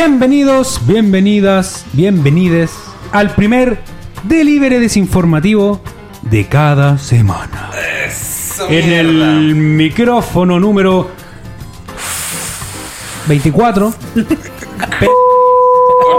Bienvenidos, 0.00 0.78
bienvenidas, 0.86 1.86
bienvenides 1.94 2.70
al 3.12 3.30
primer 3.34 3.78
delivery 4.24 4.76
desinformativo 4.76 5.80
de 6.20 6.46
cada 6.46 6.98
semana. 6.98 7.70
Eso, 8.06 8.68
En 8.68 8.86
mierda. 8.90 9.00
el 9.38 9.54
micrófono 9.54 10.60
número 10.60 11.08
24. 13.26 13.94
Pe- 15.00 15.06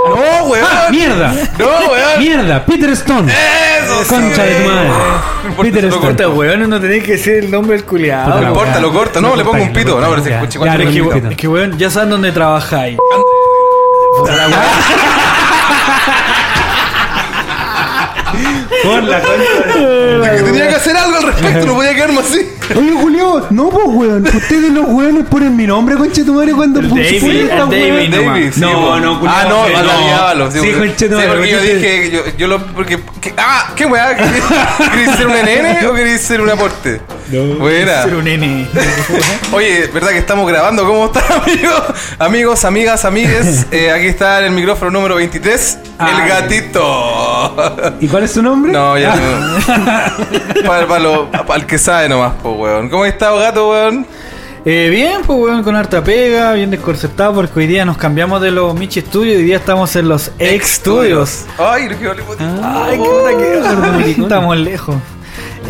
No, 0.09 0.47
weón. 0.47 0.65
¡Ah, 0.67 0.87
¡Mierda! 0.89 1.33
No, 1.59 1.65
weón. 1.91 2.19
¡Mierda! 2.19 2.65
Peter 2.65 2.89
Stone. 2.89 3.31
Eso, 3.31 4.03
sí, 4.05 4.09
Concha 4.09 4.43
de 4.43 4.55
tu 4.55 4.69
madre. 4.71 4.89
No 4.89 5.49
importa, 5.49 5.61
Peter 5.61 5.83
lo 5.83 5.89
Stone. 5.89 6.07
corta, 6.07 6.29
weón, 6.29 6.67
no 6.67 6.81
tenéis 6.81 7.03
que 7.03 7.11
decir 7.11 7.33
el 7.35 7.51
nombre 7.51 7.77
del 7.77 7.85
culiado. 7.85 8.41
Importa, 8.41 8.71
weón. 8.71 8.81
lo 8.81 8.91
corta. 8.91 9.21
No, 9.21 9.29
Lo 9.29 9.35
le 9.35 9.43
pongo 9.43 9.61
un 9.63 9.71
pito. 9.71 9.99
lo 9.99 10.01
No, 10.01 10.09
pero 10.09 10.23
se 10.23 10.29
cortáis, 10.31 10.55
escucha 10.55 10.65
ya. 10.65 10.83
Es 10.83 10.89
que, 10.89 10.99
lo 10.99 11.29
es 11.29 11.37
que, 11.37 11.47
weón, 11.47 11.77
ya 11.77 11.91
saben 11.91 12.09
dónde 12.09 12.31
trabajáis. 12.31 12.97
Por 18.83 19.03
la 19.03 19.19
concha. 19.21 19.66
Que 19.77 20.43
tenía 20.43 20.67
que 20.69 20.75
hacer 20.75 20.95
algo 20.97 21.17
al 21.17 21.23
respecto, 21.23 21.65
no 21.67 21.73
podía 21.75 21.93
quedarme 21.95 22.19
así. 22.19 22.49
Oye, 22.75 22.91
Julio, 22.99 23.45
no, 23.49 23.69
pues, 23.69 23.85
weón. 23.87 24.23
Ustedes 24.27 24.71
los 24.71 24.85
weones 24.89 25.25
ponen 25.29 25.55
mi 25.55 25.65
nombre, 25.65 25.95
concha 25.95 26.21
de 26.21 26.25
tu 26.25 26.33
madre, 26.33 26.51
cuando 26.53 26.81
David, 26.81 26.99
esta 26.99 27.25
el 27.27 27.47
weón. 27.47 27.69
David. 27.69 28.15
David, 28.25 28.51
sí, 28.53 28.59
No, 28.59 28.99
no, 28.99 29.19
culiao, 29.19 29.35
Ah, 29.37 29.45
no, 29.47 29.67
no. 29.67 30.05
diablo. 30.07 30.51
Sí, 30.51 30.57
porque- 30.59 30.73
conche 30.77 31.07
tu 31.09 31.15
sí, 31.15 31.15
madre, 31.15 31.27
porque 31.29 31.49
yo 31.51 31.61
dije, 31.61 32.11
yo, 32.11 32.21
yo 32.37 32.47
lo. 32.47 32.65
Porque, 32.67 32.99
que- 33.21 33.33
ah, 33.37 33.71
¿qué 33.75 33.85
weá? 33.85 34.15
¿Queréis 34.15 34.43
queréis 34.91 35.11
ser 35.15 35.27
un 35.27 35.33
nene 35.33 35.87
o 35.87 35.93
queréis 35.93 36.21
ser 36.21 36.41
un 36.41 36.49
aporte? 36.49 37.01
Buena. 37.59 38.03
Ser 38.03 38.15
un 38.15 38.23
nene. 38.25 38.67
Oye, 39.51 39.87
¿verdad 39.93 40.09
que 40.11 40.17
estamos 40.19 40.47
grabando? 40.47 40.85
¿Cómo 40.85 41.05
están, 41.05 41.23
amigos? 41.43 41.83
Amigos, 42.19 42.65
amigas, 42.65 43.05
amigues. 43.05 43.65
Eh, 43.71 43.91
aquí 43.91 44.07
está 44.07 44.39
el 44.45 44.51
micrófono 44.51 44.91
número 44.91 45.15
23, 45.15 45.77
Ah, 45.99 46.09
el 46.21 46.29
gatito. 46.29 47.55
¿Y 47.99 48.07
cuál 48.07 48.23
es 48.23 48.31
su 48.31 48.41
nombre? 48.41 48.71
No, 48.71 48.97
ya 48.97 49.13
Ah, 49.13 49.15
no. 49.17 49.57
Para, 50.65 50.87
para, 50.87 50.99
lo- 50.99 51.29
para 51.31 51.55
el 51.59 51.65
que 51.65 51.77
sabe 51.77 52.09
nomás, 52.09 52.33
po, 52.41 52.51
weón. 52.51 52.89
¿Cómo 52.89 53.03
has 53.03 53.09
estado, 53.09 53.37
gato, 53.39 53.69
weón? 53.69 54.05
Eh, 54.65 54.89
bien, 54.91 55.21
pues 55.25 55.39
weón, 55.39 55.63
con 55.63 55.75
harta 55.75 56.03
pega, 56.03 56.51
bien 56.53 56.69
desconcertado 56.71 57.33
porque 57.35 57.59
hoy 57.59 57.67
día 57.67 57.85
nos 57.85 57.97
cambiamos 57.97 58.41
de 58.41 58.51
los 58.51 58.73
Michi 58.75 58.99
Studios 59.01 59.35
y 59.35 59.37
hoy 59.37 59.43
día 59.43 59.57
estamos 59.57 59.95
en 59.95 60.09
los 60.09 60.31
Ex 60.39 60.67
Studios. 60.75 61.45
Ay, 61.57 61.87
lo 61.89 61.97
que 61.97 62.07
vale, 62.07 62.23
puta. 62.23 62.43
Ay, 62.85 62.97
qué 62.97 63.03
puta 63.07 64.03
que 64.03 64.21
estamos 64.21 64.57
lejos. 64.57 64.95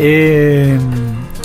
Eh, 0.00 0.78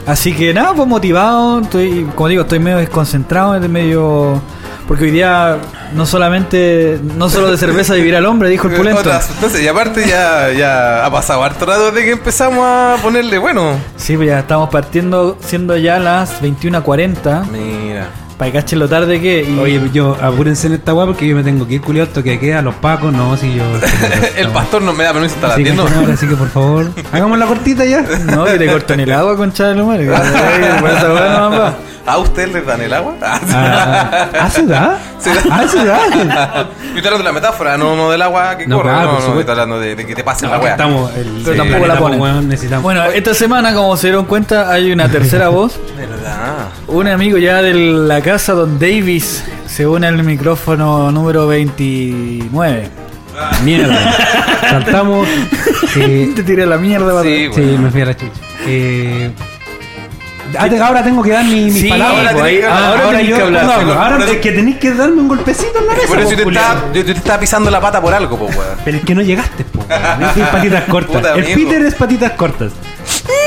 así 0.07 0.33
que 0.33 0.53
nada, 0.53 0.73
pues 0.73 0.87
motivado, 0.87 1.59
estoy, 1.61 2.07
como 2.15 2.27
digo, 2.29 2.41
estoy 2.43 2.59
medio 2.59 2.77
desconcentrado, 2.77 3.59
medio 3.69 4.41
porque 4.87 5.05
hoy 5.05 5.11
día 5.11 5.57
no 5.93 6.05
solamente 6.05 6.99
no 7.17 7.29
solo 7.29 7.51
de 7.51 7.57
cerveza 7.57 7.93
vivirá 7.95 8.17
el 8.19 8.25
hombre, 8.25 8.49
dijo 8.49 8.67
el 8.67 8.75
pulento. 8.75 9.03
Sustancia. 9.21 9.61
Y 9.61 9.67
aparte 9.67 10.05
ya, 10.07 10.51
ya 10.51 11.05
ha 11.05 11.11
pasado 11.11 11.43
harto 11.43 11.65
rato 11.65 11.91
desde 11.91 12.05
que 12.05 12.11
empezamos 12.11 12.65
a 12.65 12.95
ponerle, 13.01 13.37
bueno. 13.37 13.75
Sí, 13.95 14.15
pues 14.15 14.27
ya 14.29 14.39
estamos 14.39 14.69
partiendo 14.69 15.37
siendo 15.45 15.77
ya 15.77 15.99
las 15.99 16.41
21:40 16.41 17.45
Mira. 17.51 18.07
para 18.37 18.51
que 18.51 18.57
cachen 18.59 18.79
lo 18.79 18.89
tarde 18.89 19.21
que 19.21 19.43
y- 19.43 19.57
Oye, 19.59 19.79
yo 19.93 20.17
apúrense 20.21 20.67
en 20.67 20.73
esta 20.73 20.93
weá 20.93 21.05
porque 21.05 21.27
yo 21.27 21.35
me 21.35 21.43
tengo 21.43 21.67
que 21.67 21.75
ir 21.75 21.81
culiado 21.81 22.11
que 22.23 22.39
queda 22.39 22.61
los 22.61 22.75
pacos, 22.75 23.13
no, 23.13 23.37
si 23.37 23.53
yo. 23.55 23.63
El 24.37 24.49
pastor 24.49 24.81
no 24.81 24.93
me 24.93 25.03
da 25.03 25.13
permiso 25.13 25.35
de 25.35 25.41
estar 25.41 25.51
Así 25.51 25.63
así 26.13 26.27
que 26.27 26.35
por 26.35 26.49
favor, 26.49 26.87
hagamos 27.11 27.37
la 27.39 27.45
cortita 27.45 27.85
ya. 27.85 28.01
no, 28.01 28.45
que 28.45 28.57
te 28.57 28.67
cortan 28.71 28.99
el 28.99 29.11
agua, 29.11 29.37
concha 29.37 29.67
de 29.69 29.75
la 29.75 29.83
madre. 29.83 30.09
¿A 32.05 32.17
ustedes 32.17 32.51
les 32.53 32.65
dan 32.65 32.81
el 32.81 32.93
agua? 32.93 33.15
Ah, 33.21 34.27
¿Ah, 34.41 34.49
se 34.49 34.65
da? 34.65 34.99
Se 35.19 35.33
da. 35.33 35.41
Ah, 35.49 35.65
se 35.67 35.85
da. 35.85 35.99
Yo 36.09 36.97
estoy 36.97 36.97
hablando 36.97 37.17
de 37.19 37.23
la 37.23 37.31
metáfora, 37.31 37.77
no, 37.77 37.95
no 37.95 38.11
del 38.11 38.21
agua 38.21 38.57
que 38.57 38.67
No, 38.67 38.77
corre. 38.77 38.89
claro, 38.89 39.05
no, 39.05 39.13
no, 39.13 39.19
supuesto. 39.21 39.39
estoy 39.39 39.51
hablando 39.53 39.79
de, 39.79 39.95
de 39.95 40.05
que 40.05 40.13
te 40.15 40.23
pase 40.23 40.45
la 40.47 40.59
weá. 40.59 40.71
estamos. 40.71 41.15
El, 41.15 41.41
Pero 41.45 41.57
tampoco 41.63 41.87
la 41.87 41.97
ponen. 41.97 42.19
weón, 42.19 42.49
necesitamos. 42.49 42.83
Bueno, 42.83 43.05
esta 43.05 43.33
semana, 43.33 43.73
como 43.73 43.95
se 43.95 44.07
dieron 44.07 44.25
cuenta, 44.25 44.69
hay 44.69 44.91
una 44.91 45.07
tercera 45.07 45.47
voz. 45.49 45.79
¿Verdad? 45.97 46.67
Un 46.87 47.07
amigo 47.07 47.37
ya 47.37 47.61
de 47.61 47.73
la 47.73 48.19
casa, 48.21 48.51
Don 48.51 48.77
Davis, 48.79 49.43
se 49.65 49.87
une 49.87 50.05
al 50.05 50.21
micrófono 50.23 51.09
número 51.09 51.47
29. 51.47 52.89
Mierda. 53.63 54.13
Saltamos. 54.69 55.25
Eh, 55.95 56.33
Te 56.35 56.43
tiré 56.43 56.65
la 56.65 56.77
mierda, 56.77 57.11
para 57.13 57.23
Sí, 57.23 57.47
sí, 57.53 57.61
weón. 57.61 57.83
me 57.83 57.91
fui 57.91 58.01
a 58.01 58.05
la 58.05 58.17
chucha. 58.17 58.31
Eh, 58.67 59.31
ahora 60.57 61.03
tengo 61.03 61.21
que 61.23 61.31
dar 61.31 61.45
mi, 61.45 61.65
mis 61.65 61.73
Sí, 61.81 61.89
palabras. 61.89 62.19
ahora 62.33 62.33
tenés 62.45 62.59
que- 62.59 62.65
Ah, 62.65 62.87
ahora 62.89 63.09
tenés 63.11 63.27
yo 63.27 63.35
que 63.35 63.41
hablar, 63.41 63.65
por 63.85 63.97
Ahora 63.97 64.25
es 64.25 64.37
que 64.37 64.51
tenéis 64.51 64.77
que 64.77 64.91
darme 64.93 65.21
un 65.21 65.27
golpecito 65.27 65.79
en 65.79 65.87
la 65.87 65.93
mesa. 65.93 66.07
Por 66.07 66.19
eso 66.19 66.29
po, 66.29 66.35
yo 66.35 66.43
te, 66.43 66.49
estaba, 66.49 66.93
yo, 66.93 67.05
te 67.05 67.11
estaba 67.11 67.39
pisando 67.39 67.71
la 67.71 67.81
pata 67.81 68.01
por 68.01 68.13
algo, 68.13 68.37
po, 68.37 68.45
weón. 68.45 68.77
Pero 68.85 68.97
es 68.97 69.03
que 69.03 69.15
no 69.15 69.21
llegaste, 69.21 69.63
po. 69.65 69.79
weón. 69.89 70.23
Es 70.37 70.47
patitas 70.47 70.83
cortas. 70.85 71.15
Puta, 71.15 71.33
el 71.35 71.43
amigo. 71.45 71.69
Peter 71.69 71.85
es 71.85 71.95
patitas 71.95 72.31
cortas. 72.33 72.71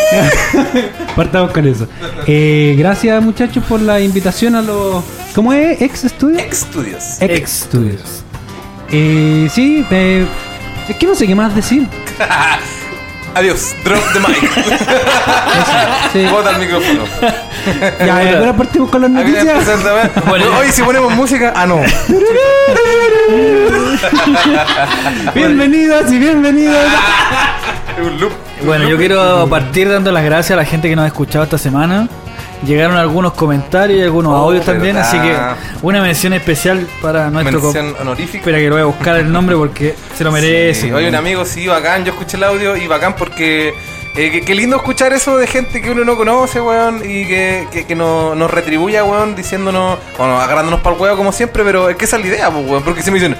Partamos 1.16 1.50
con 1.50 1.66
eso. 1.66 1.88
Eh, 2.26 2.74
gracias, 2.78 3.22
muchachos, 3.22 3.64
por 3.68 3.80
la 3.80 4.00
invitación 4.00 4.54
a 4.54 4.62
los. 4.62 5.04
¿Cómo 5.34 5.52
es? 5.52 5.80
¿Ex 5.82 6.00
Studios? 6.02 6.40
Ex 6.42 6.58
Studios. 6.58 7.04
Ex 7.20 7.50
Studios. 7.50 8.22
Eh, 8.90 9.48
sí, 9.52 9.84
eh, 9.90 10.24
es 10.88 10.96
que 10.96 11.06
no 11.06 11.14
sé 11.14 11.26
qué 11.26 11.34
más 11.34 11.54
decir. 11.54 11.86
Adiós. 13.36 13.74
Drop 13.84 14.00
the 14.14 14.20
mic. 14.20 14.40
Sí. 16.12 16.24
Bota 16.30 16.50
el 16.52 16.58
micrófono. 16.60 17.02
Ya, 17.98 18.22
y 18.24 18.28
ahora 18.34 18.56
partimos 18.56 18.88
con 18.90 19.02
las 19.02 19.10
Aquí 19.10 19.32
noticias. 19.32 19.58
empezando 19.58 19.90
a 19.90 19.92
ver. 19.92 20.10
Hoy 20.58 20.70
si 20.72 20.82
ponemos 20.82 21.12
música, 21.14 21.52
ah 21.54 21.66
no. 21.66 21.80
Bienvenidas 25.34 26.10
y 26.10 26.18
bienvenidos. 26.18 26.76
Es 27.98 28.06
un 28.06 28.18
loop. 28.20 28.32
Bueno, 28.64 28.88
yo 28.88 28.96
quiero 28.96 29.46
partir 29.48 29.90
dando 29.90 30.10
las 30.12 30.24
gracias 30.24 30.52
a 30.52 30.56
la 30.56 30.64
gente 30.64 30.88
que 30.88 30.96
nos 30.96 31.04
ha 31.04 31.08
escuchado 31.08 31.44
esta 31.44 31.58
semana. 31.58 32.08
Llegaron 32.64 32.96
algunos 32.96 33.34
comentarios 33.34 34.00
y 34.00 34.02
algunos 34.02 34.32
Oh, 34.32 34.36
audios 34.48 34.64
también, 34.64 34.94
verdad. 34.96 35.08
así 35.10 35.18
que 35.20 35.36
una 35.86 36.00
mención 36.00 36.32
especial 36.32 36.86
para 37.02 37.28
nuestro... 37.30 37.60
Mención 37.60 37.94
honorífica. 38.00 38.38
Espera 38.38 38.58
que 38.58 38.64
lo 38.68 38.74
voy 38.76 38.82
a 38.82 38.86
buscar 38.86 39.16
el 39.16 39.30
nombre 39.30 39.56
porque 39.56 39.94
se 40.16 40.24
lo 40.24 40.32
merece. 40.32 40.82
Sí, 40.82 40.92
oye, 40.92 41.08
un 41.08 41.14
amigo, 41.14 41.44
sí, 41.44 41.66
bacán. 41.66 42.04
Yo 42.04 42.12
escuché 42.12 42.36
el 42.38 42.44
audio 42.44 42.76
y 42.76 42.86
bacán 42.86 43.14
porque. 43.16 43.74
eh, 44.16 44.42
qué 44.46 44.54
lindo 44.54 44.76
escuchar 44.76 45.12
eso 45.12 45.36
de 45.36 45.46
gente 45.46 45.82
que 45.82 45.90
uno 45.90 46.02
no 46.04 46.16
conoce, 46.16 46.60
weón, 46.60 47.02
y 47.04 47.26
que, 47.26 47.68
que, 47.70 47.84
que 47.86 47.94
no- 47.94 48.34
nos 48.34 48.50
retribuya, 48.50 49.04
weón, 49.04 49.36
diciéndonos, 49.36 49.98
bueno, 50.16 50.40
agarrándonos 50.40 50.80
para 50.80 50.96
el 50.96 51.02
huevo 51.02 51.16
como 51.18 51.32
siempre, 51.32 51.62
pero 51.64 51.90
es 51.90 51.96
que 51.96 52.06
esa 52.06 52.16
es 52.16 52.22
la 52.22 52.28
idea, 52.28 52.50
pues, 52.50 52.66
weón, 52.66 52.82
porque 52.82 53.02
si 53.02 53.10
me 53.10 53.18
dicen 53.18 53.36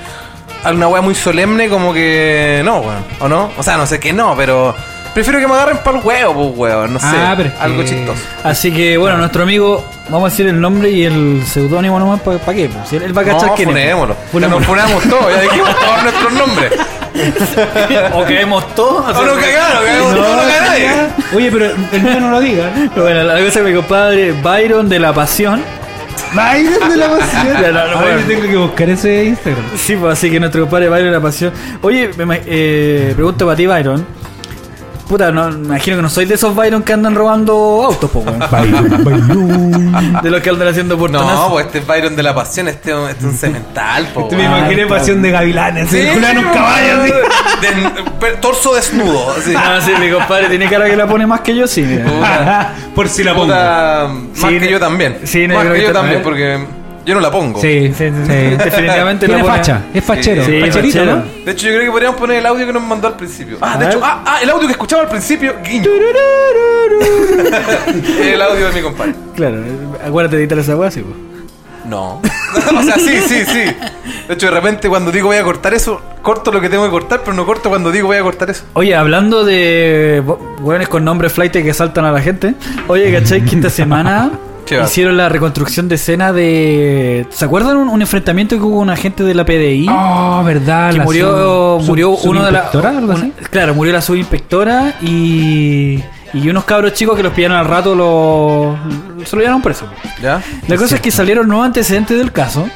alguna 0.63 0.89
weá 0.89 1.01
muy 1.01 1.15
solemne, 1.15 1.71
como 1.71 1.95
que 1.95 2.61
no, 2.65 2.81
weón, 2.81 3.05
o 3.21 3.29
no, 3.29 3.51
o 3.57 3.63
sea, 3.63 3.79
no 3.79 3.87
sé 3.87 3.99
que 3.99 4.13
no, 4.13 4.35
pero 4.37 4.75
prefiero 5.17 5.41
que 5.41 5.47
me 5.49 5.55
agarren 5.55 5.79
para 5.79 5.99
el 5.99 6.05
huevo, 6.05 6.53
pues, 6.55 6.75
weón, 6.75 6.93
no 6.93 7.01
sé, 7.01 7.07
Ah, 7.09 7.33
pero 7.35 7.49
es 7.49 7.55
que- 7.55 7.63
algo 7.63 7.83
chistoso. 7.85 8.21
Así 8.45 8.71
que 8.71 8.99
bueno, 8.99 9.17
nuestro 9.17 9.45
amigo, 9.45 9.83
vamos 10.11 10.27
a 10.27 10.31
decir 10.31 10.47
el 10.47 10.61
nombre 10.61 10.91
y 10.91 11.05
el 11.05 11.43
seudónimo 11.47 11.99
nomás, 11.99 12.21
¿para 12.21 12.39
qué? 12.55 12.69
Pues, 12.69 12.87
si 12.87 12.97
él, 12.97 13.03
él 13.05 13.17
va 13.17 13.23
a 13.23 13.25
cachar 13.25 13.49
No, 13.49 13.55
quién 13.55 13.71
es. 13.71 13.75
funémoslo. 13.75 14.15
Ya 14.15 14.31
Funémoslo. 14.31 14.59
nos 14.59 14.67
funamos 14.69 15.03
todos, 15.05 15.35
ya 15.35 15.41
dijimos 15.41 15.71
todos 15.81 16.03
nuestros 16.03 16.33
nombres. 16.35 16.73
O 18.13 18.25
quedemos 18.27 18.75
todos. 18.75 19.17
O 19.17 19.25
no 19.25 19.35
cagaron, 19.37 19.85
cagamos 19.87 20.13
No, 20.13 20.17
todos, 20.23 20.37
no 20.37 20.61
nadie. 20.67 20.91
Oye, 21.35 21.51
pero 21.51 21.65
el 21.93 22.03
mío 22.03 22.21
no 22.21 22.31
lo 22.33 22.41
diga. 22.41 22.71
Bueno, 22.95 23.23
la 23.23 23.39
cosa 23.43 23.61
es 23.61 23.65
mi 23.65 23.73
compadre 23.75 24.33
Byron 24.33 24.87
de 24.91 24.99
la 24.99 25.15
Pasión. 25.15 25.63
Byron 26.35 26.91
de 26.91 26.97
la 26.97 27.09
pasión. 27.09 27.47
Ya, 27.63 27.69
no, 27.71 27.73
no, 27.73 27.81
Ahora 27.81 28.01
bueno. 28.01 28.21
yo 28.21 28.27
tengo 28.27 28.43
que 28.43 28.57
buscar 28.57 28.91
ese 28.91 29.25
Instagram. 29.25 29.65
Sí, 29.79 29.97
pues 29.97 30.13
así 30.13 30.31
que 30.31 30.39
nuestro 30.41 30.61
compadre 30.63 30.89
Byron 30.91 31.07
de 31.07 31.13
la 31.13 31.21
Pasión. 31.21 31.53
Oye, 31.81 32.11
me 32.19 32.25
ima- 32.25 32.41
eh, 32.45 33.13
pregunto 33.15 33.47
para 33.47 33.57
ti, 33.57 33.67
Byron. 33.67 34.07
Puta, 35.09 35.31
no, 35.31 35.49
me 35.53 35.67
imagino 35.67 35.97
que 35.97 36.03
no 36.03 36.09
soy 36.09 36.25
de 36.25 36.35
esos 36.35 36.53
Byron 36.57 36.83
que 36.83 36.93
andan 36.93 37.15
robando 37.15 37.53
autos, 37.87 38.11
po, 38.11 38.21
weón. 38.21 38.41
Byron, 38.51 39.05
Byron. 39.05 40.21
De 40.21 40.31
los 40.31 40.41
que 40.41 40.51
andan 40.51 40.67
haciendo 40.67 40.95
No, 40.97 41.01
portonazos. 41.01 41.53
pues 41.53 41.67
este 41.67 41.79
es 41.79 41.87
Byron 41.87 42.17
de 42.17 42.23
la 42.25 42.35
pasión, 42.35 42.67
este, 42.67 42.91
es 42.91 42.97
un- 42.97 43.09
este 43.09 43.19
es 43.21 43.33
un 43.33 43.39
cemental, 43.39 44.09
po. 44.13 44.27
Te 44.27 44.37
me 44.37 44.45
imaginé 44.45 44.87
pasión 44.87 45.23
de 45.23 45.31
gavilanes. 45.31 45.89
Sí, 45.91 46.01
Sí, 46.03 46.09
un 46.37 46.45
caballo 46.53 47.03
así. 47.03 47.13
de- 47.61 48.11
per- 48.19 48.41
torso 48.41 48.75
desnudo, 48.75 49.31
así. 49.39 49.55
Ah, 49.57 49.79
sí, 49.81 49.93
mi 50.01 50.11
compadre 50.11 50.49
tiene 50.49 50.69
cara 50.69 50.87
que 50.91 50.97
la 50.97 51.07
pone 51.07 51.25
más 51.25 51.41
que 51.41 51.55
yo, 51.55 51.69
sí. 51.69 51.83
Puta, 51.85 52.73
Por 52.97 53.09
si 53.09 53.23
la 53.23 53.33
pongo. 53.33 53.47
puta, 53.47 54.09
más 54.11 54.51
Sí, 54.51 54.59
que 54.59 54.71
yo 54.71 54.81
también. 54.81 55.19
sí, 55.23 55.47
no, 55.47 55.55
más 55.55 55.67
que 55.67 55.73
que 55.75 55.83
yo 55.83 55.93
también. 55.93 56.23
también, 56.23 56.23
porque 56.25 56.67
yo 57.07 57.15
no 57.15 57.21
la 57.21 57.31
pongo. 57.31 57.61
Sí, 57.61 57.93
Sí, 57.97 58.05
sí. 58.11 58.13
sí, 58.27 58.33
definitivamente 58.63 59.27
Tiene 59.27 59.41
la 59.43 59.47
pone- 59.49 59.57
facha, 59.59 59.83
es 59.95 60.05
fachero. 60.05 60.45
Sí, 60.45 60.61
facherito, 60.61 60.99
fachero. 60.99 61.17
¿no? 61.17 61.25
De 61.45 61.53
hecho, 61.53 61.67
yo 61.69 61.73
creo 61.75 61.85
que 61.85 61.91
podríamos 61.93 62.19
poner 62.21 62.39
el 62.39 62.47
audio 62.47 62.67
que 62.67 62.73
nos 62.73 62.83
mandó 62.83 63.07
al 63.09 63.17
principio. 63.17 63.57
Ah, 63.61 63.73
A 63.75 63.77
de 63.79 63.85
ver. 63.87 63.95
hecho, 63.95 64.05
ah, 64.05 64.23
ah, 64.27 64.39
el 64.43 64.51
audio 64.51 64.67
que 64.67 64.73
escuchaba 64.73 65.03
al 65.03 65.09
principio, 65.09 65.55
guiño. 65.65 65.89
el 68.23 68.43
audio 68.43 68.67
de 68.69 68.73
mi 68.75 68.81
compadre. 68.83 69.15
Claro, 69.35 69.63
acuérdate 70.07 70.37
de 70.37 70.43
editar 70.43 70.59
esa 70.59 70.77
weá, 70.77 70.91
sí, 70.91 71.01
pues. 71.03 71.17
No. 71.87 72.21
o 72.79 72.83
sea, 72.83 72.97
sí, 72.97 73.19
sí, 73.29 73.45
sí. 73.47 73.61
De 74.27 74.35
hecho, 74.35 74.47
de 74.47 74.53
repente 74.53 74.89
cuando 74.89 75.13
digo 75.13 75.29
voy 75.29 75.37
a 75.37 75.45
cortar 75.45 75.73
eso, 75.73 76.01
corto 76.21 76.51
lo 76.51 76.61
que 76.61 76.69
tengo 76.69 76.83
que 76.85 76.91
cortar, 76.91 77.21
pero 77.21 77.33
no 77.35 77.47
corto 77.47 77.69
cuando 77.69 77.93
digo 77.93 78.09
voy 78.09 78.17
a 78.17 78.23
cortar 78.23 78.51
eso. 78.51 78.65
Oye, 78.73 78.97
hablando 78.97 79.45
de 79.45 80.21
bo- 80.27 80.57
weones 80.63 80.89
con 80.89 81.05
nombres 81.05 81.33
flight 81.33 81.53
que 81.53 81.73
saltan 81.73 82.05
a 82.05 82.11
la 82.11 82.21
gente. 82.21 82.55
Oye, 82.89 83.13
¿cachai? 83.13 83.45
Que 83.45 83.55
esta 83.55 83.71
semana 83.71 84.33
Hicieron 84.85 85.17
la 85.17 85.29
reconstrucción 85.29 85.89
de 85.89 85.95
escena 85.95 86.33
de. 86.33 87.27
¿Se 87.31 87.45
acuerdan 87.45 87.77
un, 87.77 87.89
un 87.89 88.01
enfrentamiento 88.03 88.57
que 88.57 88.63
hubo 88.63 88.77
con 88.79 88.83
un 88.89 88.91
agente 88.91 89.23
de 89.23 89.35
la 89.35 89.45
PDI? 89.45 89.87
Oh, 89.91 90.43
verdad. 90.45 90.91
que 90.93 90.99
la 90.99 91.05
murió, 91.05 91.79
sub- 91.81 91.87
murió 91.89 92.17
sub- 92.17 92.31
uno 92.31 92.45
de 92.45 92.53
claro, 93.51 93.75
murió 93.75 93.93
la 93.93 94.03
subinspectora 94.03 94.95
y. 95.03 96.03
Y 96.35 96.51
unos 96.51 96.65
cabros 96.65 96.93
chicos 96.93 97.17
que 97.17 97.23
los 97.23 97.33
pillaron 97.33 97.57
al 97.57 97.67
rato 97.67 97.95
los. 97.95 98.77
Se 99.29 99.37
lo 99.37 99.41
llevaron 99.43 99.63
preso. 99.63 99.87
¿Ya? 100.21 100.43
La 100.69 100.77
cosa 100.77 100.97
es 100.97 101.01
que 101.01 101.11
salieron 101.11 101.49
nuevos 101.49 101.65
antecedentes 101.67 102.19
del 102.19 102.33
caso. 102.33 102.69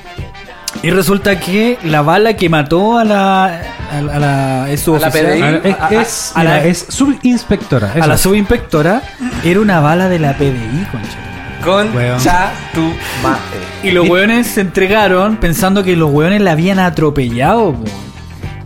Y 0.82 0.90
resulta 0.90 1.38
que 1.40 1.76
la 1.84 2.00
bala 2.00 2.34
que 2.34 2.48
mató 2.48 2.96
a 2.96 3.04
la. 3.04 3.60
a 3.92 4.00
la, 4.00 4.14
a 4.14 4.18
la, 4.20 4.70
es 4.70 4.80
su 4.80 4.94
¿A 4.94 5.00
la 5.00 5.08
oficial- 5.08 5.60
PDI? 5.60 5.70
A- 5.72 5.88
es, 5.88 5.98
a- 5.98 6.00
es- 6.02 6.32
a 6.36 6.44
la- 6.44 6.50
mira, 6.54 6.64
es 6.66 6.86
subinspectora. 6.88 7.92
a 8.00 8.06
la 8.06 8.16
subinspectora 8.16 9.02
era 9.44 9.60
una 9.60 9.80
bala 9.80 10.08
de 10.08 10.20
la 10.20 10.32
PDI, 10.38 10.86
concha. 10.90 11.18
Concha 11.64 12.52
tu 12.74 12.80
madre. 13.22 13.40
Y 13.82 13.90
los 13.90 14.08
hueones 14.08 14.46
se 14.46 14.60
entregaron 14.60 15.36
pensando 15.36 15.82
que 15.82 15.96
los 15.96 16.10
hueones 16.10 16.40
la 16.42 16.52
habían 16.52 16.78
atropellado. 16.78 17.72
po. 17.74 17.84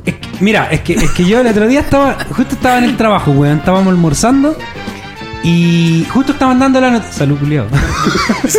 Es 0.05 0.15
que- 0.15 0.29
mira, 0.41 0.69
es 0.71 0.81
que, 0.81 0.95
es 0.95 1.11
que 1.13 1.25
yo 1.25 1.41
el 1.41 1.47
otro 1.47 1.67
día 1.67 1.81
estaba, 1.81 2.17
justo 2.31 2.55
estaba 2.55 2.79
en 2.79 2.85
el 2.85 2.97
trabajo, 2.97 3.31
weón, 3.33 3.59
estábamos 3.59 3.89
almorzando 3.89 4.57
y 5.47 6.07
justo 6.09 6.33
estaban 6.33 6.59
dando 6.59 6.81
la 6.81 6.91
nota. 6.91 7.13
Salud, 7.13 7.39
culiao. 7.39 7.67
Se 8.49 8.59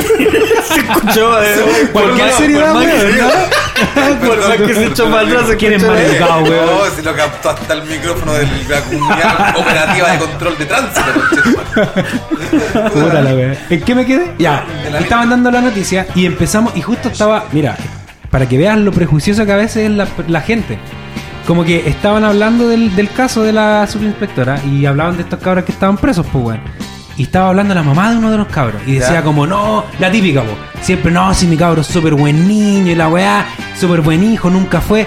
escuchó, 0.79 1.41
eh, 1.41 1.89
Cualquier 1.91 2.31
seriedad, 2.33 2.75
weón. 2.75 4.19
Por 4.25 4.37
más 4.37 4.57
que 4.57 4.73
se 4.75 4.85
echó 4.85 5.09
para 5.09 5.27
atrás, 5.27 5.47
se 5.47 5.57
Quieren 5.57 5.81
mal 5.85 5.97
educado, 5.97 6.43
weón. 6.43 6.65
No, 6.67 6.95
si 6.95 7.01
lo 7.01 7.15
captó 7.15 7.49
hasta 7.49 7.73
el 7.73 7.83
micrófono 7.85 8.33
de 8.33 8.45
la 8.69 8.81
comunidad 8.81 9.57
operativa 9.57 10.11
de 10.11 10.17
control 10.19 10.57
de 10.59 10.65
tránsito. 10.65 11.01
Puta 12.93 13.21
la 13.21 13.33
wea. 13.33 13.65
¿En 13.67 13.81
qué 13.81 13.95
me 13.95 14.05
quedé? 14.05 14.33
Ya, 14.37 14.63
estaban 14.99 15.31
dando 15.31 15.49
la 15.49 15.61
noticia 15.61 16.05
y 16.13 16.27
empezamos 16.27 16.77
y 16.77 16.83
justo 16.83 17.09
estaba, 17.09 17.45
mira, 17.51 17.75
para 18.29 18.47
que 18.47 18.59
veas 18.59 18.77
lo 18.77 18.91
prejuicioso 18.91 19.43
que 19.43 19.53
a 19.53 19.57
veces 19.57 19.89
es 19.89 19.91
la, 19.91 20.07
la 20.27 20.41
gente. 20.41 20.77
Como 21.45 21.63
que 21.63 21.87
estaban 21.87 22.23
hablando 22.23 22.67
del, 22.67 22.95
del 22.95 23.09
caso 23.11 23.43
de 23.43 23.53
la 23.53 23.85
subinspectora 23.87 24.59
y 24.65 24.85
hablaban 24.85 25.15
de 25.15 25.23
estos 25.23 25.39
cabros 25.39 25.63
que 25.65 25.71
estaban 25.71 25.97
presos, 25.97 26.25
pues 26.31 26.43
weón. 26.45 26.61
Y 27.17 27.23
estaba 27.23 27.49
hablando 27.49 27.73
la 27.75 27.83
mamá 27.83 28.09
de 28.11 28.17
uno 28.17 28.31
de 28.31 28.37
los 28.37 28.47
cabros. 28.47 28.81
Y 28.85 28.93
decía 28.93 29.13
Ya. 29.15 29.23
como, 29.23 29.45
no, 29.47 29.85
la 29.99 30.11
típica, 30.11 30.41
po. 30.41 30.49
Siempre, 30.81 31.11
no, 31.11 31.33
si 31.33 31.47
mi 31.47 31.55
cabro 31.55 31.81
es 31.81 31.87
súper 31.87 32.13
buen 32.15 32.47
niño 32.47 32.91
y 32.91 32.95
la 32.95 33.07
weá, 33.07 33.45
súper 33.79 34.01
buen 34.01 34.23
hijo, 34.23 34.49
nunca 34.49 34.81
fue. 34.81 35.05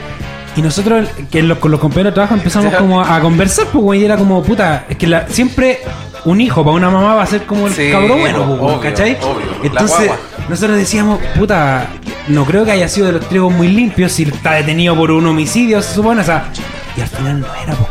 Y 0.57 0.63
nosotros, 0.63 1.09
que 1.31 1.43
los, 1.43 1.59
con 1.59 1.71
los 1.71 1.81
compañeros 1.81 2.13
de 2.13 2.15
trabajo, 2.15 2.35
empezamos 2.35 2.73
como 2.75 3.01
a, 3.03 3.17
a 3.17 3.21
conversar, 3.21 3.67
pues, 3.67 3.85
weón. 3.85 4.01
Y 4.01 4.05
era 4.05 4.17
como, 4.17 4.43
puta, 4.43 4.87
es 4.89 4.97
que 4.97 5.07
la- 5.07 5.29
siempre 5.29 5.81
un 6.25 6.41
hijo 6.41 6.65
para 6.65 6.77
una 6.77 6.89
mamá 6.89 7.15
va 7.15 7.23
a 7.25 7.27
ser 7.27 7.45
como 7.47 7.67
el 7.67 7.75
Sí, 7.75 7.91
cabro 7.91 8.17
bueno, 8.17 8.45
pues, 8.47 8.61
obvio, 8.61 8.81
¿cachai? 8.81 9.17
obvio. 9.21 9.47
Entonces, 9.65 10.11
nosotros 10.49 10.77
decíamos, 10.79 11.19
puta, 11.39 11.89
no 12.29 12.45
creo 12.45 12.65
que 12.65 12.73
haya 12.73 12.89
sido 12.89 13.07
de 13.09 13.13
los 13.15 13.29
trigos 13.29 13.53
muy 13.53 13.69
limpios 13.69 14.13
si 14.13 14.23
está 14.25 14.53
detenido 14.53 14.95
por 14.97 15.11
un 15.11 15.27
homicidio, 15.27 15.81
se 15.83 15.95
supone, 15.95 16.21
o 16.23 16.25
sea. 16.25 16.45
Y 16.97 17.01
al 17.01 17.09
final 17.09 17.41
no 17.41 17.47
era, 17.63 17.75
pues. 17.75 17.89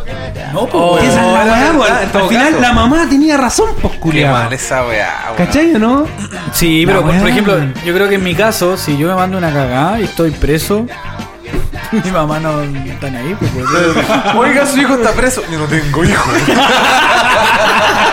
No, 0.54 0.62
pues, 0.66 0.74
Oh, 0.76 0.98
Esa 0.98 1.08
es 1.08 1.16
la 1.48 1.72
weá, 1.80 1.98
Al 2.00 2.12
todo 2.12 2.30
final 2.30 2.50
caso. 2.52 2.62
la 2.62 2.74
mamá 2.74 3.06
tenía 3.10 3.38
razón, 3.38 3.70
pues, 3.82 3.94
Qué 3.94 4.00
culiao. 4.00 4.34
mal 4.34 4.52
esa 4.54 4.86
weá. 4.86 5.34
¿Cachai 5.38 5.76
o 5.76 5.80
no? 5.80 6.06
Sí, 6.54 6.84
pero 6.86 7.02
por, 7.02 7.12
weá, 7.12 7.20
por 7.20 7.30
ejemplo, 7.30 7.58
yo 7.86 7.94
creo 7.94 8.08
que 8.10 8.16
en 8.16 8.24
mi 8.24 8.34
caso, 8.36 8.78
si 8.78 8.98
yo 8.98 9.08
me 9.10 9.16
mando 9.16 9.38
una 9.38 9.52
cagada 9.52 10.00
y 10.00 10.06
estoy 10.06 10.32
preso, 10.32 10.86
mi 11.92 12.12
mamá 12.12 12.40
no 12.40 12.62
está 12.64 13.08
ahí. 13.08 13.36
Pues, 13.40 13.52
Oiga, 14.36 14.66
su 14.66 14.78
hijo 14.80 14.96
está 14.96 15.12
preso. 15.12 15.42
Yo 15.52 15.60
no 15.60 15.66
tengo 15.66 16.04
hijo. 16.04 16.32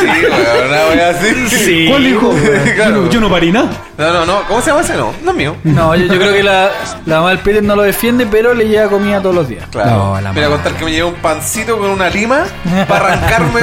sí, 0.00 0.06
weón, 0.06 0.68
una 0.68 0.86
weá 0.88 1.10
así. 1.10 1.48
Sí, 1.48 1.86
¿Cuál 1.88 2.06
hijo? 2.06 2.32
Yo, 2.34 2.74
Claro. 2.76 3.02
no, 3.02 3.10
yo 3.10 3.20
no 3.20 3.30
parí 3.30 3.52
nada. 3.52 3.68
No, 3.98 4.12
no, 4.12 4.26
no. 4.26 4.42
¿Cómo 4.48 4.60
se 4.60 4.70
llama 4.70 4.82
ese? 4.82 4.94
No, 4.96 5.12
no 5.22 5.30
es 5.30 5.36
mío. 5.36 5.56
No, 5.64 5.94
yo, 5.94 6.06
yo 6.06 6.18
creo 6.18 6.32
que 6.32 6.42
la, 6.42 6.70
la 7.06 7.16
mamá 7.16 7.30
del 7.30 7.38
Peter 7.38 7.62
no 7.62 7.76
lo 7.76 7.82
defiende, 7.82 8.26
pero 8.26 8.54
le 8.54 8.66
lleva 8.68 8.88
comida 8.88 9.20
todos 9.20 9.34
los 9.34 9.48
días. 9.48 9.64
Claro. 9.70 9.90
No, 9.90 10.20
la 10.20 10.32
Mira, 10.32 10.48
madre. 10.48 10.62
contar 10.62 10.72
que 10.78 10.84
me 10.84 10.90
llevé 10.92 11.04
un 11.04 11.14
pancito 11.14 11.78
con 11.78 11.90
una 11.90 12.08
lima 12.08 12.44
para 12.88 13.06
arrancarme 13.14 13.60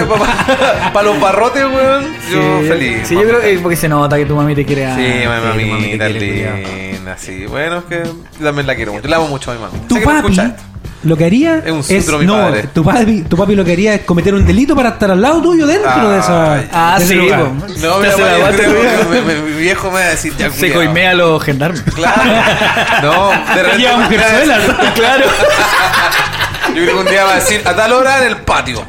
para 0.94 1.03
los 1.03 1.19
barrotes, 1.19 1.63
weón. 1.65 2.06
Yo 2.31 2.62
sí, 2.62 2.68
feliz. 2.68 2.97
Sí, 3.07 3.15
yo 3.15 3.21
creo 3.24 3.41
que 3.41 3.59
porque 3.62 3.75
se 3.75 3.89
nota 3.89 4.18
que 4.18 4.25
tu 4.25 4.36
mami 4.36 4.56
te 4.56 4.65
quiere. 4.65 4.86
a- 4.88 4.95
Sí, 4.95 5.01
mi 5.01 5.19
te 5.19 5.65
mamita 5.65 6.09
linda, 6.09 7.18
sí. 7.18 7.45
Bueno, 7.47 7.77
es 7.80 7.83
que 7.86 8.03
yo 8.39 8.45
también 8.45 8.68
la 8.68 8.75
quiero 8.75 8.94
mucho. 8.94 9.07
La 9.07 9.18
amo 9.18 9.27
mucho 9.27 9.51
a 9.51 9.56
mi 9.56 9.59
mamá. 9.62 9.74
Tu 9.88 9.95
Sé 9.95 10.01
que 10.01 10.06
no 10.06 10.12
papi 10.13 10.19
escucha 10.31 10.45
esto. 10.47 10.63
Lo 11.04 11.16
que 11.16 11.25
haría 11.25 11.60
Es 11.66 11.72
un 11.72 11.80
es, 11.80 11.88
sutro, 12.04 12.19
mi 12.19 12.25
no, 12.25 12.34
padre. 12.34 12.63
tu 12.74 12.84
papi, 12.84 13.22
tu 13.22 13.38
papi 13.38 13.56
lo 13.56 13.63
que 13.63 13.72
haría 13.72 13.94
es 13.96 14.01
cometer 14.01 14.34
un 14.34 14.46
delito 14.46 14.75
para 14.75 14.90
estar 14.90 15.10
al 15.12 15.22
lado 15.22 15.42
tuyo 15.42 15.66
dentro 15.66 16.10
de 16.10 16.19
esa 16.19 16.63
Ah, 16.74 16.98
de 17.00 17.06
sí, 17.07 17.16
lugar. 17.16 17.40
No, 17.40 17.98
mira, 18.00 18.18
la 18.18 18.51
mi 19.46 19.51
viejo 19.54 19.88
me 19.92 20.00
va 20.00 20.06
a 20.06 20.10
decir 20.10 20.36
ya 20.38 20.51
Se 20.51 20.74
coimea 20.74 21.12
a 21.12 21.13
los 21.13 21.42
gendarmes. 21.44 21.81
Claro. 21.96 22.22
No, 23.01 23.30
de 23.56 23.63
repente. 23.63 23.90
Un 23.96 24.92
claro. 24.94 25.25
Yo 26.68 26.74
creo 26.74 26.86
que 26.88 26.94
un 26.96 27.06
día 27.06 27.24
va 27.24 27.31
a 27.31 27.36
decir 27.36 27.62
a 27.66 27.75
tal 27.75 27.94
hora 27.94 28.19
en 28.19 28.28
el 28.28 28.38
patio. 28.38 28.84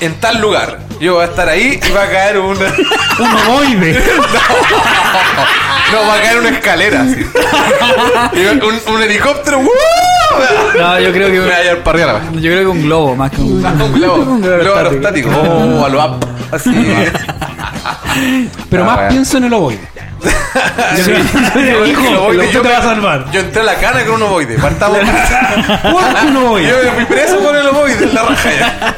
En 0.00 0.14
tal 0.20 0.40
lugar. 0.40 0.80
Yo 1.00 1.14
voy 1.14 1.22
a 1.22 1.26
estar 1.26 1.48
ahí 1.48 1.80
y 1.82 1.90
va 1.92 2.02
a 2.04 2.08
caer 2.10 2.38
una. 2.38 2.66
Un 3.18 3.30
ovoide. 3.48 4.00
No, 5.92 6.06
va 6.06 6.14
a 6.14 6.20
caer 6.20 6.38
una 6.38 6.50
escalera 6.50 7.02
así. 7.02 7.26
Y 8.34 8.44
un, 8.46 8.62
un 8.94 9.02
helicóptero. 9.02 9.60
No, 10.78 11.00
yo 11.00 11.12
creo 11.12 11.28
Me 11.28 11.38
va 11.40 11.56
a 11.56 11.62
que. 11.62 11.76
para 11.82 12.04
arriba. 12.04 12.20
Yo 12.34 12.40
creo 12.50 12.60
que 12.60 12.66
un 12.66 12.82
globo 12.82 13.16
más 13.16 13.30
que 13.30 13.40
un. 13.40 13.64
Un 13.82 13.92
globo. 13.94 14.14
Un 14.22 14.40
globo 14.42 14.58
globo 14.60 14.76
aerostático. 14.76 15.30
Oh, 15.30 15.84
a 15.84 15.88
lo 15.88 16.04
up. 16.04 16.26
Así. 16.52 16.70
Pero 18.70 18.82
Ah, 18.82 18.86
más 18.86 18.94
bueno. 18.96 19.10
pienso 19.10 19.36
en 19.38 19.44
el 19.44 19.52
ovoide. 19.52 19.80
Sí. 20.96 21.12
Hijo, 21.12 22.08
El 22.08 22.16
ovoide, 22.16 22.52
yo 22.52 22.62
te 22.62 22.68
me- 22.68 22.74
va 22.74 22.80
a 22.80 22.82
salvar. 22.82 23.30
Yo 23.30 23.40
entré 23.40 23.60
a 23.60 23.64
la 23.64 23.74
cana 23.76 24.04
con 24.04 24.16
un 24.16 24.22
ovoide. 24.22 24.58
Partamos. 24.58 24.98
¿Cuánto 25.82 26.26
un 26.28 26.36
ovoide? 26.36 26.68
Yo 26.68 26.76
me 26.84 26.90
fui 26.90 27.04
preso 27.16 27.38
con 27.38 27.54
el 27.54 27.66
ovoide 27.68 28.04
en 28.04 28.14
la 28.14 28.22
raja 28.24 28.50
ya. 28.58 28.94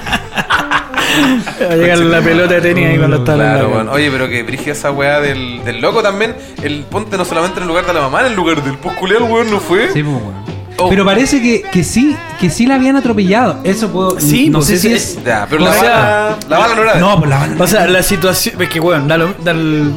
Va 1.68 1.72
a 1.72 1.76
llegar 1.76 1.98
la 1.98 2.20
pelota 2.20 2.54
de 2.54 2.60
tenis 2.60 2.86
ahí 2.86 2.98
cuando 2.98 3.16
está 3.18 3.36
la- 3.36 3.52
Claro, 3.54 3.68
bueno. 3.70 3.92
Oye, 3.92 4.10
pero 4.10 4.28
que 4.28 4.42
brigia 4.42 4.72
esa 4.72 4.90
weá 4.92 5.20
del, 5.20 5.62
del 5.64 5.80
loco 5.80 6.02
también. 6.02 6.34
El 6.62 6.84
ponte 6.84 7.16
no 7.18 7.24
solamente 7.24 7.58
en 7.58 7.64
el 7.64 7.68
lugar 7.68 7.84
de 7.86 7.92
la 7.94 8.00
mamá, 8.00 8.20
en 8.20 8.26
el 8.26 8.34
lugar 8.34 8.62
del 8.62 8.78
posculear, 8.78 9.22
weón, 9.22 9.50
no 9.50 9.60
fue. 9.60 9.88
Sí, 9.92 10.02
pues, 10.02 10.16
weón. 10.16 10.49
Oh. 10.82 10.88
Pero 10.88 11.04
parece 11.04 11.42
que, 11.42 11.62
que 11.62 11.84
sí, 11.84 12.16
que 12.40 12.48
sí 12.50 12.66
la 12.66 12.76
habían 12.76 12.96
atropellado. 12.96 13.58
Eso 13.64 13.88
puedo. 13.90 14.18
Sí, 14.20 14.48
no 14.48 14.58
pues, 14.58 14.68
sé 14.68 14.74
es- 14.74 14.80
si 14.80 14.88
es- 14.92 15.16
es. 15.18 15.24
Ya, 15.24 15.46
pero 15.48 15.64
la, 15.64 15.72
sea, 15.74 15.90
bala, 15.90 16.36
la 16.48 16.58
bala 16.58 16.74
no 16.74 16.82
era 16.82 16.94
No, 16.94 17.18
pues 17.18 17.30
la 17.30 17.38
van 17.38 17.60
O 17.60 17.66
sea, 17.66 17.86
la 17.86 18.02
situación. 18.02 18.60
Es 18.60 18.68
que, 18.68 18.80
bueno, 18.80 19.06
da 19.06 19.50
el- 19.52 19.92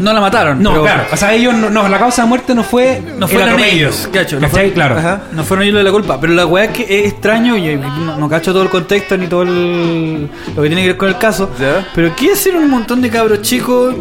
no 0.00 0.12
la 0.12 0.20
mataron. 0.20 0.62
No, 0.62 0.70
pero 0.70 0.82
claro. 0.84 1.02
O 1.12 1.16
sea, 1.16 1.34
ellos 1.34 1.54
no, 1.54 1.68
no, 1.70 1.88
la 1.88 1.98
causa 1.98 2.22
de 2.22 2.28
muerte 2.28 2.54
no 2.54 2.64
fue. 2.64 3.00
No 3.18 3.28
fueron 3.28 3.60
ellos, 3.60 4.08
cacho, 4.12 4.40
no 4.40 4.48
fue- 4.48 4.72
Claro. 4.72 4.98
Ajá. 4.98 5.22
No 5.32 5.44
fueron 5.44 5.64
ellos 5.64 5.76
de 5.76 5.84
la 5.84 5.90
culpa, 5.92 6.18
pero 6.20 6.32
la 6.32 6.46
weá 6.46 6.64
es 6.64 6.70
que 6.70 6.82
es 6.82 7.12
extraño 7.12 7.56
y 7.56 7.76
no, 7.76 8.16
no 8.16 8.28
cacho 8.28 8.52
todo 8.52 8.62
el 8.62 8.70
contexto 8.70 9.16
ni 9.16 9.26
todo 9.26 9.42
el, 9.42 10.28
lo 10.56 10.62
que 10.62 10.68
tiene 10.68 10.82
que 10.82 10.88
ver 10.88 10.96
con 10.96 11.08
el 11.08 11.18
caso. 11.18 11.50
Ya. 11.60 11.86
Pero 11.94 12.14
¿qué 12.16 12.32
hacer 12.32 12.56
un 12.56 12.68
montón 12.70 13.00
de 13.02 13.10
cabros 13.10 13.42
chicos? 13.42 13.94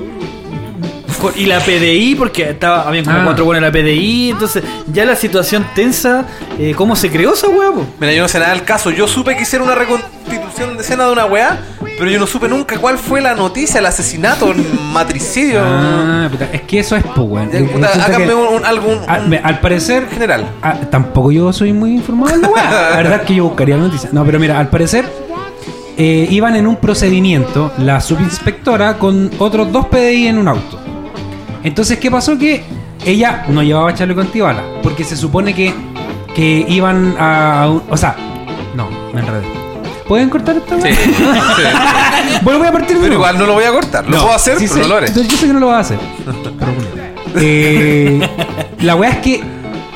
Con- 1.24 1.34
Y 1.40 1.46
la 1.48 1.60
PDI, 1.60 2.16
porque 2.16 2.50
estaba, 2.52 2.84
habían 2.88 3.04
como 3.06 3.18
Ah. 3.18 3.24
cuatro 3.26 3.46
buenos 3.46 3.60
en 3.60 3.66
la 3.66 3.72
PDI, 3.72 4.30
entonces 4.32 4.64
ya 4.92 5.06
la 5.06 5.16
situación 5.16 5.66
tensa, 5.74 6.26
eh, 6.60 6.74
¿cómo 6.76 6.96
se 6.96 7.10
creó 7.10 7.34
esa 7.34 7.48
weá? 7.50 7.72
po? 7.72 7.86
Mira, 8.00 8.14
yo 8.14 8.22
no 8.22 8.28
sé 8.28 8.38
nada 8.40 8.52
del 8.52 8.64
caso. 8.64 8.92
Yo 8.92 9.08
supe 9.08 9.36
que 9.36 9.42
hicieron 9.44 9.68
una 9.68 9.76
reconstitución 9.76 10.76
de 10.78 10.84
escena 10.84 11.06
de 11.08 11.12
una 11.14 11.26
weá, 11.26 11.60
pero 11.98 12.10
yo 12.12 12.20
no 12.20 12.28
supe 12.28 12.48
nunca 12.48 12.78
cuál 12.78 12.98
fue 12.98 13.22
la 13.22 13.34
noticia, 13.34 13.80
el 13.80 13.86
asesinato, 13.86 14.52
el 14.52 14.64
matricidio. 14.94 15.62
Ah, 15.64 16.28
puta, 16.32 16.48
es 16.52 16.62
que 16.62 16.80
eso 16.80 16.96
es, 16.96 17.04
pues, 17.04 17.28
weón. 17.28 17.50
Háganme 17.84 18.34
un, 18.36 18.56
un- 18.56 18.66
al, 18.66 19.42
al 19.44 19.60
parecer. 19.60 20.08
general. 20.10 20.46
tampoco 20.92 21.32
yo 21.32 21.52
soy 21.54 21.74
muy 21.74 21.92
informado 21.94 22.36
en 22.36 22.42
la 22.42 22.50
weá. 22.50 22.64
La 22.92 22.98
verdad 22.98 23.20
es 23.22 23.28
que 23.28 23.36
yo 23.36 23.46
buscaría 23.46 23.78
la 23.78 23.84
noticia. 23.84 24.10
No, 24.12 24.24
pero 24.26 24.40
mira, 24.40 24.60
al 24.60 24.70
parecer. 24.70 25.06
eh, 25.96 26.28
iban 26.32 26.56
en 26.56 26.66
un 26.66 26.78
procedimiento 26.78 27.72
la 27.78 28.02
subinspectora 28.02 28.98
con 28.98 29.30
otros 29.38 29.72
dos 29.72 29.86
PDI 29.88 30.28
en 30.28 30.40
un 30.40 30.48
auto. 30.48 30.80
Entonces, 31.64 31.98
¿qué 32.00 32.12
pasó? 32.12 32.38
Que 32.38 32.64
ella 33.06 33.46
no 33.50 33.64
llevaba 33.64 33.94
chaleco 33.94 34.22
antibala. 34.22 34.62
Porque 34.82 35.04
se 35.04 35.16
supone 35.16 35.54
que, 35.54 35.74
que 36.36 36.66
iban 36.68 37.16
a, 37.20 37.64
a 37.64 37.70
un- 37.70 37.84
O 37.90 37.98
sea, 37.98 38.16
no, 38.76 38.90
me 39.14 39.22
enredé. 39.22 39.46
¿Pueden 40.08 40.30
cortar 40.30 40.58
esta 40.58 40.76
weá? 40.76 40.94
Sí, 40.96 41.14
sí. 41.16 41.24
Bueno, 42.42 42.60
voy 42.60 42.68
a 42.68 42.72
partir 42.72 42.96
de 42.98 43.04
Pero 43.04 43.14
igual 43.16 43.38
no 43.38 43.46
lo 43.46 43.54
voy 43.54 43.64
a 43.64 43.72
cortar. 43.72 44.06
Lo 44.06 44.12
No, 44.18 44.22
puedo 44.24 44.36
hacer, 44.36 44.58
sí 44.58 44.66
pero 44.68 44.76
sé. 44.76 44.82
no 44.82 44.88
lo 44.88 44.96
haré. 44.98 45.08
Entonces 45.08 45.32
yo 45.32 45.38
sé 45.38 45.48
que 45.48 45.54
no 45.54 45.60
lo 45.60 45.68
vas 45.68 45.78
a 45.78 45.80
hacer. 45.80 46.00
Pero 46.26 46.74
bueno. 46.74 47.04
Eh, 47.36 48.30
la 48.82 48.96
weá 48.96 49.10
es 49.12 49.18
que 49.18 49.42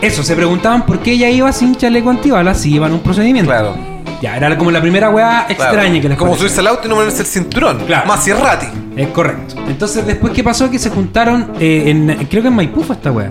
eso, 0.01 0.23
se 0.23 0.35
preguntaban 0.35 0.85
por 0.85 0.99
qué 0.99 1.11
ella 1.13 1.29
iba 1.29 1.51
sin 1.51 1.75
chaleco 1.75 2.09
antibalas 2.09 2.59
si 2.61 2.73
iba 2.75 2.87
en 2.87 2.93
un 2.93 2.99
procedimiento. 3.01 3.49
Claro. 3.51 3.75
Ya, 4.21 4.35
era 4.37 4.57
como 4.57 4.71
la 4.71 4.81
primera 4.81 5.09
weá 5.09 5.45
extraña 5.47 5.73
claro. 5.81 6.01
que 6.01 6.09
les 6.09 6.17
Como 6.17 6.35
subirse 6.35 6.59
al 6.59 6.67
auto 6.67 6.81
y 6.85 6.89
no 6.89 6.95
ponerse 6.95 7.21
el 7.21 7.27
cinturón. 7.27 7.77
Claro. 7.85 8.07
Más 8.07 8.23
Sierrati. 8.23 8.65
Es 8.95 9.07
correcto. 9.09 9.55
Entonces, 9.67 10.05
después, 10.07 10.33
¿qué 10.33 10.43
pasó? 10.43 10.71
Que 10.71 10.79
se 10.79 10.89
juntaron 10.89 11.51
eh, 11.59 11.83
en. 11.87 12.25
Creo 12.29 12.41
que 12.41 12.47
en 12.47 12.55
Maipú 12.55 12.81
fue 12.83 12.95
esta 12.95 13.11
weá. 13.11 13.29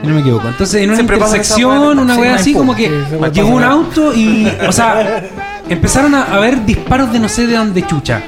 Si 0.00 0.06
no 0.08 0.14
me 0.14 0.20
equivoco. 0.20 0.48
Entonces, 0.48 0.82
en 0.82 0.88
una 0.90 0.96
Siempre 0.96 1.16
intersección, 1.16 1.98
una 1.98 2.16
weá 2.16 2.34
así, 2.34 2.50
Maipú. 2.50 2.58
como 2.58 2.74
que 2.74 2.88
Sí, 2.88 3.16
llegó 3.32 3.48
un 3.48 3.62
auto 3.62 4.12
y. 4.12 4.50
O 4.66 4.72
sea, 4.72 5.22
empezaron 5.68 6.14
a 6.16 6.24
haber 6.34 6.64
disparos 6.64 7.12
de 7.12 7.20
no 7.20 7.28
sé 7.28 7.46
de 7.46 7.56
dónde 7.56 7.86
chucha. 7.86 8.20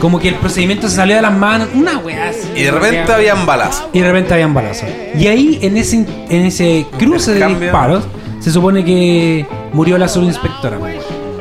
como 0.00 0.18
que 0.18 0.28
el 0.28 0.36
procedimiento 0.36 0.88
se 0.88 0.96
salió 0.96 1.16
de 1.16 1.22
las 1.22 1.36
manos, 1.36 1.68
una 1.74 1.98
weá 1.98 2.30
así. 2.30 2.48
Y 2.56 2.62
de 2.62 2.70
repente 2.70 3.12
habían 3.12 3.44
balazos. 3.44 3.86
Y 3.92 4.00
de 4.00 4.06
repente 4.06 4.32
habían 4.32 4.54
balazos. 4.54 4.88
Y 5.18 5.26
ahí, 5.26 5.58
en 5.60 5.76
ese, 5.76 6.06
en 6.28 6.46
ese 6.46 6.86
cruce 6.98 7.34
de 7.34 7.46
disparos, 7.46 8.04
se 8.40 8.50
supone 8.50 8.82
que 8.84 9.46
murió 9.74 9.98
la 9.98 10.08
subinspectora. 10.08 10.78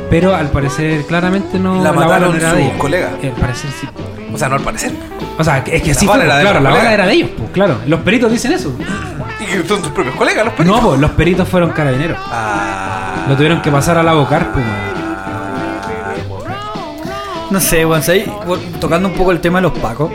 Pero 0.10 0.36
al 0.36 0.50
parecer, 0.52 1.06
claramente 1.06 1.58
no. 1.60 1.82
La 1.84 1.92
bala 1.92 2.06
mataron 2.08 2.32
no 2.32 2.38
era 2.38 2.50
sus 2.50 2.58
de 2.60 2.66
ella. 2.66 2.78
colegas. 2.78 3.12
Al 3.24 3.32
parecer 3.32 3.70
sí. 3.82 3.88
O 4.34 4.38
sea, 4.38 4.50
no 4.50 4.56
al 4.56 4.62
parecer. 4.62 4.92
O 5.38 5.44
sea, 5.44 5.58
es 5.60 5.82
que 5.82 5.94
La 5.94 6.00
sí 6.00 6.06
bala 6.06 6.24
fue, 6.26 6.42
claro, 6.42 6.60
la 6.60 6.70
bala 6.70 6.76
colegas. 6.76 6.94
era 6.94 7.06
de 7.08 7.14
ellos, 7.14 7.30
pues, 7.38 7.50
claro. 7.52 7.78
Los 7.88 8.00
peritos 8.02 8.32
dicen 8.32 8.52
eso. 8.54 8.72
Y 9.40 9.46
que 9.46 9.68
son 9.68 9.82
tus 9.82 9.92
propios 9.92 10.16
colegas, 10.16 10.46
los 10.46 10.54
peritos. 10.54 10.82
No, 10.82 10.88
pues, 10.90 11.00
los 11.00 11.12
peritos 11.12 11.48
fueron 11.48 11.72
carabineros. 11.72 12.18
Ah. 12.32 13.26
Lo 13.28 13.36
tuvieron 13.36 13.62
que 13.62 13.72
pasar 13.72 13.98
a 13.98 14.04
la 14.04 14.14
bocar, 14.14 14.52
pues. 14.52 14.66
No 17.50 17.60
sé, 17.60 17.84
¿sabes? 18.02 18.28
Bueno, 18.48 18.64
tocando 18.80 19.10
un 19.10 19.14
poco 19.16 19.32
el 19.32 19.40
tema 19.40 19.60
de 19.60 19.64
los 19.64 19.74
pacos. 19.78 20.12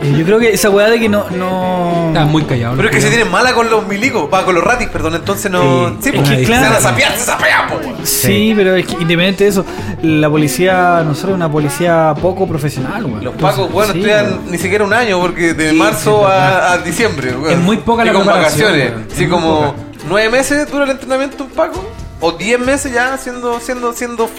Eh, 0.00 0.14
yo 0.16 0.24
creo 0.24 0.38
que 0.38 0.52
esa 0.52 0.70
weá 0.70 0.88
de 0.90 0.98
que 1.00 1.08
no. 1.08 1.28
no... 1.30 2.08
Estaban 2.08 2.30
muy 2.30 2.44
callados. 2.44 2.76
Pero 2.76 2.88
es 2.88 2.94
que 2.94 3.00
se 3.00 3.08
tienen 3.08 3.30
mala 3.30 3.52
con 3.52 3.68
los 3.68 3.86
milicos, 3.86 4.28
va 4.32 4.44
con 4.44 4.54
los 4.54 4.62
ratis, 4.64 4.88
perdón, 4.88 5.14
entonces 5.16 5.50
no. 5.50 5.88
Sí, 5.90 5.96
Sí, 6.02 6.08
es 6.10 6.14
pues, 6.16 6.28
que 6.30 6.36
se 6.38 6.44
claro. 6.44 6.62
van 6.66 6.72
a 6.74 6.80
sapear, 6.80 7.12
se 7.16 7.24
sapean, 7.24 7.68
po. 7.68 7.80
Sí, 8.04 8.52
pero 8.56 8.74
es 8.76 8.86
que 8.86 8.92
independiente 8.94 9.44
de 9.44 9.50
eso, 9.50 9.64
la 10.02 10.30
policía, 10.30 11.02
nosotros 11.04 11.34
una 11.34 11.50
policía 11.50 12.14
poco 12.20 12.46
profesional, 12.46 13.04
weón. 13.06 13.24
Los 13.24 13.34
pacos, 13.34 13.70
bueno, 13.72 13.92
Sí, 13.92 13.98
estudian 14.00 14.40
ni 14.50 14.58
siquiera 14.58 14.84
un 14.84 14.92
año, 14.92 15.20
porque 15.20 15.54
de 15.54 15.70
Sí, 15.70 15.76
marzo 15.76 16.26
es 16.28 16.32
a, 16.32 16.72
a 16.72 16.78
diciembre, 16.78 17.32
weón. 17.36 17.52
Es 17.52 17.58
muy 17.58 17.78
poca 17.78 18.04
Y 18.04 18.06
la 18.06 18.12
con 18.12 18.24
vacaciones. 18.26 18.90
weón. 18.92 19.06
Sí, 19.08 19.24
Es 19.24 19.28
muy 19.28 19.28
como 19.40 19.60
poca. 19.72 19.74
nueve 20.08 20.30
meses 20.30 20.70
dura 20.70 20.84
el 20.84 20.90
entrenamiento 20.92 21.44
un 21.44 21.50
paco, 21.50 21.84
o 22.20 22.32
diez 22.32 22.58
meses 22.60 22.92
ya 22.92 23.16
siendo, 23.18 23.58
siendo, 23.60 23.92
siendo, 23.92 24.30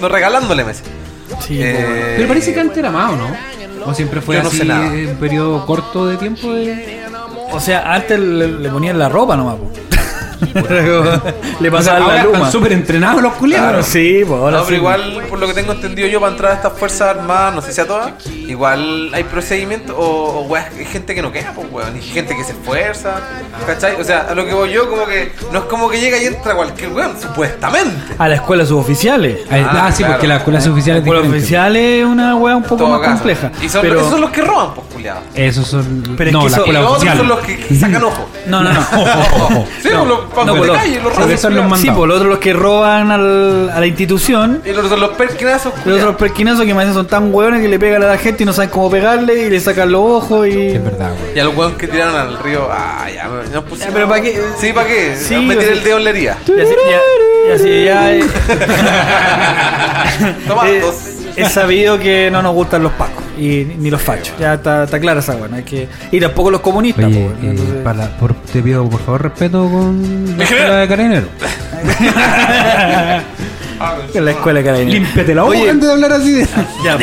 no, 0.00 0.08
regalándole 0.08 0.64
meses. 0.64 0.84
Sí, 1.46 1.58
Eh. 1.62 2.14
Pero 2.16 2.28
parece 2.28 2.52
que 2.54 2.60
antes 2.60 2.78
era 2.78 2.90
más, 2.90 3.12
¿o 3.12 3.16
no? 3.16 3.26
O 3.86 3.94
siempre 3.94 4.20
fue 4.20 4.36
Yo 4.36 4.42
no 4.42 4.48
así 4.48 4.58
sé 4.58 4.64
nada. 4.64 4.86
un 4.90 5.16
periodo 5.18 5.64
corto 5.66 6.06
de 6.06 6.16
tiempo 6.16 6.52
de... 6.52 7.00
O 7.52 7.60
sea, 7.60 7.94
antes 7.94 8.18
le, 8.18 8.46
le 8.46 8.68
ponían 8.70 8.98
la 8.98 9.08
ropa 9.08 9.36
nomás, 9.36 9.56
po. 9.56 9.70
le 11.60 11.68
O 11.68 11.70
sea, 11.70 11.70
pasaban 11.70 12.02
ahora 12.02 12.14
la 12.14 12.20
están 12.22 12.32
luma. 12.40 12.50
súper 12.50 12.72
entrenados 12.72 13.22
los 13.22 13.32
culiados. 13.34 13.68
Claro, 13.68 13.82
sí, 13.82 14.22
pues 14.26 14.40
ahora 14.40 14.58
No, 14.58 14.64
pero 14.64 14.68
sí. 14.68 14.74
igual, 14.76 15.22
por 15.28 15.38
lo 15.38 15.46
que 15.46 15.54
tengo 15.54 15.72
entendido 15.72 16.08
yo, 16.08 16.20
para 16.20 16.32
entrar 16.32 16.52
a 16.52 16.54
estas 16.56 16.72
fuerzas 16.74 17.16
armadas, 17.16 17.54
no 17.54 17.62
sé 17.62 17.72
si 17.72 17.80
a 17.80 17.86
todas, 17.86 18.12
igual 18.26 19.10
hay 19.14 19.24
procedimientos 19.24 19.94
o, 19.98 20.02
o 20.02 20.40
weas, 20.42 20.66
hay 20.76 20.84
gente 20.84 21.14
que 21.14 21.22
no 21.22 21.32
queda, 21.32 21.52
pues 21.54 21.66
weón, 21.70 21.96
y 21.96 22.02
gente 22.02 22.36
que 22.36 22.44
se 22.44 22.52
esfuerza, 22.52 23.20
¿cachai? 23.66 24.00
O 24.00 24.04
sea, 24.04 24.26
a 24.30 24.34
lo 24.34 24.44
que 24.46 24.54
voy 24.54 24.72
yo, 24.72 24.88
como 24.88 25.06
que 25.06 25.32
no 25.52 25.60
es 25.60 25.64
como 25.66 25.88
que 25.90 26.00
llega 26.00 26.18
y 26.18 26.26
entra 26.26 26.54
cualquier 26.54 26.90
weón, 26.92 27.12
supuestamente. 27.20 28.14
A 28.18 28.28
la 28.28 28.34
escuela 28.36 28.64
suboficiales. 28.66 29.38
Ah, 29.50 29.56
Ah, 29.70 29.86
ah, 29.86 29.92
sí, 29.92 29.98
claro. 29.98 30.14
porque 30.14 30.26
la 30.28 30.36
escuela 30.36 30.58
oficial 30.58 30.96
La 30.96 30.98
es 31.00 31.04
escuela 31.04 31.22
diferente. 31.22 31.36
oficial 31.38 31.76
es 31.76 32.04
una 32.04 32.34
weá 32.36 32.56
un 32.56 32.62
poco 32.62 32.76
Todo 32.76 32.88
más 32.90 33.00
caso. 33.00 33.12
compleja. 33.14 33.52
Y 33.62 33.68
son, 33.68 33.82
pero... 33.82 33.98
esos 34.00 34.10
son 34.10 34.20
los 34.20 34.30
que 34.30 34.40
roban, 34.42 34.74
pues 34.74 34.86
culiados. 34.92 35.22
Esos 35.34 35.66
son... 35.66 36.14
Pero 36.16 36.30
es 36.30 36.32
no, 36.34 36.40
que 36.44 36.50
la 36.50 36.56
escuela 36.56 36.80
los 36.80 36.88
otros 36.90 36.98
oficial. 37.02 37.18
son 37.18 37.28
los 37.28 37.38
que 37.40 37.74
sacan 37.76 38.04
ojo. 38.04 38.28
No, 38.46 38.62
no, 38.62 38.72
no. 38.72 38.80
Sí, 39.82 39.88
No, 39.92 40.04
los 40.04 40.20
pacos 40.30 40.46
no, 40.46 40.54
de 40.54 40.60
por 40.60 40.72
calle, 40.76 41.00
los 41.02 41.14
son 41.14 41.28
los 41.28 41.40
culiados. 41.40 41.80
Sí, 41.80 41.86
mandados. 41.86 41.98
por 41.98 42.08
lo 42.08 42.14
otro 42.16 42.28
los 42.28 42.38
que 42.38 42.52
roban 42.52 43.10
al- 43.10 43.70
a 43.70 43.80
la 43.80 43.86
institución. 43.86 44.62
Y 44.64 44.72
los 44.72 44.84
otros 44.86 45.00
los 45.00 45.10
perquinazos, 45.10 45.72
Los 45.84 45.98
otros 45.98 46.16
perquinazos 46.16 46.64
que 46.64 46.74
más 46.74 46.84
bien 46.84 46.94
son 46.94 47.06
tan 47.06 47.32
hueones 47.34 47.60
que 47.60 47.68
le 47.68 47.78
pegan 47.78 48.02
a 48.02 48.06
la 48.06 48.18
gente 48.18 48.42
y 48.42 48.46
no 48.46 48.52
saben 48.52 48.70
cómo 48.70 48.90
pegarle 48.90 49.46
y 49.46 49.50
le 49.50 49.60
sacan 49.60 49.90
los 49.92 50.00
ojos 50.02 50.46
y. 50.48 50.68
Es 50.68 50.84
verdad, 50.84 51.10
güey. 51.20 51.36
Y 51.36 51.40
a 51.40 51.44
los 51.44 51.56
weones 51.56 51.76
que 51.78 51.88
tiraron 51.88 52.14
al 52.16 52.38
río, 52.38 52.68
ah, 52.70 53.06
ya, 53.14 53.28
me- 53.28 53.48
nos 53.50 53.64
pusimos- 53.64 53.86
Ya, 53.86 53.90
pero 53.92 54.08
¿para 54.08 54.22
qué? 54.22 54.40
Sí, 54.58 54.72
¿para 54.72 54.86
qué? 54.86 55.16
Sí, 55.16 55.36
me 55.36 55.54
o 55.54 55.58
tiré 55.58 55.70
sea- 55.72 55.78
el 55.78 55.84
dedo 55.84 55.98
en 55.98 56.04
la 56.04 56.10
herida. 56.10 56.38
Y 56.46 56.60
así 56.60 56.74
ya. 56.88 57.00
y 57.48 57.52
así 57.52 57.84
ya 57.84 58.12
es, 58.12 58.26
Toma 60.46 60.62
Eh, 60.68 60.80
dos. 60.80 60.94
es 61.36 61.52
sabido 61.52 61.98
que 61.98 62.30
no 62.30 62.42
nos 62.42 62.54
gustan 62.54 62.82
los 62.82 62.92
pacos 62.92 63.22
y 63.40 63.64
ni 63.78 63.90
los 63.90 64.02
fachos. 64.02 64.34
Ya 64.38 64.54
está, 64.54 64.84
está 64.84 65.00
clara 65.00 65.20
esa 65.20 65.34
buena. 65.34 65.56
Hay 65.56 65.62
que, 65.64 65.88
y 66.12 66.20
tampoco 66.20 66.50
los 66.50 66.60
comunistas. 66.60 67.06
Oye, 67.06 67.24
po, 67.24 67.30
eh, 67.30 67.50
entonces- 67.50 67.74
para, 67.82 68.08
por- 68.18 68.34
te 68.34 68.62
pido 68.62 68.88
por 68.88 69.00
favor 69.00 69.22
respeto 69.22 69.68
con 69.70 70.34
la 70.36 70.44
escuela 70.44 70.76
de 70.76 70.88
carabineros. 70.88 71.28
en 74.14 74.24
la 74.24 74.30
escuela 74.32 74.58
de 74.60 74.64
carabineros. 74.64 75.00
Límpiate 75.02 75.34
la 75.34 75.42
boca 75.42 75.58
Oye, 75.58 75.70
antes 75.70 75.86
de 75.88 75.92
hablar 75.94 76.12
así. 76.12 76.32
de- 76.32 76.46
Ya, 76.84 76.98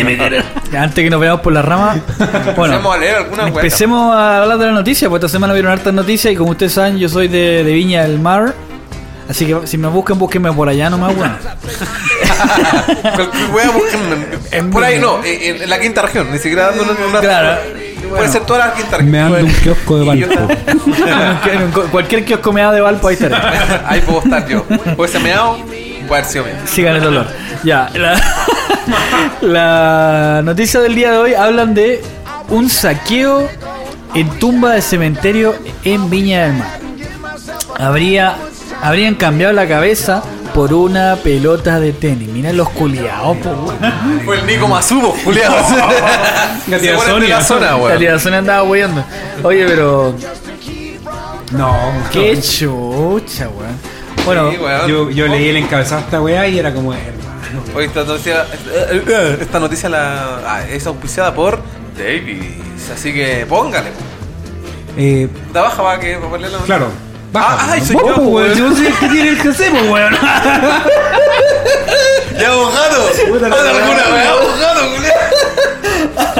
ya, 0.72 0.84
antes 0.84 1.04
que 1.04 1.10
nos 1.10 1.20
veamos 1.20 1.42
por 1.42 1.54
la 1.54 1.62
rama. 1.62 1.98
Bueno, 2.56 2.76
Empecemos 2.76 2.96
a 2.96 3.00
leer 3.00 3.16
alguna 3.16 3.48
empecemos 3.48 4.16
a 4.16 4.42
hablar 4.44 4.58
de 4.58 4.66
la 4.68 4.72
noticia, 4.72 5.10
porque 5.10 5.26
esta 5.26 5.36
semana 5.36 5.54
vieron 5.54 5.72
hartas 5.72 5.94
noticias 5.94 6.34
y 6.34 6.38
como 6.38 6.52
ustedes 6.52 6.74
saben, 6.74 6.98
yo 6.98 7.10
soy 7.10 7.28
de, 7.28 7.64
de 7.64 7.74
Viña 7.74 8.04
del 8.04 8.20
Mar. 8.20 8.54
Así 9.30 9.46
que 9.46 9.68
si 9.68 9.78
me 9.78 9.88
buscan, 9.90 10.18
búsquenme 10.18 10.52
por 10.54 10.70
allá 10.70 10.90
nomás. 10.90 11.14
Cualquier 13.16 13.50
weá, 13.52 13.68
busquen- 13.72 14.40
En 14.52 14.70
Por 14.70 14.84
ahí 14.84 15.00
no, 15.00 15.24
en, 15.24 15.62
en 15.64 15.70
la 15.70 15.80
quinta 15.80 16.02
región, 16.04 16.32
ni 16.32 16.38
siquiera 16.38 16.68
dando 16.72 16.84
una. 17.10 17.20
Claro. 17.20 17.58
Puede 17.98 18.10
Bueno. 18.10 18.32
ser 18.32 18.42
toda 18.46 18.60
la 18.68 18.74
quinta 18.74 18.98
región. 18.98 19.12
Me 19.12 19.20
ando 19.20 19.38
un 19.40 19.52
kiosco 19.54 19.98
de 20.00 20.06
Valpo. 21.76 21.90
Cualquier 21.92 22.24
kiosco 22.26 22.54
me 22.54 22.62
da 22.62 22.72
de 22.72 22.80
Valpo, 22.82 23.08
ahí 23.10 23.16
estaré. 23.16 23.36
Ahí 23.86 24.02
puedo 24.02 24.20
estar 24.24 24.48
yo. 24.48 24.64
Puede 24.96 25.12
ser 25.12 25.22
meado, 25.22 25.58
puede 26.08 26.22
haber 26.22 26.26
sido 26.26 26.46
mío. 26.46 26.54
Sigan 26.66 26.96
el 26.96 27.02
dolor. 27.04 27.28
Ya, 27.64 27.90
la, 27.96 28.22
la 29.42 30.42
noticia 30.44 30.80
del 30.80 30.96
día 30.96 31.12
de 31.12 31.18
hoy 31.18 31.34
hablan 31.34 31.74
de 31.74 32.02
un 32.50 32.70
saqueo 32.70 33.50
en 34.14 34.30
tumba 34.40 34.72
de 34.74 34.82
cementerio 34.82 35.56
en 35.84 36.10
Viña 36.10 36.44
del 36.48 36.54
Mar. 36.54 36.68
Habría, 37.80 38.36
habrían 38.82 39.16
cambiado 39.16 39.54
la 39.54 39.68
cabeza 39.68 40.24
por 40.54 40.74
una 40.74 41.16
pelota 41.18 41.80
de 41.80 41.94
tenis. 41.94 42.30
Miren 42.30 42.58
los 42.58 42.70
culiados. 42.70 43.38
Fue 44.26 44.40
el 44.40 44.46
Nico 44.46 44.68
Masubo, 44.68 45.16
Julián. 45.24 45.52
La 46.68 46.78
la 46.78 47.42
zona, 47.42 47.68
La 47.68 47.78
weón. 47.78 48.34
andaba 48.34 48.64
weyando. 48.64 49.04
Oye, 49.44 49.66
pero. 49.68 50.16
No, 51.52 51.76
Qué 52.12 52.40
chucha, 52.42 53.48
weón. 53.50 53.78
Bueno, 54.26 54.52
Sí, 54.52 54.58
weón. 54.58 54.88
Yo, 54.88 55.10
yo 55.12 55.28
leí 55.28 55.50
el 55.50 55.58
encabezado 55.58 56.02
de 56.02 56.06
esta 56.06 56.22
weá 56.22 56.48
y 56.48 56.60
era 56.60 56.74
como, 56.74 56.94
hermano. 56.94 57.64
Oye, 57.76 57.86
esta 57.86 58.04
noticia, 58.04 58.46
esta 59.40 59.60
noticia 59.60 59.90
la, 59.90 60.40
ah, 60.46 60.64
es 60.70 60.86
auspiciada 60.86 61.34
por 61.34 61.62
Davis. 61.98 62.90
Así 62.94 63.14
que 63.14 63.46
póngale. 63.48 63.90
Eh, 64.98 65.30
Da 65.54 65.62
baja 65.62 65.82
va 65.84 66.00
que 66.00 66.16
para 66.16 66.30
ponerle 66.30 66.58
la 66.58 66.64
claro. 66.66 66.90
Baja, 67.32 67.58
Ah, 67.60 67.68
ay, 67.74 67.80
pues, 67.80 67.88
soy 67.88 67.98
yo, 67.98 68.04
pues, 68.16 68.18
pues, 68.18 68.28
weón. 68.60 68.76
Si 68.76 68.84
vos 68.84 68.98
que 69.00 69.08
tiene 69.10 69.30
el 69.30 69.42
que 69.42 69.50
hacer, 69.50 69.72
pues, 69.72 69.84
weón. 69.90 70.14
¡Ya, 72.40 72.48
abogado! 72.50 73.10
¡Haz 73.10 73.20
alguna 73.20 73.48
weá. 74.14 74.32
abogado! 74.32 74.88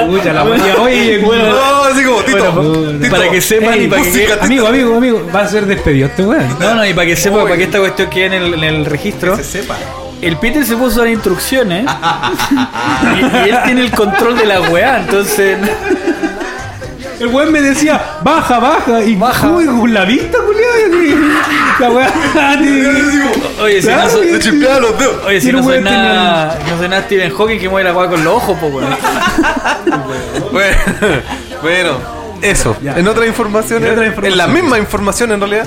Pucha, 0.06 0.32
la 0.32 0.44
weá. 0.44 0.76
Oye, 0.80 1.18
Bueno, 1.18 1.48
No, 1.50 1.84
así 1.84 2.04
como, 2.04 2.20
Tito. 2.22 2.52
Bueno, 2.52 2.98
Tito. 3.00 3.10
para 3.16 3.30
que 3.30 3.40
sepan 3.40 3.82
y 3.82 3.86
para 3.88 4.02
que 4.02 4.08
música, 4.08 4.34
Tito. 4.34 4.44
Amigo, 4.46 4.66
amigo, 4.68 4.96
amigo. 4.96 5.26
Va 5.34 5.40
a 5.42 5.48
ser 5.48 5.66
despedido 5.66 6.06
este 6.08 6.22
weón. 6.24 6.56
No, 6.60 6.74
no, 6.74 6.86
y 6.86 6.94
para 6.94 7.06
que 7.06 7.16
sepa, 7.16 7.36
Uy. 7.38 7.42
para 7.44 7.56
que 7.56 7.64
esta 7.64 7.78
cuestión 7.78 8.08
quede 8.10 8.26
en 8.26 8.32
el, 8.34 8.54
en 8.54 8.64
el 8.64 8.84
registro. 8.86 9.36
Que 9.36 9.44
se 9.44 9.62
sepa. 9.62 9.76
El 10.22 10.36
Peter 10.38 10.64
se 10.64 10.76
puso 10.76 10.96
a 11.00 11.04
dar 11.04 11.12
instrucciones 11.12 11.84
y, 13.16 13.20
y 13.46 13.50
él 13.50 13.58
tiene 13.64 13.80
el 13.82 13.90
control 13.92 14.36
de 14.36 14.46
la 14.46 14.60
weá, 14.62 14.98
entonces. 15.00 15.58
El 17.20 17.26
weón 17.28 17.50
me 17.52 17.60
decía, 17.60 18.00
baja, 18.22 18.58
baja. 18.58 19.02
Y 19.02 19.16
Baja. 19.16 19.48
Uy, 19.48 19.66
con 19.66 19.92
la 19.92 20.04
vista, 20.04 20.38
culiado. 20.38 21.18
La 21.80 21.90
weá. 21.90 22.12
Oye, 23.62 23.82
si 23.82 23.88
no 23.88 24.08
soy, 24.10 24.30
los 24.30 24.98
dedos. 24.98 25.24
oye, 25.26 25.40
si 25.40 25.50
no 25.52 25.62
soy 25.62 25.80
nada, 25.82 26.58
no 26.70 26.78
soy 26.78 26.88
nada 26.88 27.02
Stephen 27.02 27.32
Hawking 27.34 27.58
que 27.58 27.68
mueve 27.68 27.90
la 27.90 27.96
weá 27.96 28.08
con 28.08 28.22
los 28.22 28.34
ojos, 28.34 28.56
po 28.58 28.66
weón. 28.68 28.86
Bueno, 30.52 30.76
bueno, 31.62 31.98
eso. 32.42 32.76
Ya. 32.82 32.96
En 32.98 33.06
otra 33.08 33.26
información, 33.26 33.84
En 33.84 33.90
otra 33.92 34.04
en 34.04 34.08
información. 34.10 34.38
la 34.38 34.46
misma 34.46 34.78
información 34.78 35.32
en 35.32 35.40
realidad. 35.40 35.66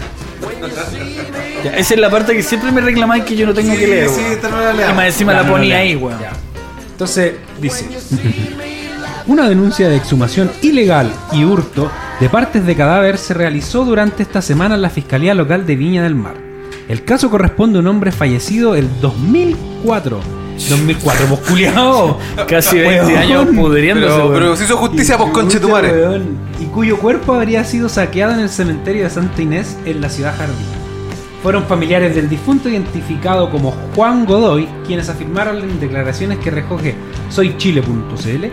Ya, 1.63 1.72
esa 1.77 1.93
es 1.93 2.00
la 2.00 2.10
parte 2.10 2.34
que 2.34 2.43
siempre 2.43 2.72
me 2.72 2.81
reclamáis 2.81 3.24
que 3.25 3.36
yo 3.36 3.46
no 3.46 3.53
tengo 3.53 3.74
que 3.75 3.88
leer. 3.88 4.10
sí, 4.10 4.22
weón. 4.22 4.31
esta 4.31 4.50
no 4.50 4.58
la 4.74 4.91
y 4.91 4.93
más 4.93 5.05
encima 5.08 5.34
Ya, 5.34 5.41
la 5.43 5.48
ponía 5.50 5.77
ahí, 5.77 5.96
weón. 5.96 6.17
Entonces, 6.91 7.34
dice. 7.60 7.86
Una 9.28 9.48
denuncia 9.48 9.88
de 9.88 9.96
exhumación 9.98 10.51
ilegal 10.62 11.12
y 11.32 11.44
hurto 11.46 11.92
de 12.20 12.30
partes 12.30 12.66
de 12.66 12.75
cadáver 12.75 13.18
se 13.18 13.34
realizó 13.34 13.86
durante 13.86 14.24
esta 14.24 14.42
semana 14.42 14.75
en 14.75 14.82
la 14.82 14.90
Fiscalía 14.90 15.34
Local 15.34 15.66
de 15.66 15.75
Viña 15.75 16.04
del 16.04 16.16
Mar. 16.16 16.36
El 16.88 17.04
caso 17.04 17.30
corresponde 17.30 17.78
a 17.78 17.82
un 17.82 17.88
hombre 17.88 18.12
fallecido 18.12 18.75
el 18.75 18.88
2004. 19.00 20.20
2004, 20.70 21.28
vos 21.28 21.40
culiao. 21.40 22.18
Casi 22.48 22.80
20 22.80 23.06
Weón. 23.06 23.18
años 23.18 23.46
pudriéndose, 23.56 24.16
Pero, 24.16 24.34
pero 24.34 24.56
se 24.56 24.66
hizo 24.66 24.78
justicia 24.78 25.18
por 25.18 25.32
conche 25.32 25.60
tu 25.60 25.68
Pucha, 25.70 25.74
madre. 25.82 25.92
weón. 25.94 26.38
Y 26.60 26.66
cuyo 26.66 26.98
cuerpo 26.98 27.34
habría 27.34 27.63
sido 27.63 27.90
saqueado 27.90 28.34
en 28.34 28.42
el 28.42 28.50
cementerio 28.50 29.04
de 29.04 29.10
Santa 29.10 29.42
Inés 29.42 29.78
en 29.86 30.01
la 30.01 30.10
ciudad 30.10 30.36
Jardín. 30.38 30.56
Fueron 31.42 31.63
familiares 31.66 32.13
del 32.16 32.30
difunto 32.30 32.70
identificado 32.70 33.50
como 33.50 33.74
Juan 33.96 34.25
Godoy 34.25 34.68
quienes 34.86 35.10
afirmaron 35.10 35.58
en 35.58 35.80
declaraciones 35.80 36.38
que 36.38 36.51
recoge 36.51 36.94
soychile.cl 37.30 38.46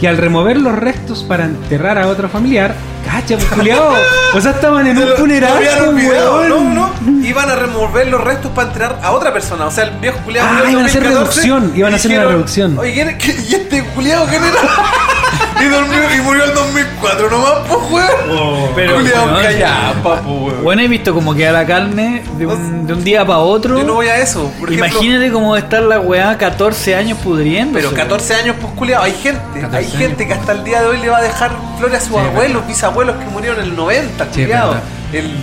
que 0.00 0.08
al 0.08 0.16
remover 0.16 0.56
los 0.56 0.74
restos 0.76 1.22
para 1.24 1.44
enterrar 1.44 1.98
a 1.98 2.06
otro 2.08 2.28
familiar, 2.30 2.74
cacha, 3.04 3.36
pues, 3.36 3.44
culiao. 3.50 3.92
O 4.34 4.40
sea, 4.40 4.52
estaban 4.52 4.86
en 4.86 4.96
Se 4.96 5.02
un 5.02 5.10
lo- 5.10 5.16
funeral, 5.16 5.62
lo 5.82 5.88
olvidado. 5.90 6.48
No, 6.48 6.90
no. 7.04 7.22
Iban 7.26 7.50
a 7.50 7.54
remover 7.56 8.08
los 8.08 8.20
restos 8.22 8.50
para 8.52 8.68
enterrar 8.68 8.98
a 9.02 9.12
otra 9.12 9.32
persona. 9.32 9.66
O 9.66 9.70
sea, 9.70 9.84
el 9.84 9.90
viejo 9.98 10.18
culiado. 10.24 10.48
Ah, 10.50 10.70
iban 10.70 10.84
a 10.84 10.86
hacer 10.86 11.02
2014, 11.02 11.40
reducción, 11.42 11.72
iban 11.76 11.92
a 11.92 11.96
hacer 11.96 12.10
una 12.12 12.24
reducción. 12.24 12.78
Oye, 12.78 12.92
¿quién 12.94 13.08
es- 13.10 13.16
qué- 13.16 13.44
¿y 13.48 13.54
este 13.54 13.84
culiado 13.94 14.26
quién 14.26 14.42
era? 14.42 14.54
y, 15.62 15.68
dormió, 15.68 16.14
y 16.16 16.20
murió 16.22 16.44
en 16.44 16.54
2004 16.54 17.30
nomás, 17.30 17.52
pues, 17.68 17.80
weón. 17.90 18.70
Pero, 18.74 18.94
culiado 18.96 19.24
weón, 19.26 19.42
callapa, 19.42 20.02
pues, 20.02 20.22
weón. 20.26 20.62
Bueno, 20.64 20.82
he 20.82 20.88
visto 20.88 21.14
como 21.14 21.34
queda 21.34 21.52
la 21.52 21.66
carne 21.66 22.22
de 22.36 22.46
un, 22.46 22.86
de 22.86 22.92
un 22.92 23.04
día 23.04 23.24
para 23.26 23.38
otro. 23.40 23.78
Yo 23.78 23.84
no 23.84 23.94
voy 23.94 24.08
a 24.08 24.16
eso. 24.18 24.50
Por 24.58 24.70
ejemplo, 24.72 24.88
Imagínate 24.98 25.32
cómo 25.32 25.56
estar 25.56 25.82
la 25.82 26.00
weá 26.00 26.36
14 26.38 26.94
años 26.94 27.18
pudriendo. 27.18 27.78
Pero 27.78 27.92
14 27.92 28.34
años, 28.34 28.56
pues 28.60 28.72
culiado, 28.74 29.04
hay 29.04 29.12
gente, 29.12 29.60
14 29.60 29.76
hay 29.76 29.84
gente 29.90 30.26
que 30.26 30.32
hasta 30.34 30.52
el 30.52 30.64
día 30.64 30.80
de 30.82 30.88
hoy 30.88 30.98
le 30.98 31.08
va 31.08 31.18
a 31.18 31.22
dejar 31.22 31.52
flores 31.78 31.96
a 31.98 32.00
sus 32.00 32.08
Sí, 32.16 32.26
abuelos, 32.26 32.66
bisabuelos 32.66 33.16
que 33.16 33.24
murieron 33.26 33.58
en 33.60 33.66
el 33.66 33.76
90, 33.76 34.24
Sí, 34.24 34.30
es 34.42 34.46
culiado. 34.46 34.76
el 35.12 35.34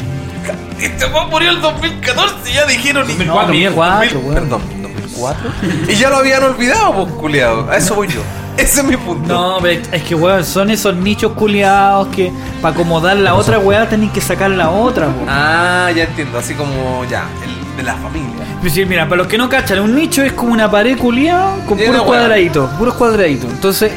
este 0.80 1.06
weón 1.08 1.30
murió 1.30 1.50
en 1.50 1.56
el 1.58 1.62
2014 1.62 2.36
y 2.50 2.54
ya 2.54 2.66
dijeron 2.66 3.10
y- 3.10 3.14
2004, 3.14 3.48
2004, 3.48 4.20
weón. 4.20 4.34
Perdón, 4.36 4.62
2004. 4.84 5.52
y 5.90 5.96
ya 5.96 6.10
lo 6.10 6.18
habían 6.18 6.44
olvidado, 6.44 6.94
pues 6.94 7.14
culiado. 7.16 7.70
A 7.70 7.78
eso 7.78 7.96
voy 7.96 8.08
yo. 8.08 8.22
Ese 8.64 8.82
es 8.82 8.84
mi 8.84 8.98
punto. 8.98 9.28
No, 9.28 9.58
pero 9.62 9.82
es 9.92 10.04
que 10.04 10.16
weón, 10.16 10.44
son 10.44 10.70
esos 10.72 10.96
nichos 10.96 11.34
culiados 11.34 12.08
que 12.08 12.32
para 12.62 12.74
acomodar 12.74 13.18
la 13.18 13.36
otra 13.36 13.60
weá 13.60 13.88
tenéis 13.88 14.12
que 14.12 14.22
sacar 14.22 14.50
la 14.52 14.70
otra, 14.70 15.08
weón. 15.08 15.28
Ah, 15.28 15.92
ya 15.96 16.04
entiendo, 16.06 16.40
así 16.40 16.54
como 16.54 17.06
ya, 17.06 17.28
el 17.44 17.78
de 17.78 17.84
la 17.84 17.96
familia. 17.96 18.46
Pues 18.60 18.74
sí, 18.74 18.84
mira, 18.86 19.06
para 19.08 19.18
los 19.18 19.28
que 19.28 19.38
no 19.38 19.48
cachan, 19.48 19.80
un 19.80 19.96
nicho 19.96 20.24
es 20.24 20.34
como 20.34 20.52
una 20.54 20.70
pared 20.70 20.98
culiada 20.98 21.64
con 21.68 21.78
puros 21.78 22.02
cuadraditos, 22.02 22.70
puros 22.72 22.96
cuadraditos. 22.96 23.50
Entonces, 23.52 23.92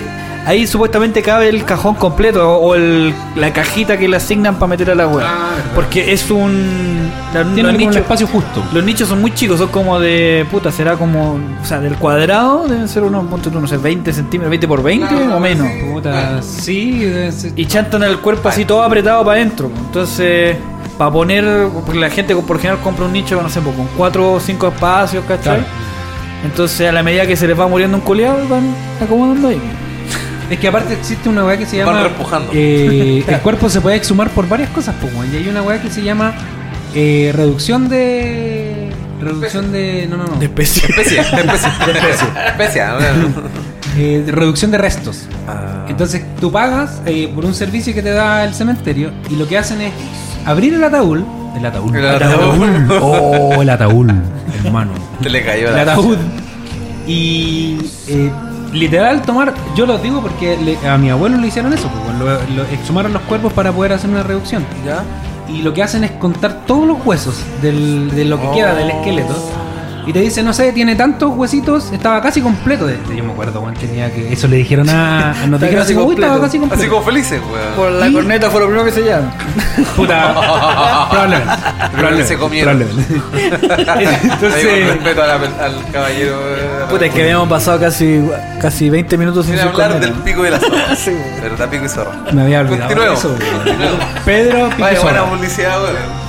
ahí 0.46 0.66
supuestamente 0.66 1.22
cabe 1.22 1.48
el 1.48 1.64
cajón 1.64 1.94
completo 1.94 2.50
o 2.58 2.74
el, 2.74 3.14
la 3.36 3.52
cajita 3.52 3.96
que 3.98 4.08
le 4.08 4.16
asignan 4.16 4.56
para 4.56 4.68
meter 4.68 4.90
a 4.90 4.94
la 4.94 5.06
weá. 5.06 5.26
Ah. 5.28 5.50
Porque 5.74 6.12
es 6.12 6.30
un. 6.30 7.10
la- 7.34 7.44
Tiene 7.44 7.68
un 7.70 7.76
nichos- 7.76 7.96
espacio 7.96 8.26
justo. 8.26 8.62
Los 8.72 8.82
nichos 8.84 9.08
son 9.08 9.20
muy 9.20 9.32
chicos, 9.34 9.58
son 9.58 9.68
como 9.68 9.98
de. 10.00 10.46
Puta, 10.50 10.70
será 10.72 10.96
como. 10.96 11.38
O 11.62 11.64
sea, 11.64 11.80
del 11.80 11.94
cuadrado 11.96 12.66
deben 12.68 12.88
ser 12.88 13.02
unos, 13.04 13.24
no 13.52 13.66
sé, 13.66 13.76
20 13.76 14.12
centímetros, 14.12 14.50
20 14.50 14.68
por 14.68 14.82
20 14.82 15.06
Claro, 15.08 15.36
o 15.36 15.40
menos. 15.40 15.68
sí. 15.68 15.90
Puta, 15.92 16.42
sí, 16.42 16.98
debe 17.04 17.32
ser- 17.32 17.52
Y 17.56 17.66
chantan 17.66 18.02
el 18.02 18.18
cuerpo 18.18 18.48
así 18.48 18.64
todo 18.64 18.82
apretado 18.82 19.24
para 19.24 19.36
adentro. 19.36 19.70
Entonces, 19.86 20.56
para 20.98 21.10
poner. 21.10 21.68
Porque 21.84 22.00
la 22.00 22.10
gente 22.10 22.34
por 22.34 22.58
general 22.58 22.80
compra 22.82 23.04
un 23.06 23.12
nicho, 23.12 23.40
no 23.42 23.48
sé, 23.48 23.60
con 23.60 23.74
4 23.96 24.32
o 24.32 24.40
5 24.40 24.68
espacios, 24.68 25.24
¿cachai? 25.26 25.58
Claro. 25.58 25.64
Entonces, 26.44 26.88
a 26.88 26.92
la 26.92 27.02
medida 27.02 27.26
que 27.26 27.36
se 27.36 27.46
les 27.46 27.58
va 27.58 27.68
muriendo 27.68 27.98
un 27.98 28.02
culiado, 28.02 28.38
van 28.48 28.74
acomodando 29.02 29.48
ahí. 29.48 29.60
Es 30.50 30.58
que 30.58 30.68
aparte 30.68 30.94
existe 30.94 31.28
una 31.28 31.44
weá 31.44 31.56
que 31.56 31.64
se 31.66 31.78
Van 31.84 31.94
llama. 31.94 32.08
repujando. 32.08 32.50
eh, 32.52 33.24
el 33.28 33.38
cuerpo 33.38 33.68
se 33.68 33.80
puede 33.80 33.96
exhumar 33.96 34.30
por 34.30 34.48
varias 34.48 34.68
cosas, 34.70 34.94
pues, 35.00 35.14
weón. 35.14 35.32
Y 35.32 35.36
hay 35.36 35.48
una 35.48 35.62
weá 35.62 35.80
que 35.80 35.90
se 35.90 36.02
llama 36.02 36.34
eh, 36.94 37.32
reducción 37.34 37.88
de. 37.88 38.90
Reducción 39.20 39.70
de. 39.72 40.06
No, 40.10 40.16
no, 40.16 40.26
no. 40.26 40.36
De 40.36 40.46
especie. 40.46 40.82
Especie, 40.88 41.20
especie, 41.20 41.52
especie. 41.94 42.28
Especie, 42.48 42.82
¿no? 42.86 43.60
Eh, 43.96 44.22
de 44.26 44.32
reducción 44.32 44.70
de 44.70 44.78
restos. 44.78 45.22
Ah. 45.48 45.84
Entonces 45.88 46.22
tú 46.40 46.50
pagas 46.50 47.00
eh, 47.06 47.30
por 47.34 47.44
un 47.44 47.54
servicio 47.54 47.92
que 47.94 48.02
te 48.02 48.10
da 48.10 48.44
el 48.44 48.54
cementerio 48.54 49.10
y 49.30 49.36
lo 49.36 49.46
que 49.48 49.56
hacen 49.58 49.80
es 49.80 49.92
abrir 50.46 50.74
el 50.74 50.82
ataúd. 50.84 51.20
El 51.56 51.66
ataúd. 51.66 51.94
El 51.96 52.06
ataúd. 52.06 52.90
Oh, 53.00 53.60
el 53.62 53.68
ataúd, 53.70 54.10
hermano. 54.64 54.92
Te 55.22 55.28
le 55.30 55.44
cayó 55.44 55.68
El 55.68 55.74
la 55.76 55.82
ataúd. 55.92 56.16
Y 57.06 57.78
eh, 58.08 58.30
literal 58.72 59.22
tomar, 59.22 59.54
yo 59.76 59.86
lo 59.86 59.98
digo 59.98 60.20
porque 60.20 60.56
le- 60.56 60.88
a 60.88 60.96
mi 60.98 61.10
abuelo 61.10 61.36
le 61.38 61.46
hicieron 61.48 61.72
eso, 61.72 61.88
pues, 61.88 62.18
lo, 62.18 62.26
lo- 62.56 62.68
exhumaron 62.70 63.12
los 63.12 63.22
cuerpos 63.22 63.52
para 63.52 63.72
poder 63.72 63.92
hacer 63.92 64.10
una 64.10 64.22
reducción. 64.22 64.64
¿Ya? 64.84 65.02
Y 65.48 65.62
lo 65.62 65.74
que 65.74 65.82
hacen 65.82 66.04
es 66.04 66.12
contar 66.12 66.64
todos 66.66 66.86
los 66.86 67.04
huesos 67.04 67.34
del- 67.60 68.10
de 68.14 68.24
lo 68.24 68.40
que 68.40 68.46
Oh. 68.46 68.54
queda 68.54 68.74
del 68.74 68.90
esqueleto. 68.90 69.34
Y 70.06 70.12
te 70.12 70.20
dice, 70.20 70.42
no 70.42 70.52
sé, 70.52 70.72
tiene 70.72 70.96
tantos 70.96 71.30
huesitos, 71.36 71.92
estaba 71.92 72.20
casi 72.22 72.40
completo. 72.40 72.86
De, 72.86 72.98
yo 73.14 73.22
me 73.24 73.32
acuerdo, 73.32 73.60
weón, 73.60 73.74
tenía 73.74 74.12
que. 74.12 74.32
Eso 74.32 74.48
le 74.48 74.56
dijeron 74.56 74.88
a. 74.88 75.30
a 75.30 75.46
nos 75.46 75.54
Está 75.54 75.66
dijeron 75.66 75.82
así, 75.84 75.94
como, 75.94 76.06
"Uy, 76.06 76.14
estaba 76.14 76.32
completo". 76.34 76.46
casi 76.46 76.58
completo. 76.58 76.82
Así 76.82 76.90
como 76.90 77.02
felices, 77.04 77.40
weón. 77.52 77.74
Por 77.76 77.90
la 77.92 78.08
Y- 78.08 78.12
corneta 78.12 78.50
fue 78.50 78.60
lo 78.60 78.66
primero 78.66 78.84
que 78.86 78.92
se 78.92 79.02
llama. 79.04 79.32
Puta. 79.96 81.06
probablemente. 81.10 81.54
Probablemente 81.92 82.26
se 82.26 82.36
comieron. 82.38 82.78
probablemente. 82.78 83.90
Ahí 83.92 84.04
con 84.06 84.30
Entonces. 84.30 84.86
respeto 84.94 85.22
a 85.22 85.26
la- 85.26 85.34
al 85.34 85.90
caballero. 85.92 86.36
Puta, 86.88 87.06
es 87.06 87.12
que 87.14 87.22
habíamos 87.22 87.48
pasado 87.48 87.78
casi, 87.80 88.22
casi 88.60 88.90
20 88.90 89.16
minutos 89.18 89.46
sin 89.46 89.58
hablar 89.58 89.90
corneta. 89.92 89.98
del 90.00 90.12
pico 90.24 90.42
de 90.42 90.50
la 90.50 90.58
zorra. 90.60 90.80
Sí, 90.96 91.10
weón. 91.10 91.40
¿Verdad? 91.42 91.68
Pico 91.68 91.84
y 91.84 91.88
zorra. 91.88 92.12
Me 92.32 92.42
había 92.42 92.60
olvidado. 92.60 92.88
de 92.88 92.94
Continuemos. 92.94 93.18
eso. 93.24 93.36
Pedro 94.24 94.68
Pico 94.70 94.80
Vaya, 94.80 95.00
buena 95.00 95.24
publicidad, 95.24 95.82
weón. 95.82 96.19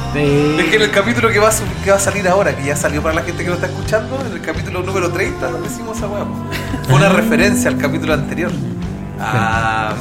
Es 0.60 0.69
que 0.69 0.76
en 0.76 0.82
el 0.82 0.91
capítulo 0.91 1.30
que 1.30 1.39
va, 1.39 1.50
a, 1.50 1.54
que 1.84 1.89
va 1.91 1.95
a 1.97 2.00
salir 2.00 2.28
ahora, 2.28 2.56
que 2.56 2.65
ya 2.65 2.76
salió 2.76 3.02
para 3.02 3.15
la 3.15 3.21
gente 3.24 3.43
que 3.43 3.50
lo 3.50 3.56
está 3.56 3.67
escuchando, 3.67 4.19
en 4.26 4.34
el 4.34 4.41
capítulo 4.41 4.82
número 4.84 5.10
30, 5.10 5.50
lo 5.52 5.62
decimos 5.62 5.97
esa 5.97 6.08
weá. 6.08 6.26
Fue 6.84 6.95
una 6.95 7.10
referencia 7.10 7.69
al 7.69 7.78
capítulo 7.78 8.13
anterior. 8.13 8.52
Ah. 9.19 9.93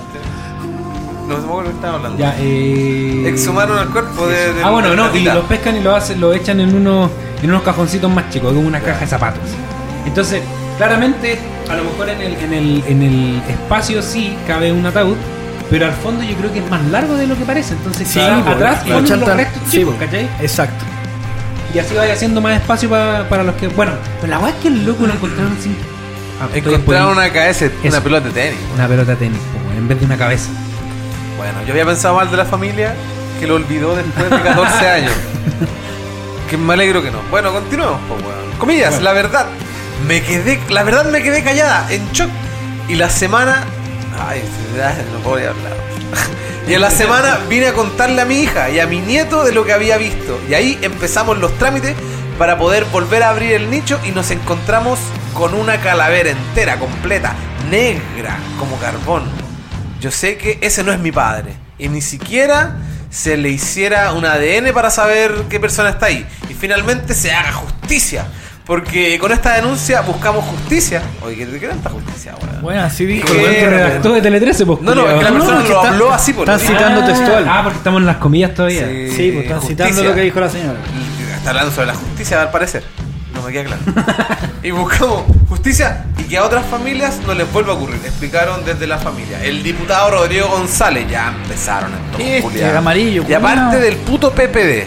No 1.28 1.36
sé 1.40 1.42
por 1.46 1.64
qué 1.64 1.70
estaba 1.70 1.94
hablando. 1.96 2.18
Ya, 2.18 2.34
eh. 2.40 3.28
Exhumaron 3.28 3.78
el 3.78 3.88
cuerpo 3.88 4.26
de. 4.26 4.52
de- 4.54 4.62
Ah, 4.64 4.70
bueno, 4.70 4.94
no, 4.96 5.08
y 5.14 5.20
tita. 5.20 5.34
lo 5.34 5.42
pescan 5.44 5.76
y 5.76 5.80
lo 5.80 5.94
hacen, 5.94 6.20
lo 6.20 6.32
echan 6.32 6.58
en 6.60 6.74
unos, 6.74 7.08
en 7.42 7.50
unos 7.50 7.62
cajoncitos 7.62 8.10
más 8.10 8.28
chicos, 8.30 8.52
como 8.52 8.66
una 8.66 8.80
caja 8.80 9.00
de 9.00 9.06
zapatos. 9.06 9.42
Entonces, 10.06 10.42
claramente, 10.76 11.38
a 11.70 11.76
lo 11.76 11.84
mejor 11.84 12.08
en 12.08 12.20
el, 12.20 12.34
en 12.34 12.52
el, 12.52 12.84
en 12.88 13.02
el 13.02 13.42
espacio 13.48 14.02
sí 14.02 14.36
cabe 14.48 14.72
un 14.72 14.84
ataúd, 14.84 15.14
pero 15.70 15.86
al 15.86 15.92
fondo 15.92 16.22
yo 16.24 16.34
creo 16.36 16.52
que 16.52 16.58
es 16.58 16.70
más 16.70 16.82
largo 16.86 17.14
de 17.14 17.26
lo 17.26 17.36
que 17.36 17.44
parece. 17.44 17.74
Entonces, 17.74 18.08
Sí, 18.08 18.14
quizás 18.20 18.42
po, 18.42 18.50
atrás 18.50 18.86
lo 18.86 18.94
ponen 18.96 19.20
los 19.20 19.28
restos 19.36 19.62
sí, 19.66 19.78
chicos, 19.78 19.94
po. 19.94 20.00
¿cachai? 20.00 20.28
Exacto. 20.40 20.84
Y 21.74 21.78
así 21.78 21.94
vaya 21.94 22.12
haciendo 22.14 22.40
más 22.40 22.56
espacio 22.60 22.90
pa- 22.90 23.24
para 23.28 23.44
los 23.44 23.54
que. 23.54 23.68
Bueno, 23.68 23.92
pero 24.20 24.32
la 24.32 24.38
weá 24.40 24.50
es 24.50 24.56
que 24.56 24.68
el 24.68 24.84
loco 24.84 25.06
lo 25.06 25.12
encontraron 25.14 25.56
sin. 25.62 25.76
Ah, 26.42 26.48
Encontraron 26.52 27.12
una 27.16 27.30
cabeza, 27.32 27.66
una 27.80 27.88
Eso. 27.88 28.02
pelota 28.02 28.26
de 28.28 28.32
tenis. 28.32 28.58
una 28.74 28.88
pelota 28.88 29.10
de 29.12 29.16
tenis, 29.16 29.38
po, 29.38 29.72
en 29.78 29.86
vez 29.86 30.00
de 30.00 30.06
una 30.06 30.16
cabeza. 30.16 30.48
Bueno, 31.36 31.54
yo 31.66 31.72
había 31.72 31.86
pensado 31.86 32.16
mal 32.16 32.30
de 32.30 32.36
la 32.36 32.44
familia 32.44 32.94
que 33.38 33.46
lo 33.46 33.54
olvidó 33.54 33.94
después 33.94 34.28
de 34.30 34.40
14 34.42 34.88
años. 34.90 35.12
Que 36.48 36.56
me 36.56 36.72
alegro 36.74 37.02
que 37.02 37.10
no. 37.10 37.18
Bueno, 37.30 37.52
continuemos, 37.52 38.00
pues, 38.08 38.20
weón. 38.22 38.58
Comillas, 38.58 38.90
Bueno. 38.90 39.04
la 39.04 39.12
verdad. 39.12 39.46
Me 40.08 40.22
quedé, 40.22 40.58
la 40.70 40.82
verdad 40.82 41.04
me 41.10 41.22
quedé 41.22 41.44
callada, 41.44 41.86
en 41.92 42.10
shock. 42.12 42.30
Y 42.88 42.94
la 42.96 43.08
semana. 43.10 43.64
Ay, 44.18 44.42
no 45.12 45.18
puedo 45.20 45.38
ni 45.38 45.46
hablar. 45.46 45.72
Y 46.68 46.74
en 46.74 46.82
la 46.82 46.90
semana 46.90 47.38
vine 47.48 47.66
a 47.68 47.72
contarle 47.72 48.22
a 48.22 48.24
mi 48.24 48.42
hija 48.42 48.70
y 48.70 48.78
a 48.78 48.86
mi 48.86 49.00
nieto 49.00 49.44
de 49.44 49.52
lo 49.52 49.64
que 49.64 49.72
había 49.72 49.96
visto. 49.96 50.40
Y 50.48 50.54
ahí 50.54 50.78
empezamos 50.82 51.38
los 51.38 51.58
trámites 51.58 51.96
para 52.38 52.58
poder 52.58 52.84
volver 52.86 53.24
a 53.24 53.30
abrir 53.30 53.54
el 53.54 53.70
nicho 53.70 53.98
y 54.04 54.12
nos 54.12 54.30
encontramos 54.30 55.00
con 55.34 55.54
una 55.54 55.80
calavera 55.80 56.30
entera, 56.30 56.78
completa, 56.78 57.34
negra, 57.70 58.38
como 58.58 58.78
carbón. 58.78 59.24
Yo 60.00 60.10
sé 60.10 60.38
que 60.38 60.58
ese 60.60 60.84
no 60.84 60.92
es 60.92 61.00
mi 61.00 61.10
padre. 61.10 61.54
Y 61.78 61.88
ni 61.88 62.00
siquiera 62.00 62.76
se 63.10 63.36
le 63.36 63.48
hiciera 63.48 64.12
un 64.12 64.24
ADN 64.24 64.72
para 64.72 64.90
saber 64.90 65.34
qué 65.48 65.58
persona 65.58 65.90
está 65.90 66.06
ahí. 66.06 66.26
Y 66.48 66.54
finalmente 66.54 67.14
se 67.14 67.32
haga 67.32 67.52
justicia. 67.52 68.26
Porque 68.70 69.18
con 69.18 69.32
esta 69.32 69.54
denuncia 69.56 70.00
buscamos 70.02 70.44
justicia. 70.44 71.02
Oye, 71.24 71.34
¿qué, 71.34 71.58
qué 71.58 71.66
tanta 71.66 71.90
justicia, 71.90 72.36
weón? 72.40 72.62
Bueno, 72.62 72.82
así 72.82 73.04
dijo. 73.04 73.26
¿Qué? 73.26 73.64
el 73.64 73.68
redactó. 73.70 74.12
de 74.12 74.22
Tele 74.22 74.38
13, 74.38 74.64
pues. 74.64 74.80
No, 74.80 74.94
no, 74.94 75.08
es 75.10 75.18
que 75.18 75.24
la 75.24 75.32
persona 75.32 75.58
lo 75.58 75.64
está- 75.64 75.88
habló 75.88 76.12
así, 76.12 76.32
por 76.32 76.48
están 76.48 76.60
citando 76.60 77.04
textual. 77.04 77.46
Ah, 77.48 77.62
porque 77.64 77.78
estamos 77.78 78.00
en 78.00 78.06
las 78.06 78.18
comillas 78.18 78.54
todavía. 78.54 78.86
Sí. 78.86 79.10
Sí, 79.10 79.30
pues 79.32 79.44
están 79.46 79.58
justicia. 79.58 79.86
citando 79.86 80.04
lo 80.10 80.14
que 80.14 80.20
dijo 80.20 80.38
la 80.38 80.48
señora. 80.50 80.78
Está 81.36 81.50
hablando 81.50 81.72
sobre 81.72 81.86
la 81.88 81.94
justicia, 81.94 82.40
al 82.42 82.52
parecer. 82.52 82.84
No 83.34 83.42
me 83.42 83.50
queda 83.50 83.64
claro. 83.64 83.82
y 84.62 84.70
buscamos 84.70 85.22
justicia 85.48 86.04
y 86.16 86.22
que 86.22 86.38
a 86.38 86.44
otras 86.44 86.64
familias 86.66 87.18
no 87.26 87.34
les 87.34 87.52
vuelva 87.52 87.72
a 87.72 87.74
ocurrir. 87.74 87.98
Explicaron 88.04 88.64
desde 88.64 88.86
la 88.86 88.98
familia. 88.98 89.42
El 89.42 89.64
diputado 89.64 90.12
Rodrigo 90.12 90.46
González, 90.46 91.06
ya 91.10 91.34
empezaron 91.42 91.90
estos 91.92 92.20
Este, 92.20 92.42
culiados. 92.42 92.76
amarillo, 92.76 93.24
Y 93.28 93.34
aparte 93.34 93.80
del 93.80 93.96
puto 93.96 94.30
PPD, 94.30 94.84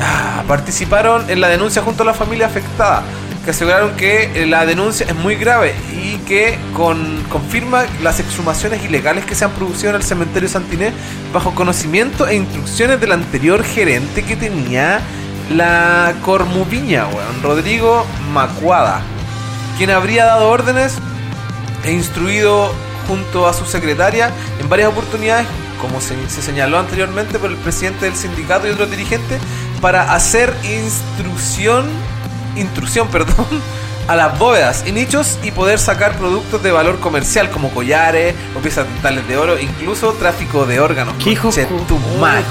ah, 0.00 0.44
participaron 0.46 1.28
en 1.30 1.40
la 1.40 1.48
denuncia 1.48 1.82
junto 1.82 2.02
a 2.02 2.06
la 2.06 2.14
familia 2.14 2.46
afectada. 2.46 3.02
Que 3.44 3.50
aseguraron 3.50 3.94
que 3.94 4.42
eh, 4.42 4.46
la 4.46 4.66
denuncia 4.66 5.06
es 5.06 5.14
muy 5.14 5.36
grave 5.36 5.74
y 5.92 6.16
que 6.26 6.58
con, 6.74 7.22
confirma 7.30 7.84
las 8.02 8.18
exhumaciones 8.18 8.84
ilegales 8.84 9.24
que 9.24 9.36
se 9.36 9.44
han 9.44 9.52
producido 9.52 9.90
en 9.90 9.96
el 9.96 10.02
cementerio 10.02 10.48
Santiné 10.48 10.92
bajo 11.32 11.54
conocimiento 11.54 12.26
e 12.26 12.34
instrucciones 12.34 13.00
del 13.00 13.12
anterior 13.12 13.62
gerente 13.62 14.24
que 14.24 14.34
tenía 14.34 15.00
la 15.50 16.14
Cormupiña, 16.24 17.06
weón, 17.06 17.42
Rodrigo 17.42 18.04
Macuada, 18.32 19.00
quien 19.78 19.90
habría 19.90 20.24
dado 20.24 20.48
órdenes 20.48 20.94
e 21.84 21.92
instruido 21.92 22.72
junto 23.06 23.46
a 23.46 23.54
su 23.54 23.64
secretaria 23.64 24.32
en 24.60 24.68
varias 24.68 24.88
oportunidades, 24.88 25.46
como 25.80 26.00
se, 26.00 26.16
se 26.28 26.42
señaló 26.42 26.78
anteriormente 26.78 27.38
por 27.38 27.50
el 27.50 27.56
presidente 27.56 28.06
del 28.06 28.16
sindicato 28.16 28.66
y 28.66 28.70
otros 28.70 28.90
dirigentes, 28.90 29.40
para 29.80 30.14
hacer 30.14 30.52
instrucción, 30.64 31.86
intrusión, 32.56 33.08
perdón, 33.12 33.46
a 34.08 34.14
las 34.14 34.38
bóvedas 34.38 34.84
y 34.86 34.92
nichos 34.92 35.36
y 35.42 35.50
poder 35.50 35.78
sacar 35.80 36.16
productos 36.16 36.62
de 36.62 36.70
valor 36.70 37.00
comercial 37.00 37.50
como 37.50 37.70
collares 37.70 38.34
o 38.56 38.60
piezas 38.60 38.86
dentales 38.86 39.26
de 39.26 39.36
oro, 39.36 39.58
incluso 39.58 40.12
tráfico 40.12 40.64
de 40.64 40.78
órganos. 40.78 41.14
¿Qué 41.22 41.30
hijo 41.30 41.48
pu- 41.50 41.86
tu 41.86 41.98
madre. 42.20 42.44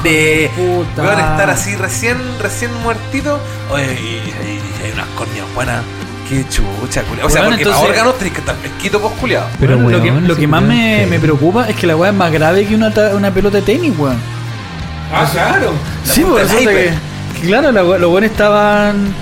de 1.15 1.21
estar 1.31 1.49
así 1.49 1.75
recién, 1.77 2.17
recién 2.41 2.71
muertito. 2.83 3.39
Oye, 3.71 3.85
y, 3.93 4.05
y- 4.05 4.59
y 4.81 4.85
hay 4.85 4.91
unas 4.93 5.07
córneas 5.15 5.45
buenas. 5.55 5.81
Qué 6.27 6.43
chucha, 6.49 7.03
culiao. 7.03 7.27
O 7.27 7.29
sea, 7.29 7.45
porque 7.45 7.61
entonces- 7.61 7.79
para 7.81 7.91
órganos 7.91 8.17
tenés 8.17 8.33
que 8.33 8.39
estar 8.39 8.55
fresquito, 8.55 8.99
pues, 8.99 9.13
culiado. 9.13 9.45
Pero, 9.59 9.77
Bueno, 9.77 9.97
lo 9.99 10.35
que, 10.35 10.43
lo 10.43 10.47
más 10.49 10.61
me, 10.63 11.05
me 11.05 11.19
preocupa 11.19 11.69
es 11.69 11.75
que 11.77 11.85
la 11.87 11.95
weá 11.95 12.09
es 12.09 12.15
más 12.17 12.31
grave 12.33 12.65
que 12.65 12.75
una, 12.75 12.91
una 13.13 13.31
pelota 13.31 13.57
de 13.57 13.63
tenis, 13.63 13.93
weón. 13.97 14.17
Ah, 15.13 15.25
claro. 15.31 15.71
La 16.05 16.13
Sí, 16.13 16.21
por 16.21 16.41
iceberg. 16.41 16.67
que 16.67 16.93
claro, 17.45 17.71
la 17.71 17.81
los 17.83 18.11
weones 18.11 18.31
estaban 18.31 19.13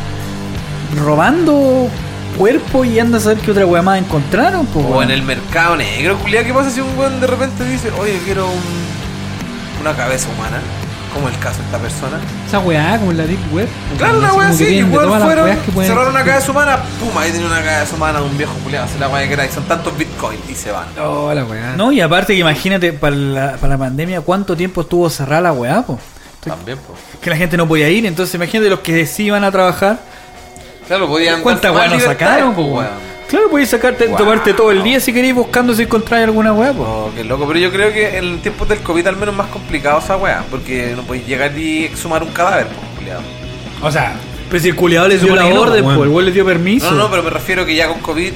robando 1.04 1.90
cuerpo 2.38 2.84
y 2.86 3.00
anda 3.00 3.18
a 3.18 3.22
saber 3.22 3.38
qué 3.40 3.52
otra 3.52 3.66
weá 3.66 3.82
más 3.82 4.00
encontraron, 4.00 4.66
pues, 4.68 4.86
O 4.86 4.90
weón. 4.90 5.04
en 5.06 5.12
el 5.12 5.24
mercado 5.24 5.76
negro, 5.76 6.18
culiado. 6.18 6.46
¿Qué 6.46 6.54
pasa 6.54 6.70
si 6.70 6.82
un 6.82 6.98
weón 6.98 7.20
de 7.22 7.28
repente 7.28 7.64
dice, 7.66 7.92
oye, 8.00 8.20
quiero 8.26 8.48
un, 8.48 8.62
una 9.82 9.94
cabeza 9.96 10.28
humana? 10.36 10.60
Como 11.14 11.28
el 11.30 11.38
caso 11.38 11.60
de 11.60 11.66
esta 11.66 11.78
persona. 11.78 12.18
Esa 12.48 12.58
weá, 12.60 12.98
como 12.98 13.12
en 13.12 13.18
la 13.18 13.28
Deep 13.28 13.54
Web. 13.54 13.68
Claro, 14.00 14.20
tienen 14.20 14.58
de 14.58 14.74
igual 14.80 15.06
todas 15.06 15.20
las 15.22 15.30
fueron, 15.30 15.86
cerraron 15.86 16.10
una 16.10 16.24
cabeza 16.24 16.52
humana, 16.52 16.78
pum, 17.00 17.16
ahí 17.20 17.30
tiene 17.30 17.46
una 17.46 17.62
cabeza 17.62 17.96
humana 17.96 18.20
de 18.20 18.26
un 18.26 18.36
viejo 18.36 18.54
culiado, 18.64 18.88
se 18.88 18.98
la 18.98 19.10
wea 19.10 19.22
que 19.22 19.30
queráis, 19.30 19.54
son 19.54 19.64
tantos 19.66 19.96
bitcoins 19.96 20.42
y 20.50 20.56
se 20.56 20.72
van. 20.72 20.88
Oh, 21.00 21.32
la 21.32 21.46
weá. 21.46 21.76
No, 21.78 21.92
y 21.92 22.02
aparte 22.02 22.34
que 22.34 22.40
imagínate, 22.40 22.94
para 22.94 23.16
la, 23.16 23.52
para 23.58 23.74
la 23.74 23.78
pandemia, 23.78 24.22
¿cuánto 24.22 24.58
tiempo 24.58 24.82
estuvo 24.82 25.08
cerrada 25.12 25.42
la 25.42 25.52
weá, 25.54 25.84
po? 25.84 26.00
También, 26.46 26.78
pues. 26.86 27.00
Que 27.22 27.30
la 27.30 27.36
gente 27.38 27.58
no 27.58 27.68
podía 27.68 27.90
ir, 27.90 28.06
entonces 28.06 28.34
imagínate 28.36 28.70
los 28.70 28.80
que 28.80 29.06
sí 29.06 29.26
iban 29.26 29.44
a 29.44 29.52
trabajar. 29.52 30.00
Claro, 30.88 31.08
podían 31.08 31.42
¿Cuántas 31.42 31.74
weas 31.74 31.90
nos 31.92 32.02
libertades, 32.02 32.30
sacaron, 32.32 32.56
pues, 32.56 32.68
weón. 32.68 33.14
Claro, 33.30 33.50
podéis 33.50 33.70
sacarte, 33.70 34.08
Wow. 34.08 34.18
tomarte 34.18 34.54
todo 34.54 34.70
el 34.70 34.84
día 34.84 35.00
si 35.00 35.12
queréis 35.12 35.34
buscando 35.34 35.74
si 35.74 35.84
encontráis 35.84 36.26
alguna 36.26 36.54
weá, 36.54 36.72
po. 36.74 36.84
Oh, 36.84 37.12
qué 37.16 37.24
loco, 37.24 37.48
pero 37.48 37.58
yo 37.58 37.72
creo 37.72 37.92
que 37.92 38.18
en 38.18 38.40
tiempos 38.42 38.68
del 38.70 38.80
COVID 38.80 39.08
al 39.08 39.16
menos 39.16 39.34
es 39.34 39.38
más 39.38 39.48
complicado 39.48 40.00
esa 40.00 40.18
wea, 40.18 40.44
porque 40.52 40.94
no 40.96 41.02
podéis 41.04 41.26
llegar 41.26 41.58
y 41.58 41.86
exhumar 41.86 42.22
un 42.22 42.30
cadáver, 42.32 42.68
pues, 42.68 42.80
culiado. 42.98 43.22
O 43.82 43.92
sea, 43.92 44.14
Pero 44.50 44.62
si 44.62 44.70
el 44.70 44.76
culiador 44.76 45.10
les 45.10 45.22
dio 45.22 45.36
la 45.36 45.50
no, 45.50 45.62
orden, 45.62 45.84
pues 45.84 45.98
el 45.98 46.08
weón 46.10 46.26
les 46.26 46.34
dio 46.36 46.46
permiso. 46.46 46.92
No, 46.92 46.98
no, 46.98 47.10
pero 47.10 47.24
me 47.24 47.32
refiero 47.32 47.66
que 47.66 47.74
ya 47.76 47.88
con 47.88 48.00
COVID 48.02 48.34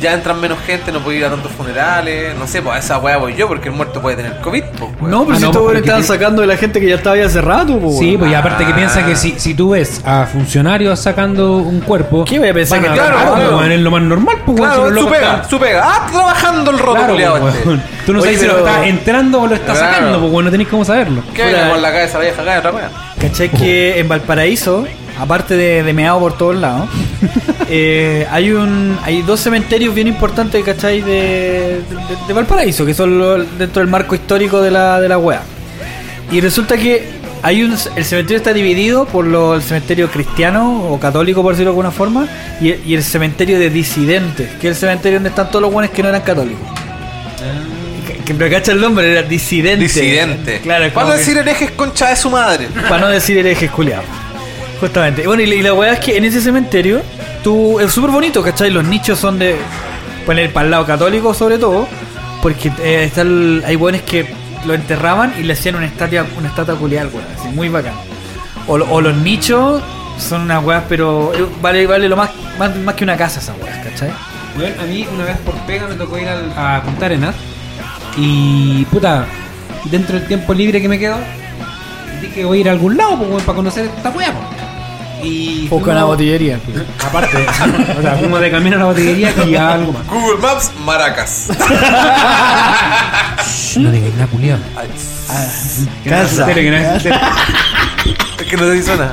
ya 0.00 0.12
entran 0.12 0.40
menos 0.40 0.58
gente, 0.66 0.90
no 0.92 1.00
puede 1.00 1.18
ir 1.18 1.24
a 1.24 1.30
tantos 1.30 1.50
funerales, 1.52 2.36
no 2.36 2.46
sé, 2.46 2.60
pues 2.62 2.76
a 2.76 2.78
esa 2.78 2.98
wea 2.98 3.16
voy 3.16 3.34
yo, 3.36 3.46
porque 3.48 3.68
el 3.68 3.74
muerto 3.74 4.00
puede 4.02 4.16
tener 4.16 4.38
COVID, 4.40 4.62
pues. 4.78 4.90
No, 5.10 5.24
pero 5.24 5.32
Ah, 5.32 5.36
si 5.36 5.42
no, 5.42 5.48
estos 5.48 5.50
porque 5.50 5.58
weones 5.66 5.82
estaban 5.82 6.04
sacando 6.04 6.40
de 6.42 6.48
la 6.48 6.56
gente 6.56 6.80
que 6.80 6.88
ya 6.88 6.96
estaba 6.96 7.16
ahí 7.16 7.22
hace 7.22 7.40
rato, 7.40 7.78
po, 7.78 7.90
sí, 7.98 8.16
pues 8.18 8.30
y 8.30 8.34
aparte 8.34 8.64
que 8.66 8.72
Ah. 8.72 8.76
piensa 8.76 9.06
que 9.06 9.16
si, 9.16 9.38
si 9.38 9.54
tú 9.54 9.70
ves 9.70 10.02
a 10.04 10.26
funcionarios 10.26 10.98
sacando 11.00 11.56
un 11.58 11.80
cuerpo. 11.80 12.24
¿Qué 12.24 12.38
voy 12.38 12.48
a 12.48 12.54
pensar 12.54 12.80
que 12.80 12.86
claro, 12.88 13.16
claro, 13.16 13.34
claro. 13.34 13.58
weón, 13.58 13.72
es 13.72 13.80
lo 13.80 13.90
más 13.90 14.02
normal, 14.02 14.36
pues 14.44 14.58
weón, 14.60 14.70
si 14.72 14.76
Claro, 14.78 14.90
los 14.90 15.04
su 15.04 15.10
pega, 15.10 15.26
están- 15.34 15.50
su 15.50 15.58
pega. 15.60 15.82
Ah, 15.84 16.06
trabajando 16.10 16.70
el 16.70 16.78
roto 16.78 16.94
Claro, 16.94 17.12
culiado 17.12 17.38
pues, 17.40 17.54
este. 17.54 17.64
Tú 18.06 18.12
no 18.12 18.18
Oye, 18.20 18.26
sabes 18.34 18.40
si 18.40 18.46
lo 18.46 18.58
está 18.66 18.86
entrando 18.86 19.40
o 19.42 19.46
lo 19.46 19.54
está 19.54 19.72
Claro. 19.72 19.86
sacando, 19.94 20.20
pues 20.30 20.44
no 20.44 20.50
tenés 20.50 20.68
cómo 20.68 20.84
saberlo. 20.84 21.22
¿Qué 21.34 21.42
con 21.70 21.80
la 21.82 21.92
cabeza 21.92 22.18
la 22.18 22.24
vieja 22.24 22.42
acá 22.42 22.58
otra 22.58 22.70
wea? 22.72 22.90
¿Cachai 23.20 23.48
que 23.48 23.98
en 24.00 24.08
Valparaíso, 24.08 24.84
aparte 25.18 25.56
de, 25.56 25.82
de 25.82 25.92
meado 25.92 26.18
por 26.20 26.36
todos 26.36 26.56
lados, 26.56 26.88
eh, 27.68 28.26
hay 28.30 28.50
un 28.52 28.98
hay 29.02 29.22
dos 29.22 29.40
cementerios 29.40 29.94
bien 29.94 30.06
importantes, 30.08 30.62
¿cachai? 30.64 31.00
De, 31.00 31.80
de, 31.80 31.82
de 32.26 32.32
Valparaíso, 32.32 32.84
que 32.86 32.94
son 32.94 33.46
dentro 33.58 33.80
del 33.80 33.88
marco 33.90 34.14
histórico 34.14 34.60
de 34.60 34.70
la, 34.70 35.00
de 35.00 35.08
la 35.08 35.18
wea. 35.18 35.42
Y 36.30 36.40
resulta 36.40 36.76
que 36.76 37.22
hay 37.42 37.62
un 37.62 37.76
el 37.96 38.04
cementerio 38.04 38.38
está 38.38 38.52
dividido 38.54 39.04
por 39.04 39.26
lo, 39.26 39.54
el 39.54 39.62
cementerio 39.62 40.10
cristiano 40.10 40.84
o 40.88 40.98
católico, 40.98 41.42
por 41.42 41.52
decirlo 41.52 41.70
de 41.70 41.74
alguna 41.74 41.90
forma, 41.90 42.26
y, 42.60 42.74
y 42.86 42.94
el 42.94 43.02
cementerio 43.04 43.58
de 43.58 43.68
disidentes, 43.70 44.48
que 44.60 44.68
es 44.68 44.76
el 44.76 44.80
cementerio 44.80 45.18
donde 45.18 45.28
están 45.28 45.48
todos 45.48 45.62
los 45.62 45.72
buenos 45.72 45.90
que 45.92 46.02
no 46.02 46.08
eran 46.08 46.22
católicos. 46.22 46.66
Que, 48.06 48.14
que 48.18 48.34
me 48.34 48.48
cacha 48.50 48.72
el 48.72 48.80
nombre, 48.80 49.10
era 49.12 49.22
disidente. 49.22 49.84
Disidente. 49.84 50.60
Claro, 50.62 50.90
Para 50.92 51.06
no 51.08 51.12
que- 51.12 51.18
decir 51.18 51.36
herejes 51.36 51.70
concha 51.72 52.08
de 52.10 52.16
su 52.16 52.30
madre. 52.30 52.68
para 52.88 52.98
no 53.02 53.08
decir 53.08 53.36
herejes 53.38 53.70
culiados. 53.70 54.04
Justamente. 54.84 55.26
Bueno, 55.26 55.42
y, 55.42 55.46
la- 55.46 55.54
y 55.54 55.62
la 55.62 55.72
weá 55.72 55.94
es 55.94 56.00
que 56.00 56.16
en 56.18 56.24
ese 56.26 56.42
cementerio, 56.42 57.00
tú, 57.42 57.80
es 57.80 57.90
súper 57.90 58.10
bonito, 58.10 58.42
¿cachai? 58.42 58.70
Los 58.70 58.84
nichos 58.84 59.18
son 59.18 59.38
de. 59.38 59.56
Poner 60.26 60.52
para 60.52 60.64
el 60.66 60.70
lado 60.70 60.84
católico, 60.86 61.32
sobre 61.34 61.58
todo, 61.58 61.86
porque 62.42 62.70
eh, 62.82 63.10
hay 63.66 63.76
weones 63.76 64.02
que 64.02 64.26
lo 64.66 64.74
enterraban 64.74 65.34
y 65.38 65.42
le 65.42 65.52
hacían 65.54 65.76
una 65.76 65.86
estatua, 65.86 66.26
una 66.38 66.48
estatua 66.48 66.76
culial, 66.76 67.08
weón, 67.12 67.24
así, 67.38 67.48
muy 67.48 67.68
bacán. 67.70 67.94
O, 68.66 68.76
lo- 68.78 68.90
o 68.90 69.00
los 69.00 69.14
nichos 69.16 69.82
son 70.18 70.42
unas 70.42 70.62
weas, 70.64 70.84
pero 70.88 71.32
eh, 71.34 71.46
vale, 71.62 71.86
vale 71.86 72.08
lo 72.08 72.16
más, 72.16 72.30
más, 72.58 72.94
que 72.94 73.04
una 73.04 73.16
casa 73.16 73.40
esas 73.40 73.54
weas, 73.62 73.78
¿cachai? 73.86 74.10
Weón, 74.58 74.72
a 74.80 74.84
mí 74.84 75.06
una 75.14 75.24
vez 75.24 75.36
por 75.38 75.54
pega 75.66 75.86
me 75.88 75.94
tocó 75.94 76.18
ir 76.18 76.28
al- 76.28 76.52
a 76.56 76.82
Punta 76.82 77.06
Arenas 77.06 77.34
y 78.16 78.84
puta, 78.86 79.26
dentro 79.86 80.18
del 80.18 80.26
tiempo 80.26 80.54
libre 80.54 80.80
que 80.80 80.88
me 80.88 80.98
quedo, 80.98 81.16
dije 82.22 82.32
que 82.34 82.44
voy 82.46 82.58
a 82.58 82.60
ir 82.62 82.68
a 82.70 82.72
algún 82.72 82.96
lado 82.96 83.18
pues, 83.18 83.42
para 83.44 83.56
conocer 83.56 83.84
esta 83.94 84.08
weá. 84.10 84.32
pues. 84.32 84.63
Y 85.24 85.68
una 85.72 86.04
botillería. 86.04 86.58
Aparte, 87.06 87.36
o 87.98 88.02
sea, 88.02 88.16
fuimos 88.16 88.40
de 88.40 88.50
camino 88.50 88.76
a 88.76 88.78
la 88.80 88.84
botillería 88.86 89.32
y 89.46 89.54
a 89.56 89.72
algo 89.72 89.92
más. 89.92 90.06
Google 90.06 90.38
Maps, 90.40 90.70
Maracas. 90.84 91.48
No 93.76 93.90
digáis 93.90 94.14
nada, 94.14 94.26
culiao. 94.28 94.58
Ay, 94.76 94.88
Casa. 96.08 96.46
Que 96.46 96.70
no 96.70 96.76
es- 96.76 97.04
es 97.06 98.46
que 98.48 98.56
no 98.56 98.68
te 98.70 98.76
hizo 98.76 98.94
nada. 98.96 99.12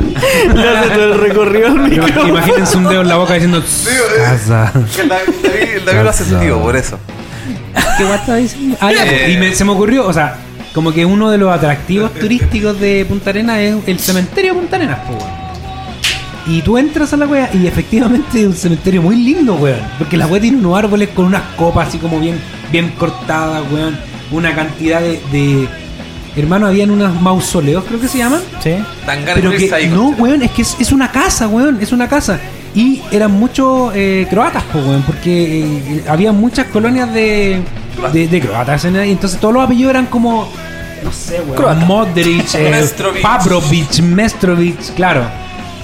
Ya 0.55 0.79
hace 0.81 0.89
todo 0.91 1.13
el 1.13 1.19
recorrido 1.19 1.67
al 1.67 1.79
micrófono. 1.79 2.27
Imagínense 2.27 2.77
un 2.77 2.83
dedo 2.83 3.01
en 3.01 3.07
la 3.07 3.15
boca 3.17 3.33
diciendo 3.33 3.63
casa. 4.17 4.71
Que 4.95 5.01
El 5.01 5.09
David, 5.09 5.33
el 5.77 5.85
David- 5.85 6.03
lo 6.03 6.09
ha 6.09 6.13
sentido, 6.13 6.61
por 6.61 6.75
eso. 6.75 6.99
¿Qué 7.97 8.03
guay 8.03 8.19
estaba 8.19 8.37
diciendo? 8.37 8.77
Ah, 8.81 8.91
ya, 8.91 9.03
pues, 9.05 9.29
y 9.29 9.37
me- 9.37 9.55
se 9.55 9.65
me 9.65 9.71
ocurrió, 9.71 10.05
o 10.07 10.13
sea, 10.13 10.35
como 10.73 10.93
que 10.93 11.05
uno 11.05 11.31
de 11.31 11.37
los 11.39 11.51
atractivos 11.51 12.13
turísticos 12.13 12.79
de 12.79 13.05
Punta 13.07 13.31
Arenas 13.31 13.57
es 13.59 13.75
el 13.87 13.99
cementerio 13.99 14.53
de 14.53 14.59
Punta 14.59 14.75
Arenas, 14.75 14.99
pues. 15.07 15.23
Y 16.47 16.61
tú 16.61 16.77
entras 16.77 17.13
a 17.13 17.17
la 17.17 17.27
wea 17.27 17.49
y 17.53 17.67
efectivamente 17.67 18.41
es 18.41 18.47
un 18.47 18.53
cementerio 18.53 19.01
muy 19.01 19.15
lindo, 19.15 19.55
weón. 19.55 19.79
Porque 19.97 20.17
la 20.17 20.27
wea 20.27 20.41
tiene 20.41 20.57
unos 20.57 20.77
árboles 20.77 21.09
con 21.09 21.25
unas 21.25 21.43
copas 21.55 21.89
así 21.89 21.97
como 21.97 22.19
bien, 22.19 22.39
bien 22.71 22.89
cortadas, 22.97 23.63
weón. 23.71 23.97
Una 24.31 24.55
cantidad 24.55 25.01
de, 25.01 25.21
de... 25.31 25.67
Hermano, 26.35 26.67
habían 26.67 26.91
unos 26.91 27.19
mausoleos, 27.21 27.83
creo 27.85 27.99
que 27.99 28.07
se 28.07 28.17
llaman. 28.19 28.41
Sí. 28.63 28.75
Pero 29.35 29.51
de 29.51 29.57
que 29.57 29.73
ahí, 29.73 29.87
no, 29.87 30.09
weón, 30.09 30.41
es 30.41 30.51
que 30.51 30.61
es, 30.61 30.77
es 30.79 30.91
una 30.91 31.11
casa, 31.11 31.47
weón, 31.47 31.79
es 31.81 31.91
una 31.91 32.07
casa. 32.07 32.39
Y 32.73 33.01
eran 33.11 33.31
muchos 33.33 33.91
eh, 33.93 34.25
croatas, 34.29 34.63
pues, 34.71 34.85
weón, 34.85 35.03
porque 35.03 35.59
eh, 35.63 36.03
había 36.07 36.31
muchas 36.31 36.67
colonias 36.67 37.13
de, 37.13 37.61
de, 38.13 38.27
de 38.27 38.39
croatas. 38.39 38.85
en 38.85 38.95
ahí, 38.95 39.11
entonces 39.11 39.39
todos 39.39 39.53
los 39.53 39.63
apellidos 39.63 39.89
eran 39.89 40.05
como, 40.05 40.49
no 41.03 41.11
sé, 41.11 41.41
weón, 41.41 41.55
Croata. 41.55 41.85
Modric, 41.85 42.45
eh, 42.55 42.71
Mestrovic, 44.01 44.95
claro. 44.95 45.25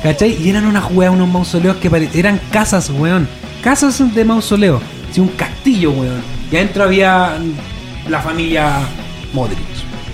¿Cachai? 0.03 0.38
Y 0.41 0.49
eran 0.49 0.65
unas 0.65 0.86
weas, 0.91 1.12
unos 1.12 1.27
mausoleos 1.27 1.77
que 1.77 1.89
pare- 1.89 2.10
eran 2.13 2.39
casas, 2.51 2.89
weón. 2.89 3.27
Casas 3.63 4.13
de 4.15 4.23
mausoleo. 4.25 4.79
Sí, 5.12 5.19
un 5.21 5.29
castillo, 5.29 5.91
weón. 5.91 6.21
Y 6.51 6.55
adentro 6.55 6.83
había 6.83 7.38
mm, 7.39 8.10
la 8.10 8.21
familia 8.21 8.79
Modric. 9.33 9.57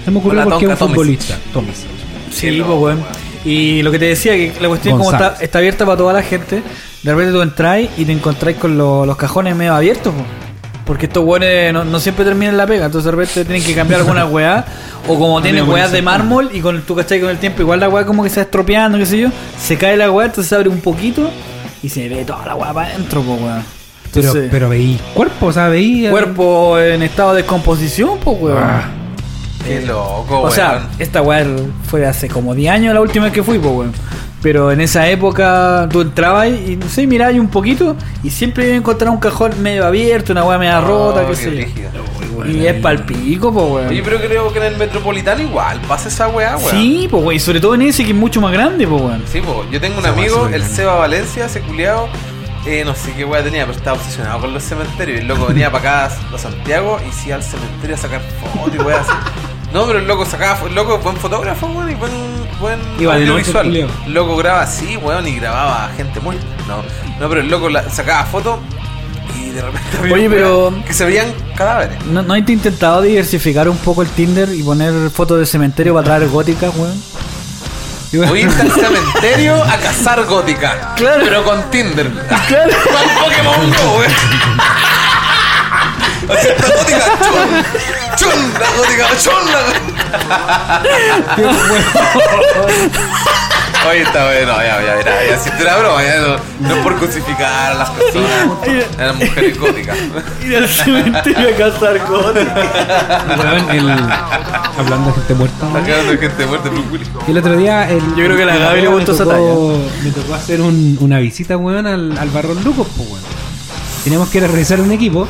Se 0.05 0.11
me 0.11 0.17
ocurrió 0.19 0.43
porque 0.45 0.65
es 0.65 0.71
un 0.71 0.77
futbolista. 0.77 1.37
Tomisic. 1.51 1.87
Sí, 2.31 2.41
Qué 2.41 2.47
pues 2.47 2.57
loco, 2.59 2.75
weón. 2.79 2.97
weón. 2.99 3.07
Y 3.45 3.81
lo 3.81 3.91
que 3.91 3.99
te 3.99 4.05
decía, 4.05 4.33
que 4.33 4.53
la 4.61 4.69
cuestión 4.69 4.93
como 4.97 5.03
González. 5.09 5.33
está, 5.33 5.43
está 5.43 5.57
abierta 5.59 5.85
para 5.85 5.97
toda 5.97 6.13
la 6.13 6.23
gente, 6.23 6.63
de 7.03 7.11
repente 7.11 7.33
tú 7.33 7.41
entráis 7.41 7.89
y 7.97 8.05
te 8.05 8.13
encontráis 8.13 8.55
con 8.57 8.77
lo- 8.77 9.05
los 9.05 9.17
cajones 9.17 9.53
medio 9.55 9.75
abiertos, 9.75 10.13
po. 10.13 10.23
Porque 10.85 11.05
estos 11.05 11.23
weones 11.23 11.73
no, 11.73 11.83
no 11.85 11.99
siempre 11.99 12.25
terminan 12.25 12.57
la 12.57 12.67
pega, 12.67 12.85
entonces 12.85 13.05
de 13.05 13.11
repente 13.11 13.45
tienen 13.45 13.63
que 13.63 13.73
cambiar 13.73 14.01
alguna 14.01 14.25
weá, 14.25 14.65
o 15.07 15.17
como 15.17 15.41
tienen 15.43 15.67
weas 15.67 15.91
de 15.91 16.01
mármol 16.01 16.49
y 16.53 16.59
con 16.61 16.81
tú 16.81 16.95
cachai 16.95 17.21
con 17.21 17.29
el 17.29 17.37
tiempo, 17.37 17.61
igual 17.61 17.79
la 17.79 17.89
weá 17.89 18.05
como 18.05 18.23
que 18.23 18.29
se 18.29 18.37
va 18.37 18.43
estropeando, 18.43 18.97
qué 18.97 19.05
sé 19.05 19.19
yo, 19.19 19.29
se 19.59 19.77
cae 19.77 19.97
la 19.97 20.11
weá, 20.11 20.27
entonces 20.27 20.49
se 20.49 20.55
abre 20.55 20.69
un 20.69 20.81
poquito 20.81 21.29
y 21.81 21.89
se 21.89 22.07
ve 22.09 22.25
toda 22.25 22.45
la 22.45 22.55
weá 22.55 22.73
para 22.73 22.87
adentro, 22.89 23.21
pues 23.21 23.41
weón. 23.41 23.63
Pero, 24.13 24.27
Entonces, 24.27 24.49
pero 24.51 24.69
veí 24.69 24.99
cuerpo, 25.15 25.47
o 25.47 25.53
sea, 25.53 25.69
veí. 25.69 26.07
cuerpo 26.07 26.77
en 26.77 27.01
estado 27.01 27.33
de 27.33 27.41
descomposición, 27.41 28.19
pues 28.19 28.37
weón. 28.39 28.57
Ah. 28.61 28.83
Qué 29.65 29.81
loco, 29.81 30.41
O 30.41 30.51
sea, 30.51 30.89
esta 30.99 31.21
weá 31.21 31.45
fue 31.87 32.05
hace 32.05 32.27
como 32.27 32.53
10 32.53 32.71
años 32.73 32.93
la 32.93 33.01
última 33.01 33.25
vez 33.25 33.33
que 33.33 33.43
fui, 33.43 33.57
pues 33.57 33.73
weón. 33.73 33.93
Pero 34.43 34.73
en 34.73 34.81
esa 34.81 35.07
época 35.09 35.87
tú 35.89 36.01
entrabas 36.01 36.49
y 36.49 36.75
no 36.75 36.89
sé, 36.89 37.07
mirabas 37.07 37.35
un 37.35 37.47
poquito 37.47 37.95
y 38.23 38.29
siempre 38.29 38.65
iba 38.65 38.73
a 38.73 38.77
encontrar 38.77 39.09
un 39.09 39.17
cajón 39.17 39.53
medio 39.63 39.85
abierto, 39.85 40.33
una 40.33 40.43
weá 40.43 40.57
media 40.57 40.81
rota, 40.81 41.21
Oh, 41.23 41.29
qué 41.29 41.31
qué 41.31 41.35
sé 41.35 41.73
yo. 41.81 42.45
Y 42.45 42.65
es 42.67 42.73
palpico, 42.81 43.53
pues 43.53 43.65
weón. 43.71 43.87
Oye, 43.87 44.01
pero 44.03 44.17
creo 44.17 44.51
que 44.51 44.59
en 44.59 44.65
el 44.65 44.77
metropolitano 44.77 45.41
igual 45.41 45.79
pasa 45.87 46.09
esa 46.09 46.27
weá, 46.27 46.57
weón. 46.57 46.71
Sí, 46.71 47.07
pues 47.09 47.23
weón. 47.23 47.35
Y 47.35 47.39
sobre 47.39 47.61
todo 47.61 47.75
en 47.75 47.83
ese 47.83 48.03
que 48.03 48.11
es 48.11 48.17
mucho 48.17 48.41
más 48.41 48.51
grande, 48.51 48.85
pues 48.85 49.01
weón. 49.01 49.23
Sí, 49.31 49.39
po. 49.39 49.65
yo 49.71 49.79
tengo 49.79 49.99
un 49.99 50.05
amigo, 50.05 50.45
el 50.47 50.59
grande. 50.59 50.75
Seba 50.75 50.95
Valencia, 50.95 51.45
ese 51.45 51.61
culiao, 51.61 52.09
eh, 52.65 52.83
no 52.83 52.95
sé 52.95 53.13
qué 53.13 53.23
weá 53.23 53.43
tenía, 53.43 53.65
pero 53.65 53.77
estaba 53.77 53.97
obsesionado 53.97 54.41
con 54.41 54.53
los 54.53 54.63
cementerios. 54.63 55.19
Y 55.19 55.21
el 55.21 55.27
loco 55.27 55.45
venía 55.45 55.71
para 55.71 56.07
acá 56.07 56.17
a 56.33 56.37
Santiago 56.37 56.99
y 57.07 57.13
se 57.13 57.27
iba 57.29 57.37
al 57.37 57.43
cementerio 57.43 57.95
a 57.95 57.99
sacar 57.99 58.21
fotos 58.21 58.75
y 58.75 58.79
weá 58.79 58.99
así. 58.99 59.11
No, 59.73 59.85
pero 59.87 59.99
el 59.99 60.07
loco 60.07 60.25
sacaba, 60.25 60.67
el 60.67 60.75
loco 60.75 60.99
buen 60.99 61.17
fotógrafo, 61.17 61.65
weón, 61.67 61.89
y 61.91 61.95
buen, 61.95 62.11
buen 62.59 62.79
Iba 62.99 63.15
de 63.15 63.25
noche, 63.25 63.51
audiovisual. 63.57 63.89
el 64.05 64.13
loco 64.13 64.35
graba 64.37 64.61
así, 64.61 64.97
weón, 64.97 65.27
y 65.27 65.35
grababa 65.37 65.89
gente 65.97 66.19
muerta. 66.19 66.45
No, 66.67 66.77
No, 67.19 67.29
pero 67.29 67.41
el 67.41 67.47
loco 67.49 67.69
la- 67.69 67.89
sacaba 67.89 68.23
fotos 68.25 68.59
y 69.35 69.49
de 69.49 69.61
repente. 69.61 69.89
había 69.99 70.13
Oye, 70.13 70.29
pero- 70.29 70.73
Que 70.85 70.93
se 70.93 71.05
veían 71.05 71.33
cadáveres. 71.55 72.05
¿No, 72.05 72.21
¿No 72.21 72.33
has 72.35 72.47
intentado 72.47 73.01
diversificar 73.01 73.67
un 73.67 73.77
poco 73.77 74.03
el 74.03 74.09
Tinder 74.09 74.49
y 74.53 74.61
poner 74.61 75.09
fotos 75.09 75.39
de 75.39 75.45
cementerio 75.47 75.93
para 75.95 76.05
traer 76.05 76.27
góticas, 76.29 76.71
weón? 76.75 77.01
Voy 78.29 78.41
a 78.41 78.43
ir 78.43 78.47
al 78.49 78.71
cementerio 78.71 79.55
a 79.63 79.77
cazar 79.77 80.23
gótica. 80.25 80.93
Claro. 80.97 81.23
Pero 81.25 81.43
con 81.43 81.71
Tinder. 81.71 82.11
Claro. 82.47 82.71
Con 82.83 83.23
Pokémon 83.23 83.71
Go, 83.71 83.97
wey. 83.99 84.07
Gótica, 86.27 87.05
chun. 87.23 87.49
Chun, 88.15 88.53
la 88.59 88.67
gótica, 88.77 89.07
chun, 89.19 89.43
la 89.51 89.59
Oye, 93.89 94.01
está 94.03 94.25
bueno, 94.25 94.53
ya, 94.61 94.81
ya, 94.81 95.03
ya, 95.03 95.29
ya, 95.29 95.37
si 95.39 95.49
te 95.51 95.63
la 95.65 95.75
broma, 95.77 96.01
ya 96.01 96.15
no, 96.21 96.37
no 96.69 96.75
es 96.75 96.83
por 96.83 96.95
crucificar 96.97 97.71
a 97.73 97.73
las 97.73 97.89
personas, 97.89 98.31
eran 98.97 99.17
mujeres 99.17 99.59
góticas. 99.59 99.97
Ir 100.45 100.55
al 100.55 100.69
cementerio 100.69 101.49
a 101.49 101.57
cazar 101.57 101.99
góticas. 102.07 103.37
Weón, 103.39 103.69
el- 103.71 103.89
hablando 104.77 105.07
de 105.09 105.13
gente 105.15 105.33
muerta. 105.33 105.67
Está 105.67 105.83
quedando 105.83 106.17
gente 106.17 106.45
muerta, 106.45 106.69
Willy. 106.69 107.05
El 107.27 107.37
otro 107.37 107.57
día. 107.57 107.89
El, 107.89 107.99
Yo 108.15 108.23
creo 108.23 108.37
que 108.37 108.43
a 108.43 108.45
la 108.45 108.55
Gaby 108.57 108.81
le 108.81 108.89
me 108.89 108.95
gustó 108.95 109.11
esa 109.11 109.25
tocó- 109.25 109.77
Me 110.01 110.11
tocó 110.11 110.33
hacer 110.33 110.61
un- 110.61 110.97
una 111.01 111.19
visita, 111.19 111.57
weón, 111.57 111.85
al, 111.85 112.17
al 112.17 112.29
Barrón 112.29 112.63
Lucos, 112.63 112.87
pues, 112.95 113.09
weón. 113.09 113.21
Teníamos 114.05 114.29
que 114.29 114.37
ir 114.37 114.45
a 114.45 114.47
revisar 114.47 114.79
un 114.79 114.91
equipo. 114.93 115.27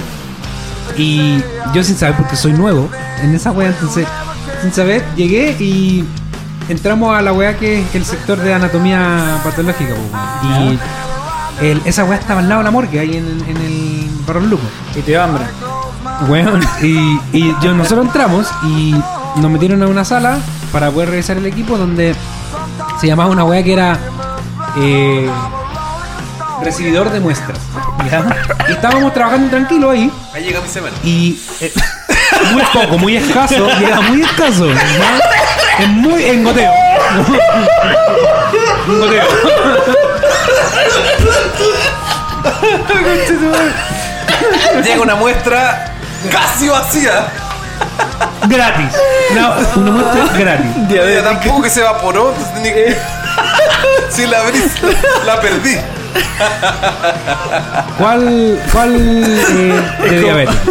Y 0.98 1.42
yo, 1.74 1.84
sin 1.84 1.96
saber, 1.98 2.16
porque 2.18 2.36
soy 2.36 2.54
nuevo 2.54 2.90
en 3.22 3.34
esa 3.34 3.52
weá, 3.52 3.70
entonces, 3.70 4.08
sin 4.62 4.72
saber, 4.74 5.04
llegué 5.16 5.52
y 5.60 6.04
entramos 6.70 7.16
a 7.18 7.22
la 7.22 7.34
weá 7.34 7.58
que 7.58 7.82
es 7.82 7.96
el 7.96 8.06
sector 8.06 8.38
de 8.38 8.54
anatomía 8.54 9.40
patológica, 9.44 9.94
pues. 9.96 10.52
Y 11.62 11.66
el- 11.66 11.82
esa 11.86 12.04
weá 12.04 12.18
estaba 12.20 12.40
al 12.42 12.50
lado 12.50 12.60
de 12.62 12.66
la 12.66 12.72
morgue, 12.72 13.00
ahí 13.00 13.18
en, 13.18 13.26
en 13.48 13.58
el 13.58 14.10
Barrón 14.28 14.50
Lucos. 14.50 14.68
Y 14.96 15.02
te 15.02 15.12
da 15.14 15.24
hambre. 15.26 15.44
Weón, 16.28 16.62
y, 16.82 17.20
y 17.34 17.56
yo, 17.62 17.74
nosotros 17.74 18.06
entramos 18.06 18.48
y 18.66 18.96
nos 19.38 19.50
metieron 19.52 19.82
a 19.84 19.88
una 19.88 20.06
sala 20.06 20.38
para 20.72 20.92
poder 20.92 21.10
revisar 21.10 21.38
el 21.38 21.46
equipo 21.46 21.78
donde 21.78 22.16
se 23.00 23.08
llamaba 23.08 23.30
una 23.32 23.44
weá 23.44 23.64
que 23.64 23.74
era 23.74 23.98
eh, 24.78 25.28
recibidor 26.64 27.12
de 27.12 27.20
muestras. 27.20 27.58
¿ya? 28.10 28.24
Y 28.68 28.72
estábamos 28.74 29.14
trabajando 29.14 29.50
tranquilo 29.50 29.90
ahí 29.92 30.12
Ahí 30.34 30.44
llega 30.44 30.62
mi 30.62 30.68
semana. 30.68 30.96
y 31.04 31.40
eh, 31.62 31.74
muy 32.52 32.64
poco, 32.74 32.98
muy 32.98 33.16
escaso, 33.18 33.70
era 33.70 34.02
muy 34.02 34.22
escaso. 34.22 34.68
¿ya? 34.68 35.20
Es 35.84 35.90
muy 35.90 36.24
en 36.24 36.44
goteo. 36.44 36.72
En 38.88 39.00
goteo. 39.00 39.28
Llega 44.84 45.02
una 45.02 45.16
muestra 45.16 45.94
casi 46.32 46.68
vacía. 46.68 47.28
Gratis. 48.48 48.92
Una, 49.32 49.50
una 49.76 49.92
muestra 49.92 50.38
gratis. 50.38 50.68
Ya 50.90 51.24
tampoco 51.24 51.62
que 51.62 51.70
se 51.70 51.82
evaporó, 51.82 52.34
entonces. 52.36 52.98
Si 54.10 54.26
la 54.28 54.42
abrí, 54.42 54.62
la 55.26 55.40
perdí. 55.40 55.78
¿Cuál, 57.98 58.60
cuál 58.72 58.96
eh, 58.96 59.82
de 60.10 60.20
diabetes? 60.22 60.56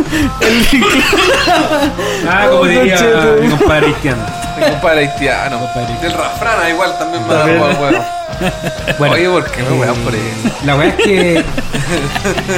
ah, 2.29 2.47
como 2.51 2.65
diría 2.65 2.97
mi 3.41 3.49
compadre 3.51 3.87
Cristiano. 3.93 4.23
Mi 4.59 4.65
compadre 4.71 5.01
haitiano. 5.01 5.59
Compadre. 5.61 5.95
Del 6.03 6.13
Rafrana 6.13 6.71
igual 6.71 6.99
también 6.99 7.27
me 7.27 7.35
da 7.35 7.43
por 7.45 7.83
huevo. 7.83 8.05
Bueno, 8.99 9.15
Oye, 9.15 9.29
¿por 9.29 9.45
qué 9.51 9.63
me 9.63 9.71
wean 9.79 9.95
por 9.97 10.15
eso? 10.15 10.25
la 10.65 10.77
weá 10.77 10.89
es 10.89 10.95
que 10.97 11.45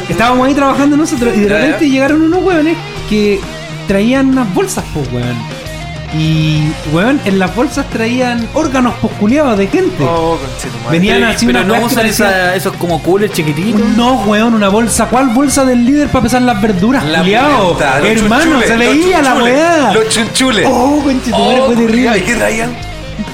estábamos 0.09 0.47
ahí 0.47 0.55
trabajando 0.55 0.97
nosotros 0.97 1.35
y 1.37 1.41
de 1.41 1.49
Ya, 1.49 1.57
repente 1.57 1.87
ya. 1.87 1.93
llegaron 1.93 2.23
unos 2.23 2.43
weones 2.43 2.77
que 3.09 3.41
traían 3.87 4.29
unas 4.31 4.53
bolsas, 4.55 4.85
pues 4.95 5.07
weón. 5.13 5.37
Y 6.17 6.71
weón, 6.93 7.21
en 7.25 7.41
las 7.41 7.55
bolsas 7.57 7.87
traían 7.91 8.49
órganos 8.55 8.95
posculeados 8.95 9.59
de 9.59 9.67
gente. 9.67 10.05
Oh. 10.05 10.39
Venían 10.91 11.25
así 11.25 11.45
pero 11.47 11.63
unas 11.63 11.81
no 11.81 11.87
usan 11.87 12.07
esa- 12.07 12.55
esos 12.55 12.73
como 12.77 13.03
coolers 13.03 13.33
chiquititos. 13.33 13.81
No, 13.97 14.15
weón, 14.23 14.55
una 14.55 14.69
bolsa. 14.69 15.07
¿Cuál 15.07 15.31
bolsa 15.31 15.65
del 15.65 15.85
líder 15.85 16.09
para 16.09 16.23
pesar 16.23 16.43
las 16.43 16.61
verduras? 16.63 17.05
La 17.05 17.19
culiao? 17.19 17.77
Hermano, 18.05 18.61
se 18.65 18.77
veía 18.77 19.23
la 19.23 19.35
weá. 19.35 19.93
Los 19.93 20.09
chunchules. 20.09 20.67
Oh, 20.71 21.01
conchetumare, 21.03 21.61
Oh, 21.61 21.67
fue 21.67 21.77
terrible. 21.77 22.19
¿Y 22.19 22.21
qué 22.23 22.35
traían? 22.37 22.77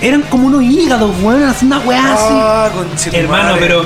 Eran 0.01 0.23
como 0.23 0.47
unos 0.47 0.63
hígados, 0.63 1.11
weón, 1.23 1.43
así 1.45 1.67
una 1.67 1.81
weá 1.81 2.15
así. 2.15 2.25
Ah, 2.31 2.69
conchetumadre. 2.75 3.21
Hermano, 3.21 3.57
pero 3.61 3.85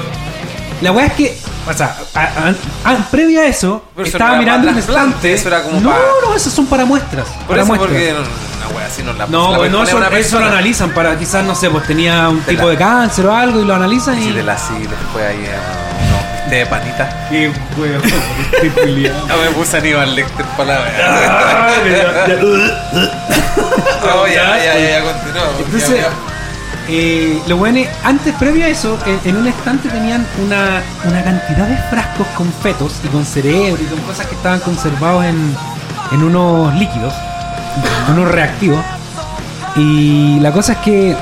la 0.80 0.92
weá 0.92 1.06
es 1.06 1.12
que, 1.14 1.36
o 1.68 1.72
sea, 1.72 1.96
a- 2.14 2.20
a- 2.20 2.90
a- 2.92 3.10
previo 3.10 3.40
a 3.40 3.46
eso, 3.46 3.82
Pero 3.96 4.06
estaba 4.06 4.36
mirando 4.38 4.68
un 4.70 4.78
estante. 4.78 5.32
eso 5.34 5.48
era 5.48 5.62
como 5.62 5.80
no, 5.80 5.90
para- 5.90 6.02
no, 6.28 6.36
esos 6.36 6.52
son 6.52 6.66
para 6.66 6.84
muestras. 6.84 7.26
Por 7.26 7.46
para 7.48 7.62
eso, 7.62 7.66
muestras. 7.66 7.90
porque 7.90 8.14
no, 9.02 9.12
no 9.12 9.18
la 9.18 9.26
No, 9.26 9.54
pues 9.56 9.70
no, 9.70 9.82
eso, 9.82 10.38
lo 10.40 10.46
analizan 10.46 10.90
para 10.90 11.18
quizás, 11.18 11.44
no 11.44 11.54
sé, 11.54 11.70
pues 11.70 11.86
tenía 11.86 12.28
un 12.28 12.40
Te 12.42 12.52
tipo 12.52 12.64
la- 12.66 12.70
de 12.70 12.76
cáncer 12.76 13.26
o 13.26 13.34
algo 13.34 13.60
y 13.60 13.64
lo 13.64 13.74
analizan 13.74 14.20
y. 14.22 14.32
De 14.32 14.42
la 14.42 14.56
sí, 14.56 14.74
después 14.78 15.24
ahí 15.26 15.44
a 15.46 16.44
no, 16.44 16.50
té 16.50 16.56
de 16.56 16.66
panita. 16.66 17.28
Qué 17.30 17.50
culiao. 18.70 19.26
No 19.26 19.36
me 19.36 19.50
puse 19.54 19.76
Aníbal 19.78 20.14
Lecter 20.14 20.46
para 20.56 20.80
la. 20.80 20.84
No, 24.04 24.26
ya, 24.26 24.58
ya, 24.58 24.78
ya, 24.78 24.90
ya, 24.90 25.02
continúa. 25.04 25.46
porque 25.56 25.62
Entonces, 25.64 26.00
ya- 26.00 26.08
eh, 26.86 27.40
los 27.46 27.58
buenos, 27.58 27.86
antes, 28.04 28.34
previo 28.34 28.66
a 28.66 28.68
eso, 28.68 28.98
en, 29.06 29.18
en 29.30 29.36
un 29.38 29.46
estante 29.46 29.88
tenían 29.88 30.26
una, 30.44 30.82
una 31.08 31.24
cantidad 31.24 31.66
de 31.66 31.76
frascos 31.88 32.26
con 32.36 32.52
fetos 32.52 32.96
y 33.02 33.08
con 33.08 33.24
cerebro 33.24 33.82
y 33.82 33.86
con 33.86 33.98
cosas 34.00 34.26
que 34.26 34.34
estaban 34.34 34.60
conservados 34.60 35.24
en, 35.24 35.56
en 36.12 36.22
unos 36.22 36.74
líquidos, 36.74 37.14
unos 38.10 38.30
reactivos. 38.30 38.80
Y 39.76 40.38
la 40.40 40.52
cosa 40.52 40.72
es 40.74 40.78
que 40.78 41.16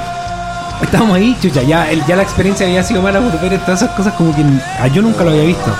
estábamos 0.82 1.16
ahí, 1.16 1.36
chucha, 1.40 1.62
ya, 1.62 1.90
el- 1.90 2.04
ya 2.06 2.16
la 2.16 2.22
experiencia 2.22 2.66
había 2.66 2.82
sido 2.82 3.00
mala 3.02 3.20
por 3.20 3.40
ver 3.40 3.58
todas 3.60 3.82
esas 3.82 3.94
cosas 3.96 4.12
como 4.14 4.34
que 4.34 4.44
ah, 4.80 4.88
yo 4.88 5.00
nunca 5.02 5.24
lo 5.24 5.30
había 5.30 5.44
visto. 5.44 5.74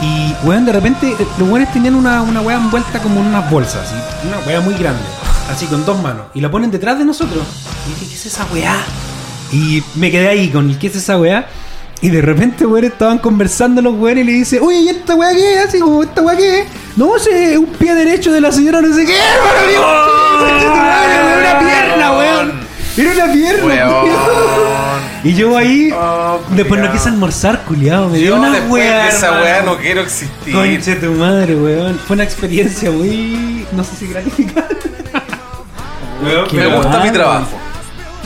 Y, 0.00 0.34
weón, 0.44 0.64
de 0.64 0.72
repente 0.72 1.08
eh, 1.18 1.26
los 1.38 1.48
weones 1.48 1.72
tenían 1.72 1.94
una, 1.94 2.22
una 2.22 2.40
weá 2.40 2.56
envuelta 2.56 2.98
como 3.00 3.20
en 3.20 3.26
unas 3.26 3.48
bolsas, 3.50 3.92
una 4.26 4.38
weá 4.46 4.60
muy 4.60 4.74
grande, 4.74 5.00
así 5.52 5.66
con 5.66 5.84
dos 5.84 6.00
manos. 6.02 6.26
Y 6.34 6.40
la 6.40 6.50
ponen 6.50 6.70
detrás 6.70 6.98
de 6.98 7.04
nosotros. 7.04 7.44
Y 7.86 7.90
dije, 7.94 8.06
¿qué 8.08 8.14
es 8.14 8.26
esa 8.26 8.44
weá? 8.52 8.76
Y 9.52 9.82
me 9.94 10.10
quedé 10.10 10.28
ahí 10.28 10.48
con 10.48 10.68
el 10.70 10.78
¿qué 10.78 10.86
es 10.88 10.96
esa 10.96 11.18
weá? 11.18 11.46
Y 12.02 12.10
de 12.10 12.20
repente, 12.20 12.66
weón, 12.66 12.84
estaban 12.84 13.18
conversando 13.18 13.80
los 13.80 13.94
weones 13.94 14.24
y 14.24 14.26
le 14.26 14.32
dice, 14.32 14.58
oye, 14.60 14.78
¿y 14.80 14.88
esta 14.90 15.14
weá 15.14 15.30
qué? 15.32 15.58
Así 15.60 15.78
como, 15.78 16.02
¿esta 16.02 16.20
weá 16.20 16.36
qué? 16.36 16.66
No, 16.96 17.16
ese 17.16 17.52
es 17.52 17.58
un 17.58 17.66
pie 17.66 17.94
derecho 17.94 18.30
de 18.32 18.40
la 18.40 18.50
señora 18.52 18.80
no 18.82 18.94
sé 18.94 19.06
qué, 19.06 19.14
hermano, 19.16 19.68
digo, 19.70 19.84
"Era 20.44 21.38
una 21.38 21.58
pierna, 21.60 22.12
weón. 22.18 22.52
Era 22.96 23.12
una 23.24 23.32
pierna, 23.32 23.64
Weón. 23.64 24.06
Y 25.24 25.34
yo 25.34 25.56
ahí, 25.56 25.90
Oh, 25.94 26.40
después 26.50 26.80
no 26.80 26.90
quise 26.90 27.08
almorzar, 27.08 27.62
culiado. 27.64 28.08
Me 28.08 28.18
dio 28.18 28.34
una 28.34 28.50
weá. 28.68 29.04
de 29.04 29.08
esa 29.08 29.30
weá 29.40 29.62
no 29.62 29.76
quiero 29.78 30.00
existir. 30.00 30.52
Conche 30.52 30.96
tu 30.96 31.12
madre, 31.12 31.54
weón. 31.54 31.96
Fue 32.06 32.14
una 32.14 32.24
experiencia 32.24 32.90
muy. 32.90 33.64
No 33.70 33.84
sé 33.84 33.90
si 33.96 34.08
gratificante. 34.08 34.90
Me 36.52 36.66
gusta 36.66 37.00
mi 37.04 37.10
trabajo. 37.12 37.56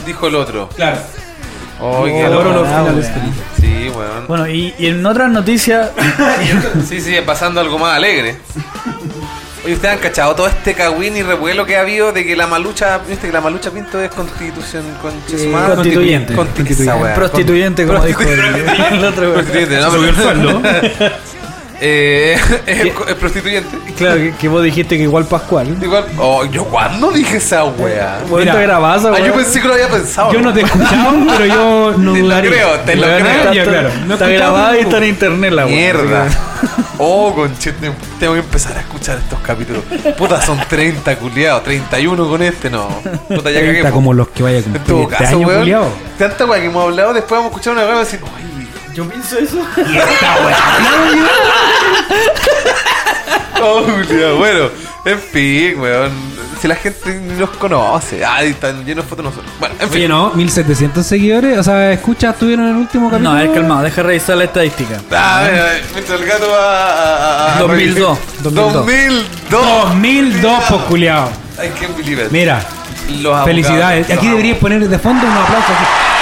Dijo 0.07 0.27
el 0.27 0.35
otro. 0.35 0.69
Claro. 0.75 0.97
Ay, 1.79 2.11
qué 2.11 2.23
Adoro 2.25 2.53
los 2.53 2.67
finales 2.67 3.09
felices. 3.11 3.43
Sí, 3.59 3.89
weón. 3.89 4.27
Bueno, 4.27 4.47
y, 4.47 4.73
y 4.77 4.87
en 4.87 5.05
otras 5.05 5.29
noticias, 5.31 5.91
Sí, 6.87 7.01
sí, 7.01 7.15
pasando 7.25 7.59
algo 7.61 7.77
más 7.77 7.95
alegre. 7.95 8.37
Oye, 9.65 9.73
¿ustedes 9.73 9.95
han 9.95 9.99
cachado 9.99 10.33
todo 10.33 10.47
este 10.47 10.73
cagüín 10.73 11.17
y 11.17 11.23
revuelo 11.23 11.65
que 11.65 11.75
ha 11.75 11.81
habido 11.81 12.13
de 12.13 12.25
que 12.25 12.35
la 12.37 12.47
malucha, 12.47 12.99
viste 12.99 13.27
que 13.27 13.33
la 13.33 13.41
malucha 13.41 13.69
Pinto 13.69 13.99
es 14.01 14.09
constitución, 14.11 14.83
con 15.01 15.11
Eh, 15.11 15.51
constituyente. 15.75 16.33
Constituyente. 16.35 16.35
Constituyente. 16.35 17.13
prostituyente, 17.15 17.85
como 17.87 18.05
dijo 18.05 18.21
el, 18.21 18.39
el 18.39 19.05
otro. 19.05 19.33
Prostituyente, 19.33 19.77
no, 19.77 19.91
sueldo. 19.91 20.61
Eh, 21.79 22.35
es, 22.65 22.85
es 22.85 23.15
prostituyente. 23.15 23.77
Claro, 23.97 24.15
que, 24.15 24.33
que 24.33 24.47
vos 24.47 24.63
dijiste 24.63 24.97
que 24.97 25.03
igual 25.03 25.25
Pascual. 25.25 25.77
Igual. 25.81 26.05
Oh, 26.17 26.43
¿yo 26.45 26.65
cuándo 26.65 27.11
dije 27.11 27.37
esa 27.37 27.65
wea? 27.65 28.19
Bueno, 28.27 28.37
Mira, 28.39 28.51
está 28.53 28.61
grabada, 28.61 29.11
Ah, 29.15 29.19
yo 29.19 29.33
pensé 29.33 29.61
que 29.61 29.67
lo 29.67 29.73
había 29.75 29.87
pensado. 29.87 30.33
Yo 30.33 30.41
no 30.41 30.53
te 30.53 30.61
he 30.61 30.63
escuchado, 30.63 31.17
pero 31.37 31.45
yo 31.45 31.93
no 31.97 32.13
Te 32.13 32.21
lo 32.23 32.35
creo, 32.41 32.79
te 32.79 32.95
lo 32.95 33.03
creo. 33.07 33.53
ya, 33.53 33.63
claro. 33.63 33.89
No 34.07 34.13
está 34.15 34.27
grabada 34.27 34.77
y 34.77 34.81
está 34.81 34.97
en 34.97 35.03
internet 35.05 35.51
la 35.53 35.65
weón. 35.65 35.75
Mierda. 35.77 36.27
Oh, 36.99 37.31
conchete, 37.35 37.91
tengo 38.19 38.33
que 38.33 38.39
empezar 38.39 38.75
a 38.75 38.79
escuchar 38.79 39.19
estos 39.19 39.37
capítulos. 39.41 39.83
Puta, 40.17 40.41
son 40.41 40.59
30 40.67 41.15
culiados, 41.17 41.63
31 41.63 42.27
con 42.27 42.41
este, 42.41 42.71
no. 42.71 42.87
Puta, 43.27 43.51
ya 43.51 43.59
30 43.59 43.59
cagué. 43.59 43.83
po. 43.83 43.91
como 43.91 44.13
los 44.15 44.29
que 44.29 44.41
vaya 44.41 44.55
a 44.55 44.59
En 44.61 44.63
cumplir 44.63 44.83
todo 44.87 45.01
este 45.03 45.15
caso, 45.23 45.35
año, 45.37 45.47
weón. 45.47 45.89
Tanta 46.17 46.45
weá 46.47 46.59
que 46.59 46.65
hemos 46.65 46.83
hablado, 46.85 47.13
después 47.13 47.37
vamos 47.37 47.45
a 47.45 47.49
escuchar 47.51 47.73
una 47.73 47.83
weá 47.85 47.97
y 47.97 47.99
decir, 47.99 48.19
"Oye, 48.23 48.43
que- 48.49 48.56
Yo 48.97 49.07
pienso 49.07 49.37
eso. 49.37 49.57
Y 49.77 49.95
esta 49.97 50.35
weá. 50.43 50.57
Oh, 53.61 53.83
bueno, 54.37 54.69
en 55.05 55.19
fin, 55.19 55.79
weón. 55.79 56.11
Si 56.61 56.67
la 56.67 56.75
gente 56.75 57.13
ni 57.13 57.37
los 57.39 57.51
conoce. 57.51 58.25
Ah, 58.25 58.43
y 58.43 58.49
están 58.49 58.83
llenos 58.83 59.05
de 59.05 59.09
fotos 59.09 59.25
nosotros. 59.25 59.51
Bueno, 59.59 59.75
en 59.79 59.87
fin. 59.89 59.97
Oye, 59.99 60.07
no, 60.07 60.31
1700 60.31 61.05
seguidores. 61.05 61.59
O 61.59 61.63
sea, 61.63 61.91
escuchas, 61.91 62.35
tuvieron 62.37 62.67
el 62.67 62.75
último 62.75 63.09
capítulo. 63.11 63.31
No, 63.33 63.37
a 63.37 63.43
ver, 63.43 63.53
calmado, 63.53 63.83
deja 63.83 64.01
revisar 64.01 64.37
la 64.37 64.45
estadística. 64.45 64.99
Ah, 65.11 65.39
a 65.39 65.43
ver, 65.43 65.59
a 65.59 65.63
ver, 65.65 65.83
mientras 65.93 66.19
el 66.19 66.25
gato 66.27 66.47
va 66.49 66.57
a. 66.57 67.53
a- 67.53 67.55
a- 67.57 67.59
2002, 67.59 68.17
2002. 68.41 68.73
2002. 68.73 69.65
2002, 69.91 70.63
pues, 70.69 70.81
culiao. 70.83 71.29
I 71.63 71.69
can't 71.79 71.95
believe 71.95 72.23
it. 72.25 72.31
Mira, 72.31 72.63
Los 73.09 73.25
abogados, 73.25 73.45
felicidades. 73.45 74.09
los 74.09 74.17
Aquí 74.17 74.27
deberías 74.27 74.57
poner 74.57 74.87
de 74.89 74.99
fondo 74.99 75.25
un 75.27 75.31
aplauso. 75.33 75.67
así. 75.73 76.16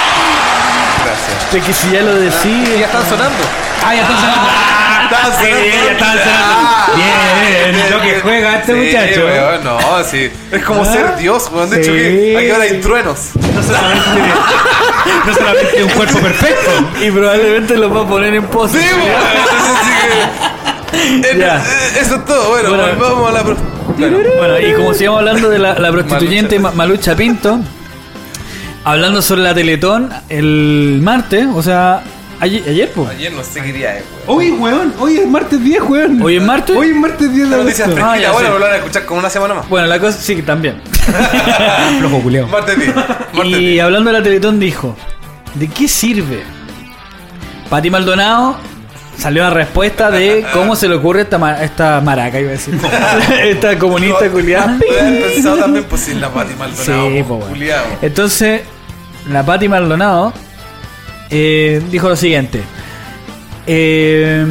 Gracias. 1.26 1.52
De 1.52 1.60
que 1.60 1.72
si 1.72 1.90
ya 1.90 2.02
lo 2.02 2.14
decís. 2.14 2.78
ya 2.78 2.86
están 2.86 3.04
sonando. 3.08 3.44
Ah, 3.84 3.94
ya 3.94 4.02
están 4.02 4.16
sonando. 4.16 4.48
Estaban 5.06 5.32
Sí, 5.40 5.46
ya 5.86 5.92
estaban 5.92 6.18
sonando. 6.18 6.96
Bien, 6.96 7.90
lo 7.90 8.00
que 8.02 8.20
juega 8.20 8.56
este 8.58 8.72
Sí, 8.72 8.78
muchacho. 8.96 9.26
weón, 9.26 9.64
no, 9.64 9.78
sí. 10.04 10.30
Es 10.50 10.64
como 10.64 10.82
Ah, 10.82 10.86
ser 10.92 11.16
Dios, 11.16 11.48
weón. 11.52 11.70
De 11.70 11.76
hecho, 11.80 11.92
sí. 11.92 11.98
que 11.98 12.36
aquí 12.38 12.50
ahora 12.50 12.64
hay 12.64 12.80
truenos. 12.80 13.18
No 13.54 13.62
solamente, 13.62 14.10
no 15.26 15.34
solamente 15.34 15.84
un 15.84 15.90
cuerpo 15.90 16.18
perfecto. 16.18 16.70
Y 17.02 17.10
probablemente 17.10 17.76
lo 17.76 17.92
va 17.94 18.02
a 18.02 18.06
poner 18.08 18.34
en 18.34 18.44
pose. 18.46 18.80
Sí, 18.80 18.88
weón. 18.94 19.06
Entonces, 19.06 19.96
que- 20.02 20.46
Eh, 20.98 21.20
eh, 21.34 21.98
Eso 22.00 22.16
es 22.16 22.24
todo. 22.24 22.48
Bueno, 22.50 22.70
Bueno. 22.70 22.84
vamos 22.98 23.28
a 23.28 23.32
la. 23.32 23.42
Bueno, 23.42 23.58
Bueno, 24.38 24.58
y 24.60 24.72
como 24.74 24.94
sigamos 24.94 25.18
hablando 25.20 25.48
de 25.50 25.58
la, 25.58 25.74
la 25.74 25.90
prostituyente 25.92 26.58
Ma- 26.58 26.72
Malucha 26.72 27.14
Pinto, 27.14 27.60
hablando 28.86 29.20
sobre 29.20 29.42
la 29.42 29.52
Teletón 29.52 30.10
el 30.28 31.00
martes, 31.02 31.44
o 31.52 31.60
sea, 31.60 32.02
ayer, 32.38 32.62
ayer 32.68 32.92
pues. 32.94 33.10
ayer 33.10 33.32
no 33.32 33.42
sé 33.42 33.60
qué 33.60 33.72
día 33.72 33.96
es, 33.98 34.04
weón. 34.28 34.38
Hoy, 34.38 34.50
weón, 34.52 34.94
hoy 35.00 35.16
es 35.18 35.26
martes 35.26 35.62
10, 35.62 35.82
weón. 35.82 36.22
¿Hoy 36.22 36.36
es 36.36 36.42
martes? 36.42 36.76
Hoy 36.76 36.90
es 36.90 36.96
martes 36.96 37.32
10 37.34 37.50
de 37.50 37.56
La 37.56 37.62
noticia 37.64 37.86
Ah, 38.00 38.16
ya 38.16 38.30
bueno, 38.30 38.54
lo 38.54 38.60
van 38.60 38.72
a 38.74 38.76
escuchar 38.76 39.04
como 39.04 39.18
una 39.18 39.28
semana 39.28 39.54
más. 39.54 39.68
Bueno, 39.68 39.88
la 39.88 39.98
cosa 39.98 40.16
sí 40.18 40.36
que 40.36 40.42
también. 40.42 40.80
Flojo 41.98 42.20
culiao. 42.22 42.46
Martes 42.46 42.78
10. 42.78 42.94
Martes 42.94 43.16
Y 43.44 43.54
10. 43.72 43.82
hablando 43.82 44.10
de 44.12 44.18
la 44.18 44.22
Teletón 44.22 44.60
dijo, 44.60 44.96
¿de 45.54 45.66
qué 45.68 45.88
sirve? 45.88 46.44
Pati 47.68 47.90
Maldonado 47.90 48.56
salió 49.18 49.42
la 49.42 49.50
respuesta 49.50 50.12
de 50.12 50.46
cómo 50.52 50.76
se 50.76 50.88
le 50.88 50.94
ocurre 50.94 51.22
esta, 51.22 51.38
ma- 51.38 51.60
esta 51.60 52.00
maraca, 52.02 52.38
iba 52.38 52.50
a 52.50 52.52
decir. 52.52 52.78
esta 53.42 53.76
comunista 53.78 54.28
culiada. 54.30 54.74
Lo 54.78 55.26
pensado 55.26 55.56
también, 55.56 55.84
pues 55.90 56.02
sin 56.02 56.20
la 56.20 56.28
Pati 56.28 56.54
Maldonado. 56.54 57.08
Sí, 57.10 57.24
pues, 57.26 57.40
bueno. 57.58 57.76
Entonces, 58.02 58.60
la 59.30 59.44
Pati 59.44 59.68
Maldonado 59.68 60.32
eh, 61.30 61.82
dijo 61.90 62.08
lo 62.08 62.16
siguiente. 62.16 62.62
Eh, 63.66 64.46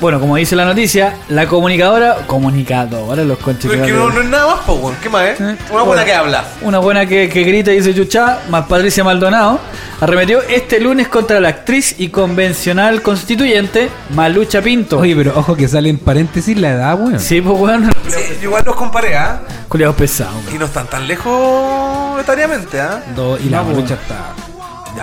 bueno, 0.00 0.18
como 0.18 0.36
dice 0.36 0.56
la 0.56 0.64
noticia, 0.64 1.14
la 1.28 1.46
comunicadora. 1.46 2.16
Comunicadora, 2.26 3.22
los 3.24 3.38
conches. 3.38 3.70
Pero 3.70 3.84
es 3.84 3.90
que 3.92 3.96
no, 3.96 4.10
no 4.10 4.20
es 4.20 4.28
nada 4.28 4.46
más, 4.46 4.60
pues, 4.66 4.78
weón. 4.80 4.96
¿Qué 5.02 5.08
más, 5.08 5.22
eh? 5.22 5.36
Eh, 5.38 5.42
Una 5.42 5.54
buena 5.70 5.84
bueno. 5.84 6.04
que 6.04 6.12
habla. 6.12 6.44
Una 6.62 6.78
buena 6.78 7.06
que, 7.06 7.28
que 7.28 7.42
grita 7.44 7.72
y 7.72 7.76
dice 7.76 7.94
chucha, 7.94 8.40
más 8.50 8.66
Patricia 8.66 9.04
Maldonado, 9.04 9.60
arremetió 10.00 10.42
este 10.42 10.80
lunes 10.80 11.06
contra 11.08 11.38
la 11.40 11.50
actriz 11.50 11.94
y 11.98 12.08
convencional 12.08 13.00
constituyente 13.02 13.90
Malucha 14.14 14.60
Pinto. 14.60 14.98
Oye, 14.98 15.14
pero 15.14 15.34
ojo 15.38 15.54
que 15.54 15.68
sale 15.68 15.88
en 15.88 15.98
paréntesis 15.98 16.56
la 16.58 16.70
edad, 16.70 16.98
weón. 16.98 17.20
Sí, 17.20 17.40
pues 17.40 17.56
bueno, 17.58 17.90
Sí, 18.08 18.18
yo 18.40 18.48
igual 18.48 18.62
los 18.66 18.74
comparé, 18.74 19.16
¿ah? 19.16 19.40
culiados 19.68 19.94
pesados. 19.96 20.34
Y 20.52 20.58
no 20.58 20.64
están 20.66 20.86
tan 20.88 21.06
lejos 21.06 22.20
etariamente, 22.20 22.80
¿ah? 22.80 23.02
Do- 23.14 23.38
y 23.38 23.48
la 23.48 23.62
No, 23.62 23.72
lucha 23.72 23.94
está. 23.94 24.34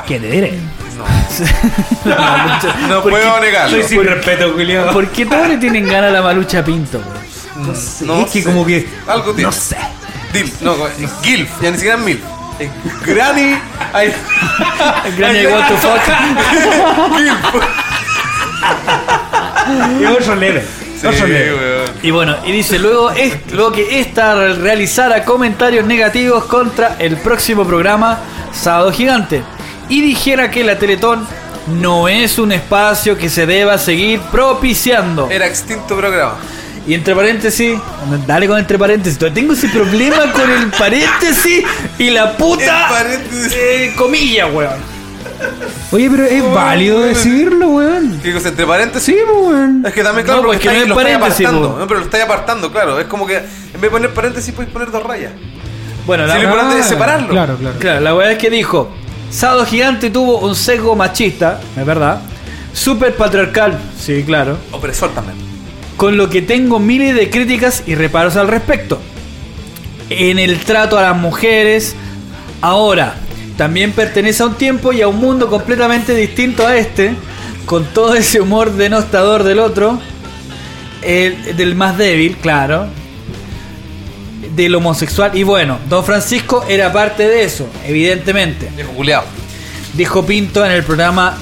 ¿Qué 0.08 0.20
te 0.20 0.28
diré? 0.32 0.60
No, 0.98 1.06
no 2.88 3.02
¿Por 3.02 3.12
puedo 3.12 3.36
qué- 3.36 3.42
negarlo. 3.42 3.70
Soy 3.72 3.84
sin 3.84 4.04
respeto, 4.04 4.54
culiao. 4.54 4.92
¿Por 4.94 5.08
qué 5.10 5.26
todos 5.26 5.48
le 5.48 5.58
tienen 5.58 5.86
ganas 5.88 6.10
a 6.10 6.14
la 6.14 6.22
Malucha 6.22 6.64
Pinto? 6.64 7.00
weón? 7.00 7.68
No 7.68 7.76
Sí, 7.76 8.06
no 8.06 8.22
es 8.22 8.32
que 8.32 8.42
sé. 8.42 8.46
como 8.50 8.66
que. 8.66 8.88
Algo 9.08 9.32
tiene. 9.34 9.44
No 9.44 9.52
sé. 9.52 9.78
Dil, 10.34 10.52
no, 10.62 10.76
Gilf, 11.24 11.50
ya 11.62 11.72
ni 11.72 11.78
siquiera 11.78 11.98
es 11.98 12.04
Milf. 12.04 12.22
Es 12.60 12.70
Granny. 13.06 13.58
Ay, 13.94 14.14
Granny, 15.18 15.46
what 15.48 15.68
the 15.68 15.78
fuck. 15.78 16.02
Y 20.00 20.06
otro 20.06 20.36
leve. 20.36 20.66
sí, 21.00 21.08
Otro 21.08 21.28
leve. 21.28 21.54
weón. 21.56 21.90
Y 22.04 22.12
bueno, 22.12 22.36
y 22.46 22.52
dice 22.52 22.80
luego 22.80 23.12
es 23.12 23.34
luego 23.52 23.72
que 23.72 24.00
esta 24.00 24.36
realizara 24.54 25.24
comentarios 25.24 25.86
negativos 25.86 26.46
contra 26.46 26.96
el 27.00 27.18
próximo 27.18 27.66
programa 27.66 28.20
Sábado 28.54 28.92
Gigante 28.92 29.42
y 29.90 30.02
dijera 30.02 30.50
que 30.50 30.64
la 30.64 30.78
Teletón 30.80 31.28
no 31.80 32.08
es 32.08 32.40
un 32.40 32.52
espacio 32.52 33.18
que 33.18 33.30
se 33.30 33.46
deba 33.46 33.78
seguir 33.78 34.20
propiciando. 34.32 35.30
Era 35.30 35.48
extinto 35.48 35.96
programa. 35.98 36.36
Y 36.88 36.94
entre 36.94 37.14
paréntesis, 37.14 37.78
dale 38.26 38.48
con 38.48 38.58
entre 38.58 38.80
paréntesis, 38.80 39.20
tengo 39.34 39.54
ese 39.54 39.68
problema 39.70 40.32
con 40.32 40.50
el 40.50 40.68
paréntesis 40.72 41.64
y 41.98 42.10
la 42.10 42.36
puta 42.36 42.90
eh, 43.52 43.94
comilla, 43.96 44.48
weón. 44.48 45.00
Oye, 45.92 46.10
pero 46.10 46.24
es 46.26 46.54
válido 46.54 47.00
decirlo, 47.02 47.70
weón. 47.70 48.20
¿Qué 48.24 48.34
cosa? 48.34 48.50
Entre 48.50 48.66
paréntesis. 48.66 49.14
Sí, 49.14 49.22
pues, 49.28 49.48
weón. 49.48 49.84
Es 49.86 49.94
que 49.94 50.04
también, 50.04 50.26
claro, 50.26 50.42
No, 50.42 50.48
porque 50.48 50.60
pues 50.64 50.82
que 50.82 50.88
no 50.88 51.00
es 51.00 51.16
apartando. 51.16 51.78
No, 51.80 51.88
pero 51.88 52.00
lo 52.00 52.06
estáis 52.06 52.24
apartando, 52.24 52.72
claro. 52.72 53.00
Es 53.00 53.08
como 53.08 53.28
que 53.28 53.38
en 53.38 53.74
vez 53.74 53.82
de 53.82 53.90
poner 53.90 54.14
paréntesis, 54.14 54.54
podéis 54.54 54.74
poner 54.74 54.90
dos 54.90 55.04
rayas. 55.04 55.34
Bueno, 56.08 56.24
Sí, 56.24 56.30
la, 56.30 56.36
lo 56.38 56.44
importante 56.44 56.80
es 56.80 56.86
separarlo. 56.88 57.30
Claro, 57.30 57.58
claro. 57.58 57.76
Claro, 57.78 58.00
la 58.02 58.16
weá 58.16 58.32
es 58.32 58.38
que 58.38 58.50
dijo, 58.50 58.92
Sábado 59.30 59.66
Gigante 59.66 60.10
tuvo 60.10 60.40
un 60.40 60.56
sesgo 60.56 60.96
machista, 60.96 61.60
es 61.78 61.86
verdad, 61.86 62.22
súper 62.74 63.16
patriarcal, 63.16 63.78
sí, 64.00 64.24
claro, 64.26 64.58
Opresor 64.72 65.12
también. 65.14 65.38
con 65.98 66.18
lo 66.18 66.30
que 66.30 66.42
tengo 66.42 66.80
miles 66.80 67.14
de 67.16 67.30
críticas 67.30 67.84
y 67.86 67.96
reparos 67.96 68.36
al 68.38 68.48
respecto. 68.48 69.00
En 70.10 70.40
el 70.40 70.58
trato 70.60 70.98
a 70.98 71.04
las 71.04 71.16
mujeres, 71.18 71.96
ahora, 72.62 73.16
también 73.58 73.92
pertenece 73.92 74.42
a 74.42 74.48
un 74.48 74.56
tiempo 74.56 74.92
y 74.94 75.02
a 75.04 75.08
un 75.08 75.18
mundo 75.20 75.48
completamente 75.50 76.16
distinto 76.16 76.66
a 76.66 76.76
este, 76.78 77.14
con 77.66 77.86
todo 77.86 78.16
ese 78.16 78.42
humor 78.42 78.72
denostador 78.72 79.44
del 79.44 79.60
otro, 79.60 80.00
el- 81.04 81.56
del 81.56 81.76
más 81.76 81.98
débil, 81.98 82.38
claro, 82.38 82.88
del 84.56 84.76
homosexual. 84.76 85.32
Y 85.38 85.44
bueno, 85.44 85.80
Don 85.90 86.04
Francisco 86.04 86.66
era 86.68 86.92
parte 86.92 87.28
de 87.28 87.44
eso, 87.44 87.68
evidentemente. 87.86 88.70
Culiao. 88.96 89.24
Dijo 89.94 90.26
Pinto 90.26 90.64
en 90.66 90.72
el 90.72 90.84
programa 90.84 91.36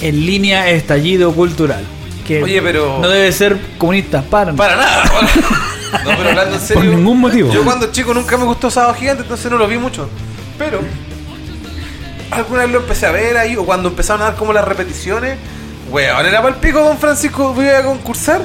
En 0.00 0.26
línea 0.26 0.68
Estallido 0.70 1.32
Cultural. 1.32 1.84
Que 2.26 2.42
Oye, 2.42 2.60
pero- 2.62 2.98
no 3.00 3.08
debe 3.08 3.30
ser 3.32 3.58
comunista 3.78 4.22
para. 4.22 4.52
Para 4.52 4.76
nada. 4.76 5.04
no, 6.04 6.10
pero 6.16 6.30
hablando 6.30 6.54
en 6.56 6.60
serio. 6.60 6.82
Por 6.82 6.84
ningún 6.84 7.20
motivo. 7.20 7.52
Yo 7.52 7.64
cuando 7.64 7.92
chico 7.92 8.14
nunca 8.14 8.36
me 8.36 8.44
gustó 8.44 8.70
Sábado 8.70 8.94
Gigante, 8.94 9.22
entonces 9.22 9.50
no 9.50 9.58
lo 9.58 9.66
vi 9.68 9.78
mucho. 9.78 10.08
Pero 10.58 10.80
alguna 12.30 12.62
vez 12.62 12.70
lo 12.72 12.78
empecé 12.80 13.06
a 13.06 13.10
ver 13.12 13.36
ahí, 13.36 13.56
o 13.56 13.64
cuando 13.64 13.90
empezaron 13.90 14.22
a 14.22 14.26
dar 14.26 14.34
como 14.36 14.52
las 14.52 14.64
repeticiones, 14.64 15.36
weón, 15.90 16.26
era 16.26 16.42
para 16.42 16.54
el 16.54 16.60
pico 16.60 16.80
Don 16.80 16.98
Francisco, 16.98 17.52
voy 17.52 17.68
a 17.68 17.82
concursar. 17.82 18.40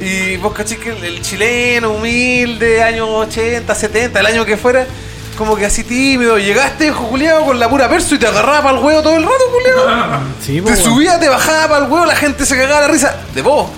Y 0.00 0.36
vos 0.36 0.52
caché 0.52 0.76
que 0.76 0.90
el, 0.90 1.02
el 1.02 1.22
chileno, 1.22 1.92
humilde, 1.92 2.82
años 2.82 3.08
80, 3.10 3.74
70, 3.74 4.20
el 4.20 4.26
año 4.26 4.44
que 4.44 4.56
fuera, 4.56 4.86
como 5.38 5.56
que 5.56 5.66
así 5.66 5.84
tímido, 5.84 6.38
llegaste, 6.38 6.92
culiao, 6.92 7.44
con 7.44 7.58
la 7.58 7.68
pura 7.68 7.88
verso 7.88 8.14
y 8.14 8.18
te 8.18 8.26
agarraba 8.26 8.62
para 8.62 8.78
el 8.78 8.84
huevo 8.84 9.02
todo 9.02 9.16
el 9.16 9.22
rato, 9.22 9.44
culiao. 9.52 10.20
Sí, 10.44 10.60
Te 10.60 10.76
subía, 10.76 11.18
te 11.18 11.28
bajaba 11.28 11.68
para 11.68 11.84
el 11.86 11.90
huevo, 11.90 12.04
la 12.06 12.16
gente 12.16 12.44
se 12.44 12.56
cagaba 12.56 12.82
la 12.82 12.88
risa 12.88 13.16
de 13.34 13.42
vos. 13.42 13.68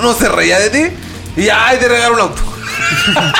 No 0.00 0.12
se 0.14 0.28
reía 0.28 0.58
de 0.58 0.70
ti. 0.70 0.96
Y 1.36 1.48
ay, 1.48 1.78
te 1.78 1.88
regalaron 1.88 2.14
un 2.16 2.20
auto. 2.22 2.42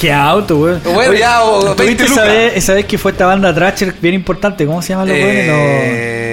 Qué 0.00 0.12
auto, 0.12 0.56
weón. 0.58 0.80
Bueno, 0.84 1.14
ya, 1.14 1.42
o 1.42 1.74
20 1.74 1.82
¿Tuviste 1.82 2.04
esa 2.04 2.22
vez, 2.24 2.52
esa 2.56 2.74
vez 2.74 2.84
que 2.84 2.98
fue 2.98 3.12
esta 3.12 3.26
banda 3.26 3.52
Thrasher 3.54 3.94
bien 4.00 4.14
importante? 4.14 4.64
¿Cómo 4.64 4.80
se 4.80 4.90
llaman 4.90 5.08
los? 5.08 5.16
Eh, 5.16 6.27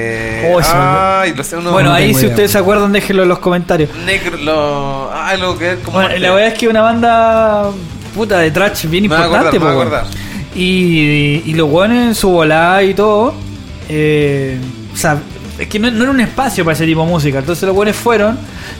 ay, 1.22 1.34
lo 1.36 1.44
sé, 1.44 1.58
uno 1.58 1.72
Bueno, 1.72 1.90
no 1.90 1.96
ahí 1.96 2.14
si 2.14 2.20
idea. 2.22 2.30
ustedes 2.30 2.52
se 2.52 2.58
acuerdan, 2.58 2.92
déjenlo 2.92 3.24
en 3.24 3.30
los 3.30 3.40
comentarios. 3.40 3.90
negro, 4.06 4.38
lo, 4.38 5.12
ay, 5.14 5.40
lo 5.40 5.58
que 5.58 5.72
es 5.74 5.80
como 5.80 5.98
Bueno, 6.00 6.18
la 6.18 6.32
verdad 6.32 6.48
es 6.54 6.54
que 6.60 6.68
una 6.68 6.82
banda 6.82 7.72
puta 8.14 8.40
de 8.40 8.52
trash 8.52 8.86
bien 8.88 9.06
importante, 9.06 9.58
acordar, 9.58 9.72
acordar. 9.74 10.06
Y, 10.56 11.42
y 11.46 11.54
los 11.54 11.70
weones 11.70 12.08
en 12.08 12.16
su 12.16 12.30
volada 12.30 12.82
y 12.84 12.94
todo. 12.94 13.34
eh, 13.90 14.58
o 14.94 14.98
sea, 14.98 15.18
es 15.58 15.68
que 15.68 15.80
no, 15.80 15.90
no 15.90 16.04
era 16.04 16.12
un 16.12 16.20
espacio 16.20 16.66
para 16.66 16.76
ese 16.76 16.86
tipo 16.86 17.04
de 17.04 17.08
música. 17.08 17.40
Entonces 17.40 17.64
los 17.64 17.76
weones 17.76 17.96
fueron 17.96 18.38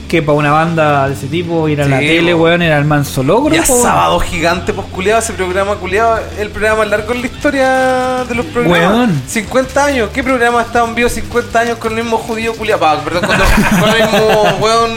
que 0.08 0.22
para 0.22 0.38
una 0.38 0.52
banda 0.52 1.08
de 1.08 1.14
ese 1.14 1.26
tipo 1.26 1.68
ir 1.68 1.80
a 1.80 1.88
la 1.88 1.98
tele, 1.98 2.34
weón, 2.34 2.62
era 2.62 2.78
el 2.78 2.84
manso 2.84 3.22
logro. 3.22 3.54
Ya 3.54 3.62
po, 3.62 3.74
weón. 3.74 3.82
sábado 3.82 4.20
gigante, 4.20 4.72
pues 4.72 4.86
culiado, 4.88 5.20
ese 5.20 5.32
programa 5.32 5.76
culiado, 5.76 6.18
el 6.38 6.50
programa 6.50 6.80
más 6.80 6.88
largo 6.88 7.12
en 7.12 7.20
la 7.22 7.26
historia 7.26 8.24
de 8.28 8.34
los 8.34 8.46
programas. 8.46 8.90
Weón. 8.90 9.22
50 9.26 9.84
años, 9.84 10.10
¿qué 10.12 10.22
programa 10.22 10.60
ha 10.60 10.62
estado 10.62 10.86
en 10.86 10.94
vivo 10.94 11.08
50 11.08 11.58
años 11.58 11.78
con 11.78 11.96
el 11.96 12.02
mismo 12.02 12.18
judío 12.18 12.54
culiado? 12.54 12.80
Pa, 12.80 13.00
perdón, 13.02 13.22
con, 13.22 13.80
con 13.80 13.90
el 13.90 14.02
mismo 14.02 14.42
weón 14.60 14.90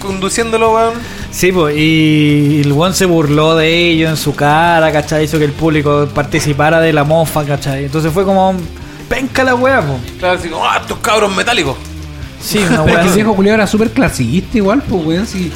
conduciéndolo, 0.00 0.74
weón. 0.74 0.94
Sí, 1.30 1.50
pues, 1.50 1.76
y 1.76 2.60
el 2.64 2.72
weón 2.72 2.94
se 2.94 3.06
burló 3.06 3.56
de 3.56 3.90
ellos 3.90 4.08
en 4.10 4.16
su 4.16 4.36
cara, 4.36 4.92
¿cachai? 4.92 5.24
Hizo 5.24 5.38
que 5.38 5.44
el 5.44 5.52
público 5.52 6.08
participara 6.14 6.80
de 6.80 6.92
la 6.92 7.02
mofa, 7.02 7.44
¿cachai? 7.44 7.86
Entonces 7.86 8.12
fue 8.12 8.24
como, 8.24 8.54
penca 9.14 9.44
la 9.44 9.54
weá, 9.54 9.80
po. 9.80 9.98
Claro, 10.18 10.38
así 10.38 10.48
como, 10.48 10.64
ah, 10.66 10.78
estos 10.80 10.98
cabros 10.98 11.34
metálicos. 11.34 11.76
Sí, 12.42 12.58
una 12.68 12.68
Pero 12.68 12.82
es 12.82 12.86
weá 12.94 13.00
que 13.02 13.08
el 13.08 13.14
viejo 13.14 13.34
culiao 13.36 13.54
era 13.54 13.66
súper 13.66 13.90
clasista 13.90 14.56
igual, 14.58 14.82
pues, 14.82 15.04
weón. 15.04 15.26
Si 15.26 15.52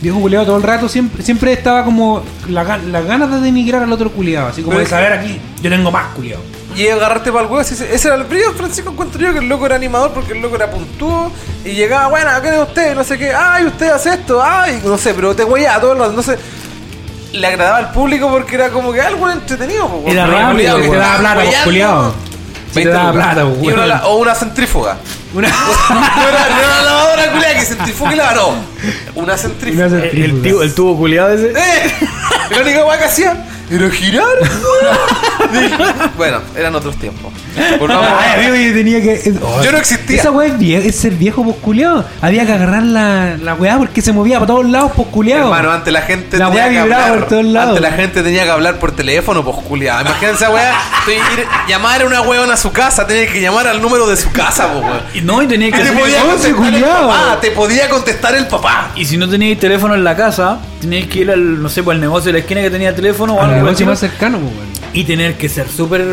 viejo 0.00 0.20
culiado 0.20 0.44
todo 0.46 0.56
el 0.56 0.62
rato 0.62 0.88
siempre, 0.88 1.22
siempre 1.22 1.52
estaba 1.52 1.84
como 1.84 2.22
la 2.48 2.64
las 2.78 3.04
ganas 3.06 3.30
de 3.30 3.40
denigrar 3.40 3.82
al 3.82 3.92
otro 3.92 4.10
culiado. 4.10 4.48
Así 4.48 4.62
como 4.62 4.70
Pero 4.70 4.78
de 4.80 4.84
es- 4.84 4.90
saber 4.90 5.12
aquí, 5.12 5.38
yo 5.62 5.70
tengo 5.70 5.90
más 5.90 6.06
culiado. 6.14 6.42
Y 6.74 6.88
agarrarte 6.88 7.30
para 7.32 7.44
el 7.44 7.50
huevo, 7.50 7.62
ese, 7.62 7.94
ese 7.94 8.08
era 8.08 8.16
el 8.16 8.24
brillo. 8.24 8.52
Francisco 8.52 8.90
encuentro 8.90 9.18
yo 9.20 9.32
que 9.32 9.38
el 9.38 9.48
loco 9.48 9.64
era 9.64 9.76
animador 9.76 10.10
porque 10.12 10.32
el 10.34 10.42
loco 10.42 10.56
era 10.56 10.70
puntúo 10.70 11.32
y 11.64 11.70
llegaba, 11.70 12.08
bueno, 12.08 12.28
¿qué 12.42 12.48
es 12.50 12.58
usted? 12.68 12.94
No 12.94 13.02
sé 13.02 13.16
qué, 13.16 13.32
ay, 13.32 13.64
usted 13.64 13.88
hace 13.88 14.10
esto, 14.10 14.42
ay, 14.44 14.82
no 14.84 14.98
sé, 14.98 15.14
pero 15.14 15.34
te 15.34 15.42
huella 15.44 15.80
todo 15.80 15.92
el 15.92 15.98
rato. 15.98 16.10
Entonces, 16.10 16.38
le 17.32 17.46
agradaba 17.46 17.78
al 17.78 17.92
público 17.92 18.28
porque 18.28 18.56
era 18.56 18.68
como 18.68 18.92
que 18.92 19.00
algo 19.00 19.30
entretenido. 19.30 19.88
po, 19.88 20.02
Era 20.06 20.26
porque 20.26 20.38
el 20.38 20.46
rápido, 20.46 20.76
que 20.82 20.88
te 20.90 20.96
daba 20.96 21.18
plata, 21.18 21.34
pues, 21.36 21.48
hueando, 21.48 21.64
culiao. 21.64 22.14
Si 22.68 22.74
te 22.82 22.88
20 22.88 22.90
daba 22.92 23.12
lucas. 23.12 23.34
plata, 23.34 23.40
Y 23.62 23.66
una 23.66 23.74
weón. 23.76 23.88
la- 23.88 24.06
o 24.06 24.16
una 24.16 24.34
centrífuga. 24.34 24.96
Una, 25.34 25.48
una 25.90 26.82
lavadora 26.84 27.30
culiada 27.32 27.54
que 27.54 27.62
centrifuga 27.64 28.12
y 28.12 28.16
lava, 28.16 28.34
no. 28.34 28.54
Una 29.14 29.36
centrífuga. 29.36 29.86
Una 29.86 29.96
El, 29.98 30.22
el, 30.22 30.42
tío- 30.42 30.62
el 30.62 30.74
tubo 30.74 30.96
culiado 30.96 31.30
ese. 31.34 31.50
¡Eh! 31.50 31.94
La 32.50 32.60
única 32.62 32.84
weá 32.84 32.98
que 32.98 33.04
hacía 33.04 33.44
era 33.70 33.90
girar. 33.90 34.24
weón. 35.52 36.10
bueno, 36.16 36.38
eran 36.56 36.74
otros 36.74 36.96
tiempos. 36.96 37.32
Volvamos 37.78 38.06
a- 38.06 38.20
Ay, 38.20 38.46
amigo, 38.46 38.54
yo 38.56 38.72
tenía 38.74 39.00
que. 39.02 39.34
oh, 39.42 39.62
Yo 39.62 39.72
no 39.72 39.78
existía. 39.78 40.18
Esa 40.20 40.30
weá 40.30 40.48
es, 40.48 40.54
vie- 40.58 40.84
es 40.84 40.96
ser 40.96 41.12
viejo 41.14 41.44
posculeado. 41.44 42.04
Había 42.20 42.44
que 42.46 42.52
agarrar 42.52 42.82
la, 42.82 43.36
la 43.36 43.54
weá 43.54 43.78
porque 43.78 44.02
se 44.02 44.12
movía 44.12 44.38
para 44.38 44.46
todos 44.48 44.66
lados 44.66 44.92
posculeado. 44.92 45.44
Hermano, 45.44 45.72
antes 45.72 45.92
la 45.92 46.02
gente 46.02 46.36
La 46.38 46.46
tenía 46.48 46.64
que 46.68 46.82
vibraba 46.82 47.04
hablar. 47.06 47.18
por 47.20 47.28
todos 47.28 47.44
lados. 47.44 47.68
Antes 47.76 47.82
la 47.90 47.96
gente 47.96 48.22
tenía 48.22 48.44
que 48.44 48.50
hablar 48.50 48.78
por 48.78 48.92
teléfono, 48.92 49.44
pues 49.44 49.56
culiada. 49.66 50.02
Imagínense 50.02 50.44
esa 50.44 50.52
weá. 50.52 50.72
Ir- 51.06 51.68
llamar 51.68 52.02
a 52.02 52.04
una 52.06 52.20
weona 52.22 52.54
a 52.54 52.56
su 52.56 52.72
casa, 52.72 53.06
tenía 53.06 53.26
que 53.32 53.40
llamar 53.40 53.66
al 53.66 53.80
número 53.80 54.06
de 54.06 54.16
su 54.16 54.30
casa, 54.32 54.68
pues 54.72 54.84
weón. 54.84 55.00
Y 55.14 55.20
no, 55.22 55.42
y 55.42 55.46
tenía 55.46 55.68
Y 55.68 55.72
que 55.72 55.78
te 55.78 55.84
hacer- 55.88 55.98
podía 55.98 56.24
once, 56.24 56.52
contestar 56.52 56.74
el 56.74 56.80
culiao. 56.82 57.08
papá, 57.08 57.40
te 57.40 57.50
podía 57.52 57.88
contestar 57.88 58.34
el 58.34 58.46
papá. 58.46 58.90
Y 58.96 59.04
si 59.04 59.16
no 59.16 59.28
teníais 59.28 59.58
teléfono 59.58 59.94
en 59.94 60.04
la 60.04 60.14
casa, 60.16 60.58
teníais 60.86 61.06
que 61.08 61.18
ir 61.20 61.30
al, 61.30 61.60
no 61.62 61.68
sé, 61.68 61.82
por 61.82 61.94
el 61.94 62.00
negocio 62.00 62.26
de 62.28 62.34
la 62.34 62.38
esquina 62.38 62.62
que 62.62 62.70
tenía 62.70 62.94
teléfono 62.94 63.34
o 63.34 63.40
Al 63.42 63.50
algo 63.50 63.64
negocio 63.64 63.84
por 63.84 63.92
más 63.92 64.00
cercano, 64.00 64.38
pues. 64.38 64.52
Y 64.92 65.04
tener 65.04 65.34
que 65.34 65.48
ser 65.48 65.68
súper 65.68 66.04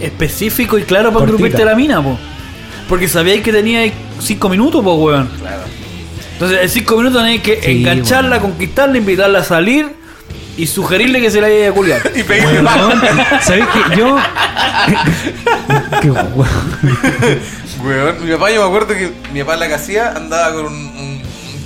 específico 0.00 0.78
y 0.78 0.82
claro 0.82 1.12
para 1.12 1.26
gruparte 1.26 1.64
la 1.64 1.74
mina, 1.74 2.02
po. 2.02 2.18
Porque 2.88 3.08
sabíais 3.08 3.42
que 3.42 3.52
teníais 3.52 3.92
5 4.20 4.48
minutos, 4.48 4.82
pues, 4.82 4.96
weón. 4.96 5.28
Claro. 5.38 5.62
Entonces, 6.34 6.58
en 6.62 6.68
5 6.68 6.96
minutos 6.96 7.22
tenéis 7.22 7.42
que 7.42 7.60
Sí, 7.62 7.80
engancharla, 7.80 8.40
conquistarla, 8.40 8.96
invitarla 8.98 9.40
a 9.40 9.44
salir 9.44 9.88
y 10.56 10.66
sugerirle 10.66 11.20
que 11.20 11.30
se 11.30 11.40
la 11.40 11.48
vaya 11.48 11.68
a 11.68 11.72
culiar. 11.72 12.00
Y 12.14 12.22
pedirle 12.22 12.62
pan. 12.62 13.02
¿Sabéis 13.42 13.66
que 13.66 13.96
yo. 13.96 14.16
Qué 16.00 16.10
weón. 16.10 16.48
Weón, 17.84 18.24
mi 18.24 18.32
papá, 18.32 18.50
yo 18.50 18.62
me 18.62 18.68
acuerdo 18.68 18.88
que 18.88 19.10
mi 19.32 19.40
papá 19.40 19.54
en 19.54 19.60
la 19.60 19.68
que 19.68 19.74
hacía 19.74 20.12
andaba 20.12 20.52
con 20.54 20.66
un 20.66 21.09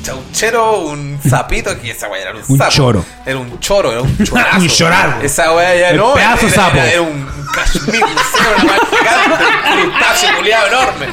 chauchero, 0.04 0.78
un 0.80 1.18
sapito, 1.28 1.76
que 1.80 1.90
esa 1.90 2.08
weá 2.08 2.22
era 2.22 2.30
un, 2.32 2.42
Un 2.48 2.58
sapo. 2.58 2.70
choro. 2.70 3.04
Era 3.26 3.38
un 3.38 3.58
choro, 3.58 3.90
era 3.90 4.02
un 4.02 4.16
chorazo. 4.24 4.58
Un 4.60 4.68
chorar. 4.68 5.18
Esa 5.22 5.52
weá 5.52 5.74
ya 5.74 5.88
El 5.90 5.96
no. 5.96 6.14
pedazo 6.14 6.46
era, 6.46 6.54
sapo. 6.54 6.76
Era, 6.76 6.92
era 6.92 7.02
un 7.02 7.26
cashmere, 7.54 7.98
no 8.00 8.06
sé, 8.06 8.62
una 8.62 8.72
weá 8.72 8.80
gigante, 8.90 9.34
un 9.84 9.90
crustáceo 9.90 10.36
culiado 10.36 10.66
enorme. 10.68 11.06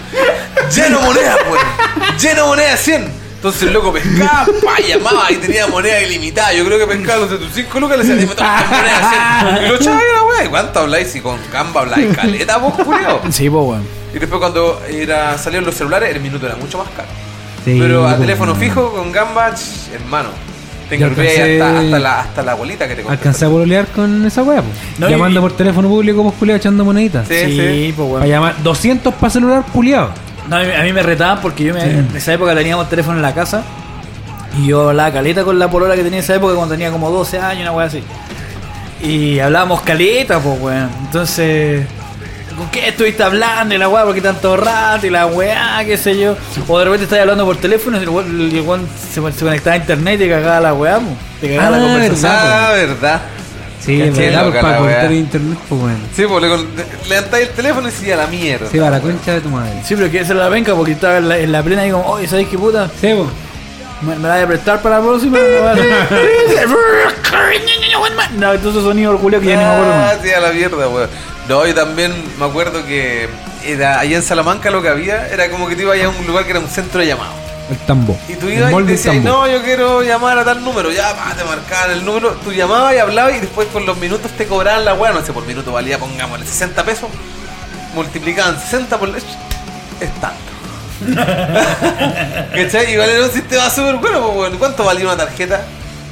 Lleno 0.76 1.00
de 1.00 1.06
monedas, 1.06 1.38
weón. 1.50 2.18
Lleno 2.20 2.42
de 2.44 2.48
monedas 2.48 2.80
100. 2.82 3.22
Entonces 3.42 3.64
el 3.64 3.74
loco 3.74 3.92
pescaba, 3.92 4.46
pa, 4.64 4.80
llamaba 4.88 5.32
y 5.32 5.36
tenía 5.38 5.66
moneda 5.66 6.00
ilimitada. 6.00 6.54
Yo 6.54 6.64
creo 6.64 6.78
que 6.78 6.86
pescaba 6.86 7.22
los 7.22 7.32
de 7.32 7.38
tus 7.40 7.52
5 7.54 7.80
lucas 7.80 7.98
le 7.98 8.04
todas 8.06 8.20
estas 8.30 8.70
monedas 8.70 9.50
100. 9.56 9.66
Y 9.66 9.68
lo 9.68 9.76
echaba 9.78 10.00
y 10.00 10.16
la 10.16 10.24
weá. 10.24 10.46
¿Y 10.46 10.48
cuánto 10.50 10.80
habláis? 10.82 11.08
Si 11.12 11.22
con 11.22 11.40
Gamba 11.52 11.82
habláis 11.82 12.16
caleta, 12.16 12.58
vos, 12.58 12.74
culiao. 12.76 13.20
Sí, 13.32 13.50
pues, 13.50 13.64
weón. 13.66 13.88
Y 14.14 14.20
después 14.20 14.40
cuando 14.40 14.80
era, 14.88 15.38
salieron 15.40 15.66
los 15.66 15.74
celulares, 15.74 16.14
el 16.16 16.22
minuto 16.22 16.46
era 16.46 16.56
mucho 16.56 16.78
más 16.78 16.90
caro. 16.96 17.08
Sí, 17.66 17.78
Pero 17.80 18.08
a 18.08 18.18
teléfono 18.18 18.56
fijo, 18.56 18.92
con 18.94 19.12
gamba, 19.12 19.54
ch, 19.54 19.94
hermano. 19.94 20.30
Te 20.90 20.98
alcancé- 21.00 21.62
hasta, 21.62 21.80
hasta, 21.80 22.00
la, 22.00 22.20
hasta 22.20 22.42
la 22.44 22.52
abuelita 22.54 22.88
que 22.88 22.96
te 22.96 23.04
contesta. 23.04 23.30
Alcancé 23.30 23.46
a 23.46 23.50
pololear 23.50 23.88
con 23.88 24.26
esa 24.26 24.44
weá, 24.44 24.62
pues. 24.62 24.76
No, 25.00 25.08
y- 25.08 25.12
Llamando 25.12 25.40
por 25.42 25.54
teléfono 25.56 25.88
público, 25.88 26.22
pues 26.24 26.36
culiado 26.36 26.58
echando 26.58 26.84
moneditas. 26.84 27.28
Sí, 27.28 27.36
Sí, 27.46 27.52
sí. 27.56 27.94
pues, 27.96 28.08
Para 28.10 28.20
weón. 28.22 28.28
llamar 28.30 28.56
200 28.64 29.14
para 29.14 29.30
celular, 29.30 29.64
culiado. 29.72 30.10
No, 30.50 30.58
a, 30.58 30.60
mí, 30.64 30.72
a 30.78 30.84
mí 30.84 30.92
me 30.92 31.02
retaban 31.04 31.40
porque 31.42 31.64
yo 31.64 31.74
me, 31.74 31.82
en 31.84 32.10
esa 32.16 32.34
época 32.34 32.54
teníamos 32.56 32.90
teléfono 32.90 33.16
en 33.18 33.22
la 33.22 33.34
casa 33.34 33.64
y 34.60 34.66
yo 34.68 34.90
hablaba 34.90 35.14
caleta 35.14 35.44
con 35.46 35.58
la 35.60 35.70
polola 35.70 35.96
que 35.96 36.04
tenía 36.04 36.18
en 36.20 36.24
esa 36.26 36.36
época 36.36 36.56
cuando 36.56 36.74
tenía 36.74 36.92
como 36.92 37.10
12 37.10 37.40
años, 37.40 37.62
una 37.62 37.72
weá 37.72 37.86
así. 37.88 38.04
Y 39.02 39.40
hablábamos 39.40 39.82
caleta, 39.82 40.40
pues 40.40 40.60
weón. 40.60 40.90
Entonces, 41.06 41.86
¿con 42.58 42.70
qué 42.70 42.90
estuviste 42.90 43.24
hablando? 43.24 43.74
Y 43.76 43.78
la 43.78 43.88
weá, 43.90 44.04
¿por 44.06 44.14
qué 44.14 44.22
tanto 44.22 44.56
rato? 44.58 45.08
Y 45.08 45.10
la 45.10 45.26
weá, 45.28 45.84
qué 45.86 45.98
sé 45.98 46.18
yo. 46.18 46.36
O 46.68 46.80
de 46.80 46.86
repente 46.86 47.06
estás 47.06 47.20
hablando 47.20 47.46
por 47.46 47.58
teléfono 47.58 47.98
y 47.98 48.02
el 48.04 48.10
weón, 48.10 48.88
se, 49.12 49.22
se 49.32 49.32
conectaba 49.44 49.74
a 49.74 49.78
internet 49.78 50.16
y 50.16 50.18
te 50.24 50.30
cagaba 50.30 50.60
la 50.60 50.74
weá, 50.74 51.00
pues. 51.00 51.14
Te 51.42 51.56
cagaba 51.56 51.76
Ah, 51.76 51.80
la 51.80 51.84
conversación. 51.86 52.32
Ah, 52.36 52.72
verdad. 52.74 53.22
Sí, 53.80 54.00
es 54.00 54.16
verdad, 54.16 54.46
loca 54.46 54.52
pues, 54.60 54.64
para 54.64 54.78
conectar 54.78 55.12
internet, 55.12 55.58
pues 55.68 55.82
bueno. 55.82 55.98
Sí, 56.16 56.24
pues 56.30 56.44
le, 56.44 56.50
levantáis 57.10 57.48
el 57.48 57.54
teléfono 57.56 57.88
y 57.88 57.92
sigue 57.92 58.14
a 58.14 58.18
la 58.18 58.28
mierda. 58.28 58.70
Se 58.70 58.80
va 58.80 58.90
a 58.90 58.92
la 58.92 59.00
concha 59.00 59.34
de 59.34 59.42
tu 59.42 59.50
madre. 59.50 59.72
Sí, 59.84 59.96
pero 59.96 60.12
que 60.12 60.20
esa 60.20 60.36
la 60.36 60.50
venca 60.50 60.76
porque 60.76 60.92
estaba 60.92 61.18
en 61.18 61.28
la, 61.30 61.38
en 61.40 61.52
la 61.52 61.64
plena 61.64 61.88
y 61.88 61.92
como, 61.92 62.06
oye, 62.06 62.28
¿sabes 62.28 62.48
qué 62.48 62.60
puta? 62.60 62.88
Sí, 63.02 63.12
pues. 63.16 63.28
¿Me, 64.04 64.16
me 64.18 64.28
la 64.28 64.36
voy 64.36 64.44
a 64.44 64.48
prestar 64.48 64.82
para 64.84 64.98
la 65.00 65.04
próxima? 65.04 65.40
no, 68.38 68.54
entonces 68.54 68.84
sonido 68.84 69.12
orgullo 69.12 69.40
que 69.40 69.48
ya 69.48 69.58
ni 69.58 69.64
me 69.64 69.70
acuerdo 69.70 69.94
Ah, 69.94 70.14
más. 70.14 70.18
sí, 70.24 70.32
a 70.32 70.40
la 70.40 70.52
mierda, 70.52 70.88
weón. 70.88 71.10
No, 71.48 71.66
yo 71.66 71.74
también 71.76 72.14
me 72.40 72.46
acuerdo 72.46 72.86
que 72.86 73.28
era 73.66 74.00
allá 74.00 74.18
en 74.18 74.24
Salamanca 74.24 74.72
lo 74.72 74.82
que 74.82 74.90
había 74.90 75.28
era 75.28 75.50
como 75.50 75.68
que 75.68 75.76
te 75.76 75.82
ibas 75.84 76.00
a 76.02 76.10
un 76.10 76.28
lugar 76.28 76.46
que 76.46 76.52
era 76.52 76.60
un 76.60 76.70
centro 76.70 77.00
de 77.00 77.08
llamado. 77.08 77.34
El 77.70 77.78
tambo. 77.80 78.18
Y 78.28 78.34
tú 78.34 78.50
ibas 78.50 78.72
y 78.74 78.84
decías, 78.84 79.16
no, 79.18 79.48
yo 79.48 79.64
quiero 79.64 80.02
llamar 80.04 80.38
a 80.38 80.44
tal 80.44 80.64
número. 80.64 80.92
Ya, 80.92 81.16
pa, 81.16 81.34
te 81.36 81.44
marcaban 81.44 81.92
el 81.92 82.04
número. 82.06 82.32
Tú 82.44 82.52
llamabas 82.52 82.94
y 82.96 82.98
hablabas 82.98 83.36
y 83.36 83.40
después 83.40 83.68
con 83.70 83.86
los 83.86 83.98
minutos 83.98 84.32
te 84.32 84.46
cobraban 84.46 84.84
la 84.84 84.94
weá. 84.94 85.12
No 85.14 85.26
sé, 85.26 85.32
por 85.32 85.46
minuto 85.46 85.72
valía, 85.72 85.98
pongámosle 85.98 86.46
60 86.46 86.84
pesos. 86.84 87.10
Multiplicaban 87.96 88.60
60 88.60 88.98
por... 89.00 89.10
Es 89.10 89.24
tanto. 90.20 90.52
¿Cachai? 92.56 92.94
Igual 92.94 93.10
era 93.10 93.26
un 93.26 93.32
sistema 93.32 93.70
súper 93.70 93.96
bueno, 93.96 94.32
pues. 94.34 94.52
¿Cuánto 94.58 94.84
valía 94.84 95.06
una 95.06 95.18
tarjeta? 95.18 95.62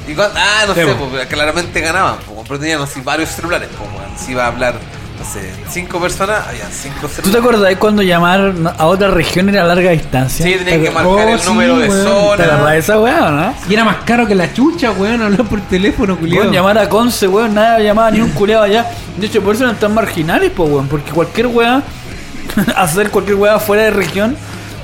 ¿Y 0.08 0.14
cuánto? 0.14 0.38
Ah, 0.38 0.64
no 0.66 0.74
Sí, 0.74 0.80
sé, 0.80 0.94
pues, 0.94 1.26
claramente 1.26 1.80
ganaban. 1.80 2.16
Pues, 2.26 2.40
pero 2.48 2.58
tenían 2.60 2.80
así 2.80 3.00
varios 3.02 3.30
celulares. 3.30 3.68
Pues. 3.76 4.20
Si 4.24 4.32
iba 4.32 4.44
a 4.44 4.48
hablar, 4.48 4.74
no 5.20 5.26
sé, 5.26 5.52
cinco 5.68 6.00
personas, 6.00 6.48
había 6.48 6.64
cinco 6.70 7.00
celulares. 7.08 7.22
¿Tú 7.24 7.30
te 7.30 7.38
acuerdas 7.38 7.76
cuando 7.76 8.02
llamar 8.02 8.54
a 8.78 8.86
otra 8.86 9.08
región 9.10 9.50
era 9.50 9.62
a 9.64 9.66
larga 9.66 9.90
distancia? 9.90 10.46
Sí, 10.46 10.54
tenían 10.64 10.80
que 10.82 10.88
Oh, 10.88 10.92
marcar 10.92 11.28
el 11.28 11.38
sí, 11.40 11.46
número 11.46 11.76
de 11.78 11.88
weón. 11.90 12.36
¿Te 12.38 12.44
zona. 12.46 12.70
de 12.70 12.78
esa 12.78 12.98
weá, 12.98 13.30
no? 13.30 13.54
Y 13.68 13.74
era 13.74 13.84
más 13.84 13.96
caro 14.06 14.26
que 14.26 14.34
la 14.34 14.52
chucha, 14.52 14.92
weón, 14.92 15.20
hablar 15.22 15.44
por 15.44 15.60
teléfono, 15.60 16.16
culiado. 16.16 16.42
Weón, 16.44 16.54
llamar 16.54 16.78
a 16.78 16.88
Conce, 16.88 17.28
weón, 17.28 17.54
nadie 17.54 17.84
llamaba 17.84 18.10
ni 18.10 18.20
un 18.22 18.30
culeado 18.30 18.64
allá. 18.64 18.86
De 19.18 19.26
hecho, 19.26 19.42
por 19.42 19.54
eso 19.54 19.64
eran 19.64 19.76
tan 19.76 19.92
marginales, 19.92 20.50
pues, 20.56 20.70
weón. 20.70 20.88
Porque 20.88 21.10
cualquier 21.10 21.48
weá, 21.48 21.82
hacer 22.76 23.10
cualquier 23.10 23.36
weá 23.36 23.58
fuera 23.58 23.82
de 23.84 23.90
región, 23.90 24.34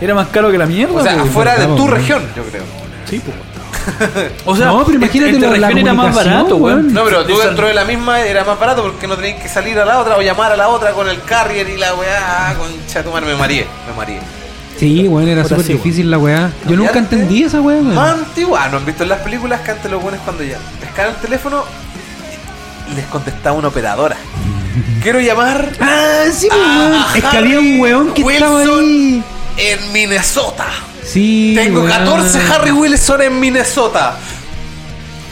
era 0.02 0.14
más 0.14 0.28
caro 0.28 0.50
que 0.52 0.58
la 0.58 0.66
mierda, 0.66 0.94
O 0.94 1.02
sea, 1.02 1.12
po, 1.12 1.16
weón. 1.18 1.28
afuera 1.30 1.56
de 1.56 1.66
tu 1.66 1.74
weón. 1.84 1.90
región, 1.92 2.22
yo 2.36 2.42
creo. 2.44 2.62
Sí, 3.08 3.22
pues. 3.24 3.36
O 4.44 4.56
sea, 4.56 4.66
No, 4.66 4.84
pero 4.84 4.98
imagínate 4.98 5.38
la 5.38 5.50
región 5.50 5.78
era 5.78 5.94
más 5.94 6.14
barato, 6.14 6.56
weón. 6.56 6.92
No, 6.92 7.04
pero 7.04 7.24
tú 7.26 7.38
dentro 7.38 7.66
de 7.68 7.74
la 7.74 7.84
misma 7.84 8.20
era 8.20 8.44
más 8.44 8.58
barato 8.58 8.82
porque 8.82 9.06
no 9.06 9.16
tenías 9.16 9.42
que 9.42 9.48
salir 9.48 9.78
a 9.78 9.84
la 9.84 9.98
otra 10.00 10.16
o 10.16 10.22
llamar 10.22 10.52
a 10.52 10.56
la 10.56 10.68
otra 10.68 10.92
con 10.92 11.08
el 11.08 11.22
carrier 11.22 11.68
y 11.68 11.76
la 11.76 11.94
weá. 11.94 12.50
Ah, 12.50 12.54
concha 12.56 13.02
tu 13.02 13.10
madre, 13.10 13.26
me 13.26 13.36
mareé, 13.36 13.66
me 13.88 13.96
mareé. 13.96 14.20
Sí, 14.78 15.08
weón, 15.08 15.28
era 15.28 15.42
súper 15.44 15.64
difícil 15.64 16.10
la 16.10 16.18
weá. 16.18 16.50
Yo 16.68 16.76
nunca 16.76 16.98
antes, 16.98 17.12
entendí 17.12 17.42
esa 17.44 17.60
weá, 17.60 17.76
weón. 17.78 17.94
Más 17.94 18.14
antigua, 18.18 18.68
¿no 18.68 18.76
han 18.78 18.84
visto 18.84 19.02
en 19.04 19.08
las 19.08 19.20
películas 19.20 19.60
que 19.62 19.70
antes 19.70 19.90
los 19.90 20.02
buenos 20.02 20.20
cuando 20.22 20.42
ya 20.42 20.58
pescaban 20.80 21.14
el 21.14 21.20
teléfono 21.20 21.64
y 22.92 22.94
les 22.96 23.06
contestaba 23.06 23.56
una 23.56 23.68
operadora? 23.68 24.16
Quiero 25.02 25.20
llamar 25.20 25.70
Ah, 25.80 26.24
sí, 26.32 26.48
pues, 26.50 26.60
a 26.60 26.78
weón. 26.78 27.04
Es 27.16 27.24
que 27.24 27.36
había 27.38 27.58
un 27.60 27.80
weón 27.80 28.12
que 28.14 28.22
estaba 28.22 28.56
Wilson 28.58 28.80
ahí. 28.80 29.22
en 29.56 29.92
Minnesota. 29.92 30.66
Sí. 31.06 31.52
Tengo 31.56 31.80
weón. 31.80 31.90
14 31.92 32.40
Harry 32.52 32.70
Wilson 32.72 33.22
en 33.22 33.40
Minnesota. 33.40 34.16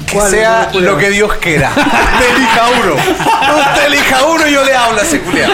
Que 0.07 0.16
¿Cuál? 0.16 0.31
sea 0.31 0.68
¿Cuál? 0.70 0.85
lo 0.85 0.99
que 0.99 1.11
Dios 1.11 1.33
quiera. 1.41 1.70
Usted 1.77 2.37
elija 2.37 2.62
uno. 2.83 2.95
Usted 3.59 3.87
elija 3.87 4.25
uno 4.27 4.47
y 4.49 4.53
yo 4.53 4.64
le 4.64 4.75
hablo 4.75 5.01
a 5.01 5.03
ese 5.03 5.20
culiao. 5.20 5.51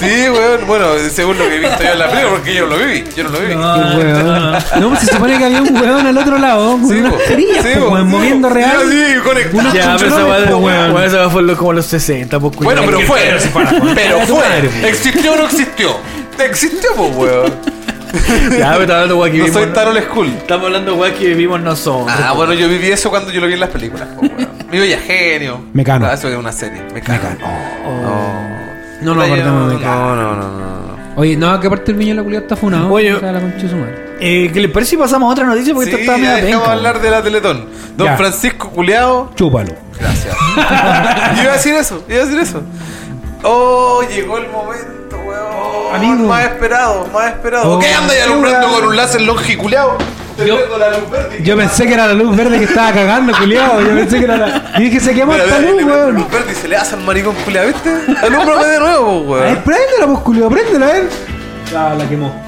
Sí, 0.00 0.28
weón. 0.28 0.66
Bueno, 0.66 0.86
según 1.12 1.38
lo 1.38 1.48
que 1.48 1.56
he 1.56 1.58
visto 1.60 1.82
yo 1.82 1.90
en 1.92 1.98
la 1.98 2.08
película, 2.10 2.30
porque 2.36 2.54
yo 2.54 2.66
no 2.66 2.76
lo 2.76 2.84
viví. 2.84 3.04
Yo 3.16 3.24
no 3.24 3.30
lo 3.30 3.38
viví. 3.40 3.52
Qué 3.52 3.56
weón. 3.58 4.52
No, 4.80 4.88
pues 4.90 5.00
se 5.00 5.06
supone 5.14 5.38
que 5.38 5.44
había 5.44 5.62
un 5.62 5.76
weón 5.76 6.06
al 6.06 6.18
otro 6.18 6.38
lado 6.38 6.72
con 6.72 6.88
Sí, 6.88 6.94
unas 6.96 7.14
perillas, 7.14 7.64
Sí, 7.64 7.70
po, 7.78 7.86
po. 7.86 7.90
weón, 7.94 8.08
moviendo 8.08 8.48
real. 8.48 8.76
Sí, 8.90 9.04
sí, 9.14 9.20
conectado. 9.20 9.72
Ya, 9.72 9.96
pero 9.98 10.16
esa 10.42 10.56
weón. 10.56 11.02
esa 11.04 11.30
fue 11.30 11.56
como 11.56 11.72
los 11.74 11.86
60, 11.86 12.40
pues, 12.40 12.56
Bueno, 12.56 12.82
pero 12.84 13.00
fue. 13.02 13.38
Pero 13.94 14.20
fue. 14.26 14.88
¿Existió 14.88 15.32
o 15.32 15.36
no 15.36 15.44
existió? 15.46 15.96
Existió, 16.38 16.90
pues, 16.96 17.10
weón. 17.14 17.75
Ya, 18.58 18.72
pero 18.76 18.82
estamos 18.82 18.90
hablando 18.90 19.24
de 19.24 19.30
que 19.30 19.38
No 19.38 19.44
vivimos. 19.44 19.62
soy 19.62 19.72
tan 19.72 19.88
old 19.88 20.02
school. 20.04 20.26
Estamos 20.28 20.66
hablando 20.66 21.02
de 21.04 21.12
que 21.14 21.26
vivimos 21.28 21.60
nosotros. 21.60 22.16
Ah, 22.22 22.32
bueno, 22.32 22.52
yo 22.54 22.68
viví 22.68 22.88
eso 22.88 23.10
cuando 23.10 23.30
yo 23.32 23.40
lo 23.40 23.46
vi 23.46 23.54
en 23.54 23.60
las 23.60 23.70
películas. 23.70 24.08
po, 24.14 24.20
weón. 24.22 24.48
Mi 24.70 24.78
bella 24.78 24.98
genio. 24.98 25.60
Mecano. 25.72 26.06
Ah, 26.06 26.14
eso 26.14 26.28
es 26.28 26.36
una 26.36 26.52
serie. 26.52 26.82
Mecano. 26.92 27.20
No. 28.02 28.56
No 29.02 29.14
nos 29.14 29.24
acordamos 29.24 29.68
de 29.70 29.76
Mecano. 29.76 30.16
No, 30.16 30.16
no, 30.16 30.36
no, 30.36 30.58
no. 30.58 30.76
Oye, 31.16 31.36
no, 31.36 31.58
que 31.60 31.66
aparte 31.68 31.92
el 31.92 31.98
niño 31.98 32.10
de 32.10 32.16
la 32.16 32.22
culiada 32.24 32.42
está 32.44 32.56
funado. 32.56 32.92
Oye. 32.92 33.14
O 33.14 33.20
sea, 33.20 33.32
la 33.32 33.40
concha 33.40 33.56
de 33.58 33.68
su 33.70 33.76
madre. 33.76 34.06
Eh, 34.20 34.50
¿Qué 34.52 34.60
les 34.60 34.70
parece 34.70 34.90
si 34.90 34.96
pasamos 34.96 35.28
a 35.28 35.32
otra 35.32 35.46
noticia? 35.46 35.72
Porque 35.74 35.90
Sí, 35.90 35.96
esto 36.00 36.12
está 36.12 36.22
ya 36.22 36.34
dejamos 36.36 36.58
penca. 36.60 36.72
hablar 36.72 37.00
de 37.00 37.10
la 37.10 37.22
Teletón. 37.22 37.66
Don 37.96 38.06
Ya. 38.06 38.16
Francisco 38.16 38.70
Culeado. 38.70 39.30
Chúpalo. 39.34 39.72
Gracias. 39.98 40.36
iba 40.56 41.50
a 41.52 41.56
decir 41.56 41.74
eso, 41.74 42.04
iba 42.08 42.22
a 42.22 42.24
decir 42.26 42.38
eso. 42.40 42.62
Oh, 43.42 44.02
llegó 44.14 44.38
el 44.38 44.48
momento, 44.50 44.95
weón. 45.14 45.94
Amigo. 45.94 46.28
Más 46.28 46.44
esperado, 46.44 47.06
más 47.12 47.28
esperado. 47.28 47.72
Oh, 47.72 47.78
¿Qué 47.78 47.92
anda 47.92 48.12
ahí 48.12 48.20
alumbrando 48.20 48.66
weón. 48.68 48.80
con 48.80 48.88
un 48.90 48.96
láser 48.96 49.20
longiculeado? 49.22 49.96
Te 50.36 50.46
Yo- 50.46 50.56
prendo 50.56 50.76
la 50.78 50.90
luz 50.90 51.10
verde. 51.10 51.42
Yo 51.42 51.56
pensé 51.56 51.86
que 51.86 51.94
era 51.94 52.06
la 52.08 52.12
luz 52.12 52.36
verde 52.36 52.58
que 52.58 52.64
estaba 52.64 52.92
cagando, 52.92 53.32
culiado. 53.38 53.80
Yo 53.80 53.88
pensé 53.94 54.18
que 54.18 54.24
era 54.24 54.36
la. 54.36 54.62
Y 54.78 54.82
dije, 54.84 55.00
se 55.00 55.14
quemó 55.14 55.32
Mira, 55.32 55.44
esta 55.44 55.58
luz, 55.60 55.82
weón. 55.84 56.14
luz 56.14 56.30
verde 56.30 56.52
y 56.52 56.54
se 56.54 56.68
le 56.68 56.76
hace 56.76 56.94
al 56.94 57.02
maricón 57.04 57.34
culeado, 57.44 57.68
¿viste? 57.68 57.90
Alúmbrame 58.22 58.66
de 58.66 58.78
nuevo, 58.78 59.34
A 59.36 59.38
ver, 59.40 59.52
weón. 59.52 59.62
préndela, 59.64 60.06
pues, 60.08 60.18
culiado, 60.20 60.50
préndela, 60.50 60.86
a 60.86 60.92
ver. 60.92 61.08
La, 61.72 61.94
la 61.94 62.08
quemó. 62.08 62.45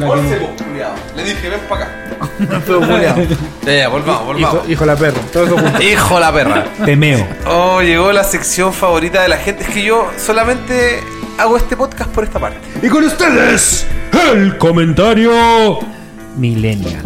Le 0.00 1.24
dije, 1.24 1.48
ven 1.50 1.60
para 1.68 1.84
acá. 1.84 2.60
Feo 2.66 2.80
culiao. 2.80 3.16
Ya, 3.62 3.72
ya, 3.74 3.88
volvamos, 3.88 4.24
volvamos. 4.26 4.54
hijo, 4.62 4.70
hijo 4.72 4.86
la 4.86 4.96
perra. 4.96 5.20
Todo 5.32 5.44
eso 5.44 5.58
junto. 5.58 5.82
Hijo 5.82 6.18
la 6.20 6.32
perra. 6.32 6.64
Temeo. 6.84 7.26
Oh, 7.46 7.82
llegó 7.82 8.10
la 8.12 8.24
sección 8.24 8.72
favorita 8.72 9.22
de 9.22 9.28
la 9.28 9.36
gente. 9.36 9.64
Es 9.64 9.70
que 9.70 9.82
yo 9.82 10.10
solamente 10.16 11.00
hago 11.38 11.56
este 11.56 11.76
podcast 11.76 12.10
por 12.10 12.24
esta 12.24 12.38
parte. 12.38 12.58
Y 12.82 12.88
con 12.88 13.04
ustedes, 13.04 13.86
el 14.32 14.56
comentario 14.56 15.78
Millennial. 16.36 17.02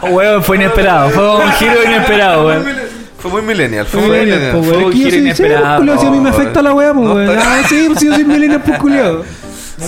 Weón, 0.10 0.42
fue 0.42 0.56
inesperado. 0.56 1.10
Fue 1.10 1.36
un 1.44 1.52
giro 1.52 1.84
inesperado, 1.84 2.46
weón. 2.46 2.79
Fue 3.20 3.30
muy 3.30 3.42
millennial, 3.42 3.86
fue 3.86 4.00
muy 4.00 4.10
Millennial, 4.10 4.52
pues, 4.52 4.66
Fue 4.66 4.82
Es 4.82 4.90
que 4.90 4.98
yo 4.98 5.10
soy 5.10 5.18
inesperado. 5.18 5.98
Si 5.98 6.06
a 6.06 6.10
mí 6.10 6.20
me 6.20 6.30
afecta 6.30 6.62
la 6.62 6.72
weá, 6.72 6.94
pues, 6.94 7.06
no, 7.06 7.14
weón. 7.14 7.38
Ah, 7.38 7.62
sí, 7.68 7.84
pues 7.86 8.00
yo 8.00 8.14
soy 8.14 8.24
millennial, 8.24 8.62
pues. 8.62 8.78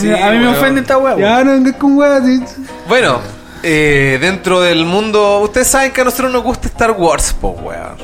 Sí, 0.01 0.11
a 0.13 0.31
mí 0.31 0.39
me 0.39 0.49
ofende 0.49 0.81
esta 0.83 0.99
weá. 0.99 1.17
Ya 1.17 1.45
no 1.45 1.53
vengas 1.53 1.77
con 1.77 1.97
weá, 1.97 2.21
sí. 2.23 2.43
Bueno, 2.89 3.21
eh, 3.63 4.19
dentro 4.21 4.61
del 4.61 4.85
mundo, 4.85 5.41
ustedes 5.41 5.69
saben 5.69 5.93
que 5.93 6.03
a 6.03 6.05
nosotros 6.05 6.33
nos 6.33 6.43
gusta 6.43 6.69
Star 6.69 6.93
Wars, 6.93 7.35
pues 7.41 7.55
weón. 7.63 7.97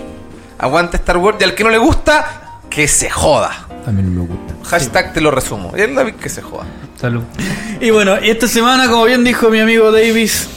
Aguanta 0.59 0.97
Star 0.97 1.19
Wars 1.19 1.37
y 1.41 1.45
al 1.45 1.55
que 1.55 1.63
no 1.63 1.71
le 1.71 1.79
gusta, 1.79 2.61
que 2.71 2.89
se 2.89 3.11
joda. 3.11 3.67
A 3.87 3.91
mí 3.91 4.03
no 4.03 4.23
me 4.23 4.27
gusta. 4.29 4.55
Hashtag 4.65 5.13
te 5.13 5.21
lo 5.21 5.31
resumo. 5.31 5.73
Y 5.77 5.81
el 5.81 5.95
David 5.95 6.15
que 6.15 6.29
se 6.29 6.43
joda. 6.43 6.65
Salud. 7.01 7.23
Y 7.81 7.91
bueno, 7.91 8.17
y 8.21 8.31
esta 8.31 8.49
semana, 8.49 8.89
como 8.89 9.05
bien 9.05 9.25
dijo 9.25 9.51
mi 9.51 9.61
amigo 9.61 9.93
Davis, 9.93 10.49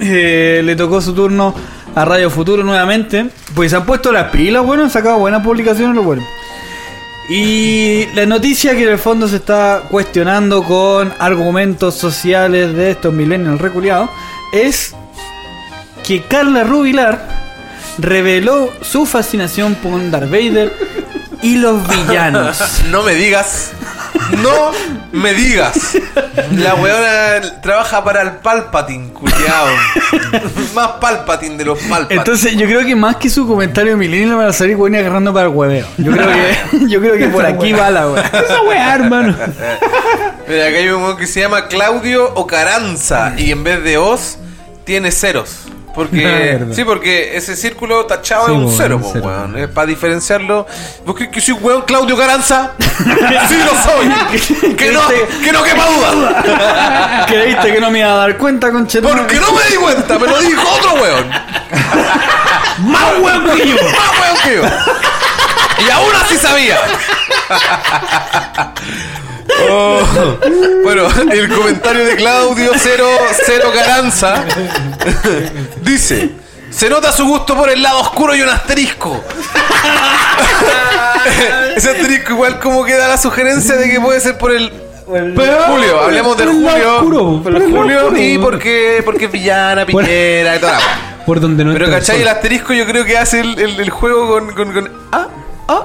eh, 0.00 0.60
le 0.64 0.76
tocó 0.76 1.00
su 1.00 1.14
turno 1.14 1.54
a 1.98 2.04
Radio 2.04 2.30
Futuro 2.30 2.62
nuevamente. 2.62 3.28
Pues 3.54 3.70
se 3.72 3.76
han 3.76 3.84
puesto 3.84 4.12
las 4.12 4.30
pilas, 4.30 4.64
bueno, 4.64 4.84
han 4.84 4.90
sacado 4.90 5.18
buenas 5.18 5.42
publicaciones, 5.42 5.96
lo 5.96 6.02
bueno. 6.04 6.24
Y 7.28 8.06
la 8.14 8.24
noticia 8.24 8.74
que 8.74 8.84
en 8.84 8.90
el 8.90 8.98
fondo 8.98 9.28
se 9.28 9.36
está 9.36 9.82
cuestionando 9.90 10.62
con 10.62 11.12
argumentos 11.18 11.94
sociales 11.96 12.74
de 12.74 12.92
estos 12.92 13.12
millennials 13.12 13.60
reculiados 13.60 14.08
es 14.52 14.94
que 16.06 16.22
Carla 16.22 16.64
Rubilar 16.64 17.20
reveló 17.98 18.72
su 18.80 19.04
fascinación 19.04 19.74
por 19.74 20.10
Darth 20.10 20.30
Vader 20.30 20.72
y 21.42 21.56
los 21.56 21.86
villanos. 21.86 22.84
No 22.90 23.02
me 23.02 23.14
digas. 23.14 23.72
No 24.42 24.70
me 25.12 25.34
digas. 25.34 25.96
La 26.52 26.74
weona 26.74 27.60
trabaja 27.60 28.04
para 28.04 28.22
el 28.22 28.32
Palpatine, 28.32 29.12
culiao. 29.12 29.66
Más 30.74 30.88
Palpatine 31.00 31.56
de 31.56 31.64
los 31.64 31.78
Palpatine. 31.80 32.20
Entonces 32.20 32.56
yo 32.56 32.66
creo 32.66 32.84
que 32.84 32.94
más 32.94 33.16
que 33.16 33.30
su 33.30 33.46
comentario 33.46 33.96
millennial 33.96 34.36
van 34.36 34.48
a 34.48 34.52
salir 34.52 34.76
güeyes 34.76 35.00
agarrando 35.00 35.32
para 35.32 35.46
el 35.46 35.54
hueveo. 35.54 35.86
Yo 35.96 36.12
creo 36.12 36.28
que, 36.28 36.86
yo 36.88 37.00
creo 37.00 37.16
que 37.16 37.28
por 37.28 37.44
aquí 37.44 37.72
va 37.72 37.90
la 37.90 38.08
wea. 38.08 38.22
Esa 38.44 38.62
weá, 38.62 38.94
hermano. 38.94 39.34
Mira, 40.46 40.66
acá 40.66 40.76
hay 40.76 40.88
un 40.88 41.02
weón 41.02 41.16
que 41.16 41.26
se 41.26 41.40
llama 41.40 41.66
Claudio 41.66 42.32
Ocaranza 42.34 43.34
y 43.36 43.50
en 43.50 43.64
vez 43.64 43.82
de 43.82 43.98
Oz 43.98 44.38
tiene 44.84 45.10
ceros. 45.10 45.68
Porque, 45.98 46.64
sí, 46.74 46.84
porque 46.84 47.36
ese 47.36 47.56
círculo 47.56 48.06
tachado 48.06 48.46
Sí, 48.46 48.52
es 48.52 48.58
un 48.58 48.72
cero, 48.76 49.00
po, 49.00 49.08
weón. 49.08 49.58
Es 49.58 49.66
para 49.66 49.88
diferenciarlo. 49.88 50.64
¿Vos 51.04 51.16
crees 51.16 51.32
que 51.32 51.40
soy 51.40 51.54
weón 51.54 51.82
Claudio 51.82 52.16
Caranza? 52.16 52.74
sí 52.78 53.56
lo 53.56 53.74
soy. 53.82 54.74
que 54.76 54.92
no, 54.92 55.00
que 55.42 55.50
no 55.50 55.64
quepa 55.64 55.86
duda. 55.86 57.24
Creíste 57.26 57.72
que 57.72 57.80
no 57.80 57.90
me 57.90 57.98
iba 57.98 58.12
a 58.12 58.16
dar 58.16 58.36
cuenta, 58.36 58.70
conchetón. 58.70 59.18
Porque 59.18 59.40
no 59.40 59.50
me 59.50 59.64
di 59.64 59.74
cuenta, 59.74 60.20
me 60.20 60.28
lo 60.28 60.40
dijo 60.40 60.62
otro 60.70 60.94
weón. 61.02 61.28
Más 62.78 63.18
weón 63.20 63.56
que 63.56 63.68
yo. 63.68 63.74
Más 63.74 64.20
weón 64.20 64.36
que 64.44 64.54
yo. 64.54 64.62
Y 65.84 65.90
aún 65.90 66.14
así 66.14 66.36
sabía. 66.36 66.78
Oh. 69.70 70.00
Bueno, 70.84 71.08
el 71.32 71.48
comentario 71.48 72.04
de 72.04 72.16
Claudio 72.16 72.72
Cero, 72.78 73.08
Cero 73.46 73.70
Caranza 73.74 74.44
dice: 75.82 76.30
Se 76.70 76.88
nota 76.90 77.10
su 77.12 77.26
gusto 77.26 77.56
por 77.56 77.70
el 77.70 77.82
lado 77.82 78.00
oscuro 78.00 78.34
y 78.36 78.42
un 78.42 78.48
asterisco. 78.48 79.22
Ese 81.76 81.90
asterisco, 81.90 82.32
igual, 82.32 82.58
como 82.60 82.84
que 82.84 82.94
da 82.94 83.08
la 83.08 83.18
sugerencia 83.18 83.76
de 83.76 83.90
que 83.90 84.00
puede 84.00 84.20
ser 84.20 84.38
por 84.38 84.52
el. 84.52 84.70
Pero- 85.10 85.62
Julio, 85.68 86.00
hablemos 86.02 86.36
del 86.36 86.48
Julio. 86.48 86.96
oscuro, 86.96 87.42
el 87.46 87.62
Julio 87.72 87.98
oscuro. 88.02 88.20
y 88.20 88.36
porque, 88.38 89.02
porque 89.04 89.24
es 89.24 89.32
villana, 89.32 89.86
piñera 89.86 90.56
y 90.56 90.60
toda. 90.60 90.78
Por 91.24 91.40
donde 91.40 91.64
no 91.64 91.72
Pero 91.72 91.90
¿cachai? 91.90 92.20
El 92.22 92.28
asterisco 92.28 92.74
yo 92.74 92.84
creo 92.86 93.04
que 93.06 93.16
hace 93.16 93.40
el, 93.40 93.58
el- 93.58 93.80
el 93.80 93.90
juego 93.90 94.28
con, 94.28 94.52
con, 94.54 94.72
con- 94.72 94.92
ah, 95.12 95.28
ah. 95.68 95.84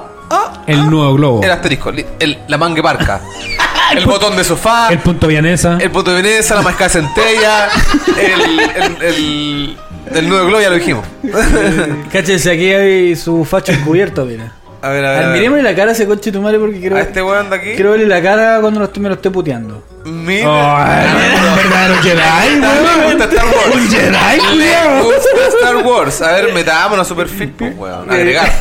El 0.66 0.88
nuevo 0.90 1.14
globo. 1.14 1.42
El 1.42 1.50
asterisco, 1.50 1.90
li- 1.92 2.06
el- 2.18 2.38
la 2.48 2.56
mangue 2.58 2.82
parca. 2.82 3.20
el 3.96 4.06
botón 4.06 4.36
de 4.36 4.44
sofá. 4.44 4.88
El 4.90 4.98
punto 4.98 5.26
vianesa. 5.26 5.78
El 5.80 5.90
punto 5.90 6.12
de 6.14 6.22
Veneza, 6.22 6.54
la 6.54 6.62
mascada 6.70 6.88
centella. 6.90 7.68
El, 8.16 8.60
el, 8.60 9.02
el, 9.02 9.76
el 10.14 10.28
nuevo 10.28 10.46
globo, 10.46 10.60
ya 10.62 10.70
lo 10.70 10.76
dijimos. 10.76 11.04
Cáchese, 12.12 12.52
aquí 12.52 12.72
hay 12.72 13.16
su 13.16 13.44
facho 13.44 13.72
encubierto, 13.72 14.24
mira. 14.24 14.52
A 14.82 14.88
ver, 14.90 15.04
a 15.04 15.10
ver. 15.12 15.24
a 15.24 15.28
ver. 15.28 15.36
Miremosle 15.38 15.62
la 15.62 15.74
cara 15.74 15.90
a 15.90 15.94
ese 15.94 16.06
coche 16.06 16.30
tu 16.30 16.42
madre 16.42 16.58
porque 16.58 16.78
quiero, 16.78 16.96
A 16.96 17.00
este 17.00 17.22
weón 17.22 17.48
de 17.48 17.56
aquí. 17.56 17.72
quiero 17.74 17.92
verle 17.92 18.06
la 18.06 18.20
cara 18.22 18.58
cuando 18.60 18.80
lo 18.80 18.86
esté- 18.86 19.00
me 19.00 19.08
lo 19.08 19.14
esté 19.14 19.30
puteando. 19.30 19.82
Mira. 20.04 20.46
Oh, 20.46 21.48
un 21.48 21.56
verdadero 21.56 22.02
Jedi, 22.02 22.60
Le 22.60 23.04
gusta 23.06 23.24
Star 23.24 23.46
Wars. 23.46 23.74
Un 23.74 23.88
Jedi, 23.90 24.56
Le 24.58 25.02
gusta 25.02 25.28
Star 25.58 25.76
Wars. 25.78 26.20
A 26.22 26.32
ver, 26.32 26.52
metámonos 26.52 27.06
a 27.06 27.08
Superfit, 27.08 27.52
pues, 27.56 27.74
weón. 27.76 28.10
Agregar. 28.10 28.52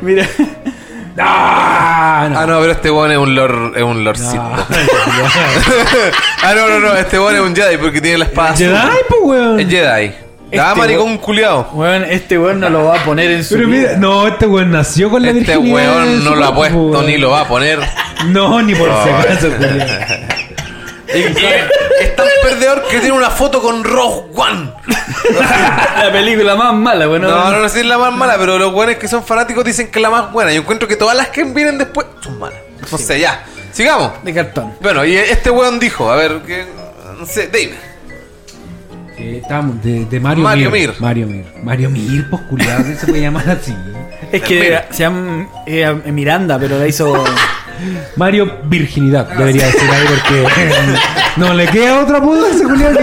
Mira, 0.00 0.26
Ah, 1.18 2.28
no. 2.30 2.38
Ah, 2.38 2.46
no, 2.46 2.60
pero 2.60 2.72
este 2.72 2.90
weón 2.90 3.10
es 3.12 3.18
un 3.18 3.34
lord, 3.34 3.76
es 3.76 3.82
un 3.82 4.04
lord 4.04 4.18
Sith, 4.18 4.40
po. 4.40 4.40
ah, 6.42 6.54
no, 6.54 6.68
no, 6.68 6.80
no, 6.80 6.94
este 6.96 7.18
weón 7.18 7.34
es 7.36 7.40
un 7.40 7.56
Jedi 7.56 7.76
porque 7.78 8.00
tiene 8.00 8.18
la 8.18 8.24
espada 8.26 8.50
azul. 8.50 8.66
Jedi, 8.66 8.78
pues, 9.08 9.20
weón. 9.22 9.60
Es 9.60 9.68
Jedi. 9.68 9.86
Ah, 9.86 10.50
Este 10.50 10.74
maricón 10.78 11.18
culiao. 11.18 11.70
weón, 11.72 12.04
este 12.04 12.38
weón 12.38 12.60
no 12.60 12.68
lo 12.70 12.84
va 12.84 13.00
a 13.00 13.04
poner 13.04 13.30
en 13.32 13.42
su. 13.44 13.56
Pero 13.56 13.68
vida. 13.68 13.88
mira, 13.88 13.96
no, 13.98 14.26
este 14.28 14.46
weón 14.46 14.70
nació 14.70 15.10
con 15.10 15.22
la 15.22 15.28
Este 15.30 15.40
virginidad 15.40 15.80
de 15.80 15.88
weón 15.88 16.24
no 16.24 16.34
lo 16.36 16.44
ha 16.46 16.54
puesto 16.54 16.78
weón. 16.78 17.06
ni 17.06 17.18
lo 17.18 17.30
va 17.30 17.40
a 17.40 17.48
poner. 17.48 17.80
No, 18.26 18.62
ni 18.62 18.74
por 18.74 18.88
si 19.02 19.10
No. 19.10 19.16
acaso, 19.18 19.48
culiao. 19.56 19.76
Y- 19.76 19.80
y 20.35 20.35
es 22.00 22.16
tan 22.16 22.26
perdedor 22.42 22.82
que 22.88 23.00
tiene 23.00 23.12
una 23.12 23.30
foto 23.30 23.60
con 23.60 23.84
Rogue 23.84 24.24
One. 24.34 24.72
La 25.98 26.10
película 26.12 26.54
más 26.56 26.74
mala, 26.74 27.08
weón. 27.08 27.22
No, 27.22 27.50
no, 27.50 27.58
no 27.58 27.68
sé 27.68 27.74
si 27.74 27.80
es 27.80 27.86
la 27.86 27.98
más 27.98 28.12
mala, 28.12 28.36
pero 28.38 28.58
los 28.58 28.72
buenos 28.72 28.96
que 28.96 29.08
son 29.08 29.24
fanáticos 29.24 29.64
dicen 29.64 29.90
que 29.90 29.98
es 29.98 30.02
la 30.02 30.10
más 30.10 30.32
buena. 30.32 30.52
Yo 30.52 30.60
encuentro 30.60 30.86
que 30.86 30.96
todas 30.96 31.16
las 31.16 31.28
que 31.28 31.44
vienen 31.44 31.78
después 31.78 32.06
son 32.20 32.38
malas. 32.38 32.58
No 32.90 32.98
sé, 32.98 33.20
ya. 33.20 33.44
Sigamos. 33.72 34.12
De 34.22 34.32
cartón. 34.32 34.74
Bueno, 34.80 35.04
y 35.04 35.16
este 35.16 35.50
weón 35.50 35.78
dijo, 35.78 36.10
a 36.10 36.16
ver, 36.16 36.40
que. 36.46 36.64
No 37.18 37.26
sé, 37.26 37.48
David. 37.48 37.72
Eh, 39.18 39.40
estábamos 39.42 39.82
de, 39.82 40.04
de 40.04 40.20
Mario, 40.20 40.44
Mario 40.44 40.70
Mir. 40.70 40.88
Mir. 40.90 41.00
Mario 41.00 41.26
Mir. 41.26 41.46
Mario 41.62 41.90
Mir, 41.90 42.28
pues 42.28 42.42
culiado, 42.42 42.84
se 42.98 43.06
puede 43.06 43.22
llamar 43.22 43.48
así. 43.48 43.74
Es 44.30 44.42
que 44.42 44.82
se 44.90 44.98
llama 44.98 45.48
eh, 45.66 45.94
Miranda, 46.06 46.58
pero 46.58 46.78
la 46.78 46.86
hizo. 46.86 47.24
Mario 48.16 48.58
Virginidad, 48.64 49.26
debería 49.36 49.66
decir 49.66 49.90
ahí, 49.90 50.04
porque 50.08 50.42
eh, 50.62 50.98
no 51.36 51.52
le 51.54 51.66
queda 51.68 52.00
otra 52.00 52.18
apodo 52.18 52.46
a 52.46 52.48
ese 52.50 52.60
que 52.60 52.66
Mario 52.72 52.98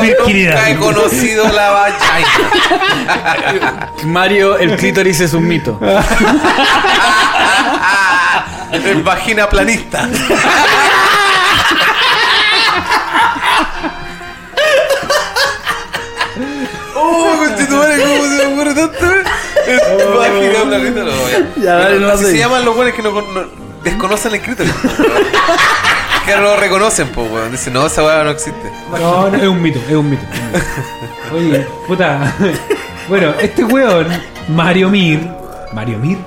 Virginidad. 0.00 0.54
Nunca 0.54 0.70
he 0.70 0.76
conocido 0.76 1.48
la 1.52 1.70
vagina. 1.70 1.98
Mario, 4.04 4.56
el 4.58 4.76
clítoris 4.76 5.20
es 5.20 5.32
un 5.34 5.46
mito. 5.46 5.78
Es 8.72 9.02
vagina 9.04 9.48
planista. 9.48 10.08
Oh, 16.94 17.34
conchetumare, 17.38 18.00
¿cómo 18.02 18.24
se 18.24 18.28
me 18.28 18.44
ocurre 18.54 18.74
tanto? 18.74 19.06
Es 19.66 19.80
vagina 20.16 20.62
planista, 20.64 21.00
no, 21.04 21.28
ya. 21.30 21.62
Ya, 21.62 21.74
dale, 21.76 22.00
no 22.00 22.08
Así 22.08 22.24
sé. 22.24 22.30
se 22.32 22.38
llaman 22.38 22.64
los 22.64 22.74
buenos 22.76 22.94
que 22.94 23.02
no, 23.02 23.10
no- 23.12 23.67
desconocen 23.84 24.34
el 24.34 24.40
weón. 24.40 24.56
que 26.26 26.34
no 26.36 26.42
lo 26.42 26.56
reconocen, 26.56 27.08
pues, 27.08 27.30
weón. 27.30 27.50
Dicen, 27.52 27.72
no, 27.72 27.86
esa 27.86 28.04
weá 28.04 28.24
no 28.24 28.30
existe. 28.30 28.70
No, 28.98 29.30
no, 29.30 29.36
es 29.36 29.48
un 29.48 29.62
mito, 29.62 29.78
es 29.88 29.94
un 29.94 30.10
mito. 30.10 30.22
es 30.32 31.32
un 31.32 31.46
mito. 31.50 31.56
Oye, 31.56 31.66
puta. 31.86 32.34
Bueno, 33.08 33.32
este 33.40 33.64
weón, 33.64 34.06
Mario 34.48 34.90
Mir, 34.90 35.20
Mario 35.72 35.98
Mir, 35.98 36.18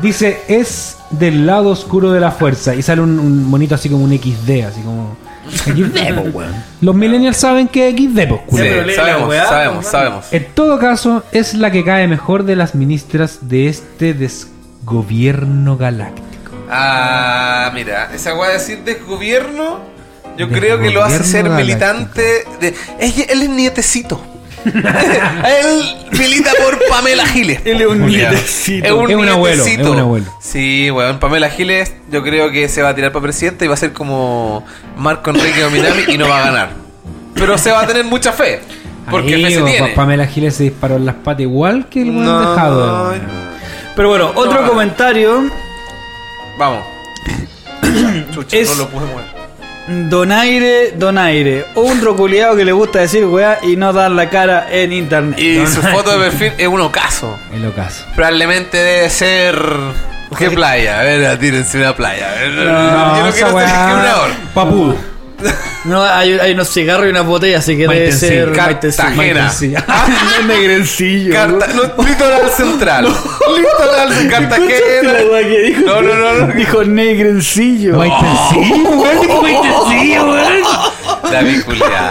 dice, 0.00 0.42
es 0.48 0.98
del 1.10 1.46
lado 1.46 1.70
oscuro 1.70 2.12
de 2.12 2.20
la 2.20 2.30
fuerza. 2.30 2.74
Y 2.74 2.82
sale 2.82 3.00
un, 3.00 3.18
un 3.18 3.44
monito 3.48 3.74
así 3.74 3.88
como 3.88 4.04
un 4.04 4.10
XD, 4.16 4.64
así 4.66 4.82
como. 4.82 5.16
XD, 5.50 6.34
weón. 6.34 6.52
Los 6.80 6.94
millennials 6.94 7.36
saben 7.36 7.68
que 7.68 7.88
es 7.88 7.94
XD, 7.94 8.28
po, 8.28 8.36
Sí, 8.36 8.46
culo. 8.48 8.64
sabemos, 8.94 9.34
sabemos, 9.48 9.86
sabemos. 9.86 10.24
En 10.32 10.44
todo 10.54 10.78
caso, 10.78 11.22
es 11.32 11.54
la 11.54 11.70
que 11.70 11.84
cae 11.84 12.06
mejor 12.08 12.44
de 12.44 12.56
las 12.56 12.74
ministras 12.74 13.38
de 13.48 13.68
este 13.68 14.12
desgobierno 14.12 15.76
galáctico. 15.76 16.26
Ah, 16.70 17.70
mira, 17.74 18.10
esa 18.14 18.34
weá 18.34 18.48
de 18.48 18.54
decir 18.54 18.78
desgobierno, 18.84 19.80
yo 20.36 20.48
creo 20.48 20.78
que 20.80 20.90
lo 20.90 21.02
hace 21.02 21.22
ser 21.24 21.44
galáctico. 21.44 21.66
militante 21.66 22.44
de. 22.60 22.74
Él 22.98 23.42
es 23.42 23.48
nietecito. 23.50 24.20
él 24.66 25.96
milita 26.18 26.50
por 26.60 26.76
Pamela 26.88 27.24
Giles. 27.26 27.60
Él 27.64 27.80
es 27.82 27.86
un 27.86 28.04
nietecito. 28.06 28.84
Es 28.86 28.92
un, 28.92 29.10
Es 29.10 29.16
un 29.16 29.28
abuelo, 29.28 29.64
es 29.64 29.78
un 29.78 29.98
abuelo. 29.98 30.26
Sí, 30.40 30.90
weón, 30.90 31.18
Pamela 31.20 31.48
Giles, 31.50 31.92
yo 32.10 32.22
creo 32.24 32.50
que 32.50 32.68
se 32.68 32.82
va 32.82 32.88
a 32.90 32.94
tirar 32.94 33.12
para 33.12 33.22
presidente 33.22 33.64
y 33.64 33.68
va 33.68 33.74
a 33.74 33.76
ser 33.78 33.92
como 33.92 34.64
Marco 34.96 35.30
Enrique 35.30 35.60
Dominami 35.60 36.02
y 36.08 36.18
no 36.18 36.28
va 36.28 36.38
a 36.42 36.44
ganar. 36.46 36.70
Pero 37.34 37.56
se 37.58 37.70
va 37.70 37.82
a 37.82 37.86
tener 37.86 38.04
mucha 38.04 38.32
fe. 38.32 38.60
Porque 39.08 39.36
fe 39.36 39.50
se 39.54 39.62
tiene. 39.62 39.78
Pa- 39.90 39.94
Pamela 39.94 40.26
Giles 40.26 40.56
se 40.56 40.64
disparó 40.64 40.96
en 40.96 41.06
las 41.06 41.14
patas 41.14 41.42
igual 41.42 41.86
que 41.88 42.02
el 42.02 42.10
buen 42.10 42.24
No, 42.24 42.50
dejado. 42.50 43.12
no. 43.12 43.18
Pero 43.94 44.08
bueno, 44.08 44.32
otro 44.34 44.62
No. 44.62 44.68
comentario. 44.68 45.44
Vamos. 46.58 46.84
Chucha, 48.32 48.56
Es- 48.56 48.68
no 48.70 48.74
lo 48.84 48.88
pude 48.88 49.06
mover. 49.06 49.36
Donaire, 49.88 50.92
donaire. 50.96 51.64
Un 51.76 52.00
roculeado 52.02 52.56
que 52.56 52.64
le 52.64 52.72
gusta 52.72 52.98
decir 53.00 53.24
weá 53.24 53.60
y 53.62 53.76
no 53.76 53.92
dar 53.92 54.10
la 54.10 54.28
cara 54.28 54.66
en 54.70 54.92
internet. 54.92 55.38
Y 55.38 55.64
su 55.66 55.80
foto 55.80 56.10
de 56.18 56.28
perfil 56.28 56.52
es 56.58 56.66
un 56.66 56.80
ocaso. 56.80 57.38
El 57.54 57.64
ocaso. 57.66 58.04
Probablemente 58.16 58.78
debe 58.78 59.08
ser. 59.10 59.56
¿Qué 60.36 60.50
playa? 60.50 60.98
A 60.98 61.02
ver, 61.04 61.38
tírense 61.38 61.78
una 61.78 61.94
playa. 61.94 62.28
A 62.30 62.34
ver, 62.34 62.52
yo 62.52 62.64
no 62.64 63.26
esa 63.28 63.32
quiero 63.32 63.46
ser 63.48 63.54
weá- 63.54 63.64
discriminador. 63.64 64.30
Papu. 64.54 64.96
No, 65.84 66.02
hay, 66.02 66.32
hay 66.38 66.52
unos 66.52 66.68
cigarros 66.72 67.06
y 67.06 67.10
una 67.10 67.20
botella, 67.20 67.58
así 67.58 67.76
que 67.76 67.86
debe 67.86 68.10
ser 68.10 68.50
Cartagena. 68.52 69.52
No 69.60 70.40
es 70.40 70.44
negrencillo. 70.46 71.32
Carta- 71.32 71.68
no, 71.74 72.04
litoral 72.04 72.50
central. 72.50 73.04
Litoral 73.56 74.18
de 74.18 74.28
Cartagena. 74.28 75.12
Dijo, 75.48 75.80
No, 75.86 76.02
no, 76.02 76.14
no, 76.14 76.46
no. 76.46 76.54
Dijo 76.54 76.82
negrencillo. 76.84 77.96
Maitencillo, 77.98 78.90
weón. 78.90 79.20
Dijo 79.22 79.42
Maitencillo, 79.42 80.24
weón. 80.26 80.62
David 81.30 81.62
Julián. 81.64 82.10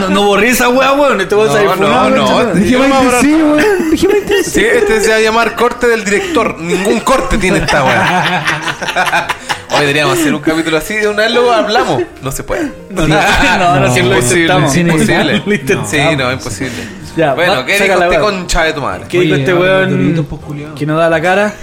No, 0.00 0.08
no 0.10 0.22
borré 0.22 0.50
esa 0.50 0.68
weá, 0.68 0.92
weón. 0.92 1.26
Te 1.26 1.34
vas 1.34 1.54
a 1.56 1.62
ir 1.62 1.68
No, 1.70 1.76
no, 1.76 2.10
no. 2.10 2.26
concha. 2.26 2.54
Dije 2.54 2.76
Maitencillo, 2.78 3.46
weón. 3.54 3.90
Dije 3.90 4.08
Maitencillo. 4.08 4.44
Sí, 4.50 4.64
este 4.64 5.00
se 5.00 5.10
va 5.10 5.16
a 5.16 5.20
llamar 5.20 5.56
corte 5.56 5.88
del 5.88 6.04
director. 6.04 6.56
Ningún 6.60 7.00
corte 7.00 7.36
tiene 7.38 7.58
esta 7.58 7.82
weá. 7.82 9.26
Hoy 9.70 9.80
deberíamos 9.80 10.18
hacer 10.18 10.34
un 10.34 10.40
capítulo 10.40 10.78
así 10.78 10.94
de 10.94 11.08
una 11.08 11.22
vez 11.24 11.32
lo 11.32 11.52
hablamos. 11.52 12.02
No 12.22 12.32
se 12.32 12.42
puede. 12.42 12.72
No, 12.90 13.06
no, 13.06 13.16
no, 13.58 13.80
no, 13.80 13.96
imposible. 13.96 14.68
Sí, 14.68 14.80
imposible. 14.80 15.42
Sí, 15.86 15.98
no, 16.16 16.32
imposible. 16.32 16.98
Ya, 17.16 17.34
bueno, 17.34 17.64
¿qué 17.66 17.78
dijo 17.78 18.02
este 18.02 18.18
concha 18.18 18.64
de 18.64 18.72
tu 18.72 18.80
madre? 18.80 19.04
¿Qué 19.08 19.20
dijo 19.20 19.34
este 19.34 19.54
weón 19.54 20.26
pues, 20.28 20.64
que 20.76 20.86
no 20.86 20.96
da 20.96 21.10
la 21.10 21.20
cara? 21.20 21.54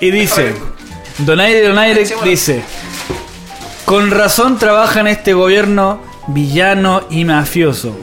Y 0.00 0.10
dice, 0.10 0.54
Donaire 1.18 1.66
Donaire 1.66 2.04
dice, 2.24 2.62
con 3.84 4.10
razón 4.10 4.58
trabaja 4.58 5.00
en 5.00 5.06
este 5.06 5.32
gobierno 5.32 6.02
villano 6.28 7.02
y 7.10 7.24
mafioso. 7.24 7.96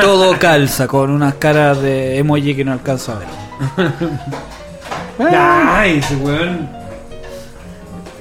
Todo 0.00 0.38
calza 0.38 0.88
con 0.88 1.10
unas 1.10 1.34
caras 1.34 1.80
de 1.80 2.18
emoji 2.18 2.56
que 2.56 2.64
no 2.64 2.72
alcanzo 2.72 3.12
a 3.12 3.18
ver. 3.18 3.28
Ay, 5.18 5.98
ese 5.98 6.16
weón. 6.16 6.68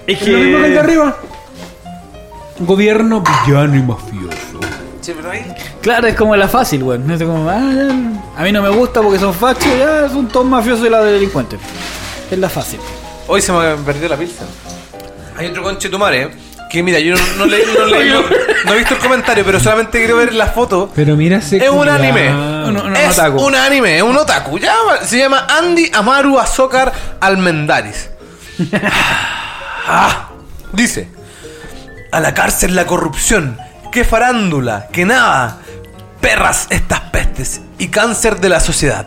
Es 0.08 0.22
Es 0.22 0.28
lo 0.28 0.38
mismo 0.38 0.58
que 0.60 0.66
el 0.68 0.74
de 0.74 0.80
arriba. 0.80 1.18
Gobierno 2.60 3.22
villano 3.22 3.76
y 3.76 3.82
mafioso. 3.82 4.60
Che, 5.02 5.14
pero 5.14 5.32
ahí- 5.32 5.54
Claro, 5.82 6.08
es 6.08 6.16
como 6.16 6.36
la 6.36 6.48
fácil, 6.48 6.84
weón. 6.84 7.10
Es 7.12 7.22
como, 7.22 7.50
ah, 7.50 7.60
ya, 7.74 7.90
a 8.38 8.44
mí 8.44 8.52
no 8.52 8.62
me 8.62 8.70
gusta 8.70 9.02
porque 9.02 9.20
son 9.20 9.34
fachos, 9.34 9.68
ya 9.78 10.08
son 10.10 10.28
todos 10.28 10.46
mafiosos 10.46 10.86
y 10.88 10.90
la 10.90 11.04
de 11.04 11.14
delincuentes. 11.14 11.60
Es 12.32 12.38
la 12.40 12.50
fácil. 12.50 12.80
Hoy 13.28 13.42
se 13.42 13.52
me 13.52 13.76
perdió 13.78 14.08
la 14.10 14.18
pizza. 14.18 14.46
Hay 15.38 15.48
otro 15.48 15.64
conche 15.64 15.90
tu 15.90 16.00
madre 16.00 16.32
que 16.76 16.84
mira, 16.84 17.00
yo 17.00 17.16
no, 17.16 17.22
no 17.38 17.46
leí, 17.46 17.64
no, 17.78 17.86
leí- 17.98 18.10
no- 18.12 18.22
no 18.66 18.74
he 18.74 18.78
visto 18.78 18.94
el 18.96 19.00
comentario, 19.00 19.44
pero 19.46 19.60
solamente 19.60 19.98
quiero 20.00 20.18
ver 20.18 20.34
la 20.34 20.48
foto. 20.48 20.92
Pero 20.96 21.16
mira 21.16 21.38
ese 21.38 21.58
Es 21.58 21.70
un 21.70 21.88
anime. 21.90 22.30
No, 22.32 22.72
no, 22.72 22.90
no, 22.90 22.96
es 22.98 23.18
otaku. 23.18 23.42
un 23.44 23.56
anime, 23.56 23.98
es 23.98 24.04
un 24.04 24.18
otaku. 24.18 24.58
Ya, 24.60 24.74
se 25.04 25.18
llama 25.20 25.46
Andy 25.50 25.92
Amaru 25.94 26.40
Azócar 26.40 26.92
Almendaris. 27.20 28.10
Ah, 29.88 30.30
dice: 30.74 31.10
A 32.12 32.20
la 32.20 32.34
cárcel 32.34 32.76
la 32.76 32.86
corrupción. 32.88 33.58
Qué 33.92 34.04
farándula, 34.04 34.88
que 34.92 35.06
nada. 35.06 35.60
Perras 36.22 36.66
estas 36.72 37.02
pestes 37.12 37.62
y 37.78 37.90
cáncer 37.90 38.38
de 38.42 38.50
la 38.50 38.60
sociedad. 38.60 39.06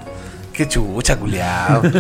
Qué 0.52 0.68
chucha, 0.68 1.16
culiao. 1.16 1.82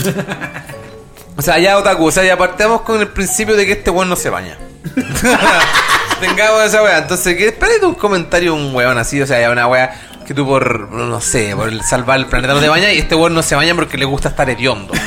O 1.36 1.42
sea, 1.42 1.56
ya 1.60 1.78
otaku, 1.78 2.06
o 2.06 2.10
sea, 2.10 2.24
ya 2.24 2.36
partamos 2.36 2.80
con 2.82 3.00
el 3.00 3.06
principio 3.06 3.54
de 3.54 3.64
que 3.64 3.70
este 3.72 3.90
weón 3.90 4.08
no 4.08 4.16
se 4.16 4.28
baña. 4.28 4.58
Tengamos 6.20 6.64
esa 6.64 6.82
weá. 6.82 6.98
Entonces, 6.98 7.36
que 7.36 7.48
espérate 7.48 7.86
un 7.86 7.94
comentario 7.94 8.54
un 8.54 8.74
weón 8.74 8.98
así, 8.98 9.20
o 9.20 9.26
sea, 9.26 9.40
ya 9.40 9.50
una 9.50 9.66
weá 9.68 9.90
que 10.26 10.34
tú 10.34 10.44
por, 10.46 10.90
no 10.90 11.20
sé, 11.20 11.54
por 11.56 11.68
el 11.68 11.80
salvar 11.82 12.18
el 12.18 12.26
planeta 12.26 12.52
no 12.54 12.60
te 12.60 12.68
bañas 12.68 12.92
y 12.92 12.98
este 12.98 13.14
weón 13.14 13.34
no 13.34 13.42
se 13.42 13.54
baña 13.54 13.74
porque 13.74 13.96
le 13.96 14.04
gusta 14.04 14.28
estar 14.30 14.48
hediondo. 14.50 14.92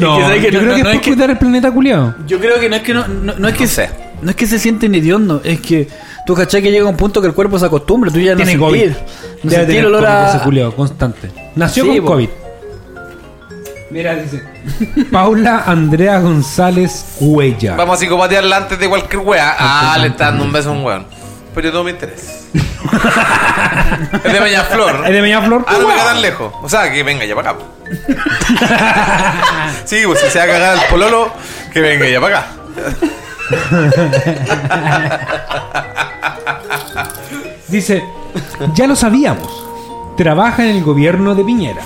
No, 0.00 0.34
yo 0.34 0.48
creo 0.48 0.62
no, 0.62 0.74
que 0.76 0.82
no 0.82 0.90
es 0.90 0.96
por 0.98 1.04
cuidar 1.04 1.28
el 1.30 1.36
planeta 1.36 1.70
culiao. 1.70 2.14
Yo 2.26 2.38
creo 2.38 2.58
que 2.58 2.70
no 2.70 2.76
es 2.76 2.82
que 2.82 2.94
no, 2.94 3.06
no, 3.06 3.34
no 3.36 3.48
es 3.48 3.54
que 3.54 3.64
No 3.64 3.70
sé. 3.70 3.90
no 4.22 4.30
es 4.30 4.36
que 4.36 4.46
se 4.46 4.58
sienten 4.58 4.94
hediondo, 4.94 5.42
es 5.44 5.60
que 5.60 5.88
tú 6.26 6.34
cachai 6.34 6.62
que 6.62 6.70
llega 6.70 6.86
un 6.88 6.96
punto 6.96 7.20
que 7.20 7.26
el 7.26 7.34
cuerpo 7.34 7.58
se 7.58 7.66
acostumbra, 7.66 8.10
tú 8.10 8.18
ya 8.18 8.30
no 8.32 8.36
Tiene 8.38 8.52
sentís, 8.52 8.66
COVID. 8.66 8.90
no 9.42 9.50
sentís 9.50 9.76
el 9.76 9.86
olor 9.86 10.06
a 10.06 10.30
ese 10.30 10.38
culiao, 10.44 10.74
constante. 10.74 11.30
Nació 11.54 11.84
Sí, 11.84 11.90
con 11.96 12.00
po. 12.00 12.12
COVID. 12.12 12.28
Mira, 13.90 14.14
dice. 14.16 14.42
Paula 15.12 15.64
Andrea 15.66 16.20
González 16.20 17.04
Cuella. 17.18 17.76
Vamos 17.76 17.96
a 17.96 17.98
psicopatearla 17.98 18.56
antes 18.56 18.78
de 18.78 18.88
cualquier 18.88 19.22
weá. 19.22 19.56
Ah, 19.58 19.96
le 19.98 20.08
está 20.08 20.26
dando 20.26 20.44
un 20.44 20.52
beso 20.52 20.70
a 20.70 20.72
un 20.72 20.84
weón. 20.84 21.06
Pero 21.54 21.68
yo 21.68 21.72
todo 21.72 21.84
me 21.84 21.92
interesa. 21.92 22.32
es 24.24 24.32
de 24.32 24.40
Peñaflor. 24.40 25.06
¿Es 25.06 25.12
de 25.12 25.20
Peñaflor? 25.22 25.64
Ah, 25.66 25.76
no 25.80 25.88
me 25.88 25.94
queda 25.94 26.04
tan 26.04 26.22
lejos. 26.22 26.52
O 26.62 26.68
sea, 26.68 26.92
que 26.92 27.02
venga 27.02 27.24
ya 27.24 27.34
para 27.34 27.50
acá. 27.50 27.60
sí, 29.84 30.02
pues 30.04 30.20
si 30.20 30.30
se 30.30 30.38
va 30.38 30.44
a 30.44 30.48
cagar 30.48 30.78
el 30.78 30.84
pololo, 30.90 31.32
que 31.72 31.80
venga 31.80 32.06
ya 32.06 32.20
para 32.20 32.38
acá. 32.38 32.48
Dice, 37.68 38.04
ya 38.74 38.86
lo 38.86 38.94
sabíamos, 38.94 39.50
trabaja 40.16 40.64
en 40.64 40.76
el 40.76 40.84
gobierno 40.84 41.34
de 41.34 41.44
Piñera. 41.44 41.82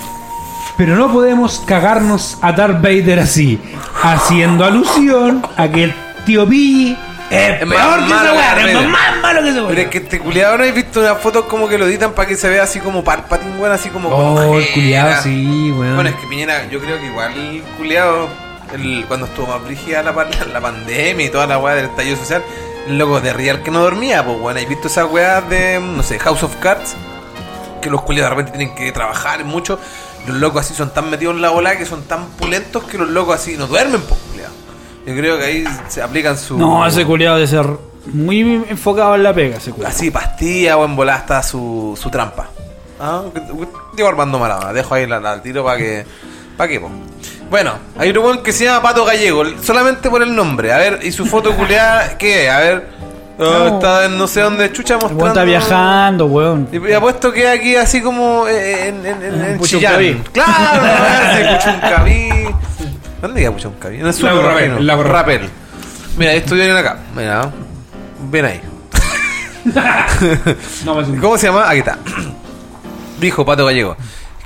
Pero 0.77 0.95
no 0.95 1.11
podemos 1.11 1.59
cagarnos 1.67 2.37
a 2.41 2.51
Darth 2.51 2.81
Vader 2.81 3.19
así, 3.19 3.59
haciendo 4.01 4.65
alusión 4.65 5.45
a 5.57 5.67
que 5.67 5.83
el 5.85 5.93
tío 6.25 6.47
Pi 6.47 6.97
es 7.29 7.57
peor 7.59 7.65
que 7.65 7.65
weón, 7.65 8.09
Darth 8.09 8.67
es 8.67 8.87
más 8.89 9.17
malo 9.21 9.41
que 9.41 9.49
ese 9.49 9.59
Pero 9.61 9.69
es 9.71 9.77
weón. 9.77 9.89
que 9.89 9.97
este 9.99 10.19
culiado 10.19 10.57
no 10.57 10.63
he 10.63 10.71
visto 10.71 10.99
una 10.99 11.15
foto 11.15 11.47
como 11.47 11.67
que 11.67 11.77
lo 11.77 11.85
editan 11.85 12.11
para 12.13 12.27
que 12.27 12.35
se 12.35 12.49
vea 12.49 12.63
así 12.63 12.79
como 12.79 13.03
Palpatine, 13.03 13.57
weón, 13.59 13.71
así 13.71 13.89
como. 13.89 14.09
Oh, 14.09 14.57
el 14.57 14.67
culiado, 14.71 15.21
sí, 15.23 15.71
weón. 15.77 15.95
Bueno, 15.95 16.09
es 16.09 16.15
que 16.15 16.27
Piñera, 16.27 16.67
yo 16.69 16.79
creo 16.79 16.99
que 16.99 17.05
igual 17.05 17.33
el 17.37 17.61
culiado, 17.77 18.27
el, 18.73 19.05
cuando 19.07 19.25
estuvo 19.27 19.47
más 19.47 19.63
brígida 19.63 20.01
la, 20.03 20.13
pa- 20.13 20.27
la 20.51 20.61
pandemia 20.61 21.25
y 21.25 21.29
toda 21.29 21.45
la 21.47 21.57
weá 21.59 21.75
del 21.75 21.85
estallido 21.85 22.17
social, 22.17 22.43
el 22.87 22.97
loco 22.97 23.19
de 23.21 23.31
real 23.33 23.61
que 23.63 23.69
no 23.71 23.79
dormía, 23.79 24.23
pues 24.25 24.39
bueno, 24.39 24.59
¿has 24.59 24.67
visto 24.67 24.87
esas 24.87 25.05
weas 25.11 25.47
de, 25.49 25.79
no 25.79 26.03
sé, 26.03 26.19
House 26.19 26.43
of 26.43 26.55
Cards? 26.57 26.95
Que 27.81 27.89
los 27.89 28.01
culiados 28.03 28.29
de 28.31 28.35
repente 28.37 28.57
tienen 28.57 28.75
que 28.75 28.91
trabajar 28.91 29.43
mucho. 29.43 29.77
Los 30.27 30.37
locos 30.37 30.65
así 30.65 30.73
son 30.73 30.93
tan 30.93 31.09
metidos 31.09 31.35
en 31.35 31.41
la 31.41 31.49
bola 31.49 31.77
que 31.77 31.85
son 31.85 32.03
tan 32.03 32.27
pulentos 32.29 32.83
que 32.85 32.97
los 32.97 33.09
locos 33.09 33.35
así 33.35 33.57
no 33.57 33.67
duermen, 33.67 34.01
pues 34.01 34.19
culiado. 34.31 34.53
Yo 35.05 35.15
creo 35.15 35.37
que 35.37 35.43
ahí 35.45 35.65
se 35.89 36.01
aplican 36.01 36.37
su. 36.37 36.57
No, 36.57 36.85
ese 36.85 37.05
culiado 37.05 37.37
de 37.37 37.47
ser 37.47 37.65
muy 38.05 38.41
enfocado 38.69 39.15
en 39.15 39.23
la 39.23 39.33
pega, 39.33 39.57
ese 39.57 39.71
culiado. 39.71 39.93
Así, 39.93 40.11
pastilla 40.11 40.77
o 40.77 40.85
en 40.85 40.95
volada 40.95 41.19
está 41.19 41.43
su, 41.43 41.97
su 42.01 42.09
trampa. 42.09 42.49
Ah, 42.99 43.23
digo 43.95 44.07
Armando 44.07 44.39
Maradona, 44.39 44.71
dejo 44.71 44.93
ahí 44.95 45.03
el 45.03 45.41
tiro 45.41 45.65
para 45.65 45.77
que. 45.77 46.05
¿Para 46.55 46.69
qué, 46.69 46.79
po? 46.79 46.89
Bueno, 47.49 47.73
hay 47.97 48.11
un 48.11 48.41
que 48.41 48.53
se 48.53 48.65
llama 48.65 48.81
Pato 48.81 49.03
Gallego, 49.05 49.43
solamente 49.61 50.09
por 50.09 50.23
el 50.23 50.33
nombre. 50.33 50.71
A 50.71 50.77
ver, 50.77 50.99
y 51.03 51.11
su 51.11 51.25
foto 51.25 51.55
culeada, 51.55 52.17
¿qué? 52.17 52.49
A 52.49 52.59
ver. 52.59 52.87
No. 53.37 53.67
está 53.67 54.05
en 54.05 54.17
no 54.17 54.27
sé 54.27 54.41
dónde 54.41 54.71
chucha 54.71 54.95
mostrando. 54.95 55.27
está 55.27 55.43
viajando, 55.43 56.27
weón. 56.27 56.67
Y 56.71 56.77
y 56.89 56.93
apuesto 56.93 57.31
que 57.31 57.47
aquí 57.47 57.75
así 57.75 58.01
como 58.01 58.47
eh, 58.47 58.89
en, 58.89 59.05
en, 59.05 59.23
en, 59.23 59.45
en 59.45 59.57
Puchuncaví. 59.57 60.07
Chillán. 60.09 60.23
Claro, 60.31 61.55
Puchuncaví. 61.57 62.29
¿Dónde 63.21 63.41
queda 63.41 63.51
Puchuncaví? 63.51 63.99
En 63.99 64.05
el 64.07 64.13
sur, 64.13 64.25
Lago 64.25 64.41
Rapel, 64.43 64.85
Lago 64.87 65.03
Rapel. 65.03 65.49
Mira, 66.17 66.33
esto 66.33 66.53
viene 66.55 66.77
acá. 66.77 66.97
Mira, 67.15 67.49
ven 68.29 68.45
ahí. 68.45 68.61
No, 70.85 70.93
pues, 70.95 71.07
¿Cómo 71.19 71.37
se 71.37 71.47
llama? 71.47 71.69
Aquí 71.69 71.79
está. 71.79 71.97
Dijo 73.19 73.45
Pato 73.45 73.65
Gallego. 73.65 73.95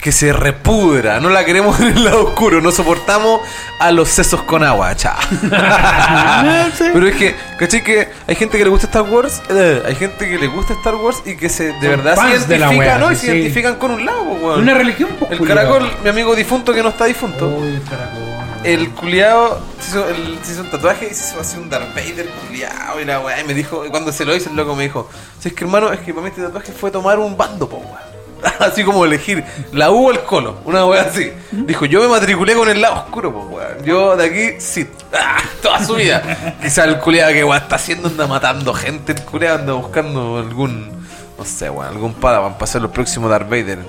Que 0.02 0.12
se 0.12 0.32
repudra. 0.34 1.20
No 1.20 1.30
la 1.30 1.44
queremos 1.46 1.80
en 1.82 1.98
el 1.98 2.04
lado 2.06 2.26
oscuro. 2.28 2.62
No 2.62 2.72
soportamos 2.72 3.42
a 3.80 3.92
los 3.92 4.10
sesos 4.10 4.42
con 4.44 4.64
agua. 4.64 4.96
Chao. 4.96 5.18
Pero 6.94 7.08
es 7.08 7.16
que, 7.16 7.36
¿cachai? 7.58 7.84
Que 7.84 8.08
hay 8.28 8.36
gente 8.36 8.58
que 8.58 8.64
le 8.64 8.70
gusta 8.70 8.88
Star 8.88 9.04
Wars. 9.04 9.42
eh, 9.50 9.84
hay 9.86 9.96
gente 9.96 10.30
que 10.30 10.38
le 10.38 10.48
gusta 10.48 10.74
Star 10.74 10.96
Wars 10.96 11.22
y 11.26 11.36
que 11.36 11.50
se 11.50 11.66
de 11.66 11.72
Son 11.74 11.82
verdad 11.82 12.16
se 12.16 12.22
fans 12.22 12.48
de 12.48 12.58
la 12.60 12.68
identifican, 12.68 12.78
wea, 12.80 12.98
¿no? 13.08 13.12
Y 13.12 13.16
se 13.16 13.28
identifican 13.28 13.76
con 13.76 13.92
un 13.92 14.06
lado, 14.06 14.22
weón. 14.24 14.62
Una 14.62 14.74
religión, 14.74 15.10
pues, 15.20 15.32
El 15.32 15.38
culiao. 15.40 15.58
caracol, 15.58 15.92
mi 16.04 16.10
amigo 16.10 16.36
difunto 16.36 16.74
que 16.74 16.84
no 16.84 16.90
está 16.90 17.06
difunto. 17.06 17.48
Uy, 17.48 17.68
el 17.76 17.84
caracol. 17.84 18.24
El 18.64 18.90
culiao 18.90 19.60
se 19.80 19.90
hizo, 19.92 20.08
el- 20.10 20.40
se 20.44 20.52
hizo 20.54 20.62
un 20.62 20.72
tatuaje 20.72 21.08
y 21.12 21.14
se 21.14 21.30
hizo 21.32 21.40
así 21.40 21.58
un 21.58 21.70
Darth 21.70 21.94
Vader 21.96 22.28
culiao 22.48 23.00
y 23.00 23.06
la 23.06 23.20
weá. 23.20 23.40
Y 23.40 23.44
me 23.46 23.54
dijo, 23.54 23.84
cuando 23.92 24.12
se 24.12 24.26
lo 24.26 24.36
hizo, 24.36 24.50
el 24.50 24.56
loco 24.56 24.76
me 24.76 24.84
dijo: 24.84 25.10
Si 25.40 25.50
es 25.50 25.54
que 25.54 25.64
hermano, 25.64 25.92
es 25.94 26.00
que 26.02 26.14
para 26.14 26.24
mí 26.26 26.30
este 26.30 26.42
tatuaje 26.42 26.72
fue 26.74 26.92
tomar 26.92 27.20
un 27.20 27.38
bando, 27.38 27.70
po, 27.70 27.78
weón. 27.78 28.07
Así 28.60 28.84
como 28.84 29.06
elegir 29.06 29.44
la 29.74 29.92
U 29.92 30.08
o 30.08 30.12
el 30.12 30.20
colo, 30.22 30.58
una 30.66 30.86
weá 30.86 31.02
así. 31.04 31.32
Dijo: 31.52 31.86
Yo 31.86 32.02
me 32.02 32.08
matriculé 32.08 32.54
con 32.56 32.70
el 32.70 32.82
lado 32.82 32.96
oscuro, 32.96 33.34
po, 33.34 33.40
weón. 33.52 33.84
Yo 33.86 34.16
de 34.16 34.26
aquí, 34.26 34.60
sí, 34.62 34.88
ah, 35.14 35.38
toda 35.62 35.84
su 35.84 35.96
vida. 35.96 36.56
Quizá 36.62 36.86
el 36.86 36.98
culiao 37.00 37.32
que 37.32 37.44
weón 37.44 37.62
está 37.62 37.76
haciendo 37.78 38.08
anda 38.10 38.28
matando 38.28 38.74
gente, 38.74 39.14
el 39.14 39.22
culiao 39.24 39.56
anda 39.58 39.74
buscando 39.74 40.38
algún, 40.38 40.90
no 41.38 41.46
sé, 41.46 41.70
weón, 41.70 41.88
algún 41.88 42.14
padawan 42.14 42.54
para 42.56 42.68
ser 42.68 42.82
el 42.82 42.90
próximo 42.90 43.28
Darth 43.28 43.50
Vader. 43.50 43.80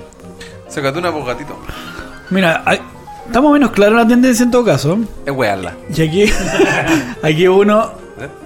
Sácate 0.67 0.99
una 0.99 1.11
po, 1.11 1.23
gatito. 1.25 1.57
Mira, 2.29 2.61
hay- 2.65 2.81
o 3.35 3.51
menos 3.51 3.71
clara 3.71 3.95
la 3.95 4.07
tendencia 4.07 4.43
en 4.43 4.51
todo 4.51 4.65
caso. 4.65 4.97
Es 5.25 5.31
wearla. 5.33 5.73
Y 5.95 6.01
aquí, 6.01 6.25
aquí 7.23 7.47
uno 7.47 7.91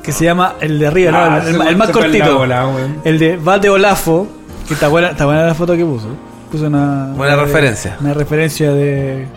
que 0.04 0.12
se 0.12 0.26
llama 0.26 0.56
el 0.60 0.78
de 0.78 0.88
arriba, 0.88 1.12
Ah, 1.16 1.30
¿no? 1.30 1.36
El, 1.38 1.42
ese 1.42 1.50
el- 1.62 1.68
el 1.70 1.76
más 1.78 1.88
en 1.90 1.94
cortito. 1.94 2.38
bola, 2.38 2.70
el 3.04 3.18
de 3.20 3.38
Valde 3.38 3.70
Olafo, 3.70 4.28
que 4.68 4.74
está 4.74 4.88
buena, 4.88 5.10
está 5.10 5.26
buena 5.26 5.46
la 5.46 5.54
foto 5.54 5.76
que 5.76 5.86
puso. 5.86 6.08
Puso 6.52 6.68
una 6.68 7.08
Buena 7.16 7.34
una- 7.36 7.44
referencia. 7.46 7.98
Una 8.00 8.14
referencia 8.14 8.72
de 8.72 8.84
de, 8.84 9.28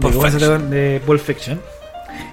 Pulp 0.00 0.14
¿cómo 0.14 0.26
se 0.26 0.32
Fiction. 0.32 0.70
de 0.70 1.02
Pulp 1.06 1.20
Fiction. 1.20 1.60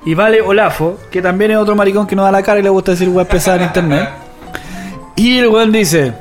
Y 0.06 0.14
Vale 0.14 0.42
Olafo, 0.42 0.98
que 1.12 1.22
también 1.22 1.52
es 1.52 1.58
otro 1.58 1.76
maricón 1.76 2.08
que 2.08 2.16
no 2.16 2.24
da 2.24 2.32
la 2.32 2.42
cara 2.42 2.60
y 2.60 2.64
le 2.64 2.70
gusta 2.70 2.92
decir 2.92 3.10
web 3.10 3.28
pesada 3.28 3.58
en 3.58 3.64
internet. 3.64 4.10
Y 5.16 5.38
el 5.40 5.48
weón 5.50 5.72
dice: 5.72 6.14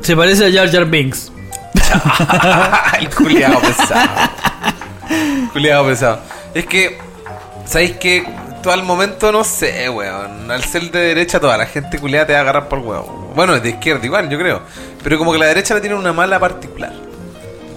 Se 0.00 0.16
parece 0.16 0.46
a 0.46 0.52
Jar 0.52 0.70
Jar 0.70 0.84
Binks. 0.86 1.32
el 3.00 3.10
culiado 3.10 3.58
pesado. 3.60 4.08
culiado 5.52 5.86
pesado. 5.86 6.20
Es 6.54 6.66
que, 6.66 6.98
¿sabéis 7.66 7.92
que 7.96 8.24
Tú 8.64 8.70
al 8.70 8.82
momento 8.82 9.30
no 9.30 9.44
sé, 9.44 9.88
weón. 9.90 10.50
Al 10.50 10.64
ser 10.64 10.90
de 10.90 10.98
derecha, 10.98 11.38
toda 11.38 11.56
la 11.58 11.66
gente 11.66 11.98
culiada 11.98 12.26
te 12.26 12.32
va 12.32 12.38
a 12.38 12.42
agarrar 12.42 12.68
por 12.68 12.78
huevo. 12.78 13.32
Bueno, 13.36 13.60
de 13.60 13.68
izquierda 13.68 14.04
igual, 14.06 14.28
yo 14.30 14.38
creo. 14.38 14.62
Pero 15.02 15.18
como 15.18 15.32
que 15.32 15.38
la 15.38 15.46
derecha 15.46 15.74
le 15.74 15.80
tiene 15.82 15.96
una 15.96 16.12
mala 16.14 16.40
particular. 16.40 16.92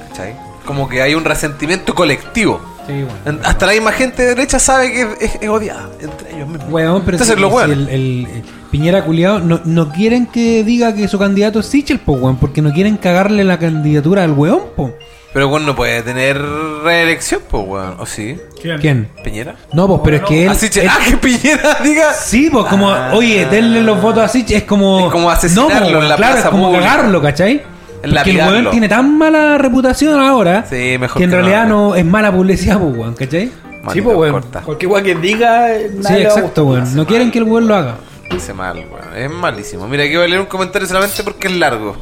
¿Cachai? 0.10 0.34
Como 0.66 0.88
que 0.88 1.02
hay 1.02 1.14
un 1.14 1.26
resentimiento 1.26 1.94
colectivo. 1.94 2.62
Sí, 2.88 2.94
bueno. 3.04 3.12
En- 3.26 3.46
Hasta 3.46 3.66
la 3.66 3.74
misma 3.74 3.92
gente 3.92 4.22
de 4.24 4.30
derecha 4.30 4.60
sabe 4.60 4.92
que 4.94 5.02
es, 5.02 5.08
es- 5.20 5.42
es 5.42 5.50
odiada 5.50 5.90
entre 6.00 6.34
ellos 6.36 6.48
mismos. 6.48 6.72
Weón, 6.72 7.02
pero 7.04 7.18
Entonces, 7.18 7.36
si- 7.36 7.42
lo 7.42 7.48
si 7.50 7.54
bueno. 7.54 7.74
el, 7.74 7.90
el- 7.90 8.28
el 8.34 8.44
Piñera 8.72 9.04
culiado 9.04 9.40
no, 9.40 9.60
no 9.66 9.92
quieren 9.92 10.26
que 10.26 10.64
diga 10.64 10.94
que 10.96 11.08
su 11.10 11.20
candidato 11.20 11.60
es 11.60 11.66
Sichel, 11.66 12.00
po, 12.00 12.14
weón, 12.14 12.38
porque 12.38 12.62
no 12.62 12.72
quieren 12.72 12.96
cagarle 12.98 13.44
la 13.44 13.60
candidatura 13.60 14.24
al 14.24 14.32
weón, 14.32 14.62
po. 14.76 14.94
Pero 15.38 15.50
bueno, 15.50 15.68
no 15.68 15.76
puede 15.76 16.02
tener 16.02 16.42
reelección, 16.84 17.42
pues, 17.48 17.64
weón. 17.68 17.96
¿O 18.00 18.08
sí? 18.08 18.40
¿Quién? 18.60 19.08
¿Piñera? 19.24 19.54
No, 19.72 19.88
pues, 19.88 20.02
pero 20.04 20.18
es 20.18 20.24
que 20.24 20.44
él. 20.46 20.50
Así, 20.50 20.68
él- 20.80 20.88
ah, 20.90 20.98
que 21.08 21.16
Piñera 21.18 21.78
diga. 21.84 22.12
Sí, 22.12 22.50
pues 22.52 22.66
como, 22.66 22.88
oye, 23.14 23.46
denle 23.46 23.84
los 23.84 24.02
votos 24.02 24.24
a 24.24 24.28
Sichel 24.28 24.58
es 24.58 24.64
como. 24.64 25.06
Es 25.06 25.12
como 25.12 25.30
asesinarlo 25.30 25.76
no, 25.76 25.80
pues, 25.92 26.04
en 26.04 26.10
la 26.10 26.16
claro, 26.16 26.34
plaza 26.34 26.48
es 26.48 26.52
como 26.52 26.70
pública. 26.72 26.86
cagarlo, 26.90 27.22
¿cachai? 27.22 27.52
En 27.52 27.62
Porque 27.62 28.08
el 28.08 28.16
lapidarlo. 28.16 28.52
weón 28.62 28.72
tiene 28.72 28.90
tan 28.90 29.16
mala 29.16 29.60
reputación 29.60 30.20
ahora 30.20 30.66
Sí, 30.68 30.98
mejor 31.00 31.18
que 31.20 31.24
en 31.26 31.30
que 31.30 31.36
no 31.36 31.42
realidad 31.44 31.62
hable. 31.62 31.70
no 31.74 31.96
es 31.96 32.06
mala 32.06 32.32
publicidad, 32.32 32.80
pues, 32.80 32.98
weón, 32.98 33.14
¿cachai? 33.14 33.52
Sí, 33.94 34.02
pues, 34.02 34.18
weón. 34.18 34.32
corta. 34.34 34.62
Cualquier 34.62 34.92
weón 34.92 35.06
que 35.06 35.14
diga. 35.16 35.72
eh, 35.76 35.92
Sí, 35.92 36.00
nadie 36.02 36.18
le 36.18 36.24
va 36.26 36.30
a 36.32 36.38
exacto, 36.40 36.64
gustar. 36.64 36.84
weón. 36.84 36.96
No 36.96 37.06
quieren 37.06 37.30
que 37.30 37.38
el 37.38 37.44
weón 37.44 37.68
lo 37.68 37.76
haga. 37.76 37.98
Hace 38.36 38.56
mal, 38.56 38.78
weón. 38.78 39.16
Es 39.16 39.30
malísimo. 39.30 39.88
Mira, 39.88 40.04
aquí 40.04 40.16
voy 40.16 40.26
a 40.26 40.28
leer 40.30 40.40
un 40.42 40.48
comentario 40.48 40.88
solamente 40.88 41.22
porque 41.24 41.48
es 41.48 41.54
largo. 41.54 41.96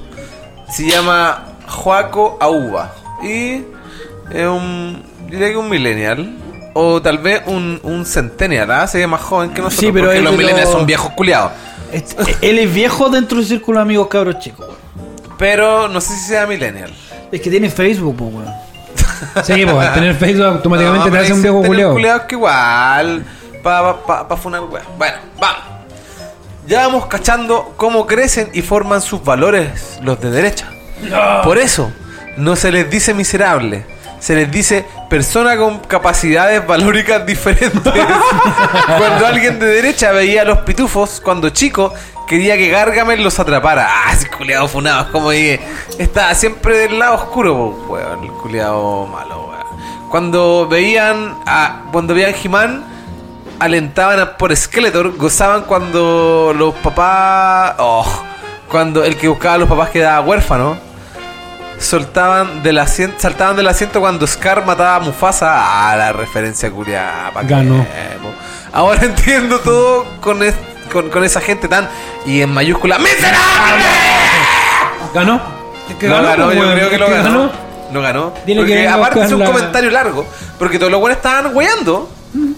Se 0.69 0.89
llama 0.89 1.43
Joaco 1.67 2.38
Auba. 2.39 2.93
Y 3.24 3.63
es 4.32 4.47
un. 4.47 5.03
Diría 5.30 5.49
que 5.49 5.57
un 5.57 5.70
millennial. 5.70 6.38
O 6.74 7.01
tal 7.01 7.20
vez 7.20 7.41
un, 7.45 7.80
un 7.84 8.05
centennial, 8.05 8.70
¿ah? 8.72 8.86
Se 8.88 8.97
ve 8.97 9.07
más 9.07 9.22
joven 9.22 9.51
que 9.51 9.61
nosotros. 9.61 9.80
Sí, 9.80 9.91
pero 9.93 10.05
porque 10.07 10.18
él 10.18 10.24
los 10.26 10.36
millennials 10.36 10.70
son 10.70 10.86
viejos 10.86 11.11
culiados. 11.13 11.51
Es- 11.93 12.16
Él 12.41 12.59
es 12.59 12.74
viejo 12.74 13.09
dentro 13.09 13.38
del 13.38 13.47
círculo 13.47 13.78
de 13.80 13.84
amigos 13.84 14.07
cabros 14.09 14.39
chicos. 14.39 14.68
Pero 15.38 15.88
no 15.88 16.01
sé 16.01 16.13
si 16.18 16.28
sea 16.28 16.45
millennial. 16.45 16.91
Es 17.32 17.39
que 17.41 17.49
tiene 17.49 17.70
Facebook, 17.70 18.16
pues, 18.18 18.34
weón. 18.34 18.53
Sí, 19.45 19.66
pues 19.66 19.88
al 19.88 19.93
tener 19.93 20.16
Facebook 20.20 20.45
automáticamente 20.45 21.05
No, 21.09 21.11
te 21.16 21.20
hace 21.22 21.34
un 21.34 21.41
viejo 21.41 21.61
culiado. 21.63 21.93
culiados 21.93 22.22
que 22.24 22.36
igual. 22.36 23.26
Pa, 23.63 23.82
pa, 23.82 24.05
pa, 24.05 24.28
pa 24.28 24.38
funar, 24.38 24.61
weón. 24.63 24.86
Bueno, 24.97 25.16
vamos. 25.39 25.61
Ya 26.68 26.88
vamos 26.88 27.05
cachando 27.05 27.74
cómo 27.78 28.05
crecen 28.05 28.49
y 28.53 28.61
forman 28.61 29.01
sus 29.01 29.24
valores 29.24 29.99
los 30.03 30.20
de 30.20 30.30
derecha. 30.32 30.68
Por 31.43 31.57
eso, 31.57 31.89
no 32.38 32.55
se 32.55 32.71
les 32.71 32.89
dice 32.89 33.13
miserable. 33.13 33.86
Se 34.19 34.33
les 34.33 34.49
dice 34.49 34.86
persona 35.09 35.55
con 35.57 35.79
capacidades 35.79 36.65
valóricas 36.65 37.25
diferentes. 37.25 37.93
cuando 38.97 39.27
alguien 39.27 39.59
de 39.59 39.67
derecha 39.67 40.11
veía 40.11 40.41
a 40.41 40.45
los 40.45 40.59
pitufos 40.59 41.21
cuando 41.23 41.49
chico, 41.49 41.93
quería 42.27 42.57
que 42.57 42.69
Gargamel 42.69 43.23
los 43.23 43.39
atrapara. 43.39 43.88
Ah, 43.89 44.13
ese 44.13 44.27
culiado 44.29 44.67
funado. 44.67 45.03
Es 45.03 45.07
como 45.11 45.29
dije, 45.31 45.59
estaba 45.99 46.33
siempre 46.33 46.77
del 46.77 46.97
lado 46.97 47.15
oscuro, 47.15 47.53
po, 47.55 47.93
weón. 47.93 48.23
El 48.23 48.31
culiado 48.31 49.05
malo, 49.05 49.47
weón. 49.49 50.09
Cuando 50.09 50.67
veían 50.67 51.36
a. 51.45 51.83
Cuando 51.91 52.15
veían 52.15 52.33
He-Man, 52.41 52.83
alentaban 53.59 54.19
a- 54.19 54.38
por 54.38 54.55
Skeletor, 54.55 55.17
gozaban 55.17 55.63
cuando 55.63 56.53
los 56.57 56.73
papás. 56.75 57.75
Oh, 57.77 58.23
cuando 58.71 59.03
el 59.03 59.17
que 59.17 59.27
buscaba 59.27 59.55
a 59.55 59.57
los 59.59 59.69
papás 59.69 59.89
quedaba 59.89 60.21
huérfano. 60.21 60.77
Soltaban 61.80 62.63
del 62.63 62.78
asiento, 62.80 63.17
saltaban 63.19 63.55
del 63.55 63.67
asiento 63.67 63.99
cuando 63.99 64.26
Scar 64.26 64.65
mataba 64.65 64.95
a 64.95 64.99
Mufasa. 64.99 65.51
Ah, 65.91 65.95
la 65.95 66.13
referencia 66.13 66.71
curia. 66.71 67.32
Ganó. 67.43 67.86
Ahora 68.73 69.01
entiendo 69.05 69.59
todo 69.59 70.05
con, 70.21 70.41
es- 70.43 70.55
con, 70.91 71.09
con 71.09 71.23
esa 71.23 71.41
gente 71.41 71.67
tan. 71.67 71.88
Y 72.26 72.41
en 72.41 72.51
mayúscula, 72.53 72.97
¡Miserable! 72.97 73.86
¿Ganó? 75.13 75.41
Es 75.89 75.95
que 75.95 76.07
no 76.07 76.23
ganó, 76.23 76.45
pues, 76.45 76.57
yo 76.57 76.61
weón. 76.63 76.73
creo 76.76 76.89
que 76.89 76.95
Es 76.95 76.99
lo 77.01 77.07
ganó. 77.09 77.51
No 77.91 78.01
ganó. 78.01 78.34
Dile 78.45 78.61
porque 78.61 78.73
que 78.73 78.88
aparte 78.88 79.21
es 79.21 79.32
un 79.32 79.39
la- 79.39 79.45
comentario 79.45 79.91
largo. 79.91 80.26
Porque 80.57 80.80
todos 80.80 80.91
los 80.91 80.99
buenos 80.99 81.17
estaban 81.17 81.55
weyando. 81.55 82.09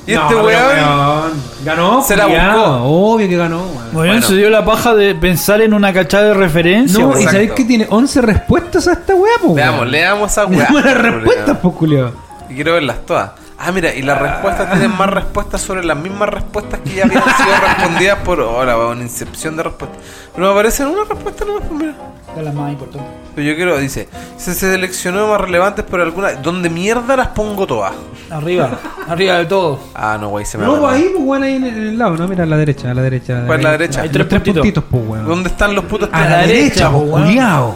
Y 0.08 0.14
No, 0.14 0.22
este 0.24 0.36
weón. 0.36 0.46
weón, 0.48 1.32
Ganó, 1.66 2.02
se 2.02 2.16
la 2.16 2.26
buscó. 2.28 2.84
Obvio 2.84 3.28
que 3.28 3.36
ganó, 3.38 3.58
weón. 3.58 3.92
Bueno. 3.92 4.22
se 4.22 4.36
dio 4.36 4.50
la 4.50 4.64
paja 4.64 4.96
de 4.96 5.14
pensar 5.16 5.62
en 5.62 5.74
una 5.74 5.92
cachada 5.94 6.30
de 6.30 6.34
referencia. 6.34 7.04
No, 7.04 7.20
y 7.20 7.24
sabéis 7.26 7.52
que 7.52 7.66
tiene 7.66 7.86
11 7.90 8.22
respuestas 8.22 8.88
a 8.88 8.94
esta 8.94 9.14
weá, 9.14 9.34
pues. 9.42 9.56
Leamos, 9.56 9.88
leamos 9.88 10.32
esa 10.32 10.46
weá. 10.46 10.68
Buenas 10.72 10.98
respuestas, 10.98 11.58
pues, 11.62 11.74
culiao. 11.76 12.12
Y 12.50 12.56
quiero 12.56 12.74
verlas 12.74 12.98
todas. 13.06 13.32
Ah, 13.60 13.72
mira, 13.72 13.94
y 13.94 14.04
las 14.04 14.20
respuestas 14.22 14.70
tienen 14.70 14.96
más 14.96 15.10
respuestas 15.10 15.60
sobre 15.62 15.84
las 15.84 15.98
mismas 15.98 16.30
respuestas 16.30 16.80
que 16.82 16.92
ya 16.96 17.06
habían 17.06 17.24
sido 17.38 17.56
respondidas 17.68 18.20
por. 18.20 18.40
Hola, 18.40 18.78
weón, 18.78 19.02
incepción 19.02 19.58
de 19.58 19.64
respuestas. 19.64 19.98
Pero 20.36 20.46
me 20.48 20.54
aparecen 20.54 20.88
una 20.88 21.04
respuesta 21.06 21.44
nomás, 21.44 21.64
pues 21.68 21.80
mira. 21.82 21.94
Es 22.38 22.44
la 22.44 22.52
más 22.52 22.72
importante. 22.72 23.08
Pero 23.34 23.48
yo 23.50 23.56
quiero, 23.56 23.78
dice, 23.80 24.08
se 24.38 24.54
seleccionó 24.54 25.28
más 25.28 25.42
relevantes 25.42 25.84
por 25.86 26.00
alguna. 26.02 26.34
¿Dónde 26.34 26.70
mierda 26.70 27.18
las 27.18 27.30
pongo 27.30 27.66
todas? 27.66 27.94
Arriba, 28.30 28.78
arriba 29.08 29.38
de 29.38 29.46
todo. 29.48 29.80
Ah, 29.96 30.18
no, 30.22 30.30
güey, 30.30 30.46
se 30.46 30.60
me 30.60 30.66
No, 30.66 30.74
va. 30.74 30.80
pues 30.92 30.94
ahí, 31.02 31.10
pues, 31.14 31.24
weón, 31.26 31.44
ahí 31.44 31.56
en 31.56 31.64
el 31.66 31.98
lado, 31.98 32.16
no, 32.16 32.28
mira, 32.28 32.44
a 32.44 32.48
la 32.48 32.58
derecha, 32.58 32.92
a 32.92 32.94
la 32.94 33.02
derecha. 33.02 33.44
¿Cuál 33.48 33.60
es 33.60 33.64
la 33.64 33.72
derecha? 33.72 34.02
Hay 34.02 34.10
Los 34.10 34.14
tres 34.14 34.28
tres 34.30 34.42
puntitos. 34.42 34.62
puntitos, 34.62 34.84
pues, 34.92 35.04
weón. 35.08 35.26
¿Dónde 35.26 35.50
están 35.50 35.74
los 35.74 35.86
putos 35.86 36.10
A 36.12 36.20
la 36.22 36.38
derecha, 36.42 36.48
derecha, 36.54 36.92
pues, 36.92 37.10
pues, 37.10 37.24
culiao. 37.26 37.76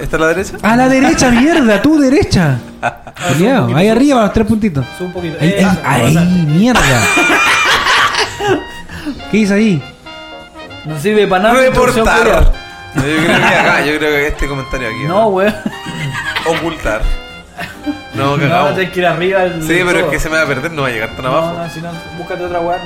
¿Esta 0.00 0.16
es 0.16 0.20
la 0.20 0.26
derecha? 0.28 0.56
A 0.62 0.76
la 0.76 0.88
derecha, 0.88 1.30
mierda, 1.30 1.82
tú 1.82 1.98
derecha. 2.00 2.58
Culiao, 3.28 3.76
ahí 3.76 3.88
arriba 3.88 4.22
los 4.22 4.32
tres 4.32 4.46
puntitos. 4.46 4.84
Sube 4.96 5.08
un 5.08 5.12
poquito. 5.12 5.36
Ahí, 5.40 5.48
Eh, 5.50 5.66
ahí, 5.84 6.16
ahí, 6.16 6.46
mierda. 6.46 6.80
¿Qué 9.30 9.36
dice 9.36 9.54
ahí? 9.54 9.82
No 10.84 10.98
sirve 10.98 11.26
para 11.26 11.42
nada. 11.44 11.60
Reportar. 11.60 12.18
culiao. 12.18 12.52
Yo 12.96 13.02
creo 13.02 13.26
que 13.26 13.32
acá, 13.44 13.80
yo 13.84 13.98
creo 13.98 14.10
que 14.10 14.26
este 14.28 14.48
comentario 14.48 14.88
aquí. 14.88 15.04
No, 15.06 15.28
weón. 15.28 15.54
Ocultar. 16.46 17.02
No, 18.14 18.36
No, 18.36 18.42
cagado. 18.42 18.74
tienes 18.74 18.92
que 18.92 19.00
ir 19.00 19.06
arriba. 19.06 19.40
del- 19.40 19.62
Sí, 19.62 19.68
pero 19.84 19.90
es 19.90 20.00
todo. 20.00 20.10
que 20.10 20.18
se 20.18 20.28
me 20.30 20.36
va 20.36 20.42
a 20.42 20.46
perder, 20.46 20.72
no 20.72 20.82
va 20.82 20.88
a 20.88 20.90
llegar 20.90 21.10
tan 21.10 21.22
No, 21.24 21.28
abajo. 21.36 21.54
no, 21.58 21.70
si 21.70 21.80
no, 21.80 21.90
búscate 22.18 22.44
otra 22.44 22.60
weón. 22.60 22.80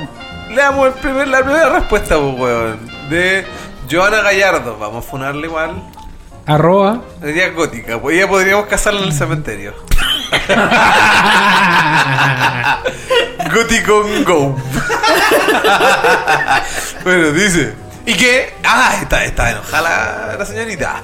Le 0.49 0.55
damos 0.57 0.87
el 0.87 0.93
primer, 0.93 1.27
la 1.27 1.39
primera 1.43 1.69
respuesta, 1.69 2.17
pues, 2.19 2.35
weón. 2.37 2.79
De 3.09 3.45
Joana 3.89 4.21
Gallardo. 4.21 4.77
Vamos 4.77 5.03
a 5.05 5.09
funarle 5.09 5.47
igual. 5.47 5.71
Arroba. 6.45 7.01
Sería 7.21 7.49
gótica, 7.49 7.99
pues 7.99 8.19
ya 8.19 8.27
podríamos 8.27 8.67
casarla 8.67 9.01
en 9.01 9.07
el 9.07 9.13
cementerio. 9.13 9.73
Goticon 13.53 14.23
Go. 14.23 14.55
bueno, 17.03 17.31
dice. 17.31 17.73
¿Y 18.05 18.13
qué? 18.13 18.53
Ah, 18.63 18.97
está, 19.01 19.25
está 19.25 19.51
enojada 19.51 20.27
la, 20.29 20.35
la 20.37 20.45
señorita. 20.45 21.01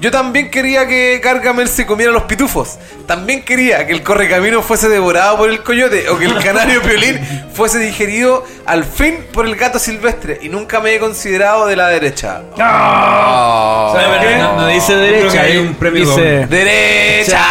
Yo 0.00 0.10
también 0.10 0.50
quería 0.50 0.86
que 0.86 1.20
Gargamel 1.22 1.68
se 1.68 1.84
comiera 1.84 2.10
los 2.10 2.22
pitufos. 2.22 2.78
También 3.06 3.42
quería 3.42 3.86
que 3.86 3.92
el 3.92 4.02
correcamino 4.02 4.62
fuese 4.62 4.88
devorado 4.88 5.36
por 5.36 5.50
el 5.50 5.62
coyote 5.62 6.08
o 6.08 6.18
que 6.18 6.24
el 6.24 6.38
canario 6.42 6.80
piolín 6.80 7.20
fuese 7.52 7.78
digerido 7.78 8.44
al 8.64 8.84
fin 8.84 9.18
por 9.30 9.44
el 9.44 9.56
gato 9.56 9.78
silvestre. 9.78 10.38
Y 10.40 10.48
nunca 10.48 10.80
me 10.80 10.94
he 10.94 10.98
considerado 10.98 11.66
de 11.66 11.76
la 11.76 11.88
derecha. 11.88 12.40
Oh. 12.54 13.92
¿Sabe 13.94 14.16
por 14.16 14.26
qué? 14.26 14.38
No, 14.38 14.56
no 14.56 14.66
dice 14.68 14.96
derecha, 14.96 15.32
que 15.32 15.38
hay 15.38 15.56
un 15.58 15.74
premio 15.74 16.06
dice 16.06 16.46
¡Derecha! 16.46 17.44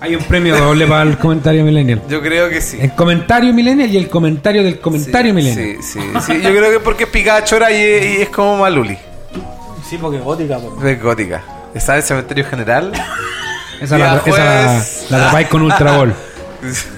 Hay 0.00 0.16
un 0.16 0.24
premio 0.24 0.56
doble 0.56 0.88
para 0.88 1.02
el 1.02 1.16
comentario 1.18 1.62
millennial. 1.62 2.02
Yo 2.08 2.20
creo 2.20 2.50
que 2.50 2.60
sí. 2.60 2.78
El 2.80 2.96
comentario 2.96 3.54
millennial 3.54 3.88
y 3.88 3.96
el 3.96 4.08
comentario 4.08 4.64
del 4.64 4.80
comentario 4.80 5.30
sí, 5.30 5.36
millennial. 5.36 5.76
Sí, 5.80 6.00
sí, 6.00 6.00
sí. 6.26 6.40
Yo 6.42 6.50
creo 6.50 6.72
que 6.72 6.80
porque 6.80 7.04
es 7.04 7.10
picada 7.10 7.44
chora 7.44 7.70
y, 7.70 7.76
y 7.76 8.22
es 8.22 8.28
como 8.30 8.56
Maluli. 8.56 8.98
Sí, 9.92 9.98
porque 9.98 10.16
es 10.16 10.24
gótica, 10.24 10.58
po. 10.58 10.86
Es 10.86 11.02
gótica. 11.02 11.42
¿Está 11.74 11.92
en 11.92 11.98
el 11.98 12.02
cementerio 12.02 12.46
general? 12.46 12.92
Esa 13.82 13.98
la, 13.98 14.06
esa 14.06 14.14
la, 14.14 14.20
jueves. 14.20 15.06
la 15.10 15.18
tapáis 15.18 15.48
con 15.48 15.60
Ultra 15.60 15.96
Ball. 15.98 16.14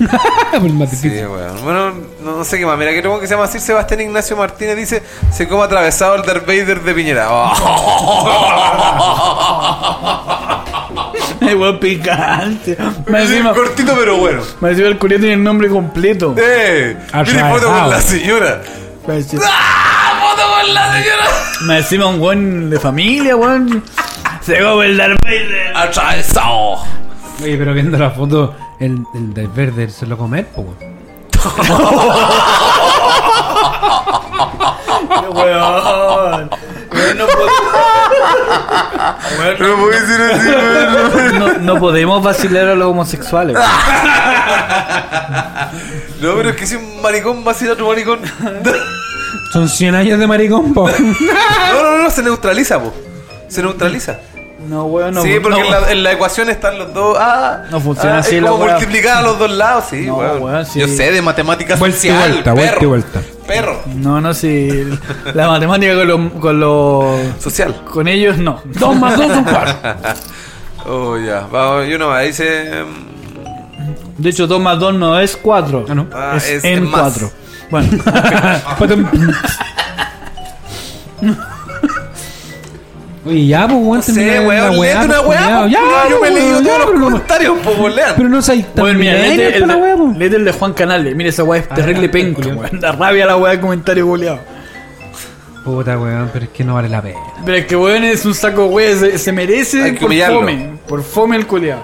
Por 0.52 0.72
más 0.72 0.90
Sí, 0.90 1.10
bueno. 1.10 1.54
Bueno, 1.62 1.92
no, 2.22 2.42
sé 2.44 2.58
qué 2.58 2.64
más. 2.64 2.78
Mira, 2.78 2.92
que 2.92 3.02
tengo 3.02 3.20
que 3.20 3.26
se 3.26 3.34
llama 3.34 3.44
así 3.44 3.60
Sebastián 3.60 4.00
Ignacio 4.00 4.38
Martínez 4.38 4.74
dice, 4.74 5.02
se 5.30 5.46
come 5.46 5.64
atravesado 5.64 6.14
el 6.14 6.22
Darth 6.22 6.46
Vader 6.46 6.80
de 6.80 6.94
Piñera. 6.94 7.28
Es 11.42 11.54
buen 11.56 11.78
picante. 11.78 12.78
Me 13.06 13.52
cortito 13.52 13.94
pero 13.98 14.16
bueno. 14.16 14.40
me 14.60 14.70
encima 14.70 14.88
el 14.88 14.98
culiao 14.98 15.20
tiene 15.20 15.34
el 15.34 15.42
nombre 15.42 15.68
completo. 15.68 16.34
¡Eh! 16.38 16.96
Mire 17.26 17.50
foto 17.50 17.66
con 17.66 17.90
la 17.90 18.00
señora. 18.00 18.62
¡Ah! 20.64 20.66
¡Foto 20.66 20.66
con 20.66 20.74
la 20.74 20.92
señora! 20.92 21.24
Me 21.62 21.78
encima 21.78 22.06
un 22.06 22.18
buen 22.18 22.70
de 22.70 22.78
familia, 22.80 23.36
weón. 23.36 23.82
Se 24.40 24.60
come 24.60 24.86
el 24.86 24.96
Darth 24.96 25.22
Vader. 25.22 25.76
¡Atravesado! 25.76 26.78
Oye, 27.42 27.56
pero 27.56 27.72
viendo 27.74 27.98
la 27.98 28.10
foto, 28.10 28.54
el, 28.80 29.02
el 29.14 29.34
del 29.34 29.48
verde 29.48 29.88
se 29.90 30.06
lo 30.06 30.16
comer, 30.16 30.46
po, 30.48 30.62
weón. 30.62 30.94
Weón. 35.34 36.50
Weón, 36.92 37.18
no, 37.18 37.26
No 39.58 39.76
puedo 39.76 39.90
decir 39.90 40.20
así, 40.32 40.48
weón. 40.48 41.38
no- 41.38 41.58
no 41.74 41.80
podemos 41.80 42.22
vacilar 42.22 42.68
a 42.68 42.74
los 42.74 42.88
homosexuales. 42.88 43.56
No, 46.20 46.34
pero 46.36 46.50
es 46.50 46.56
que 46.56 46.66
si 46.66 46.76
un 46.76 47.02
maricón 47.02 47.44
va 47.46 47.52
a 47.52 47.54
otro 47.70 47.88
maricón. 47.88 48.20
Son 49.52 49.68
100 49.68 49.94
años 49.94 50.18
de 50.18 50.26
maricón, 50.26 50.72
po. 50.74 50.88
No, 51.72 51.82
no, 51.82 52.02
no, 52.04 52.10
se 52.10 52.22
neutraliza, 52.22 52.80
po. 52.82 52.92
Se 53.48 53.62
neutraliza. 53.62 54.18
No, 54.68 54.86
weón, 54.86 55.12
no. 55.14 55.20
sí, 55.22 55.34
porque 55.42 55.60
no, 55.60 55.66
en, 55.66 55.70
la, 55.70 55.92
en 55.92 56.02
la 56.02 56.12
ecuación 56.12 56.48
están 56.48 56.78
los 56.78 56.94
dos. 56.94 57.18
Ah, 57.20 57.64
No 57.70 57.80
funciona 57.80 58.16
ah, 58.16 58.20
así 58.20 58.36
Es 58.36 58.42
la 58.42 58.48
como 58.48 58.64
multiplicar 58.66 59.18
a 59.18 59.22
los 59.22 59.38
dos 59.38 59.50
lados, 59.50 59.84
sí, 59.90 60.06
No, 60.06 60.16
weón. 60.16 60.42
weón, 60.42 60.64
sí. 60.64 60.80
Yo 60.80 60.88
sé 60.88 61.12
de 61.12 61.20
matemáticas 61.20 61.78
Vuelta 61.78 61.98
y 61.98 62.00
social, 62.10 62.30
vuelta, 62.30 62.54
perro. 62.54 62.56
vuelta 62.56 62.82
y 62.82 62.86
vuelta. 62.86 63.22
Perro. 63.46 63.80
No, 63.96 64.20
no, 64.22 64.32
sí. 64.32 64.88
La 65.34 65.48
matemática 65.48 65.94
con 65.94 66.08
los. 66.08 66.32
Con, 66.40 66.60
los- 66.60 67.42
Social. 67.42 67.82
con 67.84 68.08
ellos 68.08 68.38
no. 68.38 68.62
Dos 68.64 68.96
más 68.96 69.18
dos 69.18 69.26
son 69.30 69.44
cuatro. 69.44 69.74
Oh, 70.86 71.16
ya. 71.18 71.46
Vamos, 71.50 71.86
y 71.88 71.94
uno 71.94 72.08
más. 72.08 72.24
Dice. 72.24 72.84
mm, 72.84 74.22
De 74.22 74.28
hecho, 74.30 74.46
2 74.46 74.60
más 74.60 74.78
2 74.78 74.94
no 74.94 75.18
es 75.18 75.34
4. 75.36 75.86
Ah, 75.88 75.94
no. 75.94 76.06
Ah, 76.12 76.34
es, 76.36 76.48
es- 76.48 76.64
en 76.64 76.84
es 76.84 76.90
más. 76.90 77.12
4. 77.18 77.30
Bueno, 77.74 79.04
Oye, 83.26 83.46
ya, 83.46 83.66
pues, 83.66 83.78
weón. 83.80 83.96
No 83.96 84.02
sé, 84.02 84.40
weón. 84.46 84.80
Léete 84.80 85.04
una 85.06 85.22
pues, 85.22 85.28
weá. 85.40 85.60
po, 85.62 85.66
Ya, 85.66 85.80
Yo 86.10 86.20
me 86.20 86.28
he 86.28 86.32
weón, 86.32 86.34
leído 86.34 86.62
todos 86.62 86.78
los 86.78 86.86
pero 86.86 86.98
no- 86.98 87.04
comentarios, 87.06 87.58
por 87.58 87.90
leer. 87.90 88.08
Pero 88.16 88.28
no 88.28 88.42
tan 88.42 88.64
bueno 88.76 88.98
mira, 88.98 89.12
léete 89.14 89.56
el, 89.56 90.18
léete 90.18 90.36
el 90.36 90.44
de 90.44 90.52
Juan 90.52 90.72
Canales. 90.74 91.16
Mira, 91.16 91.30
esa 91.30 91.42
weá 91.44 91.60
es 91.62 91.68
terrible 91.70 92.06
Ah, 92.08 92.12
penca, 92.12 92.36
culiao. 92.42 92.58
weón. 92.58 92.80
Da 92.80 92.92
rabia 92.92 93.26
la 93.26 93.36
weá 93.36 93.52
de 93.52 93.60
comentario 93.60 94.06
culiao. 94.06 94.38
Puta, 95.64 95.98
weón, 95.98 96.28
pero 96.32 96.44
es 96.44 96.50
que 96.50 96.62
no 96.64 96.74
vale 96.74 96.88
la 96.90 97.00
pena. 97.00 97.18
Pero 97.46 97.56
es 97.56 97.64
que 97.66 97.76
weón 97.76 98.04
es 98.04 98.26
un 98.26 98.34
saco 98.34 98.66
weón, 98.66 98.98
se, 99.00 99.16
se 99.18 99.32
merece 99.32 99.94
por 99.94 100.04
humillarlo. 100.04 100.40
fome. 100.40 100.70
Por 100.86 101.02
fome 101.02 101.36
el 101.36 101.46
culiao. 101.46 101.80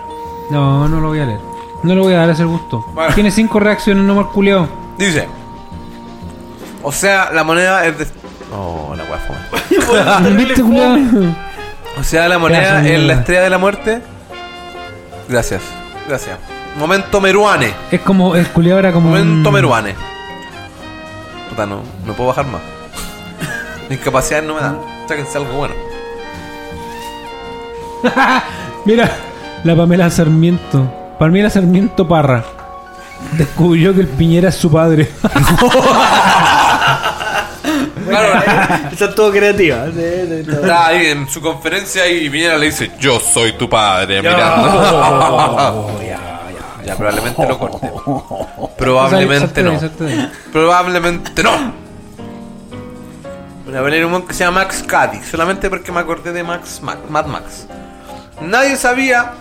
No, 0.50 0.86
no 0.88 1.00
lo 1.00 1.08
voy 1.08 1.20
a 1.20 1.26
leer. 1.26 1.40
No 1.82 1.94
le 1.94 2.00
voy 2.02 2.12
a 2.12 2.18
dar 2.18 2.30
ese 2.30 2.44
gusto. 2.44 2.84
Bueno. 2.92 3.14
Tiene 3.14 3.30
cinco 3.30 3.58
reacciones 3.60 4.04
nomás, 4.04 4.26
culiao. 4.26 4.68
Dice. 4.98 5.26
O 6.82 6.92
sea, 6.92 7.30
la 7.32 7.44
moneda 7.44 7.84
es 7.86 7.98
de. 7.98 8.06
Oh, 8.54 8.94
la 8.96 9.04
weá 9.04 9.18
fome. 9.18 10.36
¿Viste? 10.44 10.62
O 11.98 12.04
sea, 12.04 12.28
la 12.28 12.38
moneda 12.38 12.60
Gracias, 12.60 12.86
es 12.92 13.00
la 13.00 13.12
estrella 13.14 13.42
de 13.42 13.50
la 13.50 13.58
muerte. 13.58 14.00
Gracias. 15.28 15.60
Gracias. 16.08 16.38
Momento 16.78 17.20
Meruane. 17.20 17.74
Es 17.90 18.00
como, 18.00 18.36
el 18.36 18.46
culiao 18.48 18.78
era 18.78 18.92
como. 18.92 19.08
Momento 19.10 19.48
un- 19.48 19.54
Meruane. 19.54 19.94
Puta, 21.50 21.66
no, 21.66 21.80
no 22.06 22.12
puedo 22.14 22.28
bajar 22.28 22.46
más. 22.46 22.60
Mis 23.90 23.98
capacidades 23.98 24.46
no 24.46 24.54
me 24.54 24.60
dan. 24.60 24.78
Sáquense 25.08 25.36
algo 25.36 25.52
bueno. 25.52 25.74
Mira, 28.84 29.10
la 29.64 29.76
Pamela 29.76 30.08
Sarmiento. 30.10 30.90
Pamela 31.18 31.50
Sarmiento 31.50 32.06
Parra. 32.08 32.44
Descubrió 33.32 33.92
que 33.94 34.00
el 34.00 34.06
Piñera 34.08 34.48
es 34.48 34.54
su 34.54 34.70
padre. 34.70 35.10
Claro, 38.10 38.88
Esa 38.92 39.04
es 39.06 39.14
todo 39.14 39.30
creativa. 39.30 39.86
Está 39.86 40.86
ahí 40.88 41.06
en 41.06 41.28
su 41.28 41.40
conferencia 41.40 42.06
y 42.08 42.28
Piñera 42.28 42.56
le 42.58 42.66
dice: 42.66 42.90
Yo 42.98 43.18
soy 43.20 43.52
tu 43.52 43.68
padre. 43.68 44.20
Mirando. 44.22 45.88
ya, 46.84 46.96
probablemente 46.96 47.46
lo 47.46 47.58
corte. 47.58 47.90
Probablemente 48.76 49.62
no. 49.62 49.78
Probablemente 50.52 51.42
no. 51.42 51.80
Voy 53.66 53.76
a 53.76 53.80
venir 53.82 54.04
un 54.04 54.22
que 54.26 54.34
se 54.34 54.42
llama 54.44 54.62
Max 54.62 54.82
Cady, 54.84 55.20
solamente 55.22 55.70
porque 55.70 55.92
me 55.92 56.00
acordé 56.00 56.32
de 56.32 56.42
Max, 56.42 56.80
Ma- 56.82 56.96
Mad 57.08 57.26
Max. 57.26 57.66
Nadie 58.40 58.76
sabía 58.76 59.32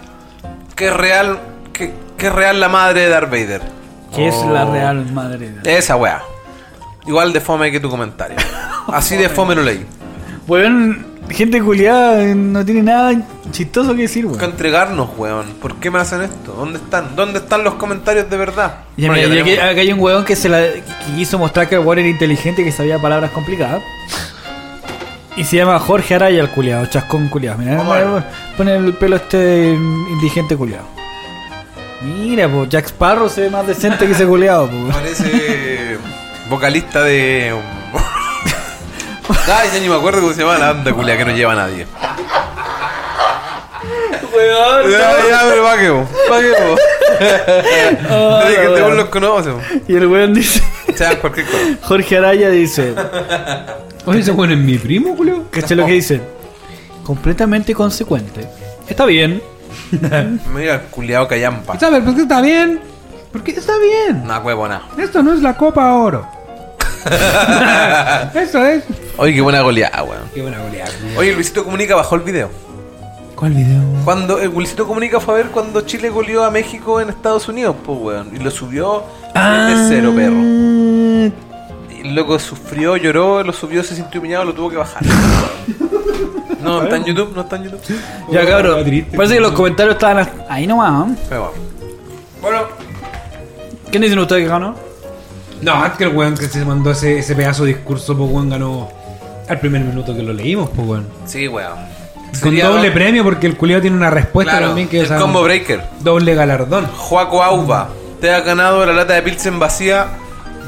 que 0.75 0.87
es 0.87 0.93
real, 0.93 1.39
que, 1.73 1.93
que 2.17 2.27
es 2.27 2.33
real 2.33 2.59
la 2.59 2.69
madre 2.69 3.01
de 3.01 3.09
Darth 3.09 3.31
Vader. 3.31 3.61
Que 4.13 4.27
es 4.27 4.35
la 4.45 4.65
real 4.65 5.05
madre. 5.11 5.49
de- 5.49 5.77
Esa 5.77 5.95
weá. 5.95 6.21
Igual 7.05 7.33
de 7.33 7.39
fome 7.41 7.71
que 7.71 7.79
tu 7.79 7.89
comentario. 7.89 8.37
Así 8.87 9.15
de 9.17 9.29
fome 9.29 9.55
lo 9.55 9.63
leí. 9.63 9.85
Weón, 10.47 11.05
gente 11.29 11.61
culiada 11.61 12.23
no 12.35 12.65
tiene 12.65 12.81
nada 12.83 13.13
chistoso 13.51 13.95
que 13.95 14.03
decir, 14.03 14.25
Hay 14.25 14.31
que 14.31 14.37
weón. 14.37 14.51
entregarnos, 14.51 15.09
weón. 15.17 15.45
¿Por 15.61 15.75
qué 15.75 15.89
me 15.91 15.99
hacen 15.99 16.21
esto? 16.21 16.53
¿Dónde 16.53 16.79
están? 16.79 17.15
¿Dónde 17.15 17.39
están 17.39 17.63
los 17.63 17.75
comentarios 17.75 18.29
de 18.29 18.37
verdad? 18.37 18.75
Ya, 18.97 19.07
Bueno, 19.09 19.27
mira, 19.29 19.39
ya 19.39 19.43
tenemos- 19.45 19.63
acá 19.71 19.81
hay 19.81 19.93
un 19.93 19.99
weón 19.99 20.25
que 20.25 20.35
se 20.35 20.49
la 20.49 20.59
que 20.61 20.83
quiso 21.15 21.37
mostrar 21.39 21.67
que 21.69 21.75
el 21.75 21.81
weón 21.81 21.99
era 21.99 22.07
inteligente 22.09 22.61
y 22.61 22.65
que 22.65 22.71
sabía 22.71 22.99
palabras 22.99 23.31
complicadas. 23.31 23.81
Y 25.35 25.43
se 25.45 25.55
llama 25.55 25.79
Jorge 25.79 26.15
Araya 26.15 26.41
el 26.41 26.49
culiado, 26.49 26.85
chascón 26.87 27.29
culiado. 27.29 27.59
Mira, 27.59 27.77
Vamos 27.77 27.95
a 27.95 27.99
ver. 28.03 28.23
pone 28.57 28.75
el 28.75 28.93
pelo 28.95 29.15
este 29.15 29.71
indigente 29.73 30.57
culiado. 30.57 30.83
Mira, 32.01 32.49
pues 32.49 32.69
Jack 32.69 32.85
Sparrow 32.87 33.29
se 33.29 33.41
ve 33.41 33.49
más 33.49 33.65
decente 33.67 34.05
que 34.05 34.11
ese 34.13 34.25
culiado, 34.25 34.67
pues. 34.69 34.95
Parece 34.95 35.97
vocalista 36.49 37.03
de. 37.03 37.53
Ay, 39.47 39.69
ya 39.73 39.79
ni 39.79 39.89
me 39.89 39.95
acuerdo 39.95 40.21
cómo 40.21 40.33
se 40.33 40.41
llama 40.41 40.57
la 40.57 40.73
banda 40.73 40.91
culia 40.93 41.17
que 41.17 41.25
no 41.25 41.31
lleva 41.31 41.53
a 41.53 41.55
nadie. 41.55 41.85
Weón. 44.35 44.91
Ya, 44.91 44.99
ya, 45.29 45.41
pero 45.49 45.63
pa' 45.63 45.77
qué, 45.77 45.89
po, 45.89 46.07
pa' 46.29 46.39
qué, 46.39 46.51
po. 46.57 46.75
Desde 48.45 49.09
que. 49.09 49.91
Y 49.91 49.95
el 49.95 50.07
weón 50.07 50.33
dice, 50.33 50.61
Sean 50.95 51.17
cualquier 51.17 51.45
cosa. 51.45 51.63
Jorge 51.83 52.17
Araya 52.17 52.49
dice, 52.49 52.93
Oye, 54.05 54.19
ese 54.19 54.31
weón 54.31 54.51
es 54.51 54.57
mi 54.57 54.77
primo, 54.77 55.15
culiao. 55.15 55.43
¿cachai 55.51 55.77
lo 55.77 55.85
que 55.85 55.93
dice? 55.93 56.21
Completamente 57.03 57.73
consecuente. 57.73 58.47
Está 58.87 59.05
bien. 59.05 59.41
Mira 60.53 60.75
el 60.75 60.81
culiado 60.91 61.27
callampa. 61.27 61.77
¿Sabes 61.79 62.03
por 62.03 62.15
qué 62.15 62.21
está 62.21 62.41
bien? 62.41 62.81
Porque 63.31 63.51
está 63.51 63.73
bien. 63.77 64.21
Una 64.23 64.39
huevona. 64.39 64.83
Esto 64.97 65.21
no 65.21 65.33
es 65.33 65.41
la 65.41 65.55
Copa 65.55 65.93
Oro. 65.93 66.38
Eso 68.35 68.65
es. 68.65 68.83
Oye, 69.17 69.33
qué 69.33 69.41
buena 69.41 69.61
goleada, 69.61 70.03
weón. 70.03 70.29
Qué 70.33 70.41
buena 70.41 70.59
goleada. 70.59 70.91
Oye, 71.17 71.33
Luisito 71.33 71.63
Comunica 71.63 71.95
bajó 71.95 72.15
el 72.15 72.21
video. 72.21 72.49
¿Cuál 73.35 73.53
video? 73.53 73.81
Cuando 74.03 74.39
el 74.39 74.51
Luisito 74.51 74.85
Comunica 74.85 75.19
fue 75.19 75.35
a 75.35 75.37
ver 75.37 75.47
cuando 75.47 75.81
Chile 75.81 76.09
goleó 76.09 76.43
a 76.43 76.51
México 76.51 76.99
en 76.99 77.09
Estados 77.09 77.47
Unidos, 77.47 77.75
pues 77.85 77.97
weón. 77.99 78.35
Y 78.35 78.39
lo 78.39 78.51
subió 78.51 79.03
de 79.33 79.85
cero, 79.87 80.11
perro. 80.15 80.35
Y 81.95 82.01
el 82.01 82.15
loco 82.15 82.37
sufrió, 82.39 82.97
lloró, 82.97 83.43
lo 83.43 83.53
subió, 83.53 83.83
se 83.83 83.95
sintió 83.95 84.19
humillado, 84.19 84.45
lo 84.45 84.53
tuvo 84.53 84.69
que 84.69 84.77
bajar. 84.77 85.03
No, 86.61 86.83
está 86.83 86.97
en 86.97 87.05
YouTube, 87.05 87.31
no 87.33 87.41
está 87.41 87.55
en 87.55 87.63
YouTube. 87.63 87.99
Ya 88.31 88.45
cabrón, 88.45 88.83
parece 89.15 89.35
que 89.35 89.39
los 89.39 89.53
comentarios 89.53 89.95
estaban 89.95 90.29
ahí 90.49 90.67
nomás. 90.67 91.09
¿eh? 91.09 91.15
Pero 91.29 91.41
bueno. 91.41 91.53
Bueno, 92.41 92.59
¿Quién 93.89 94.03
dicen 94.03 94.19
ustedes 94.19 94.43
que 94.43 94.49
ganó? 94.49 94.75
No, 95.61 95.85
es 95.85 95.93
que 95.93 96.05
el 96.05 96.15
weón 96.15 96.35
que 96.37 96.47
se 96.47 96.63
mandó 96.65 96.91
ese, 96.91 97.19
ese 97.19 97.35
pedazo 97.35 97.63
de 97.65 97.73
discurso, 97.73 98.15
pues 98.17 98.29
weón 98.31 98.49
ganó 98.49 98.89
al 99.47 99.59
primer 99.59 99.81
minuto 99.81 100.15
que 100.15 100.23
lo 100.23 100.33
leímos, 100.33 100.69
pues 100.75 100.87
weón. 100.87 101.07
sí, 101.25 101.47
weón. 101.47 101.73
Con 102.31 102.35
Sería 102.51 102.67
doble 102.67 102.89
do- 102.89 102.93
premio 102.93 103.23
porque 103.23 103.47
el 103.47 103.57
culiado 103.57 103.81
tiene 103.81 103.97
una 103.97 104.11
respuesta 104.11 104.51
Claro, 104.51 104.67
también 104.67 104.87
que 104.87 104.99
el 104.99 105.05
es 105.05 105.11
combo 105.19 105.41
breaker. 105.41 105.81
doble 106.01 106.35
galardón. 106.35 106.85
Joaco 106.85 107.43
Auba, 107.43 107.89
te 108.21 108.31
ha 108.31 108.41
ganado 108.41 108.85
la 108.85 108.93
lata 108.93 109.13
de 109.15 109.21
Pilsen 109.23 109.57
vacía. 109.59 110.07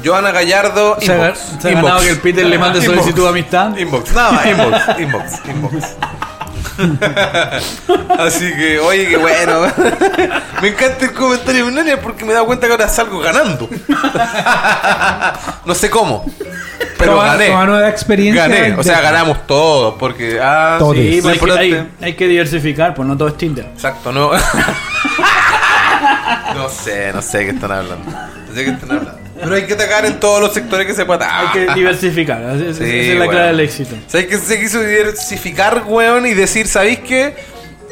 Joana 0.04 0.32
Gallardo, 0.32 0.96
Se 1.00 1.12
ha, 1.12 1.16
inbox. 1.16 1.38
se 1.60 1.68
ha 1.68 1.70
Inbox. 1.70 1.84
ganado 1.86 2.00
que 2.00 2.10
el 2.10 2.18
Peter 2.18 2.44
le 2.46 2.58
mande 2.58 2.80
Inbox. 2.80 2.96
solicitud 2.96 3.22
de 3.22 3.28
amistad. 3.28 3.76
Inbox, 3.78 4.12
nada, 4.12 4.50
inbox, 4.50 4.98
inbox, 5.00 5.40
inbox. 5.48 5.86
Así 8.18 8.52
que, 8.54 8.78
oye, 8.80 9.06
qué 9.08 9.16
bueno. 9.16 9.62
me 10.62 10.68
encanta 10.68 11.04
el 11.04 11.12
comentario 11.12 11.64
de 11.64 11.70
Melania 11.70 12.00
porque 12.00 12.24
me 12.24 12.32
da 12.32 12.42
cuenta 12.44 12.66
que 12.66 12.72
ahora 12.72 12.88
salgo 12.88 13.18
ganando. 13.20 13.68
no 15.64 15.74
sé 15.74 15.90
cómo, 15.90 16.24
pero 16.98 17.18
gané. 17.20 17.48
toda 17.48 17.66
nueva 17.66 17.88
experiencia. 17.88 18.46
Gané, 18.48 18.72
o 18.74 18.76
de- 18.78 18.84
sea, 18.84 19.00
ganamos 19.00 19.46
todos 19.46 19.94
porque. 19.98 20.38
Ah, 20.42 20.76
Todos. 20.78 20.96
sí, 20.96 21.10
Sí, 21.12 21.16
lo 21.16 21.22
pues 21.22 21.32
hay, 21.32 21.38
que, 21.38 21.44
importante- 21.76 21.78
hay- 22.00 22.06
hay 22.06 22.14
que 22.16 22.28
diversificar, 22.28 22.94
pues 22.94 23.06
no 23.08 23.16
todo 23.16 23.28
es 23.28 23.36
Tinder. 23.36 23.66
Exacto, 23.66 24.12
no. 24.12 24.30
no 26.54 26.68
sé, 26.68 27.12
no 27.12 27.22
sé 27.22 27.38
de 27.38 27.44
qué 27.46 27.50
están 27.52 27.72
hablando. 27.72 28.10
No 28.10 28.46
sé 28.48 28.52
de 28.54 28.64
qué 28.64 28.70
están 28.70 28.90
hablando. 28.92 29.21
Pero 29.42 29.54
hay 29.56 29.66
que 29.66 29.74
atacar 29.74 30.06
en 30.06 30.20
todos 30.20 30.40
los 30.40 30.52
sectores 30.54 30.86
que 30.86 30.94
se 30.94 31.04
pueda 31.04 31.40
Hay 31.40 31.48
que 31.66 31.74
diversificar, 31.74 32.40
esa 32.42 32.64
es- 32.70 32.76
Sí, 32.76 32.84
esa 32.84 33.12
es 33.12 33.18
la 33.18 33.28
clave 33.28 33.46
del 33.48 33.60
éxito. 33.60 33.96
¿Sabes 34.06 34.26
que 34.26 34.38
se 34.38 34.60
quiso 34.60 34.80
diversificar, 34.80 35.82
weón? 35.86 36.26
Y 36.26 36.34
decir, 36.34 36.68
¿sabéis 36.68 37.00
qué? 37.00 37.34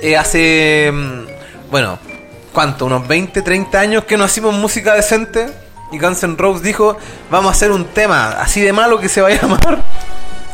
Eh, 0.03 0.17
hace. 0.17 0.91
mm, 0.93 1.71
Bueno, 1.71 1.99
¿cuánto? 2.53 2.87
Unos 2.87 3.07
20, 3.07 3.43
30 3.43 3.81
años 3.81 4.05
que 4.05 4.17
no 4.17 4.25
hacemos 4.25 4.55
música 4.55 4.95
decente. 4.95 5.47
Y 5.93 5.99
Guns 5.99 6.23
N' 6.23 6.37
Roses 6.39 6.63
dijo: 6.63 6.97
Vamos 7.31 7.49
a 7.49 7.53
hacer 7.53 7.71
un 7.73 7.85
tema 7.87 8.31
así 8.41 8.61
de 8.61 8.73
malo 8.73 9.01
que 9.01 9.09
se 9.09 9.21
va 9.21 9.29
a 9.29 9.33
llamar. 9.33 9.83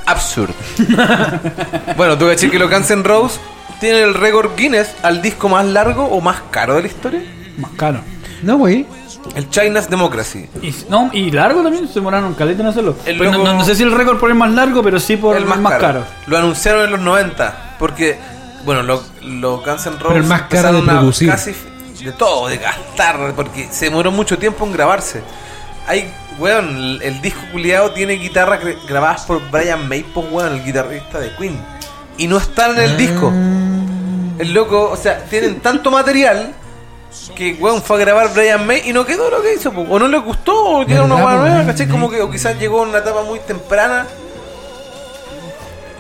Absurd. 0.07 0.51
bueno, 1.97 2.17
tú 2.19 2.27
caché 2.27 2.51
que 2.51 2.59
los 2.59 2.71
Guns 2.71 2.91
N' 2.91 3.03
Roses 3.03 3.41
tienen 3.81 4.03
el 4.03 4.15
récord 4.15 4.51
Guinness 4.57 4.95
al 5.03 5.21
disco 5.23 5.49
más 5.49 5.67
largo 5.67 6.05
o 6.07 6.21
más 6.21 6.39
caro 6.51 6.75
de 6.77 6.83
la 6.83 6.89
historia. 6.89 7.23
Más 7.59 7.71
caro. 7.77 8.01
No, 8.43 8.57
güey. 8.59 8.87
El 9.35 9.51
China's 9.51 9.91
Democracy. 9.91 10.49
Y, 10.63 10.75
no, 10.89 11.11
y 11.13 11.31
largo 11.31 11.63
también, 11.63 11.87
se 11.89 11.95
demoraron 11.95 12.35
caleta 12.35 12.63
en 12.63 12.69
hacerlo. 12.69 12.97
El 13.05 13.19
no, 13.19 13.25
loco- 13.25 13.45
no- 13.45 13.55
no 13.55 13.65
sé 13.65 13.75
si 13.75 13.83
el 13.83 13.93
récord 13.93 14.19
por 14.19 14.31
el 14.31 14.37
más 14.37 14.51
largo, 14.53 14.83
pero 14.83 14.99
sí 15.01 15.17
por 15.17 15.37
el 15.37 15.45
más, 15.45 15.59
caro. 15.79 16.05
Lo 16.27 16.39
anunciaron 16.39 16.85
en 16.85 16.91
los 16.93 17.01
90. 17.01 17.77
Porque, 17.79 18.19
bueno, 18.65 18.83
los 18.83 19.03
lo 19.23 19.59
Guns 19.59 19.87
N' 19.87 19.99
Roses 19.99 20.17
el 20.17 20.25
más 20.25 20.43
caro 20.43 20.73
de 20.73 20.83
producir. 20.83 21.29
casi 21.29 21.55
de 22.03 22.13
todo, 22.13 22.49
de 22.49 22.59
gastar, 22.59 23.33
porque 23.35 23.69
se 23.71 23.87
demoró 23.87 24.11
mucho 24.11 24.39
tiempo 24.39 24.65
en 24.65 24.73
grabarse. 24.73 25.23
Hay, 25.89 26.11
weón, 26.39 26.99
el, 27.03 27.21
disco 27.21 27.41
culiado 27.53 27.91
tiene 27.93 28.15
guitarras 28.15 28.61
gra- 28.63 28.77
grabadas 28.89 29.23
por 29.27 29.41
Brian 29.51 29.89
May, 29.89 30.05
weón, 30.31 30.55
el 30.55 30.65
guitarrista 30.65 31.19
de 31.19 31.35
Queen. 31.37 31.59
Y 32.19 32.27
no 32.27 32.39
están 32.39 32.73
en 32.79 32.81
el 32.83 32.97
disco. 32.97 33.31
El 34.39 34.53
loco, 34.55 34.91
o 34.91 34.97
sea, 34.97 35.25
tienen 35.25 35.61
tanto 35.61 35.91
material 35.91 36.53
que, 37.35 37.55
weón, 37.55 37.83
fue 37.83 37.97
a 37.97 38.01
grabar 38.01 38.33
Brian 38.33 38.67
May 38.67 38.83
y 38.89 38.93
no 38.93 39.05
quedó 39.05 39.31
lo 39.31 39.43
que 39.43 39.55
hizo, 39.55 39.73
po. 39.73 39.83
o 39.83 39.99
no 39.99 40.09
le 40.09 40.19
gustó, 40.19 40.55
o 40.79 40.83
llega 40.85 41.03
una 41.05 41.17
¿Verdad, 41.17 41.43
weá 41.43 41.51
nueva? 41.51 41.67
¿cachai? 41.67 41.89
Como 41.89 42.11
que, 42.11 42.23
o 42.23 42.31
quizás 42.31 42.59
llegó 42.59 42.83
en 42.83 42.91
una 42.91 42.99
etapa 42.99 43.23
muy 43.23 43.39
temprana. 43.41 44.07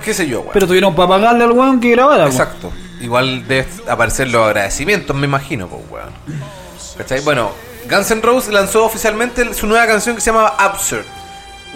Qué 0.04 0.14
sé 0.14 0.26
yo, 0.26 0.40
weón. 0.40 0.50
Pero 0.52 0.66
tuvieron 0.66 0.94
para 0.94 1.08
pagarle 1.08 1.44
al 1.44 1.52
weón 1.52 1.80
que 1.80 1.90
grabara. 1.90 2.24
po. 2.24 2.30
Exacto. 2.30 2.72
Igual 3.00 3.46
debe 3.46 3.66
aparecer 3.88 4.28
los 4.28 4.46
agradecimientos, 4.46 5.14
me 5.14 5.26
imagino, 5.26 5.68
pues, 5.68 5.82
weón. 5.90 6.10
¿Cachai? 6.96 7.20
Bueno, 7.20 7.50
Guns 7.90 8.10
N' 8.10 8.22
Roses 8.22 8.52
lanzó 8.52 8.84
oficialmente 8.84 9.52
su 9.54 9.66
nueva 9.66 9.86
canción 9.86 10.14
que 10.14 10.20
se 10.20 10.30
llama 10.30 10.46
Absurd. 10.58 11.04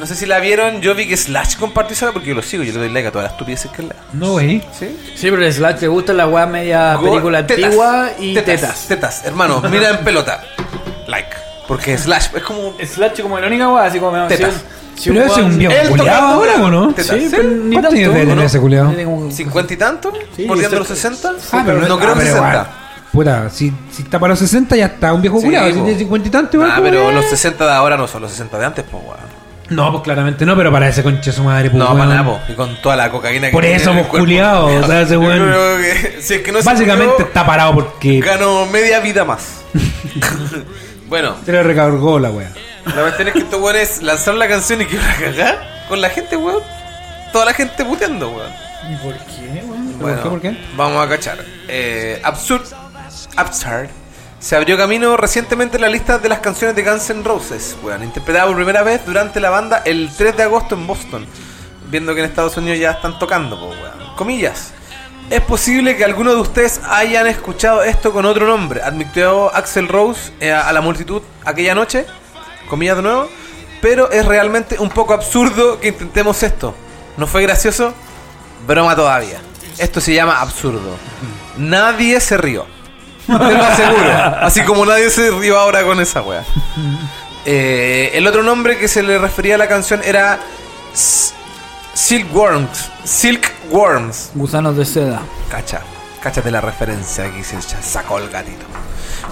No 0.01 0.07
sé 0.07 0.15
si 0.17 0.25
la 0.27 0.41
vieron, 0.41 0.81
yo 0.81 0.95
vi 0.95 1.07
que 1.07 1.17
Slash 1.17 1.57
compartió 1.57 1.93
esa 1.95 2.11
porque 2.11 2.31
yo 2.31 2.35
lo 2.35 2.41
sigo, 2.43 2.63
yo 2.65 2.73
le 2.73 2.79
doy 2.79 2.89
like 2.89 3.09
a 3.09 3.13
todas 3.13 3.25
las 3.25 3.33
estupideces 3.35 3.71
que 3.71 3.83
lea. 3.83 3.97
No, 4.15 4.33
güey. 4.33 4.63
¿Sí? 4.77 4.97
Sí, 5.15 5.31
pero 5.31 5.45
el 5.45 5.53
Slash 5.53 5.77
te 5.81 5.89
gusta 5.89 6.15
la 6.15 6.27
weá 6.27 6.47
media 6.47 6.95
Go- 6.97 7.11
película 7.11 7.47
tetas, 7.47 7.65
antigua 7.67 8.11
y 8.19 8.33
tetas. 8.35 8.61
tetas. 8.61 8.87
Tetas, 8.89 9.25
hermano, 9.27 9.61
mira 9.71 9.91
en 9.91 9.99
pelota. 9.99 10.43
Like. 11.07 11.29
Porque 11.69 11.99
Slash 11.99 12.29
es 12.35 12.43
como. 12.43 12.75
Slash 12.83 13.21
como 13.21 13.39
la 13.39 13.47
única 13.47 13.69
weá, 13.69 13.85
así 13.85 13.99
como... 14.01 14.27
Tetas. 14.27 14.55
si 14.97 15.11
un- 15.11 15.17
si 15.17 15.21
Pero 15.21 15.25
ese 15.27 15.41
es 15.41 15.47
un 15.47 15.59
viejo 15.59 15.89
culiado 15.91 16.27
ahora, 16.29 16.55
¿o 16.63 16.71
no? 16.71 16.89
Tetas. 16.95 17.17
Sí, 17.19 17.29
¿Sí? 17.29 17.37
pero 17.37 17.43
ni 17.51 17.73
¿Cuántos 17.77 17.93
años 17.95 18.03
tanto. 18.05 18.15
debe 18.15 18.21
tener 18.21 18.37
¿no? 18.37 18.43
ese 18.43 18.59
culiado? 18.61 18.89
Tiene 18.89 19.05
como- 19.05 19.31
¿Cincuenta 19.31 19.75
y 19.75 19.77
tanto? 19.77 20.13
Sí, 20.35 20.47
¿Bordeando 20.47 20.79
los 20.79 20.91
ese- 20.91 21.03
60? 21.11 21.33
Ah, 21.53 21.63
pero 21.67 21.81
no 21.87 21.99
creo 21.99 22.15
que 22.15 22.21
pero 22.21 22.33
60. 22.37 22.49
igual. 22.51 22.67
Puta, 23.13 23.51
si, 23.51 23.73
si 23.91 24.03
está 24.03 24.19
para 24.19 24.31
los 24.31 24.39
60 24.39 24.77
ya 24.77 24.87
está 24.87 25.13
un 25.13 25.21
viejo 25.21 25.39
Sí, 25.41 25.45
culiado. 25.45 25.67
Si 25.67 25.75
tiene 25.75 25.99
50 25.99 26.29
y 26.29 26.31
tanto 26.31 26.57
igual. 26.57 26.71
Ah, 26.71 26.77
como 26.77 26.89
pero 26.89 27.13
los 27.13 27.27
60 27.27 27.67
de 27.67 27.73
ahora 27.73 27.97
no 27.99 28.07
son 28.09 28.23
los 28.23 28.31
60 28.31 28.59
de 28.59 28.65
antes, 28.65 28.85
pues, 28.91 29.03
weón. 29.05 29.40
No, 29.71 29.91
pues 29.93 30.03
claramente 30.03 30.45
no, 30.45 30.57
pero 30.57 30.71
para 30.73 30.89
ese 30.89 31.03
conche 31.03 31.33
su 31.33 31.43
madre, 31.45 31.71
pues, 31.71 31.79
No, 31.79 31.87
weón. 31.87 31.99
para 31.99 32.11
nada, 32.11 32.25
po. 32.25 32.41
Y 32.49 32.55
con 32.55 32.77
toda 32.83 32.97
la 32.97 33.11
cocaína 33.11 33.47
que 33.49 33.53
Por 33.53 33.63
tiene 33.63 33.77
eso, 33.77 33.91
en 33.93 33.99
el 33.99 34.05
pues, 34.07 34.23
cuerpo. 34.25 34.85
o 34.85 34.87
sea, 34.87 35.01
ese 35.03 35.13
Yo 35.15 35.21
weón- 35.21 35.49
creo 35.49 35.77
que 35.79 36.23
si 36.23 36.35
es 36.35 36.41
que 36.43 36.53
no 36.53 36.59
se 36.61 36.65
Básicamente 36.67 37.13
murió, 37.13 37.27
está 37.27 37.47
parado 37.47 37.75
porque 37.75 38.21
ganó 38.21 38.67
media 38.67 39.01
vida 39.01 39.25
más. 39.25 39.63
bueno, 41.09 41.37
se 41.45 41.53
le 41.53 41.63
recargó 41.63 42.19
la 42.19 42.31
wea. 42.31 42.51
la 42.85 43.03
cuestión 43.03 43.29
es 43.29 43.35
que 43.35 43.41
estos 43.41 43.61
weones 43.61 44.03
lanzaron 44.03 44.39
la 44.39 44.49
canción 44.49 44.81
y 44.83 44.87
que 44.87 44.97
iban 44.97 45.09
a 45.11 45.15
cagar 45.17 45.85
con 45.89 46.01
la 46.01 46.11
gente, 46.11 46.37
weón. 46.37 46.63
Toda 47.33 47.45
la 47.45 47.55
gente 47.55 47.85
puteando, 47.85 48.29
weón. 48.31 48.51
¿Y 48.91 48.97
por 48.97 49.15
qué, 49.15 49.63
weón? 49.65 49.99
Bueno, 50.01 50.23
qué, 50.23 50.29
por 50.29 50.41
qué? 50.41 50.57
Vamos 50.77 51.07
a 51.07 51.09
cachar. 51.09 51.39
Eh, 51.69 52.21
Absurd, 52.25 52.63
Absurd 53.37 53.89
se 54.41 54.57
abrió 54.57 54.79
camino 54.79 55.19
recientemente 55.19 55.77
en 55.77 55.83
la 55.83 55.91
lista 55.91 56.19
de 56.19 56.29
las 56.31 56.41
canciones 56.41 56.75
de 56.75 56.83
Guns 56.83 57.11
N' 57.11 57.23
Roses, 57.23 57.77
weón, 57.83 58.03
interpretada 58.03 58.47
por 58.47 58.57
primera 58.57 58.83
vez 58.83 59.05
durante 59.05 59.39
la 59.39 59.51
banda 59.51 59.83
el 59.85 60.11
3 60.17 60.35
de 60.35 60.43
agosto 60.43 60.75
en 60.75 60.87
Boston, 60.87 61.27
viendo 61.91 62.15
que 62.15 62.21
en 62.21 62.27
Estados 62.27 62.57
Unidos 62.57 62.81
ya 62.81 62.93
están 62.93 63.19
tocando. 63.19 63.75
Comillas. 64.17 64.73
Es 65.29 65.43
posible 65.43 65.95
que 65.95 66.05
algunos 66.07 66.35
de 66.35 66.41
ustedes 66.41 66.81
hayan 66.89 67.27
escuchado 67.27 67.83
esto 67.83 68.13
con 68.13 68.25
otro 68.25 68.47
nombre, 68.47 68.83
admitió 68.83 69.55
Axel 69.55 69.87
Rose 69.87 70.33
eh, 70.41 70.51
a 70.51 70.73
la 70.73 70.81
multitud 70.81 71.23
aquella 71.45 71.75
noche, 71.75 72.07
comillas 72.69 72.97
de 72.97 73.03
nuevo, 73.03 73.29
pero 73.83 74.11
es 74.11 74.25
realmente 74.25 74.79
un 74.79 74.89
poco 74.89 75.13
absurdo 75.13 75.79
que 75.79 75.89
intentemos 75.89 76.43
esto. 76.43 76.75
¿No 77.19 77.27
fue 77.27 77.43
gracioso? 77.43 77.93
Broma 78.67 78.97
todavía. 78.97 79.41
Esto 79.77 80.01
se 80.01 80.15
llama 80.15 80.41
absurdo. 80.41 80.97
Nadie 81.59 82.19
se 82.21 82.39
rió. 82.39 82.80
Te 83.39 83.55
lo 83.55 83.65
aseguro. 83.65 84.13
Así 84.41 84.63
como 84.63 84.85
nadie 84.87 85.11
se 85.11 85.31
rió 85.31 85.59
ahora 85.59 85.83
con 85.83 86.01
esa 86.01 86.23
wea. 86.23 86.45
Eh, 87.45 88.11
el 88.15 88.27
otro 88.27 88.43
nombre 88.43 88.79
que 88.79 88.89
se 88.89 89.03
le 89.03 89.19
refería 89.19 89.55
a 89.55 89.59
la 89.59 89.69
canción 89.69 90.01
era 90.05 90.39
Silkworms. 91.95 92.91
Silkworms. 93.05 94.31
Gusanos 94.35 94.77
de 94.77 94.85
seda. 94.85 95.23
Cacha. 95.51 95.81
Cáchate 96.23 96.51
la 96.51 96.61
referencia 96.61 97.25
aquí 97.25 97.43
se 97.43 97.61
sacó 97.63 98.19
el 98.19 98.29
gatito. 98.29 98.67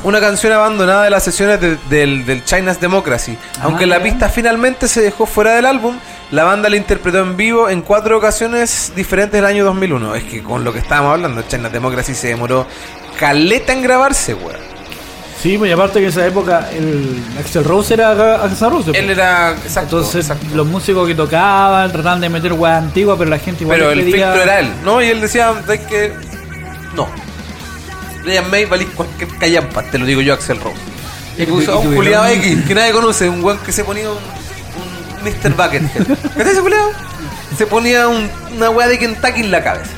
Una 0.05 0.21
canción 0.21 0.53
abandonada 0.53 1.05
de 1.05 1.11
las 1.11 1.23
sesiones 1.25 1.61
de- 1.61 1.77
del, 1.91 2.25
del 2.25 2.45
China's 2.45 2.81
Democracy. 2.81 3.37
Aunque 3.63 3.87
la 3.87 4.01
pista 4.03 4.29
finalmente 4.29 4.87
se 4.89 5.01
dejó 5.03 5.27
fuera 5.27 5.55
del 5.55 5.67
álbum, 5.67 5.97
la 6.31 6.45
banda 6.45 6.69
la 6.69 6.77
interpretó 6.77 7.19
en 7.21 7.37
vivo 7.37 7.69
en 7.69 7.83
cuatro 7.83 8.17
ocasiones 8.19 8.93
diferentes 8.95 9.33
del 9.41 9.45
año 9.47 9.65
2001. 9.65 10.15
Es 10.15 10.25
que 10.25 10.43
con 10.43 10.63
lo 10.65 10.73
que 10.73 10.79
estábamos 10.79 11.15
hablando, 11.15 11.43
China's 11.49 11.73
Democracy 11.73 12.15
se 12.15 12.29
demoró 12.29 12.67
caleta 13.19 13.73
en 13.73 13.83
grabarse, 13.83 14.35
weón. 14.35 14.69
Sí, 15.43 15.57
pues 15.57 15.71
y 15.71 15.73
aparte 15.73 15.95
que 16.01 16.07
en 16.07 16.11
esa 16.11 16.27
época 16.27 16.69
el 16.77 17.23
Axel 17.39 17.63
Rose 17.65 17.95
era 17.95 18.43
Axel 18.45 18.71
Rose. 18.71 18.91
pues. 18.91 18.99
Él 19.03 19.11
era. 19.11 19.53
Exacto. 19.53 19.99
Entonces 19.99 20.29
exacto. 20.29 20.47
los 20.57 20.67
músicos 20.67 21.07
que 21.07 21.15
tocaban 21.15 21.93
trataban 21.93 22.21
de 22.21 22.29
meter 22.29 22.53
weá 22.55 22.77
antigua, 22.79 23.17
pero 23.17 23.31
la 23.31 23.39
gente 23.39 23.63
igual 23.63 23.79
Pero 23.79 23.93
el 23.93 24.01
pedía- 24.01 24.33
filtro 24.33 24.43
era 24.43 24.59
él, 24.61 24.69
¿no? 24.85 25.01
Y 25.01 25.07
él 25.07 25.21
decía, 25.21 25.53
es 25.73 25.81
que. 25.81 26.13
No. 26.95 27.07
Brian 28.29 28.51
May 28.51 28.67
valís 28.67 28.89
cualquier 28.95 29.29
callampa, 29.39 29.83
te 29.85 29.97
lo 29.99 30.05
digo 30.05 30.21
yo, 30.21 30.35
Axel 30.35 30.61
Rose. 30.61 30.77
Y 31.39 31.47
puso 31.47 31.73
a 31.73 31.77
un 31.79 31.95
culiado 31.95 32.27
X 32.27 32.65
que 32.67 32.75
nadie 32.75 32.93
conoce, 32.93 33.29
un 33.29 33.43
weón 33.43 33.59
que 33.65 33.73
se 33.73 33.85
ponía 33.85 34.11
un, 34.11 34.17
un 34.19 35.25
Mr. 35.25 35.55
Buckethead. 35.57 36.19
¿Qué 36.37 36.43
ese 36.43 36.61
culiado? 36.61 36.91
Se 37.57 37.67
ponía 37.67 38.07
un- 38.09 38.29
una 38.55 38.69
weá 38.71 38.87
de 38.87 38.99
Kentucky 38.99 39.41
en 39.41 39.51
la 39.51 39.63
cabeza. 39.63 39.93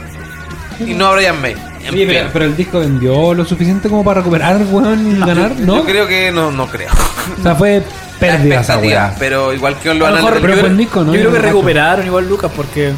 Y 0.78 0.94
no 0.94 1.06
a 1.08 1.14
Brian 1.14 1.40
May. 1.42 1.56
Oye, 1.90 2.06
pero, 2.06 2.28
pero 2.32 2.44
el 2.44 2.56
disco 2.56 2.78
vendió 2.78 3.34
lo 3.34 3.44
suficiente 3.44 3.88
como 3.88 4.04
para 4.04 4.20
recuperar, 4.20 4.60
weón, 4.70 5.16
y 5.16 5.18
ganar, 5.18 5.56
¿no? 5.58 5.78
Yo 5.78 5.84
creo 5.84 6.06
que 6.06 6.30
no, 6.30 6.52
no 6.52 6.68
creo. 6.68 6.90
O 7.38 7.42
sea, 7.42 7.54
fue 7.56 7.82
pérdida 8.20 8.60
esa 8.60 8.78
weá. 8.78 9.14
pero 9.18 9.52
igual 9.52 9.76
que 9.82 9.92
lo 9.92 9.92
A 9.92 9.94
lo 9.94 10.04
van 10.04 10.12
a 10.12 10.16
mejor, 10.18 10.34
pero 10.34 10.46
yo, 10.48 10.52
fue 10.52 10.60
creo- 10.60 10.70
el 10.70 10.76
disco, 10.76 11.00
¿no? 11.04 11.14
yo 11.14 11.20
creo 11.20 11.32
que 11.32 11.38
recuperaron 11.40 12.06
igual 12.06 12.28
Lucas 12.28 12.50
porque 12.54 12.92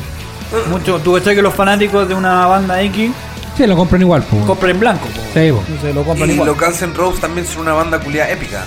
mucho, 0.69 0.99
tú 0.99 1.17
sabes 1.21 1.37
que 1.37 1.43
los 1.43 1.55
fanáticos 1.55 2.07
de 2.07 2.15
una 2.15 2.45
banda 2.47 2.83
X 2.83 3.11
Sí, 3.57 3.67
lo 3.67 3.77
compran 3.77 4.01
igual, 4.03 4.23
pues. 4.23 4.45
compran 4.45 4.71
en 4.73 4.81
blanco. 4.81 5.07
po. 5.07 5.21
Sí, 5.35 5.53
po. 5.53 5.63
Entonces 5.67 5.95
lo 5.95 6.05
compran 6.05 6.29
Y 6.31 6.33
igual. 6.35 6.49
los 6.49 6.59
Guns 6.59 6.83
N' 6.83 6.95
Roses 6.95 7.21
también 7.21 7.47
son 7.47 7.63
una 7.63 7.73
banda 7.75 7.99
culiada 8.01 8.31
épica. 8.31 8.65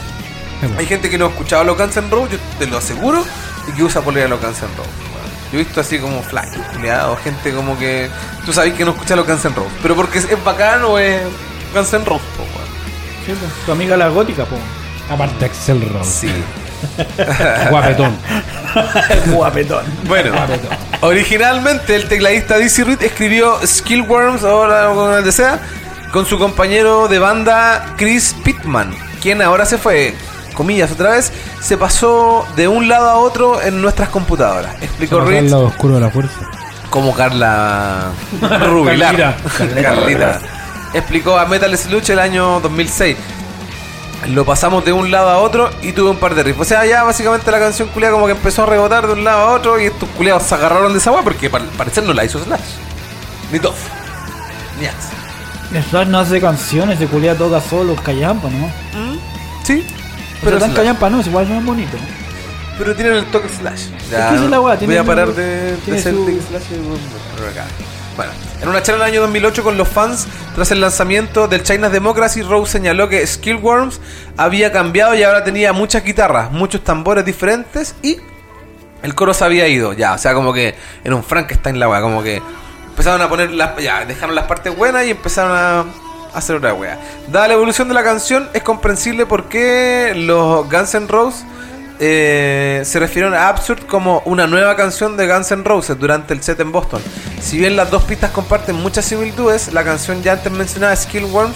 Sí, 0.62 0.68
po. 0.68 0.80
Hay 0.80 0.86
gente 0.86 1.10
que 1.10 1.18
no 1.18 1.26
ha 1.26 1.30
escuchado 1.30 1.62
a 1.64 1.66
los 1.66 1.78
Guns 1.78 1.98
N' 1.98 2.10
Roses, 2.10 2.32
yo 2.34 2.38
te 2.60 2.68
lo 2.68 2.78
aseguro, 2.78 3.24
y 3.68 3.72
que 3.72 3.84
usa 3.84 4.02
polera 4.02 4.28
los 4.28 4.40
Guns 4.42 4.62
N' 4.62 4.68
Roses. 4.78 4.94
weón. 5.00 5.26
Yo 5.52 5.60
he 5.60 5.64
visto 5.64 5.82
así 5.82 5.98
como 6.00 6.22
fly, 6.22 6.42
culiada, 6.74 7.12
o 7.12 7.18
gente 7.18 7.52
como 7.54 7.78
que 7.78 8.10
tú 8.46 8.54
sabes 8.54 8.74
que 8.74 8.86
no 8.86 8.92
escucha 8.92 9.14
a 9.16 9.18
los 9.18 9.28
Guns 9.28 9.46
N' 9.46 9.56
Roses, 9.56 9.72
pero 9.82 9.96
porque 9.96 10.20
es, 10.20 10.26
es 10.32 10.44
bacán 10.44 10.84
o 10.84 11.00
es 11.00 11.22
Guns 11.74 11.94
N' 11.94 12.06
Roses, 12.06 12.28
po. 12.38 12.44
Sí. 13.26 13.34
Tu 13.66 13.72
amiga 13.72 13.98
la 13.98 14.10
gótica, 14.10 14.46
po. 14.46 14.56
Aparte 15.10 15.46
Axel 15.46 15.82
Rose. 15.90 16.12
Sí. 16.28 16.32
Guapetón. 17.70 18.16
Guapetón. 19.34 19.86
Bueno, 20.08 20.32
originalmente 21.02 21.96
el 21.96 22.08
tecladista 22.08 22.58
Dizzy 22.58 22.84
Reed 22.84 23.02
escribió 23.02 23.58
Skillworms, 23.66 24.44
ahora 24.44 24.92
con 24.94 25.14
el 25.14 25.24
desea, 25.24 25.60
con 26.12 26.26
su 26.26 26.38
compañero 26.38 27.08
de 27.08 27.20
banda 27.20 27.94
Chris 27.98 28.36
Pittman, 28.44 28.94
quien 29.22 29.42
ahora 29.42 29.66
se 29.66 29.78
fue, 29.78 30.14
comillas 30.54 30.92
otra 30.92 31.12
vez, 31.12 31.32
se 31.62 31.78
pasó 31.78 32.46
de 32.56 32.68
un 32.68 32.88
lado 32.88 33.10
a 33.10 33.16
otro 33.16 33.62
en 33.62 33.82
nuestras 33.82 34.10
computadoras. 34.10 34.76
Explicó 34.82 35.20
Reed 35.22 35.50
lado 35.50 35.66
oscuro 35.68 35.96
de 35.96 36.02
la 36.02 36.10
fuerza. 36.10 36.40
como 36.90 37.14
Carla 37.16 38.12
Rubilar. 38.68 39.38
Carlita. 39.82 40.40
Explicó 40.94 41.38
a 41.38 41.46
Metal 41.46 41.78
Sludge 41.78 42.12
el 42.12 42.20
año 42.20 42.62
2006. 42.62 43.18
Lo 44.30 44.44
pasamos 44.46 44.84
de 44.84 44.92
un 44.92 45.12
lado 45.12 45.30
a 45.30 45.38
otro 45.38 45.70
y 45.82 45.92
tuve 45.92 46.10
un 46.10 46.18
par 46.18 46.34
de 46.34 46.44
riffs. 46.44 46.60
O 46.62 46.66
sea, 46.66 46.86
ya 46.86 47.04
básicamente 47.04 47.52
la 47.52 47.60
canción 47.60 47.88
culiada 47.90 48.14
como 48.14 48.26
que 48.26 48.32
empezó 48.32 48.64
a 48.64 48.66
rebotar 48.66 49.06
de 49.08 49.14
un 49.14 49.24
lado 49.24 49.40
a 49.50 49.52
otro 49.54 49.80
y 49.80 49.86
estos 49.86 50.10
culiados 50.10 50.44
se 50.44 50.56
agarraron 50.56 50.92
de 50.94 51.00
esa 51.00 51.12
weá 51.12 51.22
porque 51.24 51.48
al 51.54 51.66
parecer 51.78 52.04
no 52.04 52.14
la 52.14 52.26
hizo 52.26 52.44
Slash. 52.44 52.60
Ni 53.52 53.60
Toff. 53.60 53.76
Ni 54.80 54.88
Axe. 54.88 55.90
Slash 55.90 56.08
no 56.08 56.20
hace 56.20 56.42
canciones, 56.42 57.00
de 57.00 57.08
culia 57.08 57.36
toca 57.38 57.62
solo 57.62 57.96
callampa, 57.96 58.50
¿no? 58.50 58.68
Sí. 59.64 59.86
Pero 60.42 60.42
Pero, 60.44 60.58
tan 60.60 60.70
Slash. 60.70 60.76
callampa 60.78 61.10
no, 61.10 61.20
es 61.20 61.28
igual 61.28 61.48
más 61.48 61.64
bonito. 61.64 61.98
pero 62.78 62.96
tienen 62.96 63.14
el 63.14 63.26
toque 63.26 63.48
Slash. 63.50 63.88
que 64.10 64.16
esa 64.16 64.34
es 64.36 64.42
la 64.42 64.60
weá, 64.60 64.76
voy 64.76 64.98
a 64.98 65.04
parar 65.04 65.34
de, 65.34 65.76
de 65.78 66.02
ser 66.02 66.14
su- 66.14 66.26
Slash 66.50 66.64
y. 66.72 68.16
Bueno, 68.16 68.32
en 68.62 68.70
una 68.70 68.82
charla 68.82 69.06
del 69.06 69.14
año 69.14 69.22
2008 69.22 69.64
con 69.64 69.78
los 69.78 69.88
fans, 69.88 70.28
tras 70.56 70.72
el 70.72 70.80
lanzamiento 70.80 71.50
del 71.50 71.64
China's 71.64 71.92
Democracy, 71.92 72.42
Rose 72.42 72.72
señaló 72.72 73.10
que 73.10 73.28
Skillworms 73.28 74.00
había 74.38 74.72
cambiado 74.72 75.14
y 75.14 75.22
ahora 75.22 75.44
tenía 75.44 75.74
muchas 75.74 76.06
guitarras, 76.06 76.50
muchos 76.50 76.82
tambores 76.82 77.26
diferentes 77.26 77.94
y 78.02 78.18
el 79.04 79.14
coro 79.14 79.34
se 79.34 79.44
había 79.44 79.68
ido. 79.68 79.92
Ya, 79.92 80.14
o 80.14 80.18
sea, 80.18 80.34
como 80.34 80.54
que 80.54 80.74
era 81.04 81.14
un 81.14 81.26
Frankenstein 81.26 81.78
la 81.78 81.90
weá, 81.90 82.00
como 82.00 82.24
que 82.24 82.42
empezaron 82.88 83.22
a 83.22 83.28
poner 83.28 83.52
las. 83.52 83.78
Ya, 83.84 84.06
dejaron 84.06 84.34
las 84.34 84.46
partes 84.46 84.76
buenas 84.76 85.06
y 85.06 85.12
empezaron 85.12 85.52
a 85.52 85.86
hacer 86.34 86.56
otra 86.56 86.74
weá. 86.74 87.00
Dada 87.28 87.50
la 87.50 87.54
evolución 87.56 87.90
de 87.90 87.94
la 87.94 88.04
canción, 88.04 88.50
es 88.54 88.64
comprensible 88.64 89.26
por 89.26 89.50
qué 89.50 90.14
los 90.16 90.70
Guns 90.70 90.96
N' 90.96 91.08
Roses 91.08 91.46
eh, 92.00 92.82
se 92.86 93.00
refirieron 93.00 93.34
a 93.34 93.48
Absurd 93.50 93.86
como 93.86 94.22
una 94.26 94.48
nueva 94.48 94.76
canción 94.76 95.18
de 95.18 95.28
Guns 95.28 95.52
N' 95.52 95.64
Roses 95.64 95.98
durante 96.00 96.34
el 96.34 96.44
set 96.44 96.60
en 96.60 96.72
Boston. 96.72 97.02
Si 97.42 97.58
bien 97.58 97.76
las 97.76 97.90
dos 97.92 98.04
pistas 98.04 98.32
comparten 98.32 98.76
muchas 98.76 99.06
similitudes, 99.06 99.74
la 99.74 99.84
canción 99.84 100.22
ya 100.24 100.34
antes 100.34 100.52
mencionada 100.52 100.96
Skillworms 100.96 101.56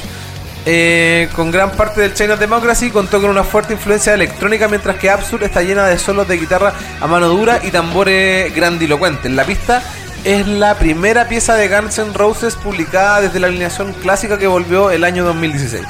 eh, 0.66 1.30
con 1.36 1.52
gran 1.52 1.72
parte 1.72 2.02
del 2.02 2.14
China 2.14 2.36
Democracy 2.36 2.92
contó 2.92 3.22
con 3.22 3.30
una 3.30 3.44
fuerte 3.44 3.74
influencia 3.74 4.14
electrónica 4.14 4.68
mientras 4.68 4.98
que 4.98 5.10
Absurd 5.10 5.44
está 5.44 5.62
llena 5.62 5.88
de 5.88 5.98
solos 5.98 6.28
de 6.28 6.38
guitarra 6.38 6.74
a 7.00 7.08
mano 7.08 7.30
dura 7.30 7.60
y 7.64 7.72
tambores 7.72 8.54
grandilocuentes. 8.54 9.32
La 9.32 9.46
pista 9.46 9.82
es 10.26 10.48
la 10.48 10.76
primera 10.76 11.28
pieza 11.28 11.56
de 11.56 11.70
Guns 11.70 11.98
N' 11.98 12.14
Roses 12.14 12.56
publicada 12.56 13.22
desde 13.22 13.40
la 13.40 13.48
alineación 13.48 13.94
clásica 13.94 14.38
que 14.38 14.48
volvió 14.48 14.92
el 14.92 15.06
año 15.06 15.24
2016. 15.24 15.84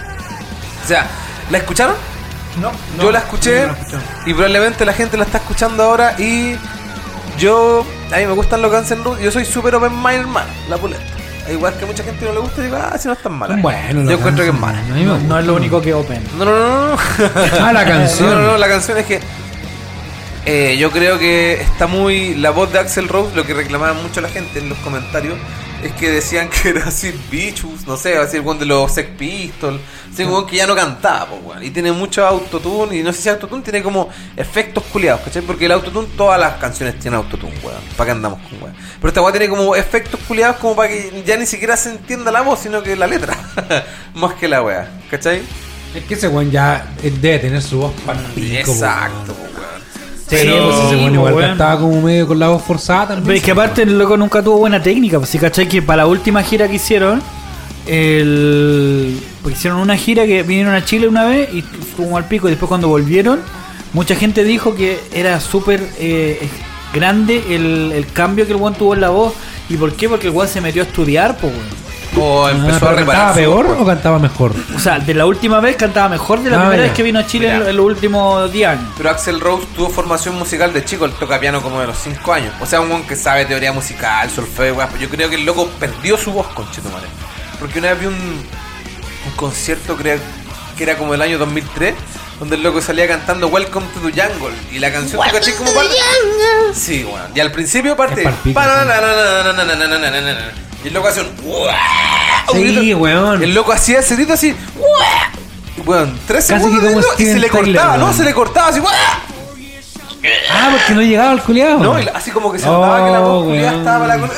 O 0.84 0.88
sea, 0.88 1.08
¿la 1.50 1.58
escucharon? 1.58 1.96
No, 2.58 2.72
yo 3.02 3.12
la 3.12 3.20
escuché 3.20 3.68
y 4.26 4.34
probablemente 4.34 4.86
la 4.86 4.94
gente 4.94 5.18
la 5.18 5.24
está 5.24 5.38
escuchando 5.38 5.84
ahora 5.84 6.16
y 6.20 6.56
yo, 7.38 7.86
a 8.12 8.18
mí 8.18 8.26
me 8.26 8.34
gustan 8.34 8.62
los 8.62 8.72
Guns 8.72 8.92
N' 8.92 9.04
Roses, 9.04 9.24
yo 9.24 9.32
soy 9.32 9.46
super 9.46 9.76
open 9.76 9.94
mind 9.94 10.28
man, 10.28 10.48
la 10.68 10.78
puleta. 10.78 11.04
Igual 11.50 11.74
que 11.78 11.86
a 11.86 11.88
mucha 11.88 12.04
gente 12.04 12.26
no 12.26 12.34
le 12.34 12.40
gusta, 12.40 12.62
digo, 12.62 12.76
ah, 12.76 12.96
si 12.98 13.08
no 13.08 13.14
es 13.14 13.24
tan 13.24 13.34
mala. 13.34 13.56
Bueno, 13.56 14.04
yo 14.04 14.18
encuentro 14.18 14.44
que 14.44 14.52
es 14.52 14.60
mala. 14.60 14.82
No, 14.84 15.18
no 15.18 15.40
es 15.40 15.46
lo 15.46 15.56
único 15.56 15.82
que 15.82 15.94
Open. 15.94 16.24
No, 16.38 16.46
no, 16.46 16.52
no, 16.52 16.88
no. 16.90 16.98
Ah, 17.60 17.74
la 17.74 17.86
canción. 17.86 18.30
No, 18.30 18.36
no, 18.36 18.48
no, 18.52 18.58
la 18.58 18.68
canción 18.68 18.98
es 19.00 19.06
que 19.06 19.20
eh, 20.46 20.78
yo 20.78 20.92
creo 20.92 21.18
que 21.18 21.62
está 21.62 21.88
muy. 21.88 22.36
La 22.36 22.52
voz 22.52 22.72
de 22.72 22.80
Axel 22.80 23.08
Rose, 23.08 23.36
lo 23.36 23.46
que 23.46 23.54
reclamaban 23.54 24.02
mucho 24.02 24.22
la 24.22 24.30
gente 24.30 24.60
en 24.60 24.70
los 24.70 24.78
comentarios, 24.80 25.38
es 25.84 25.92
que 25.94 26.10
decían 26.12 26.50
que 26.50 26.70
era 26.70 26.84
así 26.88 27.14
Bichus, 27.32 27.88
no 27.88 27.98
sé, 27.98 28.18
así 28.18 28.38
el 28.38 28.48
one 28.48 28.60
de 28.60 28.66
los 28.66 28.92
Sex 28.92 29.10
Pistols, 29.18 29.80
un 30.18 30.32
weón 30.32 30.46
que 30.46 30.58
ya 30.58 30.68
no 30.68 30.76
cantaba, 30.76 31.28
po, 31.28 31.36
weón. 31.46 31.64
Y 31.64 31.70
tiene 31.70 31.92
mucho 31.92 32.26
autotune, 32.26 32.98
y 32.98 33.04
no 33.04 33.14
sé 33.14 33.22
si 33.22 33.30
autotune 33.30 33.62
tiene 33.62 33.82
como 33.84 34.10
efectos 34.36 34.84
culiados, 34.92 35.22
¿cachai? 35.22 35.42
Porque 35.42 35.66
el 35.66 35.72
autotune, 35.72 36.08
todas 36.18 36.40
las 36.40 36.54
canciones 36.56 37.00
tienen 37.00 37.18
autotune, 37.20 37.54
weón. 37.64 37.82
¿Para 37.96 38.08
qué 38.08 38.12
andamos 38.12 38.40
con 38.42 38.62
weón? 38.62 38.76
Pero 39.00 39.08
esta 39.08 39.22
weón 39.22 39.34
tiene 39.34 39.50
como 39.50 39.76
efectos 39.76 40.20
culiados 40.28 40.58
como 40.58 40.76
para 40.76 40.90
que 40.90 41.24
ya 41.26 41.38
ni 41.38 41.46
siquiera 41.46 41.78
se 41.78 41.92
entienda 41.92 42.32
la 42.32 42.42
voz, 42.42 42.60
sino 42.60 42.84
que 42.84 42.96
la 42.96 43.08
letra. 43.08 43.38
Más 44.16 44.34
que 44.34 44.48
la 44.48 44.62
weá, 44.62 44.90
¿cachai? 45.10 45.42
Es 45.96 46.04
que 46.04 46.14
ese 46.14 46.28
weón 46.28 46.52
ya 46.52 46.86
debe 47.02 47.40
tener 47.40 47.62
su 47.62 47.80
voz 47.80 47.94
para 48.06 48.20
Exacto, 48.36 49.36
weón. 49.40 49.50
Sí, 50.30 50.36
pues 50.36 50.42
ese 50.44 50.96
weón 50.96 51.10
Sí, 51.10 51.14
igual 51.16 51.40
cantaba 51.40 51.80
como 51.80 52.02
medio 52.02 52.28
con 52.28 52.38
la 52.38 52.50
voz 52.50 52.62
forzada 52.64 53.08
también. 53.08 53.26
Pero 53.26 53.38
es 53.38 53.44
que 53.44 53.52
aparte 53.52 53.82
el 53.82 53.98
loco 53.98 54.16
nunca 54.16 54.44
tuvo 54.44 54.58
buena 54.58 54.82
técnica, 54.82 55.18
pues 55.18 55.30
si 55.32 55.40
cachai 55.40 55.68
que 55.68 55.82
para 55.82 56.04
la 56.04 56.08
última 56.08 56.44
gira 56.44 56.68
que 56.68 56.76
hicieron, 56.76 57.22
el... 57.90 59.20
porque 59.42 59.58
hicieron 59.58 59.80
una 59.80 59.98
gira 59.98 60.26
que 60.26 60.44
vinieron 60.44 60.74
a 60.74 60.86
Chile 60.86 61.08
una 61.08 61.26
vez 61.26 61.54
y 61.54 61.62
fue 61.62 62.06
como 62.06 62.18
al 62.18 62.26
pico 62.26 62.48
y 62.48 62.52
después 62.52 62.68
cuando 62.70 62.88
volvieron, 62.88 63.40
mucha 63.94 64.16
gente 64.16 64.44
dijo 64.44 64.76
que 64.76 65.00
era 65.14 65.40
súper 65.40 65.82
eh, 66.00 66.48
grande 66.94 67.44
el, 67.56 67.92
el 67.94 68.06
cambio 68.12 68.46
que 68.46 68.52
el 68.54 68.58
weón 68.58 68.76
tuvo 68.76 68.94
en 68.94 69.02
la 69.02 69.10
voz. 69.10 69.34
¿Y 69.70 69.78
por 69.78 69.94
qué? 69.94 70.10
Porque 70.10 70.28
el 70.28 70.34
weón 70.34 70.48
se 70.50 70.62
metió 70.62 70.82
a 70.82 70.86
estudiar, 70.86 71.38
pues. 71.38 71.54
O 72.18 72.48
Ah, 72.48 72.52
empezó 72.52 72.90
a 72.90 72.94
reparar. 72.94 73.06
¿Cantaba 73.06 73.34
peor 73.36 73.78
o 73.80 73.86
cantaba 73.86 74.20
mejor? 74.20 74.54
O 74.76 74.80
sea, 74.80 74.98
de 75.00 75.14
la 75.14 75.28
última 75.28 75.60
vez 75.60 75.76
cantaba 75.76 76.10
mejor 76.10 76.42
de 76.42 76.50
la 76.50 76.58
Ah, 76.58 76.62
primera 76.62 76.78
ya. 76.82 76.88
vez 76.88 76.94
que 76.98 77.04
vino 77.04 77.20
a 77.20 77.28
Chile 77.28 77.54
en, 77.54 77.68
en 77.68 77.78
los 77.78 77.86
últimos 77.86 78.52
10 78.52 78.68
años. 78.68 78.84
Pero 78.98 79.12
Axel 79.12 79.40
Rose 79.40 79.68
tuvo 79.76 79.90
formación 79.90 80.36
musical 80.36 80.74
de 80.74 80.84
chico, 80.84 81.06
él 81.06 81.12
toca 81.20 81.40
piano 81.40 81.62
como 81.62 81.80
de 81.80 81.86
los 81.88 81.98
5 82.00 82.34
años. 82.34 82.52
O 82.60 82.66
sea, 82.66 82.82
un 82.82 82.90
weón 82.90 83.04
que 83.04 83.16
sabe 83.16 83.46
teoría 83.46 83.72
musical, 83.74 84.28
solfeo. 84.32 84.76
Yo 85.00 85.08
creo 85.08 85.30
que 85.30 85.36
el 85.36 85.46
loco 85.46 85.70
perdió 85.80 86.18
su 86.18 86.32
voz, 86.32 86.48
conchetumare. 86.48 87.06
Porque 87.60 87.80
una 87.80 87.90
vez 87.90 88.00
vi 88.00 88.06
un, 88.08 88.14
un 88.14 89.36
concierto 89.36 89.98
que 89.98 90.20
era 90.80 90.98
como 90.98 91.14
el 91.14 91.22
año 91.22 91.38
2003 91.38 91.94
donde 92.40 92.56
el 92.56 92.64
loco 92.64 92.82
salía 92.82 93.08
cantando 93.08 93.48
Welcome 93.50 93.86
to 93.94 94.00
the 94.00 94.22
Jungle 94.22 94.56
y 94.72 94.80
la 94.80 94.92
canción 94.92 95.22
que 95.22 95.32
caché 95.32 95.56
como 95.56 95.72
parte. 95.74 95.94
Sí, 96.74 97.04
bueno. 97.04 97.26
Y 97.36 97.40
al 97.40 97.52
principio 97.52 97.98
parte. 97.98 98.24
Y 100.84 100.88
el 100.88 100.94
loco 100.94 101.10
hace 101.10 101.22
un. 101.22 101.28
Sí, 102.54 102.94
weón. 102.94 103.44
El 103.44 103.54
loco 103.54 103.74
hacía 103.74 104.00
ese 104.00 104.16
grito 104.16 104.34
así. 104.34 104.56
Weón, 105.86 106.18
tres 106.28 106.46
segundos 106.46 107.06
y 107.18 107.26
se 107.26 107.40
le 107.40 107.50
cortaba, 107.50 107.98
¿no? 107.98 108.14
Se 108.14 108.24
le 108.24 108.34
cortaba 108.34 108.70
así. 108.70 108.82
Ah, 110.52 110.70
porque 110.72 110.94
no 110.94 111.02
llegaba 111.02 111.34
el 111.34 111.42
culiado. 111.42 111.80
No, 111.80 111.96
así 112.14 112.32
como 112.32 112.52
que 112.52 112.60
se 112.60 112.66
notaba 112.66 113.06
que 113.06 113.12
la 113.12 113.20
voz 113.20 113.54
estaba 113.54 114.08
para 114.08 114.18
la. 114.18 114.30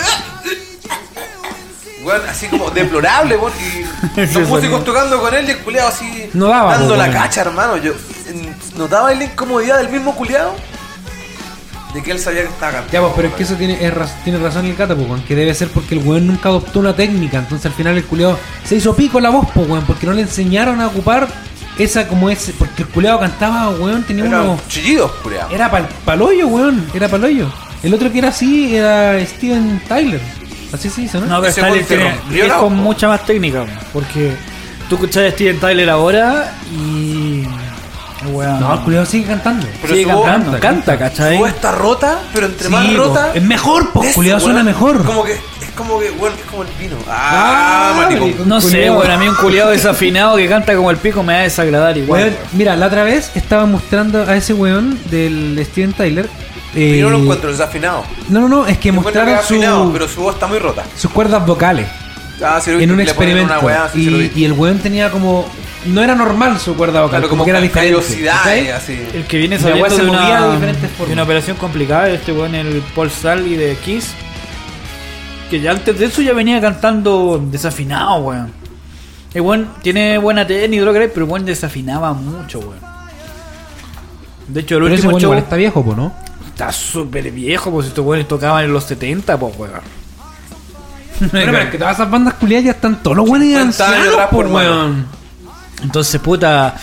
Weón, 2.04 2.22
así 2.28 2.47
como 2.47 2.70
deplorable, 2.72 3.38
weón. 3.38 3.54
Y 4.16 4.22
los 4.34 4.47
músicos 4.47 4.84
tocando 4.84 5.20
con 5.22 5.34
él 5.34 5.47
y 5.47 5.52
el 5.52 5.58
culiado 5.60 5.89
así. 5.89 6.30
No 6.34 6.47
daba, 6.47 6.78
Dando 6.78 6.95
la 6.95 7.12
cacha, 7.12 7.41
hermano. 7.41 7.78
Yo 7.78 7.93
notaba 8.78 9.14
la 9.14 9.24
incomodidad 9.24 9.78
del 9.78 9.89
mismo 9.89 10.16
culiado. 10.16 10.56
De 11.93 12.02
que 12.02 12.12
él 12.12 12.20
sabía 12.20 12.43
que 12.43 12.47
estaba 12.47 12.72
cantando. 12.72 12.93
Ya, 12.93 13.02
pues, 13.02 13.14
pero 13.18 13.28
es 13.28 13.34
que 13.34 13.43
eso 13.43 13.56
tiene, 13.56 13.86
es 13.86 13.93
tiene 14.24 14.39
razón 14.39 14.66
el 14.66 14.76
cata, 14.78 14.95
pues, 14.95 15.24
que 15.24 15.36
debe 15.36 15.54
ser 15.54 15.68
porque 15.70 15.95
el 15.95 16.08
weón 16.08 16.26
nunca 16.26 16.47
adoptó 16.49 16.80
una 16.80 16.95
técnica. 16.95 17.38
Entonces 17.39 17.66
al 17.66 17.74
final 17.74 17.97
el 17.97 18.06
culiado 18.06 18.39
se 18.64 18.76
hizo 18.76 18.95
pico 18.95 19.20
la 19.20 19.30
voz, 19.30 19.47
pues, 19.54 19.68
weón, 19.68 19.84
porque 19.86 20.08
no 20.08 20.14
le 20.14 20.22
enseñaron 20.22 20.80
a 20.80 20.88
ocupar 20.88 21.28
esa 21.78 22.08
como 22.08 22.30
ese. 22.30 22.54
Porque 22.54 22.84
el 22.84 22.88
culiado 22.89 23.20
cantaba, 23.20 23.70
weón, 23.72 24.04
tenía 24.04 24.26
Eran 24.26 24.41
unos. 24.41 24.68
chillidos, 24.70 25.12
culiado. 25.22 25.52
Era 25.52 25.70
pal, 25.70 25.88
paloyo, 26.06 26.47
weón, 26.47 26.89
era 26.93 27.10
paloyo. 27.10 27.52
El 27.84 27.93
otro 27.93 28.12
que 28.12 28.20
era 28.20 28.30
así 28.30 28.76
era 28.76 29.20
Steven 29.26 29.82
Tyler. 29.88 30.22
Así 30.74 30.89
se 30.89 31.01
hizo, 31.01 31.19
¿no? 31.19 31.26
No, 31.28 31.41
pero 31.41 31.53
Tyler 31.53 31.86
tiene, 31.86 32.15
es 32.45 32.53
con 32.53 32.76
mucha 32.78 33.07
más 33.07 33.26
técnica, 33.26 33.66
porque 33.91 34.32
tú 34.89 34.96
escuchas 34.96 35.24
a 35.28 35.32
Steven 35.32 35.59
Tyler 35.59 35.89
ahora 35.89 36.54
y. 36.74 37.46
Weón. 38.32 38.59
No, 38.59 38.71
el 38.75 38.79
culiado 38.82 39.05
sigue 39.08 39.25
cantando. 39.25 39.66
Pero 39.82 39.93
sigue 39.96 40.12
su 40.12 40.17
voz- 40.17 40.25
cantando, 40.28 40.59
canta, 40.59 40.97
¿cachai? 41.00 41.39
Su 41.39 41.46
está 41.47 41.71
rota, 41.71 42.20
pero 42.32 42.46
entre 42.46 42.67
Sí, 42.67 42.71
más 42.71 42.86
po, 42.87 42.97
rota. 42.97 43.32
es 43.33 43.41
mejor, 43.43 43.89
pues, 43.91 44.13
culiado 44.13 44.39
suena 44.39 44.63
mejor. 44.63 45.04
Como 45.04 45.24
que, 45.24 45.32
es 45.33 45.71
como 45.75 46.00
que, 46.00 46.12
weón, 46.12 46.33
es 46.36 46.46
como 46.46 46.62
el 46.62 46.70
vino. 46.79 46.97
Ah, 47.09 47.96
Ah. 48.08 48.09
No 48.46 48.62
sé, 48.62 48.91
weón, 48.91 49.09
a 49.09 49.17
mí 49.17 49.28
un 49.28 49.33
culiado 49.36 49.71
desafinado 49.71 50.37
que 50.37 50.47
canta 50.47 50.75
como 50.75 50.91
el 50.91 50.97
pico 50.97 51.24
me 51.24 51.33
va 51.33 51.39
a 51.39 51.43
desagradar 51.43 51.97
igual. 51.97 52.37
Mira, 52.54 52.75
la 52.75 52.86
otra 52.87 53.04
vez 53.04 53.32
estaba 53.33 53.66
mostrando 53.66 54.21
a 54.21 54.36
ese 54.36 54.54
weón 54.54 55.00
del 55.09 55.59
Steven 55.71 55.93
Tyler. 55.93 56.29
Eh, 56.76 56.98
Yo 57.00 57.10
no 57.10 57.18
lo 57.18 57.24
encuentro 57.24 57.52
desafinado. 57.52 58.04
No, 58.30 58.42
no, 58.42 58.48
no, 58.50 58.68
es 58.68 58.78
que 58.78 58.89
Yo 58.92 58.96
encuentro 59.00 59.24
que 59.26 59.32
mostraron 59.32 59.36
afinado, 59.36 59.86
su, 59.88 59.93
pero 59.93 60.08
su 60.08 60.22
voz 60.22 60.34
está 60.36 60.48
muy 60.48 60.60
rota. 60.60 60.84
sus 60.96 61.12
cuerdas 61.12 61.46
vocales 61.46 61.88
Ah, 62.43 62.60
si 62.60 62.72
lo 62.72 62.80
en 62.80 62.92
un 62.92 63.00
experimento. 63.00 63.54
Una 63.54 63.60
weá, 63.60 63.89
sí, 63.93 64.32
y, 64.36 64.39
y 64.42 64.46
el 64.46 64.54
weón 64.54 64.80
tenía 64.80 65.12
como. 65.12 65.48
No 65.86 66.02
era 66.04 66.16
normal 66.16 66.60
su 66.60 66.76
cuerda 66.76 67.02
vocal, 67.02 67.20
Claro, 67.20 67.30
como, 67.30 67.43
como 67.43 67.46
que 67.46 67.52
era 67.52 67.62
diferente. 67.62 68.72
así. 68.72 69.00
El 69.14 69.26
que 69.26 69.38
viene 69.38 69.60
saliendo 69.60 69.96
de 69.96 70.04
movía 70.04 70.20
una, 70.22 70.48
de 70.48 70.54
diferentes 70.54 70.89
formas. 70.92 71.08
de 71.10 71.14
una 71.14 71.24
operación 71.24 71.58
complicada, 71.58 72.10
este 72.10 72.32
weón, 72.32 72.56
el 72.56 72.82
Paul 72.96 73.08
Stanley 73.10 73.56
de 73.58 73.76
Kiss. 73.76 74.14
Que 75.52 75.60
ya 75.60 75.72
antes 75.72 76.00
de 76.00 76.06
eso 76.06 76.22
ya 76.22 76.34
venía 76.34 76.60
cantando 76.62 77.39
desafinado, 77.52 78.16
weón. 78.22 78.52
El 79.34 79.42
weón 79.42 79.68
tiene 79.84 80.18
buena 80.18 80.46
técnica, 80.48 80.84
lo 80.84 80.93
que 80.93 81.10
pero 81.10 81.26
el 81.26 81.32
weón 81.32 81.46
desafinaba 81.46 82.14
mucho, 82.14 82.60
weón. 82.60 82.80
De 84.48 84.62
hecho, 84.62 84.78
el 84.78 84.84
Pero 84.84 84.96
ese 84.96 85.08
último 85.08 85.10
weón 85.12 85.22
show 85.22 85.30
igual 85.30 85.39
está 85.43 85.56
viejo, 85.56 85.84
po, 85.86 85.96
¿no? 85.96 86.12
Está 86.62 86.71
súper 86.71 87.32
viejo, 87.32 87.71
pues 87.71 87.88
estos 87.88 88.05
weones 88.05 88.28
tocaban 88.28 88.63
en 88.66 88.74
los 88.74 88.83
70, 88.83 89.38
pues 89.38 89.58
weón. 89.58 89.71
Pero, 91.32 91.51
pero 91.51 91.58
es 91.59 91.70
que 91.70 91.78
todas 91.78 91.93
esas 91.96 92.09
bandas 92.09 92.33
culiadas 92.36 92.66
ya 92.66 92.71
están 92.71 93.04
todos 93.04 93.16
los 93.17 93.29
weones 93.29 93.50
50 93.50 93.86
años 93.86 93.97
ancianos, 94.08 94.29
por 94.32 94.50
mano. 94.50 94.70
weón. 94.70 95.05
Entonces, 95.83 96.20
puta, 96.20 96.74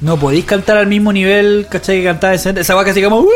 no 0.00 0.16
podéis 0.16 0.46
cantar 0.46 0.78
al 0.78 0.86
mismo 0.86 1.12
nivel, 1.12 1.66
¿cachai? 1.70 1.98
Que 1.98 2.04
cantaba 2.04 2.32
ese, 2.32 2.58
esa 2.58 2.74
weá 2.76 2.84
que 2.84 2.90
así 2.92 3.02
como. 3.02 3.20
"Uh, 3.20 3.28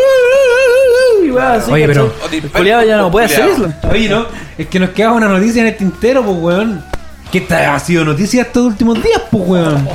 y 1.23 1.31
weá 1.31 1.55
así, 1.55 1.71
Oye, 1.71 1.87
pero- 1.87 2.15
El 2.55 2.65
ya 2.87 2.97
no 2.97 3.11
puede 3.11 3.27
hacer 3.27 3.47
eso. 3.47 3.63
Culiao. 3.83 3.91
Oye, 3.93 4.09
¿no? 4.09 4.27
Es 4.57 4.69
que 4.69 4.81
nos 4.81 4.91
queda 4.91 5.13
una 5.13 5.29
noticia 5.29 5.61
en 5.61 5.69
el 5.69 5.77
tintero, 5.77 6.23
pues, 6.25 6.37
weón. 6.39 6.83
Que 7.31 7.39
esta 7.39 7.75
ha 7.75 7.79
sido 7.81 8.05
noticia 8.07 8.41
estos 8.43 8.65
últimos 8.69 9.03
días, 9.03 9.21
pues, 9.31 9.45
weón. 9.47 9.87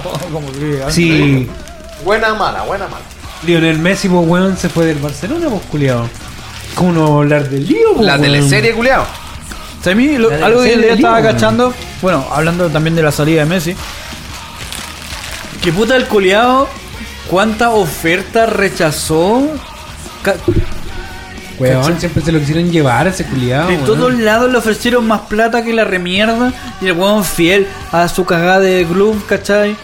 Sí, 0.90 1.49
Buena 2.06 2.34
mala, 2.36 2.61
buena 2.64 2.86
mala. 2.88 3.03
Lionel 3.45 3.80
Messi, 3.80 4.10
pues, 4.10 4.28
weón, 4.28 4.57
se 4.57 4.70
fue 4.70 4.86
del 4.86 4.98
Barcelona, 4.99 5.48
pues, 5.49 5.61
culiado. 5.64 6.07
¿Cómo 6.76 6.91
no 6.94 7.02
vamos 7.02 7.15
a 7.15 7.20
hablar 7.24 7.49
del 7.49 7.68
lío, 7.68 7.94
pues, 7.95 8.06
La 8.06 8.14
weón? 8.14 8.24
teleserie, 8.24 8.74
culiao. 8.74 9.03
O 9.03 9.84
sea, 9.84 9.94
a 9.94 9.95
mí 9.95 10.18
lo- 10.18 10.30
La 10.32 10.45
algo 10.45 10.64
que 10.64 10.78
de 10.78 10.94
estaba 10.94 11.20
Liga, 11.20 11.32
cachando, 11.34 11.74
bueno, 12.02 12.26
hablando 12.32 12.70
también 12.70 12.95
de 12.95 13.03
la 13.03 13.11
salida 13.11 13.41
de 13.41 13.49
Messi, 13.49 13.76
que 15.61 15.72
puta 15.72 15.95
el 15.95 16.06
culiao, 16.07 16.68
cuánta 17.30 17.70
oferta 17.72 18.45
rechazó 18.45 19.44
Ca- 20.24 20.36
Weón, 21.60 21.99
siempre 21.99 22.24
se 22.24 22.32
lo 22.32 22.40
quisieron 22.40 22.72
llevar 22.72 23.06
a 23.07 23.10
ese 23.11 23.26
culiado. 23.26 23.68
de 23.70 23.78
todos 23.78 24.11
lados 24.14 24.52
le 24.52 24.57
ofrecieron 24.57 25.06
más 25.06 25.22
plata 25.22 25.64
que 25.64 25.72
la 25.74 25.84
remierda 25.84 26.52
y 26.82 26.88
el 26.88 26.94
weón 26.94 27.24
fiel 27.24 27.68
a 27.91 28.07
su 28.07 28.26
cagada 28.26 28.60
de 28.61 28.86
club, 28.90 29.24
¿cachai? 29.28 29.76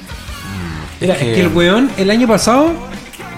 Era, 0.99 1.13
es 1.13 1.19
que 1.19 1.41
el 1.41 1.49
weón, 1.49 1.91
el 1.97 2.09
año 2.09 2.27
pasado, 2.27 2.71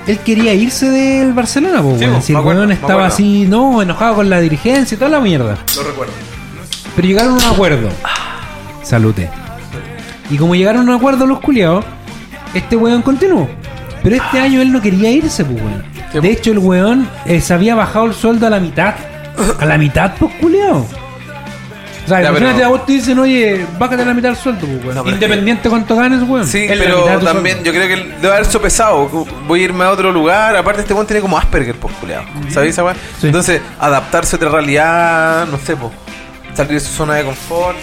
él 0.07 0.19
quería 0.19 0.53
irse 0.53 0.89
del 0.89 1.33
Barcelona, 1.33 1.81
pues, 1.81 1.99
Sí, 1.99 2.05
Si 2.21 2.33
el 2.33 2.39
acuerdo, 2.39 2.61
weón 2.61 2.71
estaba 2.71 3.05
así, 3.05 3.45
no, 3.47 3.81
enojado 3.81 4.15
con 4.15 4.29
la 4.29 4.39
dirigencia 4.39 4.95
y 4.95 4.97
toda 4.97 5.11
la 5.11 5.19
mierda. 5.21 5.57
Lo 5.75 5.83
recuerdo. 5.83 6.13
Pero 6.95 7.07
llegaron 7.07 7.33
a 7.33 7.35
un 7.35 7.53
acuerdo. 7.53 7.89
Salute. 8.83 9.29
Y 10.29 10.37
como 10.37 10.55
llegaron 10.55 10.87
a 10.87 10.91
un 10.91 10.97
acuerdo 10.97 11.25
los 11.25 11.39
culiados, 11.39 11.85
este 12.53 12.75
weón 12.75 13.01
continuó. 13.01 13.47
Pero 14.03 14.15
este 14.15 14.39
año 14.39 14.61
él 14.61 14.71
no 14.71 14.81
quería 14.81 15.11
irse, 15.11 15.45
pues, 15.45 15.61
weón. 15.61 15.83
De 16.13 16.31
hecho, 16.31 16.51
el 16.51 16.59
weón 16.59 17.07
eh, 17.25 17.39
se 17.39 17.53
había 17.53 17.75
bajado 17.75 18.05
el 18.05 18.13
sueldo 18.13 18.47
a 18.47 18.49
la 18.49 18.59
mitad. 18.59 18.95
A 19.59 19.65
la 19.65 19.77
mitad, 19.77 20.13
pues, 20.19 20.33
culiado. 20.35 20.85
Sea, 22.11 22.21
Ya, 22.21 22.29
imagínate 22.29 22.55
pero- 22.55 22.65
a 22.67 22.69
vos 22.69 22.85
te 22.85 22.91
dicen, 22.93 23.19
oye, 23.19 23.65
bájate 23.79 24.05
la 24.05 24.13
mitad 24.13 24.29
del 24.29 24.37
sueldo, 24.37 24.67
pues, 24.67 24.83
weón. 24.83 24.95
No, 24.95 25.03
pero 25.03 25.15
es 25.15 25.21
Independiente 25.21 25.69
cuánto 25.69 25.95
ganes, 25.95 26.21
weón. 26.27 26.45
Sí, 26.47 26.65
Es 26.65 26.77
la 26.77 26.83
pero 26.83 26.97
mitad 26.99 27.11
de 27.13 27.19
tu 27.19 27.25
también 27.25 27.55
sueldo. 27.63 27.71
yo 27.71 27.85
creo 27.85 27.87
que 27.87 28.09
debe 28.21 28.33
haber 28.33 28.45
sopesado. 28.45 29.07
Voy 29.47 29.61
a 29.61 29.63
irme 29.63 29.83
a 29.85 29.91
otro 29.91 30.11
lugar. 30.11 30.55
Aparte, 30.57 30.81
este 30.81 30.93
weón 30.93 31.07
tiene 31.07 31.21
como 31.21 31.37
Asperger, 31.37 31.75
pues, 31.75 31.93
culiao. 31.95 32.23
¿Sabéis 32.49 32.73
esa 32.73 32.83
weá? 32.83 32.95
Sí. 33.19 33.27
Entonces, 33.27 33.61
adaptarse 33.79 34.35
a 34.35 34.37
otra 34.37 34.49
realidad, 34.49 35.47
no 35.47 35.57
sé, 35.57 35.75
pues. 35.75 35.91
Salir 36.53 36.73
de 36.73 36.79
su 36.81 36.91
zona 36.91 37.15
de 37.15 37.23
confort. 37.23 37.77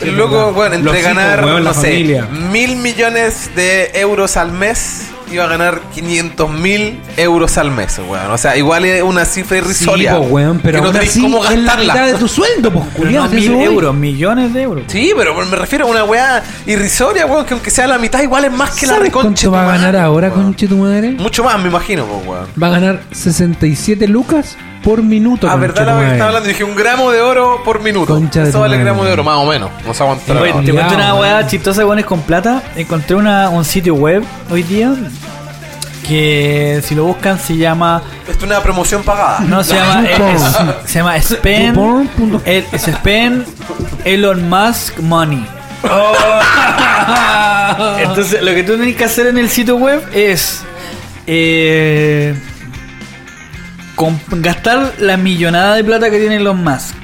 El 0.00 0.16
loco, 0.16 0.36
verdad. 0.38 0.52
bueno, 0.52 0.74
entre 0.76 0.92
Los 0.92 1.00
hijos, 1.00 1.14
ganar, 1.14 1.44
weón, 1.44 1.64
la 1.64 1.70
no 1.72 1.74
sé, 1.74 1.88
familia. 1.88 2.26
mil 2.52 2.76
millones 2.76 3.50
de 3.56 3.90
euros 3.94 4.36
al 4.36 4.52
mes, 4.52 5.06
iba 5.34 5.44
a 5.44 5.48
ganar 5.48 5.80
500 5.94 6.50
mil 6.50 6.98
euros 7.16 7.58
al 7.58 7.70
mes, 7.70 7.98
weón. 7.98 8.30
O 8.30 8.38
sea, 8.38 8.56
igual 8.56 8.84
es 8.84 9.02
una 9.02 9.24
cifra 9.24 9.58
irrisoria. 9.58 10.12
Sí, 10.12 10.18
pues, 10.18 10.30
weón, 10.30 10.60
pero 10.62 10.82
que 10.82 10.92
no 10.92 10.98
así 10.98 11.20
cómo 11.22 11.44
es 11.44 11.50
la 11.50 11.56
gastarla. 11.76 11.92
mitad 11.94 12.06
de 12.06 12.14
tu 12.14 12.28
sueldo, 12.28 12.72
pues, 12.72 12.84
Pero 12.94 13.04
culiao. 13.04 13.24
no 13.24 13.30
mil 13.30 13.50
euros, 13.54 13.94
millones 13.94 14.52
de 14.54 14.62
euros. 14.62 14.84
Sí, 14.88 15.12
pero 15.16 15.34
me 15.34 15.56
refiero 15.56 15.86
a 15.86 15.90
una 15.90 16.04
weá 16.04 16.42
irrisoria, 16.66 17.26
weón, 17.26 17.44
que 17.44 17.54
aunque 17.54 17.70
sea 17.70 17.86
la 17.86 17.98
mitad, 17.98 18.22
igual 18.22 18.44
es 18.44 18.52
más 18.52 18.70
que 18.70 18.86
la 18.86 18.94
¿Sabes 18.94 19.08
reconcha. 19.08 19.48
cuánto 19.48 19.50
va 19.52 19.62
a 19.62 19.76
ganar 19.76 19.96
ahora, 19.96 20.30
conche 20.30 20.66
tu 20.66 20.76
madre? 20.76 21.10
Mucho 21.12 21.44
más, 21.44 21.60
me 21.60 21.68
imagino, 21.68 22.04
pues, 22.06 22.26
weón. 22.26 22.46
Va 22.62 22.66
a 22.68 22.70
ganar 22.70 23.02
67 23.12 24.06
lucas 24.08 24.56
por 24.84 25.02
minuto. 25.02 25.48
Ah, 25.50 25.56
verdad 25.56 25.86
la 25.86 25.98
que 26.00 26.12
estaba 26.12 26.28
hablando. 26.28 26.48
Dije 26.48 26.64
un 26.64 26.76
gramo 26.76 27.10
de 27.10 27.20
oro 27.20 27.62
por 27.64 27.80
minuto. 27.80 28.12
Concha 28.14 28.42
de 28.42 28.48
Eso 28.50 28.58
tu 28.58 28.62
vale 28.62 28.76
madre. 28.76 28.84
gramo 28.84 29.04
de 29.04 29.12
oro, 29.12 29.24
más 29.24 29.36
o 29.38 29.46
menos. 29.46 29.70
No 29.86 29.94
se 29.94 30.02
aguanta. 30.02 30.32
Oye, 30.32 30.52
te 30.52 30.52
Cuidado, 30.52 30.72
cuento 30.74 30.94
una 30.94 31.14
weá 31.14 31.46
chistosa, 31.46 31.84
weones 31.86 32.04
con 32.04 32.20
plata. 32.22 32.62
Encontré 32.76 33.16
una, 33.16 33.48
un 33.48 33.64
sitio 33.64 33.94
web 33.94 34.22
hoy 34.50 34.62
día 34.62 34.94
que 36.06 36.82
si 36.84 36.94
lo 36.94 37.04
buscan 37.04 37.38
se 37.38 37.56
llama 37.56 38.02
Esto 38.28 38.44
es 38.44 38.50
una 38.50 38.60
promoción 38.60 39.02
pagada. 39.02 39.40
no 39.40 39.64
se 39.64 39.74
llama 39.74 40.04
es- 40.06 40.90
se 40.90 40.98
llama 40.98 41.18
Spend 41.22 42.40
el, 42.44 42.64
es 42.72 42.82
Spend 42.82 43.46
Elon 44.04 44.46
Musk 44.50 44.98
Money. 44.98 45.46
Entonces 48.00 48.42
lo 48.42 48.52
que 48.54 48.62
tú 48.64 48.76
tienes 48.76 48.96
que 48.96 49.04
hacer 49.04 49.28
en 49.28 49.38
el 49.38 49.48
sitio 49.48 49.76
web 49.76 50.02
es 50.12 50.62
eh, 51.26 52.34
com- 53.94 54.18
gastar 54.30 54.92
la 54.98 55.16
millonada 55.16 55.74
de 55.76 55.84
plata 55.84 56.10
que 56.10 56.18
tiene 56.18 56.36
Elon 56.36 56.62
Musk. 56.62 56.94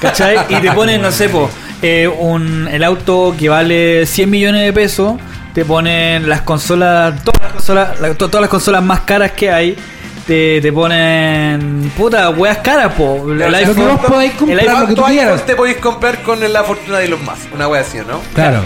¿Cachai? 0.00 0.38
Y 0.48 0.56
te 0.56 0.70
ponen, 0.72 1.02
no 1.02 1.10
sé, 1.10 1.28
po, 1.28 1.50
eh, 1.82 2.06
un, 2.08 2.68
el 2.70 2.84
auto 2.84 3.34
que 3.38 3.48
vale 3.48 4.06
100 4.06 4.30
millones 4.30 4.62
de 4.64 4.72
pesos. 4.72 5.14
Te 5.54 5.64
ponen 5.64 6.28
las 6.28 6.42
consolas, 6.42 7.24
todas 7.24 7.42
las 7.42 7.52
consolas, 7.52 8.00
la- 8.00 8.14
to- 8.14 8.28
todas 8.28 8.42
las 8.42 8.50
consolas 8.50 8.82
más 8.82 9.00
caras 9.00 9.32
que 9.32 9.50
hay. 9.50 9.76
Te, 10.26 10.60
te 10.60 10.72
ponen, 10.72 11.90
puta, 11.96 12.30
weas 12.30 12.58
caras, 12.58 12.92
po. 12.92 13.26
El 13.32 13.38
Lo 13.38 13.48
que 13.48 13.56
iPhone, 13.56 13.88
vos 13.88 14.00
podáis 14.06 14.32
comprar 14.34 14.60
el 14.60 14.64
iPhone- 14.68 14.80
lo 14.82 14.86
que 14.86 14.94
tú 14.94 15.00
¿Cuánto 15.00 15.12
quieras. 15.16 15.32
iPhone 15.32 15.46
te 15.46 15.56
podéis 15.56 15.76
comprar 15.78 16.22
con 16.22 16.52
la 16.52 16.62
fortuna 16.62 16.98
de 16.98 17.06
Elon 17.06 17.24
Musk? 17.24 17.52
Una 17.54 17.66
wea 17.66 17.80
así, 17.80 17.98
¿no? 17.98 18.20
Claro. 18.34 18.62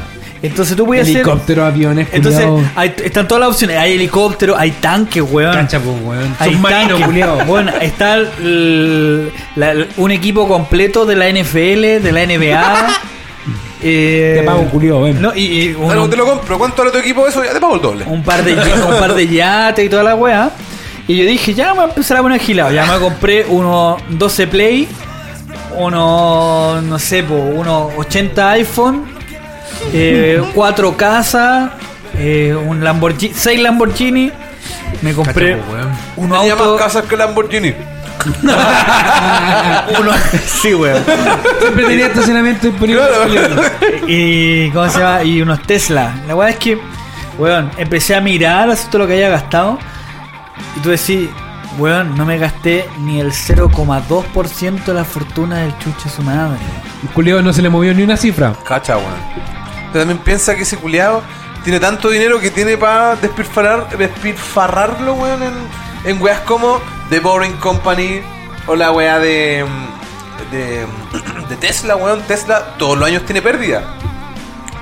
Entonces 0.46 0.76
tú 0.76 0.84
puedes 0.86 1.02
hacer. 1.04 1.16
Helicóptero, 1.16 1.64
aviones, 1.64 2.08
Entonces, 2.12 2.46
hay- 2.76 2.94
están 3.04 3.26
todas 3.26 3.40
las 3.40 3.50
opciones. 3.50 3.78
Hay 3.78 3.94
helicóptero, 3.94 4.56
hay 4.56 4.70
tanques, 4.72 5.22
weón. 5.22 5.52
Cancha, 5.54 5.80
pues, 5.80 5.96
weón. 6.02 6.36
Hay 6.38 6.54
Submarino, 6.54 6.98
tanques. 6.98 7.46
Bueno, 7.46 7.72
está 7.80 8.14
el- 8.16 9.30
la- 9.56 9.74
un 9.96 10.10
equipo 10.10 10.46
completo 10.46 11.06
de 11.06 11.16
la 11.16 11.28
NFL, 11.28 12.00
de 12.00 12.12
la 12.12 12.22
NBA. 12.22 12.88
eh, 13.82 14.36
Te 14.40 14.42
pago, 14.44 14.64
culiao, 14.70 15.02
ven. 15.02 15.20
no, 15.20 15.34
y, 15.34 15.40
y 15.70 15.76
te 16.10 16.16
lo 16.16 16.26
compro. 16.26 16.58
¿Cuánto 16.58 16.82
vale 16.82 16.92
tu 16.92 16.98
equipo 16.98 17.26
eso? 17.26 17.44
Ya 17.44 17.52
te 17.52 17.60
pago 17.60 17.76
el 17.76 17.82
doble. 17.82 18.04
un 18.06 18.22
par 18.22 18.44
de 18.44 18.52
un 18.54 18.98
par 18.98 19.14
de 19.14 19.26
yates 19.28 19.84
y 19.84 19.88
toda 19.88 20.02
la 20.02 20.14
weá. 20.14 20.50
Y 21.06 21.16
yo 21.16 21.24
dije, 21.26 21.52
ya 21.52 21.68
me 21.68 21.72
voy 21.74 21.84
a 21.84 21.88
empezar 21.88 22.16
a 22.16 22.22
poner 22.22 22.40
gilado. 22.40 22.72
Ya 22.72 22.86
me 22.86 22.98
compré 22.98 23.44
unos 23.46 24.00
12 24.08 24.46
Play, 24.46 24.88
unos, 25.76 26.82
no 26.82 26.98
sé, 26.98 27.22
po, 27.22 27.34
unos 27.34 27.92
80 27.98 28.50
iPhone, 28.52 29.04
eh, 29.92 30.42
4 30.54 30.96
casas, 30.96 31.70
eh, 32.16 32.54
un 32.54 32.82
Lamborghini, 32.82 33.34
6 33.34 33.60
Lamborghini. 33.60 34.32
Me 35.02 35.12
compré 35.12 35.52
Cacha, 35.56 35.66
po, 35.66 35.72
weón. 35.72 35.88
un 36.16 36.30
Tenía 36.30 36.52
auto. 36.52 36.72
más 36.76 36.82
casas 36.82 37.04
que 37.04 37.16
Lamborghini. 37.16 37.74
uno, 40.00 40.12
sí, 40.46 40.74
weón. 40.74 41.02
Siempre 41.60 41.84
tenía 41.84 42.06
estacionamiento 42.06 42.66
disponible. 42.68 43.02
Claro. 43.02 43.62
Y, 44.06 44.70
¿cómo 44.70 44.88
se 44.88 44.98
llama? 44.98 45.22
Y 45.24 45.42
unos 45.42 45.62
Tesla. 45.62 46.14
La 46.26 46.34
weá 46.34 46.48
es 46.50 46.56
que, 46.56 46.78
weón, 47.38 47.70
empecé 47.76 48.14
a 48.14 48.20
mirar 48.20 48.70
así 48.70 48.86
todo 48.88 49.00
lo 49.00 49.06
que 49.06 49.14
había 49.14 49.28
gastado. 49.28 49.78
Y 50.76 50.80
tú 50.80 50.90
decís, 50.90 51.28
weón, 51.78 52.16
no 52.16 52.24
me 52.24 52.38
gasté 52.38 52.88
ni 53.00 53.20
el 53.20 53.32
0,2% 53.32 54.84
de 54.84 54.94
la 54.94 55.04
fortuna 55.04 55.58
del 55.58 55.76
chuche 55.78 56.08
su 56.08 56.22
madre. 56.22 56.58
El 57.02 57.08
culiao 57.10 57.42
no 57.42 57.52
se 57.52 57.60
le 57.62 57.68
movió 57.68 57.92
ni 57.92 58.02
una 58.04 58.16
cifra. 58.16 58.54
Cacha, 58.66 58.96
weón. 58.96 59.12
Pero 59.94 60.06
también 60.06 60.18
piensa 60.24 60.56
que 60.56 60.62
ese 60.64 60.76
culiado 60.76 61.22
tiene 61.62 61.78
tanto 61.78 62.10
dinero 62.10 62.40
que 62.40 62.50
tiene 62.50 62.76
para 62.76 63.14
despilfarrar, 63.14 63.96
despilfarrarlo, 63.96 65.14
weón, 65.14 65.40
en, 65.44 65.52
en 66.04 66.20
weas 66.20 66.40
como 66.40 66.80
The 67.10 67.20
Boring 67.20 67.52
Company 67.58 68.20
o 68.66 68.74
la 68.74 68.90
wea 68.90 69.20
de, 69.20 69.64
mm, 69.64 70.50
de, 70.52 70.84
mm, 70.86 71.48
de 71.48 71.56
Tesla, 71.56 71.94
weón. 71.94 72.22
Tesla 72.22 72.74
todos 72.76 72.98
los 72.98 73.06
años 73.06 73.22
tiene 73.24 73.40
pérdida. 73.40 73.84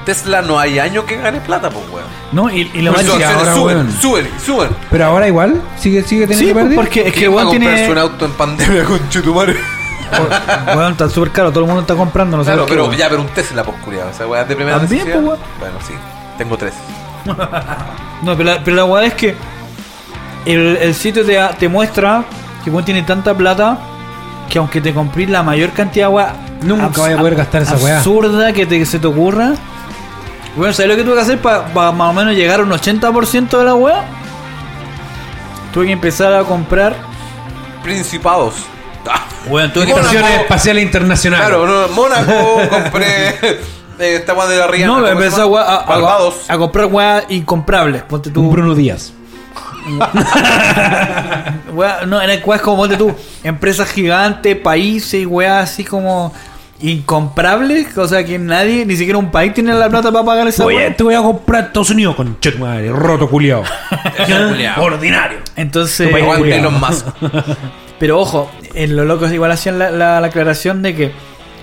Tesla 0.06 0.40
no 0.40 0.58
hay 0.58 0.78
año 0.78 1.04
que 1.04 1.18
gane 1.18 1.40
plata, 1.42 1.68
pues, 1.68 1.84
weón. 1.90 2.06
¿No? 2.32 2.50
Y, 2.50 2.70
y 2.72 2.80
lo 2.80 2.92
más 2.92 3.02
sí, 3.02 3.08
acciones 3.10 3.36
ahora, 3.36 3.54
suben, 3.54 3.76
weón. 3.76 3.92
suben, 4.00 4.28
suben. 4.44 4.68
Pero 4.90 5.04
ahora 5.04 5.28
igual, 5.28 5.60
sigue, 5.78 6.02
sigue 6.04 6.26
teniendo 6.26 6.38
Sí, 6.40 6.46
que 6.46 6.52
pues, 6.54 6.62
perder. 6.64 6.76
porque 6.76 7.00
es 7.08 7.12
que 7.12 7.18
¿Quién 7.20 7.30
va 7.30 7.42
a 7.42 7.44
weón 7.44 7.48
comprarse 7.50 7.76
tiene. 7.84 7.92
un 7.92 7.98
auto 7.98 8.24
en 8.24 8.32
pandemia 8.32 8.84
con 8.86 9.08
Chetumare? 9.10 9.56
Weón, 10.76 10.92
está 10.92 11.08
súper 11.08 11.30
caro, 11.32 11.50
todo 11.50 11.60
el 11.60 11.66
mundo 11.66 11.80
está 11.82 11.94
comprando, 11.94 12.36
no 12.36 12.44
sé 12.44 12.50
Claro, 12.52 12.66
pero 12.68 12.84
weón. 12.84 12.96
ya, 12.96 13.08
pero 13.08 13.20
un 13.22 13.28
Tesla, 13.28 13.62
pues, 13.64 13.76
culiado. 13.84 14.10
O 14.10 14.12
sea, 14.14 14.44
de 14.44 14.54
primera 14.56 14.78
También, 14.78 15.04
necesidad. 15.06 15.24
pues, 15.24 15.38
weón. 15.40 15.50
Bueno, 15.60 15.74
sí. 15.86 15.94
Tengo 16.38 16.56
tres. 16.56 16.74
No, 18.22 18.36
pero 18.36 18.44
la, 18.52 18.62
pero 18.64 18.76
la 18.76 18.84
weá 18.84 19.04
es 19.06 19.14
que 19.14 19.34
el, 20.44 20.76
el 20.76 20.94
sitio 20.94 21.24
te, 21.26 21.38
te 21.58 21.68
muestra 21.68 22.24
que 22.62 22.70
weón 22.70 22.84
tiene 22.84 23.02
tanta 23.02 23.34
plata 23.34 23.76
que 24.48 24.58
aunque 24.58 24.80
te 24.80 24.94
comprís 24.94 25.28
la 25.28 25.42
mayor 25.42 25.70
cantidad 25.70 26.06
de 26.08 26.12
weá 26.14 26.34
Nunca 26.62 26.86
abs- 26.88 27.00
vaya 27.00 27.14
a 27.16 27.18
poder 27.18 27.34
gastar 27.34 27.62
esa 27.62 27.76
weá. 27.76 27.96
absurda 27.98 28.52
que 28.52 28.64
te, 28.66 28.84
se 28.86 28.98
te 29.00 29.06
ocurra. 29.08 29.54
Bueno, 30.54 30.72
¿sabes 30.72 30.90
lo 30.90 30.96
que 30.96 31.02
tuve 31.02 31.14
que 31.14 31.20
hacer 31.22 31.40
para 31.40 31.62
más 31.92 32.10
o 32.10 32.12
menos 32.12 32.34
llegar 32.34 32.60
a 32.60 32.62
un 32.62 32.70
80% 32.70 33.58
de 33.58 33.64
la 33.64 33.74
weá? 33.74 34.04
Tuve 35.72 35.86
que 35.86 35.92
empezar 35.92 36.32
a 36.34 36.44
comprar. 36.44 36.94
Principados. 37.82 38.54
Ah, 39.10 39.22
Bueno, 39.48 39.72
tuve 39.72 39.86
que 39.86 39.92
espaciales 40.40 40.82
internacionales. 40.84 41.46
Claro, 41.46 41.66
no, 41.66 41.88
Mónaco, 41.88 42.60
compré 42.70 43.28
eh, 43.42 43.60
esta 43.98 44.34
weá 44.34 44.46
de 44.46 44.56
la 44.58 44.66
Rihanna. 44.66 44.86
No, 44.94 45.00
me 45.00 45.08
¿cómo 45.08 45.20
se 45.20 45.26
empecé 45.26 45.40
a, 45.42 45.44
llama? 45.44 45.60
a- 45.62 45.76
a- 45.76 45.86
Barbados. 45.86 46.34
a 46.48 46.56
comprar 46.58 46.86
weá 46.86 47.24
incomprables. 47.28 48.02
Ponte 48.02 48.30
tú. 48.30 48.40
Un 48.42 48.50
Bruno 48.52 48.74
Díaz. 48.74 49.12
Wea, 51.74 52.06
no, 52.06 52.20
eran 52.20 52.38
weas 52.44 52.60
como 52.62 52.76
ponte 52.78 52.96
tú, 52.96 53.14
empresas 53.42 53.90
gigantes, 53.90 54.56
países, 54.56 55.26
weas 55.26 55.70
así 55.70 55.84
como 55.84 56.32
incomprables, 56.80 57.96
o 57.96 58.06
sea 58.08 58.24
que 58.24 58.38
nadie, 58.38 58.84
ni 58.86 58.96
siquiera 58.96 59.18
un 59.18 59.30
país 59.30 59.54
tiene 59.54 59.72
la 59.74 59.88
plata 59.88 60.10
para 60.12 60.24
pagar 60.24 60.46
esa 60.48 60.64
Oye, 60.64 60.76
wea. 60.78 60.96
te 60.96 61.02
voy 61.02 61.14
a 61.14 61.22
comprar 61.22 61.64
Estados 61.64 61.90
Unidos 61.90 62.14
con 62.16 62.38
chet 62.40 62.58
madre, 62.58 62.90
roto 62.90 63.28
culiao. 63.28 63.62
culiao. 64.48 64.82
Ordinario. 64.82 65.38
Entonces, 65.56 66.12
Aguante. 66.14 66.56
Elon 66.56 66.78
Musk. 66.80 67.06
Pero 68.02 68.18
ojo, 68.18 68.50
en 68.74 68.96
los 68.96 69.06
locos 69.06 69.30
igual 69.30 69.52
hacían 69.52 69.78
la, 69.78 69.90
la- 69.92 70.20
la 70.20 70.26
aclaración 70.26 70.82
de 70.82 70.96
que 70.96 71.12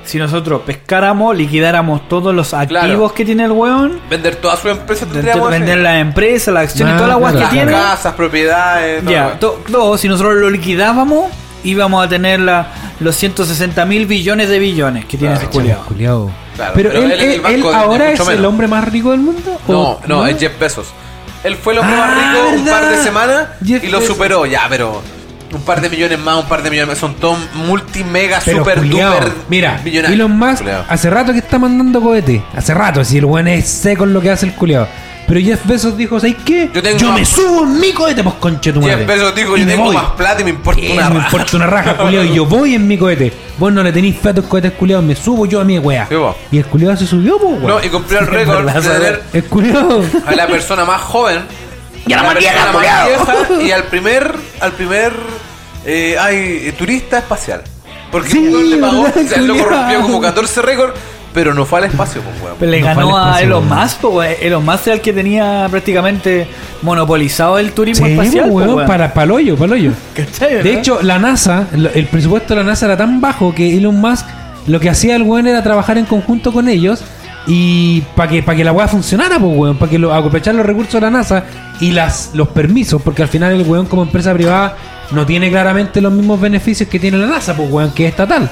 si 0.06 0.18
nosotros 0.18 0.62
pescáramos, 0.66 1.36
liquidáramos 1.36 2.08
todos 2.08 2.34
los 2.34 2.54
activos 2.54 2.86
Claro. 2.86 3.14
que 3.14 3.26
tiene 3.26 3.44
el 3.44 3.52
weón, 3.52 4.00
Vender 4.10 4.38
toda 4.38 4.56
su 4.56 4.70
empresa 4.70 5.06
tendríamos 5.06 5.50
vender 5.52 5.86
empresas, 5.86 6.54
las 6.54 6.64
acciones, 6.64 6.94
Ah, 6.94 6.98
todas 6.98 7.10
las 7.10 7.18
weas 7.22 7.34
claro. 7.34 7.50
que 7.50 7.56
tiene. 7.58 7.72
casas, 7.74 8.14
propiedades, 8.14 9.04
todo, 9.04 9.12
Ya, 9.14 9.38
todo, 9.70 9.98
si 9.98 10.08
nosotros 10.08 10.36
lo 10.38 10.50
liquidábamos, 10.50 11.26
íbamos 11.66 12.06
a 12.06 12.08
tener 12.08 12.40
la, 12.40 12.68
los 13.02 13.18
160 13.18 13.84
mil 13.86 14.06
billones 14.06 14.48
de 14.48 14.60
billones 14.60 15.04
que 15.06 15.18
tiene 15.18 15.36
Claro, 15.36 15.50
ese. 15.50 15.60
Claro, 15.60 16.32
pero, 16.74 16.90
pero 16.92 17.04
él, 17.04 17.12
él 17.46 17.64
ahora 17.74 18.12
es 18.14 18.28
el 18.30 18.46
hombre 18.46 18.68
más 18.70 18.88
rico 18.90 19.12
del 19.12 19.20
mundo. 19.20 19.60
No, 19.68 19.82
¿O 19.82 20.00
no, 20.08 20.26
es 20.26 20.40
Jeff 20.40 20.58
Bezos. 20.58 20.88
Él 21.44 21.56
fue 21.56 21.74
el 21.74 21.80
hombre 21.80 21.96
Ah, 21.98 22.00
más 22.08 22.18
rico 22.34 22.56
un 22.62 22.66
par 22.66 22.90
de 22.90 22.98
semanas 23.04 23.48
Jeff 23.64 23.84
y 23.84 23.88
lo 23.88 24.00
Bezos. 24.00 24.16
superó. 24.16 24.46
Ya, 24.46 24.62
pero 24.70 25.02
un 25.54 25.62
par 25.62 25.82
de 25.82 25.90
millones 25.90 26.20
más, 26.20 26.38
un 26.44 26.48
par 26.50 26.64
de 26.64 26.70
millones 26.70 26.90
más. 26.90 26.98
Son 26.98 27.16
todos 27.16 27.38
multi, 27.54 28.04
mega, 28.04 28.40
Pero 28.44 28.60
super, 28.60 28.78
culiao, 28.80 29.14
duper 29.16 29.32
Mira, 29.50 29.80
millonarios. 29.84 30.14
Elon 30.20 30.38
Musk 30.38 30.60
Culiao. 30.60 30.86
hace 30.88 31.10
rato 31.10 31.32
que 31.34 31.40
está 31.40 31.58
mandando 31.60 32.02
cohete. 32.02 32.44
Hace 32.56 32.74
rato, 32.74 33.04
si 33.04 33.18
el 33.18 33.26
weón 33.26 33.48
es 33.48 33.68
seco 33.68 34.04
en 34.04 34.14
lo 34.14 34.22
que 34.22 34.30
hace 34.32 34.46
el 34.46 34.54
culiao. 34.54 34.88
Pero 35.28 35.42
Jeff 35.42 35.64
Bezos 35.68 35.96
dijo, 35.96 36.20
¿sabes 36.20 36.38
qué? 36.44 36.72
Yo 36.74 36.82
tengo 36.82 37.12
me 37.14 37.20
más- 37.20 37.30
subo 37.30 37.64
en 37.64 37.80
mi 37.80 37.92
cohete, 37.94 38.24
pues 38.24 38.34
conche 38.40 38.74
tu 38.74 38.82
madre. 38.82 38.98
Jeff 38.98 39.08
Bezos 39.08 39.36
dijo: 39.36 39.58
Y 39.58 39.60
Yo 39.62 39.68
tengo 39.68 39.84
voy. 39.84 39.96
más 39.96 40.06
plata 40.18 40.42
y 40.42 40.44
me 40.44 40.50
importa 40.50 40.82
Eh, 40.82 40.92
una 40.94 41.10
me 41.10 41.16
raja. 41.18 41.28
importa 41.28 41.58
una 41.58 41.68
raja, 41.68 41.98
culiao, 41.98 42.24
y 42.24 42.34
yo 42.34 42.46
voy 42.48 42.74
en 42.74 42.88
mi 42.88 42.98
cohete. 42.98 43.32
Vos 43.60 43.72
no 43.72 43.84
le 43.84 43.92
tenéis 43.92 44.18
fe 44.18 44.30
a 44.30 44.34
tus 44.34 44.46
cohetes, 44.46 44.72
culiao, 44.72 45.04
me 45.04 45.16
subo 45.16 45.46
yo 45.46 45.62
a 45.62 45.64
mi 45.64 45.78
weá. 45.78 46.08
Sí, 46.10 46.16
y 46.52 46.58
el 46.58 46.66
culiao 46.66 46.98
se 46.98 47.06
subió, 47.06 47.38
pues, 47.38 47.52
weón. 47.62 47.68
No, 47.68 47.84
y 47.84 47.90
cumplió 47.90 48.22
el 48.22 48.26
récord 48.28 48.66
de 48.72 48.82
tener 48.82 49.24
El 49.34 49.44
culiao. 49.44 50.02
a 50.26 50.32
la 50.36 50.48
persona 50.48 50.84
más 50.84 51.02
joven 51.02 51.42
Y 52.08 52.14
a 52.14 52.24
la 52.24 52.34
vieja 52.34 52.68
y 53.62 53.72
al 53.72 53.84
primer 53.86 54.36
al 54.62 54.72
primer 54.74 55.14
eh, 55.86 56.16
ay, 56.20 56.62
eh, 56.68 56.74
turista 56.78 57.18
espacial 57.20 57.62
porque 58.12 58.30
Sí, 58.30 58.40
le 58.70 58.78
pagó 58.78 59.02
o 59.04 59.12
sea, 59.12 59.38
él 59.38 59.46
lo 59.48 59.54
culiao. 59.54 59.70
corrompió 59.70 60.02
como 60.02 60.22
14 60.22 60.62
récords 60.62 60.94
pero 61.32 61.54
no 61.54 61.64
fue 61.64 61.78
al 61.80 61.86
espacio 61.86 62.22
pues 62.24 62.42
weón. 62.42 62.56
Pero 62.60 62.72
le 62.72 62.80
No 62.80 62.86
ganó 62.88 63.18
a 63.18 63.40
Elon. 63.40 63.68
Musk, 63.70 64.04
weón. 64.04 64.34
Elon 64.42 64.66
Musk 64.66 64.88
era 64.88 64.96
el 64.96 65.02
que 65.02 65.14
tenía 65.14 65.68
prácticamente 65.70 66.48
monopolizado 66.82 67.60
el 67.60 67.72
turismo 67.72 68.08
Sí, 68.08 68.14
espacial. 68.14 68.46
pues, 68.46 68.52
po, 68.52 68.56
weón, 68.58 68.74
weón. 68.78 68.88
para 68.88 69.14
paloyo, 69.14 69.56
paloyo. 69.56 69.92
¿Cachai, 70.16 70.64
De 70.64 70.74
hecho, 70.74 71.00
la 71.04 71.20
NASA, 71.20 71.68
el 71.94 72.08
presupuesto 72.08 72.56
de 72.56 72.62
la 72.64 72.66
NASA 72.66 72.88
era 72.88 72.98
tan 72.98 73.22
bajo 73.22 73.54
que 73.54 73.78
Elon 73.78 73.96
Musk 74.02 74.26
lo 74.66 74.80
que 74.80 74.90
hacía 74.90 75.16
el 75.16 75.22
weón 75.22 75.46
era 75.46 75.62
trabajar 75.62 76.00
en 76.00 76.06
conjunto 76.06 76.52
con 76.52 76.68
ellos 76.68 77.04
y 77.52 78.02
para 78.16 78.30
que, 78.30 78.44
para 78.44 78.56
que 78.56 78.64
la 78.64 78.72
weá 78.72 78.88
funcionara, 78.88 79.40
pues 79.40 79.52
weón, 79.58 79.78
para 79.78 79.90
que 79.90 79.98
lo, 79.98 80.14
aprovechar 80.14 80.54
los 80.54 80.66
recursos 80.66 80.94
de 80.94 81.02
la 81.02 81.10
NASA 81.10 81.44
y 81.82 81.92
las, 81.92 82.30
los 82.34 82.50
permisos, 82.50 83.02
porque 83.02 83.24
al 83.24 83.28
final 83.28 83.54
el 83.54 83.68
weón 83.68 83.88
como 83.88 84.04
empresa 84.04 84.34
privada 84.36 84.78
no 85.12 85.26
tiene 85.26 85.50
claramente 85.50 86.00
los 86.00 86.14
mismos 86.14 86.40
beneficios 86.40 86.88
que 86.88 87.00
tiene 87.00 87.18
la 87.18 87.26
NASA, 87.26 87.56
pues 87.58 87.70
weón, 87.72 87.92
que 87.92 88.06
es 88.06 88.12
estatal. 88.12 88.50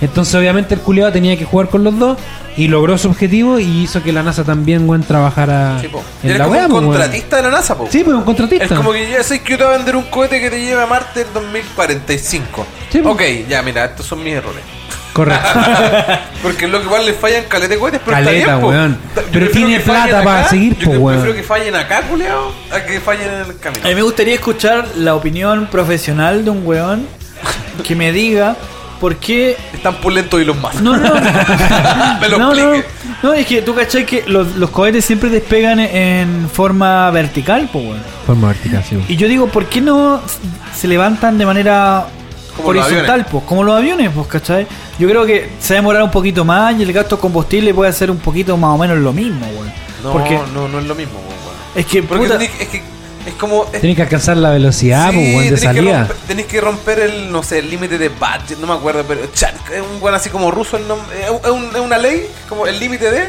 Entonces 0.00 0.34
obviamente 0.34 0.74
el 0.74 0.80
culiado 0.80 1.12
tenía 1.12 1.36
que 1.36 1.44
jugar 1.44 1.68
con 1.68 1.82
los 1.84 1.98
dos 1.98 2.16
y 2.56 2.68
logró 2.68 2.96
su 2.96 3.08
objetivo 3.08 3.58
y 3.58 3.82
hizo 3.82 4.02
que 4.02 4.12
la 4.12 4.22
NASA 4.22 4.44
también, 4.44 4.88
weón, 4.88 5.02
trabajara 5.02 5.76
Sí, 5.82 5.88
po. 5.88 6.02
en 6.22 6.30
Eres 6.30 6.38
la 6.38 6.44
como 6.44 6.56
weá, 6.56 6.66
un 6.68 6.72
contratista 6.86 7.36
de 7.36 7.42
la 7.42 7.50
NASA 7.50 7.76
po. 7.76 7.88
Sí, 7.90 8.02
pues 8.02 8.16
un 8.16 8.22
contratista. 8.22 8.64
es 8.64 8.72
como 8.72 8.92
que 8.92 9.10
ya 9.10 9.22
sé 9.24 9.42
que 9.42 9.50
yo 9.52 9.58
te 9.58 9.64
voy 9.64 9.74
a 9.74 9.76
vender 9.76 9.96
un 9.96 10.04
cohete 10.04 10.40
que 10.40 10.48
te 10.50 10.60
lleve 10.64 10.80
a 10.82 10.86
Marte 10.86 11.20
en 11.22 11.26
2045 11.34 12.66
Sí, 12.90 13.00
po. 13.00 13.10
ok 13.10 13.22
ya 13.48 13.60
mira 13.62 13.84
estos 13.84 14.06
son 14.06 14.22
mis 14.24 14.32
errores 14.34 14.62
Correcto. 15.18 15.48
porque 16.42 16.68
lo 16.68 16.78
que 16.78 16.84
igual 16.86 17.04
le 17.06 17.12
fallan 17.14 17.44
caleta 17.48 17.74
de 17.74 17.78
cohetes 17.80 18.00
pero 18.04 18.16
Caleta, 18.16 18.38
está 18.38 18.50
bien 18.52 18.60
po. 18.60 18.68
weón. 18.68 18.92
Yo 18.92 18.98
Pero 19.14 19.24
prefiero 19.30 19.52
tiene 19.52 19.74
que 19.78 19.80
fallen 19.80 20.02
plata 20.08 20.24
para 20.24 20.40
acá, 20.40 20.48
seguir, 20.48 20.76
yo 20.78 20.84
po, 20.86 20.90
que- 20.92 20.98
weón. 20.98 21.18
prefiero 21.20 21.36
que 21.36 21.46
fallen 21.46 21.74
acá 21.76 22.02
culeado 22.02 22.52
a 22.72 22.80
que 22.84 23.00
fallen 23.00 23.28
en 23.28 23.40
el 23.50 23.58
camino 23.58 23.84
A 23.84 23.88
mí 23.88 23.94
me 23.94 24.02
gustaría 24.02 24.34
escuchar 24.34 24.86
la 24.96 25.14
opinión 25.14 25.66
profesional 25.70 26.44
de 26.44 26.50
un 26.50 26.66
weón 26.66 27.06
que 27.84 27.94
me 27.96 28.12
diga 28.12 28.56
por 29.00 29.16
qué. 29.16 29.56
están 29.72 29.94
pulentos 29.96 30.40
y 30.40 30.44
los 30.44 30.56
más 30.56 30.80
No, 30.80 30.96
no, 30.96 31.14
me 32.20 32.28
lo 32.28 32.38
no, 32.38 32.54
no, 32.54 32.74
explique 32.74 32.88
no, 33.22 33.32
es 33.32 33.46
que 33.46 33.62
tú 33.62 33.74
cachai 33.74 34.06
que 34.06 34.22
los, 34.28 34.54
los 34.56 34.70
cohetes 34.70 35.04
siempre 35.04 35.28
despegan 35.30 35.80
en 35.80 36.48
forma 36.52 37.10
vertical, 37.10 37.68
pues 37.72 37.84
weón. 37.84 38.02
Forma 38.26 38.48
vertical, 38.48 38.84
sí. 38.88 38.96
Y 39.08 39.16
yo 39.16 39.26
digo, 39.26 39.48
¿por 39.48 39.66
qué 39.66 39.80
no 39.80 40.20
se 40.76 40.86
levantan 40.86 41.36
de 41.38 41.44
manera 41.46 42.06
Como 42.58 42.72
los 42.74 42.86
horizontal, 42.86 43.26
pues? 43.30 43.44
Como 43.44 43.64
los 43.64 43.76
aviones, 43.76 44.10
pues, 44.14 44.26
¿cachai? 44.26 44.66
Yo 44.98 45.08
creo 45.08 45.24
que 45.24 45.50
se 45.60 45.74
va 45.74 45.78
a 45.78 45.80
demorar 45.82 46.02
un 46.02 46.10
poquito 46.10 46.44
más 46.44 46.78
y 46.78 46.82
el 46.82 46.92
gasto 46.92 47.16
de 47.16 47.22
combustible 47.22 47.72
puede 47.72 47.92
ser 47.92 48.10
un 48.10 48.18
poquito 48.18 48.56
más 48.56 48.74
o 48.74 48.78
menos 48.78 48.98
lo 48.98 49.12
mismo, 49.12 49.46
weón. 49.46 49.72
no, 50.02 50.12
Porque 50.12 50.38
no, 50.54 50.68
no 50.68 50.78
es 50.78 50.86
lo 50.86 50.94
mismo 50.94 51.14
weón. 51.18 51.28
es 51.74 51.86
que, 51.86 52.02
Porque 52.02 52.24
puta, 52.24 52.38
tenés- 52.38 52.50
es 52.60 52.68
que 52.68 52.82
es 53.26 53.34
como 53.34 53.64
es- 53.72 53.80
Tienes 53.80 53.96
que 53.96 54.02
alcanzar 54.02 54.36
la 54.36 54.50
velocidad, 54.50 55.10
Sí, 55.10 55.16
pues, 55.16 55.28
weón, 55.28 55.38
de 55.38 55.44
tenés 55.46 55.60
que 55.60 55.66
salida. 55.66 56.00
romper- 56.08 56.16
tenés 56.26 56.46
que 56.46 56.60
romper 56.60 56.98
el, 57.00 57.32
no 57.32 57.42
sé, 57.42 57.58
el 57.60 57.70
límite 57.70 57.98
de 57.98 58.08
budget, 58.08 58.58
no 58.60 58.66
me 58.66 58.74
acuerdo, 58.74 59.04
pero 59.06 59.20
chat, 59.34 59.54
es 59.70 59.80
un 59.82 60.00
buen 60.00 60.14
así 60.14 60.30
como 60.30 60.50
ruso, 60.50 60.76
el 60.76 60.84
es, 60.84 61.30
un- 61.30 61.36
es 61.44 61.50
un- 61.50 61.76
es 61.76 61.80
una 61.80 61.98
ley, 61.98 62.26
como 62.48 62.66
el 62.66 62.78
límite 62.80 63.10
de 63.10 63.28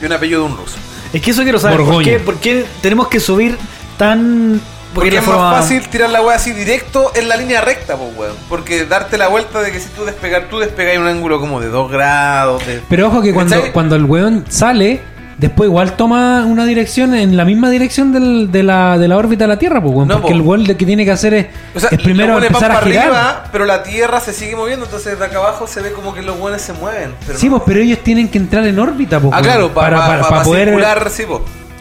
y 0.00 0.04
un 0.04 0.12
apellido 0.12 0.40
de 0.40 0.46
un 0.46 0.56
ruso. 0.56 0.76
es 1.12 1.20
que 1.20 1.30
eso 1.32 1.42
quiero 1.42 1.58
saber. 1.58 1.78
¿Por 1.84 2.02
qué, 2.04 2.18
por 2.20 2.36
qué 2.36 2.64
tenemos 2.80 3.08
que 3.08 3.18
subir 3.20 3.58
tan. 3.98 4.60
Porque 4.94 5.16
es 5.18 5.24
forma- 5.24 5.50
más 5.52 5.60
fácil 5.62 5.88
tirar 5.88 6.10
la 6.10 6.20
weá 6.22 6.36
así 6.36 6.52
directo 6.52 7.12
en 7.14 7.28
la 7.28 7.36
línea 7.36 7.60
recta, 7.60 7.96
pues 7.96 8.10
weón. 8.16 8.36
Porque 8.48 8.84
darte 8.86 9.16
la 9.18 9.28
vuelta 9.28 9.60
de 9.60 9.70
que 9.72 9.78
si 9.80 9.88
tú 9.90 10.04
despegar, 10.04 10.48
tú 10.50 10.58
despegas 10.58 10.94
en 10.96 11.02
un 11.02 11.08
ángulo 11.08 11.38
como 11.40 11.60
de 11.60 11.68
2 11.68 11.90
grados. 11.90 12.66
De... 12.66 12.80
Pero 12.88 13.06
ojo 13.08 13.22
que 13.22 13.32
cuando, 13.32 13.56
cuando 13.72 13.94
el 13.96 14.04
weón 14.04 14.44
sale, 14.48 15.00
después 15.38 15.68
igual 15.68 15.92
toma 15.96 16.44
una 16.44 16.66
dirección 16.66 17.14
en 17.14 17.36
la 17.36 17.44
misma 17.44 17.70
dirección 17.70 18.12
del- 18.12 18.50
de, 18.50 18.62
la, 18.64 18.98
de 18.98 19.06
la 19.08 19.16
órbita 19.16 19.44
de 19.44 19.48
la 19.48 19.58
Tierra, 19.58 19.80
pues, 19.80 19.94
weón. 19.94 20.08
No, 20.08 20.14
porque 20.20 20.34
po. 20.34 20.40
el 20.40 20.42
weón 20.46 20.66
lo 20.66 20.76
que 20.76 20.84
tiene 20.84 21.04
que 21.04 21.12
hacer 21.12 21.34
es, 21.34 21.46
O 21.74 21.78
sea, 21.80 21.88
es 21.92 22.00
primero 22.02 22.36
empezar 22.42 22.72
a 22.72 22.80
girar. 22.82 23.04
arriba, 23.04 23.44
pero 23.52 23.64
la 23.66 23.82
tierra 23.84 24.18
se 24.20 24.32
sigue 24.32 24.56
moviendo, 24.56 24.86
entonces 24.86 25.16
de 25.18 25.24
acá 25.24 25.38
abajo 25.38 25.66
se 25.68 25.80
ve 25.82 25.92
como 25.92 26.12
que 26.14 26.22
los 26.22 26.36
buenos 26.38 26.60
se 26.62 26.72
mueven. 26.72 27.14
Pero 27.26 27.38
Sí, 27.38 27.46
no. 27.48 27.52
pues, 27.58 27.62
pero 27.66 27.80
ellos 27.80 28.00
tienen 28.02 28.28
que 28.28 28.38
entrar 28.38 28.66
en 28.66 28.78
órbita, 28.78 29.20
pues, 29.20 29.32
Ah, 29.36 29.40
claro, 29.40 29.68
pa- 29.68 29.82
para, 29.82 29.96
pa- 29.98 30.06
para, 30.08 30.22
pa- 30.22 30.28
para 30.28 30.42
pa 30.42 30.44
poder. 30.44 30.68
circular, 30.68 31.10
sí. 31.10 31.24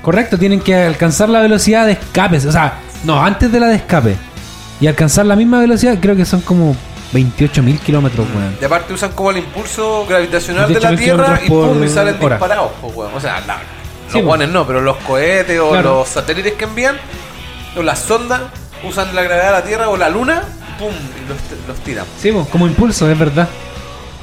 Correcto, 0.10 0.40
tienen 0.40 0.60
que 0.60 0.74
alcanzar 0.74 1.30
la 1.30 1.40
velocidad 1.40 1.86
de 1.86 1.92
escape. 1.92 2.38
O 2.38 2.52
sea, 2.52 2.80
no, 3.04 3.24
antes 3.24 3.52
de 3.52 3.60
la 3.60 3.68
de 3.68 3.76
escape. 3.76 4.16
Y 4.82 4.88
alcanzar 4.88 5.28
la 5.28 5.36
misma 5.36 5.60
velocidad, 5.60 6.00
creo 6.02 6.16
que 6.16 6.26
son 6.26 6.42
como 6.42 6.76
28 7.14 7.62
mil 7.62 7.78
kilómetros, 7.78 8.26
weón. 8.36 8.58
Y 8.60 8.66
aparte 8.66 8.92
usan 8.92 9.12
como 9.12 9.30
el 9.30 9.38
impulso 9.38 10.08
gravitacional 10.10 10.68
de 10.74 10.80
la 10.80 10.90
18.000 10.94 10.98
Tierra 10.98 11.40
y 11.46 11.48
pum, 11.48 11.84
y 11.84 11.90
salen 11.90 12.16
hora. 12.20 12.38
disparados, 12.38 12.72
pues, 12.82 12.96
weón. 12.96 13.14
O 13.14 13.20
sea, 13.20 13.40
la- 13.42 13.60
Sí, 14.12 14.18
los 14.18 14.24
guanes 14.26 14.50
no, 14.50 14.66
pero 14.66 14.82
los 14.82 14.98
cohetes 14.98 15.60
o 15.60 15.70
Claro. 15.70 16.00
los 16.00 16.08
satélites 16.10 16.54
que 16.54 16.64
envían, 16.64 16.96
o 17.78 17.84
las 17.84 18.00
sondas, 18.00 18.42
usan 18.84 19.14
la 19.14 19.22
gravedad 19.22 19.46
de 19.46 19.52
la 19.52 19.64
Tierra 19.64 19.90
o 19.90 19.96
la 19.98 20.10
Luna, 20.10 20.42
pum, 20.80 20.88
y 20.90 21.30
los, 21.30 21.38
los 21.68 21.78
tiran. 21.84 22.06
Sí, 22.20 22.32
como 22.52 22.66
impulso, 22.66 23.08
es 23.12 23.20
verdad. 23.20 23.48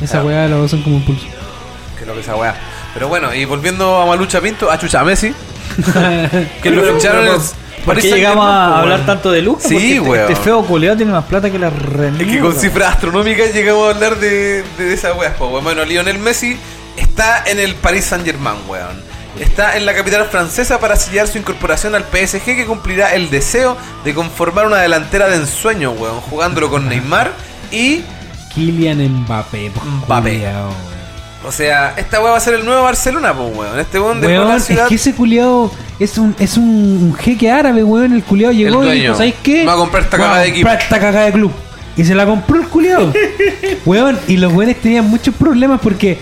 Esa 0.01 0.19
Ah. 0.19 0.25
weá 0.25 0.49
lo 0.49 0.65
usan 0.65 0.83
como 0.83 0.97
impulso. 0.97 1.27
Que 1.97 2.05
lo 2.05 2.13
que 2.15 2.23
esa 2.23 2.35
weá. 2.35 2.57
Pero 2.93 3.07
bueno, 3.07 3.33
y 3.33 3.45
volviendo 3.45 4.01
a 4.03 4.07
Malucha 4.07 4.41
Pinto, 4.41 4.69
a 4.69 4.77
Chucha 4.79 5.05
Messi, 5.05 5.33
que 6.63 6.71
lo 6.71 6.95
ficharon 6.95 7.27
en 7.27 7.35
el 7.35 7.41
¿Por 7.87 8.01
qué 8.01 8.11
llegamos 8.11 8.45
Saint-Germain, 8.45 8.69
a 8.69 8.75
po, 8.75 8.81
hablar 8.81 9.07
tanto 9.07 9.31
de 9.31 9.43
Lucas? 9.43 9.69
Sí, 9.69 10.01
Porque 10.05 10.21
este-. 10.21 10.33
Este 10.33 10.45
feo 10.45 10.65
culiado 10.65 10.97
tiene 10.97 11.13
más 11.13 11.25
plata 11.25 11.51
que 11.51 11.59
la 11.59 11.71
reina. 11.71 12.21
Es 12.21 12.27
que 12.27 12.41
con 12.41 12.55
cifras 12.55 12.95
astronómicas 12.95 13.55
llegamos 13.55 13.87
a 13.87 13.95
hablar 13.95 14.19
de, 14.19 14.65
de 14.77 14.93
esa 14.93 15.15
weá. 15.15 15.35
weón. 15.39 15.63
Bueno, 15.63 15.85
Lionel 15.85 16.19
Messi 16.19 16.59
está 16.97 17.45
en 17.47 17.61
el 17.61 17.77
Paris 17.77 18.07
Saint 18.07 18.25
Germain, 18.25 18.57
weón. 18.69 19.01
Está 19.39 19.77
en 19.77 19.87
la 19.87 19.95
capital 19.95 20.25
francesa 20.27 20.81
para 20.81 20.97
sellar 20.97 21.29
su 21.29 21.39
incorporación 21.39 21.95
al 21.95 22.05
PSG 22.05 22.45
que 22.45 22.67
cumplirá 22.67 23.15
el 23.15 23.31
deseo 23.31 23.77
de 24.05 24.15
conformar 24.15 24.67
una 24.67 24.79
delantera 24.79 25.29
de 25.29 25.37
ensueño, 25.37 25.93
weón, 25.93 26.21
jugándolo 26.23 26.71
con 26.71 26.89
Neymar 26.89 27.33
y, 27.71 28.03
Kylian 28.55 28.99
Mbappé, 28.99 29.71
pues, 29.75 29.87
Mbappé. 29.87 30.31
culiao. 30.31 30.96
O 31.45 31.53
sea, 31.53 31.95
esta 31.97 32.21
weá 32.21 32.33
va 32.33 32.37
a 32.37 32.41
ser 32.41 32.55
el 32.55 32.65
nuevo 32.65 32.83
Barcelona, 32.83 33.35
pues, 33.35 33.57
weón. 33.57 33.79
Este 33.79 34.01
weón 34.01 34.21
dejó 34.21 34.33
Weón, 34.33 34.49
la 34.49 34.57
es 34.57 34.81
que 34.89 34.95
ese 34.95 35.15
culiao 35.15 35.71
es 35.99 36.19
un, 36.19 36.35
es 36.39 36.57
un 36.57 37.15
jeque 37.19 37.51
árabe, 37.51 37.85
weón. 37.85 38.13
El 38.13 38.23
culiao 38.23 38.53
llegó 38.53 38.83
y 38.83 38.87
dueño. 38.87 39.03
dijo, 39.03 39.15
¿sabes 39.15 39.35
qué? 39.43 39.65
Va 39.65 39.75
a 39.75 39.77
comprar 39.77 40.03
esta 40.05 40.17
cagada 40.17 40.41
de 40.41 40.53
comprar 40.53 40.79
esta 40.81 40.99
cagada 40.99 41.27
de 41.27 41.33
club. 41.33 41.53
Y 41.97 42.05
se 42.05 42.15
la 42.15 42.27
compró 42.27 42.61
el 42.61 42.67
culiao. 42.67 43.13
weón, 43.87 44.19
y 44.29 44.37
los 44.37 44.53
weones 44.53 44.81
tenían 44.81 45.09
muchos 45.09 45.35
problemas 45.35 45.81
porque 45.81 46.19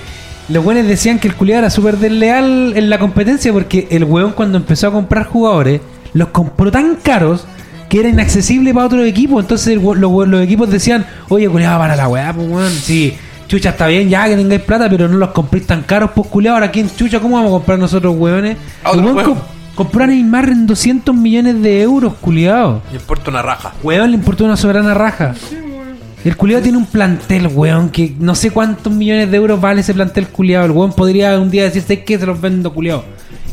los 0.48 0.64
weones 0.64 0.86
decían 0.86 1.18
que 1.18 1.28
el 1.28 1.34
culiao 1.34 1.58
era 1.60 1.70
súper 1.70 1.96
desleal 1.96 2.74
en 2.76 2.90
la 2.90 2.98
competencia 2.98 3.52
porque 3.52 3.88
el 3.90 4.04
weón 4.04 4.32
cuando 4.32 4.58
empezó 4.58 4.88
a 4.88 4.92
comprar 4.92 5.26
jugadores 5.26 5.80
los 6.12 6.28
compró 6.28 6.70
tan 6.70 6.96
caros 6.96 7.46
que 7.88 8.00
era 8.00 8.08
inaccesible 8.08 8.74
para 8.74 8.86
otros 8.86 9.06
equipos. 9.06 9.42
Entonces 9.42 9.68
el 9.68 9.82
los, 9.82 10.28
los 10.28 10.42
equipos 10.42 10.70
decían, 10.70 11.06
oye, 11.28 11.48
culiao, 11.48 11.78
para 11.78 11.96
la 11.96 12.08
weá, 12.08 12.32
pues 12.32 12.48
weón. 12.48 12.70
Sí, 12.70 13.16
chucha, 13.56 13.70
está 13.70 13.86
bien 13.86 14.08
ya 14.08 14.26
que 14.26 14.36
tengáis 14.36 14.62
plata, 14.62 14.88
pero 14.90 15.08
no 15.08 15.16
los 15.16 15.30
compréis 15.30 15.66
tan 15.66 15.82
caros, 15.82 16.10
pues 16.14 16.28
culiao. 16.28 16.54
Ahora, 16.54 16.70
¿quién 16.70 16.90
chucha? 16.94 17.20
¿Cómo 17.20 17.36
vamos 17.36 17.50
a 17.50 17.52
comprar 17.52 17.78
nosotros, 17.78 18.14
weones? 18.18 18.56
A 18.82 18.90
otro 18.90 19.00
El 19.00 19.06
weón 19.06 19.16
weón. 19.16 19.30
com- 19.30 19.38
Compró 19.74 20.04
a 20.04 20.06
Neymar 20.06 20.48
en 20.50 20.66
200 20.68 21.14
millones 21.16 21.60
de 21.60 21.82
euros, 21.82 22.14
culiado. 22.20 22.80
Y 22.92 22.94
importa 22.96 23.30
una 23.30 23.42
raja. 23.42 23.72
Weón, 23.82 24.10
le 24.12 24.16
importó 24.16 24.44
una 24.44 24.56
soberana 24.56 24.94
raja. 24.94 25.34
El 26.24 26.36
culiado 26.36 26.62
tiene 26.62 26.78
un 26.78 26.86
plantel, 26.86 27.48
weón, 27.48 27.90
que 27.90 28.14
no 28.18 28.34
sé 28.36 28.50
cuántos 28.52 28.92
millones 28.92 29.30
de 29.30 29.36
euros 29.36 29.60
vale 29.60 29.80
ese 29.80 29.92
plantel 29.92 30.28
culiado. 30.28 30.64
El 30.66 30.70
weón 30.70 30.92
podría 30.92 31.38
un 31.40 31.50
día 31.50 31.64
decirse 31.64 32.04
que 32.04 32.18
se 32.18 32.24
los 32.24 32.40
vendo, 32.40 32.72
culiado. 32.72 33.04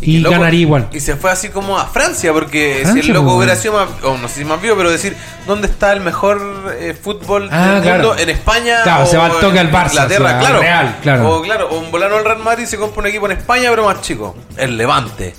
Y, 0.02 0.18
loco- 0.20 0.32
ganaría 0.36 0.62
igual. 0.62 0.88
Y 0.92 1.00
se 1.00 1.16
fue 1.16 1.32
así 1.32 1.50
como 1.50 1.78
a 1.78 1.86
Francia, 1.86 2.34
porque 2.34 2.78
si 2.80 2.84
Francia, 2.84 3.02
el 3.02 3.14
loco 3.14 3.26
pues, 3.28 3.38
hubiera 3.38 3.56
sido 3.56 3.74
más, 3.74 3.88
o 4.04 4.18
no 4.18 4.28
sé 4.28 4.36
si 4.40 4.46
más 4.46 4.60
vivo, 4.62 4.76
pero 4.76 4.90
decir, 4.90 5.16
¿dónde 5.46 5.68
está 5.68 5.94
el 5.94 6.02
mejor 6.02 6.42
eh, 6.80 6.96
fútbol 7.00 7.48
Ah, 7.52 7.74
del 7.76 7.84
claro. 7.84 8.08
mundo? 8.10 8.18
¿En 8.22 8.30
España? 8.30 8.80
Claro, 8.84 9.04
o 9.04 9.06
se 9.08 9.18
va 9.18 9.28
al 9.28 9.40
toque 9.40 9.60
al 9.60 9.72
Barça, 9.72 9.90
Inglaterra, 9.92 10.26
o 10.26 10.30
sea, 10.30 10.40
claro. 10.40 10.60
Real, 10.60 10.98
claro. 11.04 11.30
O 11.38 11.42
claro, 11.44 11.70
o 11.70 11.80
un 11.80 11.92
volano 11.92 12.16
al 12.16 12.26
Real 12.26 12.40
Madrid 12.40 12.66
se 12.66 12.78
compra 12.78 13.02
un 13.02 13.08
equipo 13.08 13.28
en 13.28 13.34
España, 13.38 13.70
pero 13.70 13.86
más 13.86 14.02
chico. 14.02 14.36
El 14.58 14.76
Levante. 14.78 15.36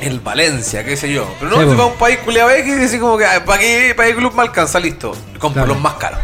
El 0.00 0.20
Valencia, 0.20 0.84
qué 0.84 0.96
sé 0.96 1.12
yo. 1.12 1.28
Pero 1.40 1.50
no, 1.50 1.58
se 1.70 1.76
va 1.76 1.84
a 1.84 1.86
un 1.86 1.94
país 1.96 2.18
culiado 2.24 2.50
X 2.50 2.72
y 2.72 2.78
dice 2.78 3.00
como 3.00 3.18
que 3.18 3.24
"Ah, 3.24 3.44
para 3.44 3.58
qué, 3.58 3.94
para 3.96 4.08
qué 4.08 4.14
club 4.14 4.32
me 4.34 4.42
alcanza, 4.42 4.78
listo. 4.78 5.10
Compro 5.40 5.64
Claro. 5.64 5.74
los 5.74 5.80
más 5.80 5.94
caros. 5.94 6.20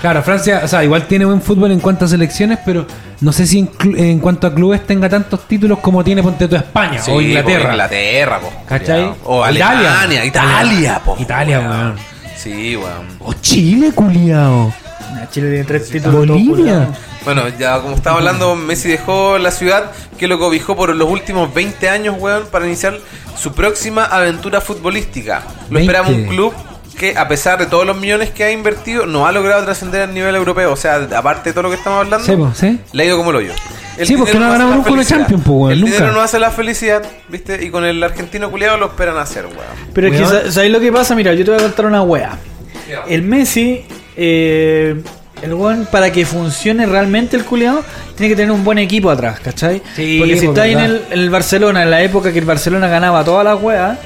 Claro, 0.00 0.22
Francia, 0.22 0.60
o 0.64 0.68
sea, 0.68 0.84
igual 0.84 1.06
tiene 1.06 1.24
buen 1.24 1.42
fútbol 1.42 1.72
en 1.72 1.80
cuanto 1.80 2.04
a 2.04 2.08
selecciones, 2.08 2.58
pero 2.64 2.86
no 3.20 3.32
sé 3.32 3.46
si 3.46 3.58
en, 3.58 3.70
clu- 3.72 3.98
en 3.98 4.20
cuanto 4.20 4.46
a 4.46 4.54
clubes 4.54 4.86
tenga 4.86 5.08
tantos 5.08 5.46
títulos 5.48 5.78
como 5.80 6.04
tiene 6.04 6.22
Ponte 6.22 6.46
tú 6.46 6.54
España 6.56 7.00
Sí, 7.02 7.10
o 7.10 7.20
Inglaterra. 7.20 7.64
po, 7.64 7.70
Inglaterra, 7.70 8.40
po, 8.40 8.52
¿Cachai? 8.66 9.12
O 9.24 9.42
Alemania, 9.42 10.24
Italia, 10.24 11.00
po, 11.04 11.16
Italia, 11.18 11.60
weón. 11.60 11.94
Sí, 12.36 12.76
weón. 12.76 13.06
O 13.18 13.32
Chile, 13.34 13.90
culiao. 13.92 14.72
Chile 15.32 15.48
tiene 15.50 15.64
tres 15.64 15.88
títulos. 15.90 16.26
Bolivia. 16.28 16.88
Bueno, 17.24 17.42
ya 17.58 17.80
como 17.80 17.94
estaba 17.96 18.18
hablando, 18.18 18.54
Messi 18.54 18.88
dejó 18.88 19.36
la 19.38 19.50
ciudad 19.50 19.90
que 20.16 20.28
lo 20.28 20.38
cobijó 20.38 20.76
por 20.76 20.94
los 20.94 21.10
últimos 21.10 21.52
20 21.52 21.88
años, 21.90 22.14
weón, 22.18 22.44
para 22.50 22.66
iniciar 22.66 22.96
su 23.36 23.52
próxima 23.52 24.04
aventura 24.04 24.60
futbolística. 24.60 25.42
Lo 25.68 25.74
20. 25.78 25.80
esperaba 25.80 26.08
un 26.08 26.24
club 26.28 26.54
que, 26.98 27.16
a 27.16 27.26
pesar 27.28 27.58
de 27.58 27.66
todos 27.66 27.86
los 27.86 27.96
millones 27.96 28.30
que 28.30 28.44
ha 28.44 28.50
invertido, 28.50 29.06
no 29.06 29.26
ha 29.26 29.32
logrado 29.32 29.64
trascender 29.64 30.02
a 30.02 30.06
nivel 30.06 30.34
europeo. 30.34 30.72
O 30.72 30.76
sea, 30.76 30.96
aparte 31.16 31.50
de 31.50 31.52
todo 31.54 31.62
lo 31.62 31.70
que 31.70 31.76
estamos 31.76 32.04
hablando, 32.04 32.26
Sí, 32.26 32.36
po, 32.36 32.52
sí. 32.54 32.78
le 32.92 33.02
ha 33.02 33.06
ido 33.06 33.16
como 33.16 33.30
el 33.30 33.36
hoyo. 33.36 33.52
El 33.96 34.06
Sí, 34.06 34.16
porque 34.16 34.34
no 34.34 34.44
ha 34.46 34.50
ganado 34.50 34.70
la 34.70 34.76
nunca 34.76 34.90
una 34.90 34.98
felicidad. 34.98 35.18
Champions, 35.20 35.44
po, 35.44 35.52
weón, 35.52 35.72
El 35.72 35.80
nunca. 35.80 35.92
dinero 35.94 36.12
no 36.12 36.20
hace 36.20 36.38
la 36.38 36.50
felicidad, 36.50 37.02
¿viste? 37.28 37.64
Y 37.64 37.70
con 37.70 37.84
el 37.84 38.02
argentino 38.04 38.50
culiado 38.50 38.76
lo 38.76 38.86
esperan 38.86 39.16
hacer, 39.16 39.46
weón. 39.46 39.92
Pero 39.94 40.06
es 40.08 40.12
que, 40.14 40.22
Weón. 40.22 40.44
sa- 40.44 40.52
¿sabéis 40.52 40.72
lo 40.72 40.80
que 40.80 40.92
pasa? 40.92 41.14
Mira, 41.14 41.34
yo 41.34 41.44
te 41.44 41.50
voy 41.52 41.60
a 41.60 41.62
contar 41.62 41.86
una 41.86 42.02
wea. 42.02 42.38
El 43.08 43.22
Messi, 43.22 43.84
eh, 44.16 45.00
el 45.42 45.54
weón, 45.54 45.86
para 45.90 46.10
que 46.12 46.24
funcione 46.26 46.86
realmente 46.86 47.36
el 47.36 47.44
culiao, 47.44 47.82
tiene 48.16 48.30
que 48.30 48.36
tener 48.36 48.50
un 48.50 48.64
buen 48.64 48.78
equipo 48.78 49.10
atrás, 49.10 49.40
¿cachai? 49.40 49.82
Sí, 49.94 50.16
Porque 50.18 50.34
si 50.38 50.46
pues, 50.46 50.48
está 50.48 50.62
ahí 50.62 50.72
en 50.72 50.80
el, 50.80 51.02
en 51.10 51.18
el 51.20 51.30
Barcelona, 51.30 51.82
en 51.82 51.90
la 51.90 52.02
época 52.02 52.32
que 52.32 52.38
el 52.38 52.44
Barcelona 52.44 52.88
ganaba 52.88 53.24
todas 53.24 53.44
las 53.44 53.62
weas, 53.62 53.98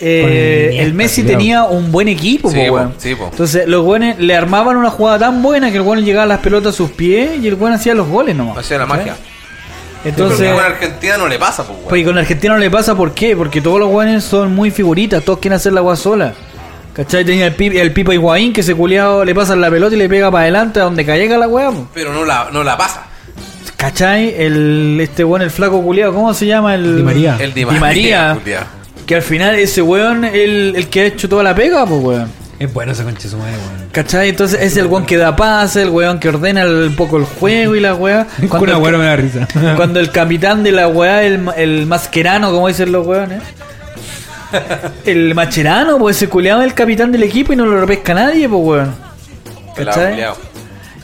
eh, 0.00 0.76
el 0.78 0.94
Messi 0.94 1.22
tenía 1.22 1.64
un 1.64 1.92
buen 1.92 2.08
equipo, 2.08 2.50
Sí, 2.50 2.56
po, 2.56 2.66
po, 2.66 2.74
weón. 2.74 2.94
sí, 2.98 3.14
po. 3.14 3.28
Entonces, 3.30 3.66
los 3.68 3.84
weones 3.84 4.18
le 4.18 4.34
armaban 4.34 4.76
una 4.76 4.90
jugada 4.90 5.18
tan 5.18 5.42
buena 5.42 5.70
que 5.70 5.76
el 5.76 5.82
weón 5.82 6.04
llegaba 6.04 6.24
a 6.24 6.28
las 6.28 6.38
pelotas 6.40 6.74
a 6.74 6.76
sus 6.76 6.90
pies 6.90 7.30
y 7.40 7.46
el 7.48 7.54
weón 7.54 7.74
hacía 7.74 7.94
los 7.94 8.08
goles 8.08 8.34
nomás. 8.34 8.58
Hacía 8.58 8.78
la 8.78 8.86
magia. 8.86 9.16
Entonces, 10.04 10.38
Pero 10.38 10.54
con 10.56 10.64
Argentina 10.64 11.18
no 11.18 11.28
le 11.28 11.38
pasa, 11.38 11.62
pues, 11.64 11.78
pues 11.86 12.00
y 12.00 12.04
con 12.04 12.16
Argentina 12.16 12.54
no 12.54 12.58
le 12.58 12.70
pasa, 12.70 12.94
¿por 12.94 13.12
qué? 13.12 13.36
Porque 13.36 13.60
todos 13.60 13.78
los 13.78 13.90
weones 13.90 14.24
son 14.24 14.54
muy 14.54 14.70
figuritas, 14.70 15.22
todos 15.22 15.40
quieren 15.40 15.56
hacer 15.56 15.74
la 15.74 15.80
agua 15.80 15.94
sola. 15.96 16.32
¿Cachai? 16.92 17.24
Tenía 17.24 17.46
el, 17.46 17.54
Pi- 17.54 17.76
el 17.78 17.92
Pipa 17.92 18.12
Higuaín 18.14 18.52
que 18.52 18.60
ese 18.62 18.74
culiado 18.74 19.24
le 19.24 19.34
pasa 19.34 19.54
la 19.56 19.70
pelota 19.70 19.94
y 19.94 19.98
le 19.98 20.08
pega 20.08 20.30
para 20.30 20.42
adelante 20.42 20.80
a 20.80 20.84
donde 20.84 21.04
caiga 21.06 21.38
la 21.38 21.46
weá. 21.48 21.70
po. 21.70 21.88
Pero 21.94 22.12
no 22.12 22.24
la, 22.24 22.48
no 22.52 22.62
la 22.64 22.76
pasa. 22.76 23.04
¿Cachai? 23.76 24.34
El, 24.36 24.98
este 25.00 25.24
weón, 25.24 25.42
el 25.42 25.50
flaco 25.50 25.80
culiado, 25.82 26.12
¿cómo 26.12 26.34
se 26.34 26.46
llama? 26.46 26.74
El 26.74 26.96
Di 26.96 27.02
María. 27.02 27.36
El 27.40 27.54
Di 27.54 27.64
Di 27.64 27.78
María. 27.78 28.36
Culiao. 28.38 28.64
Que 29.06 29.14
al 29.16 29.22
final 29.22 29.54
ese 29.56 29.80
weón, 29.82 30.24
el, 30.24 30.74
el 30.76 30.88
que 30.88 31.00
ha 31.00 31.04
hecho 31.06 31.28
toda 31.28 31.42
la 31.42 31.54
pega, 31.54 31.86
pues 31.86 32.02
weón. 32.02 32.40
Es 32.58 32.70
bueno 32.74 32.92
ese 32.92 33.04
conche 33.04 33.26
su 33.28 33.38
madre, 33.38 33.52
weón. 33.52 33.88
¿Cachai? 33.90 34.28
Entonces 34.28 34.60
es 34.60 34.76
el 34.76 34.86
weón 34.86 35.06
que 35.06 35.16
da 35.16 35.34
pase, 35.34 35.82
el 35.82 35.88
weón 35.88 36.18
que 36.20 36.28
ordena 36.28 36.62
el- 36.62 36.88
un 36.88 36.96
poco 36.96 37.16
el 37.16 37.24
juego 37.24 37.74
y 37.74 37.80
la 37.80 37.94
weá. 37.94 38.26
Cuando 38.50 38.58
una 38.64 38.76
el, 38.76 38.82
weá 38.82 38.98
me 38.98 39.04
da 39.06 39.16
risa. 39.16 39.48
cuando 39.76 39.98
el 40.00 40.10
capitán 40.10 40.62
de 40.62 40.72
la 40.72 40.88
weá, 40.88 41.22
el, 41.22 41.48
el 41.56 41.86
masquerano, 41.86 42.52
como 42.52 42.68
dicen 42.68 42.92
los 42.92 43.06
weones. 43.06 43.40
El 45.04 45.34
macherano, 45.34 45.98
pues 45.98 46.16
ese 46.16 46.28
culiado 46.28 46.60
es 46.60 46.66
el 46.66 46.74
capitán 46.74 47.12
del 47.12 47.22
equipo 47.22 47.52
y 47.52 47.56
no 47.56 47.66
lo 47.66 47.86
pesca 47.86 48.14
nadie, 48.14 48.48
pues 48.48 48.62
weón. 48.64 48.94
¿Cachai? 49.76 50.16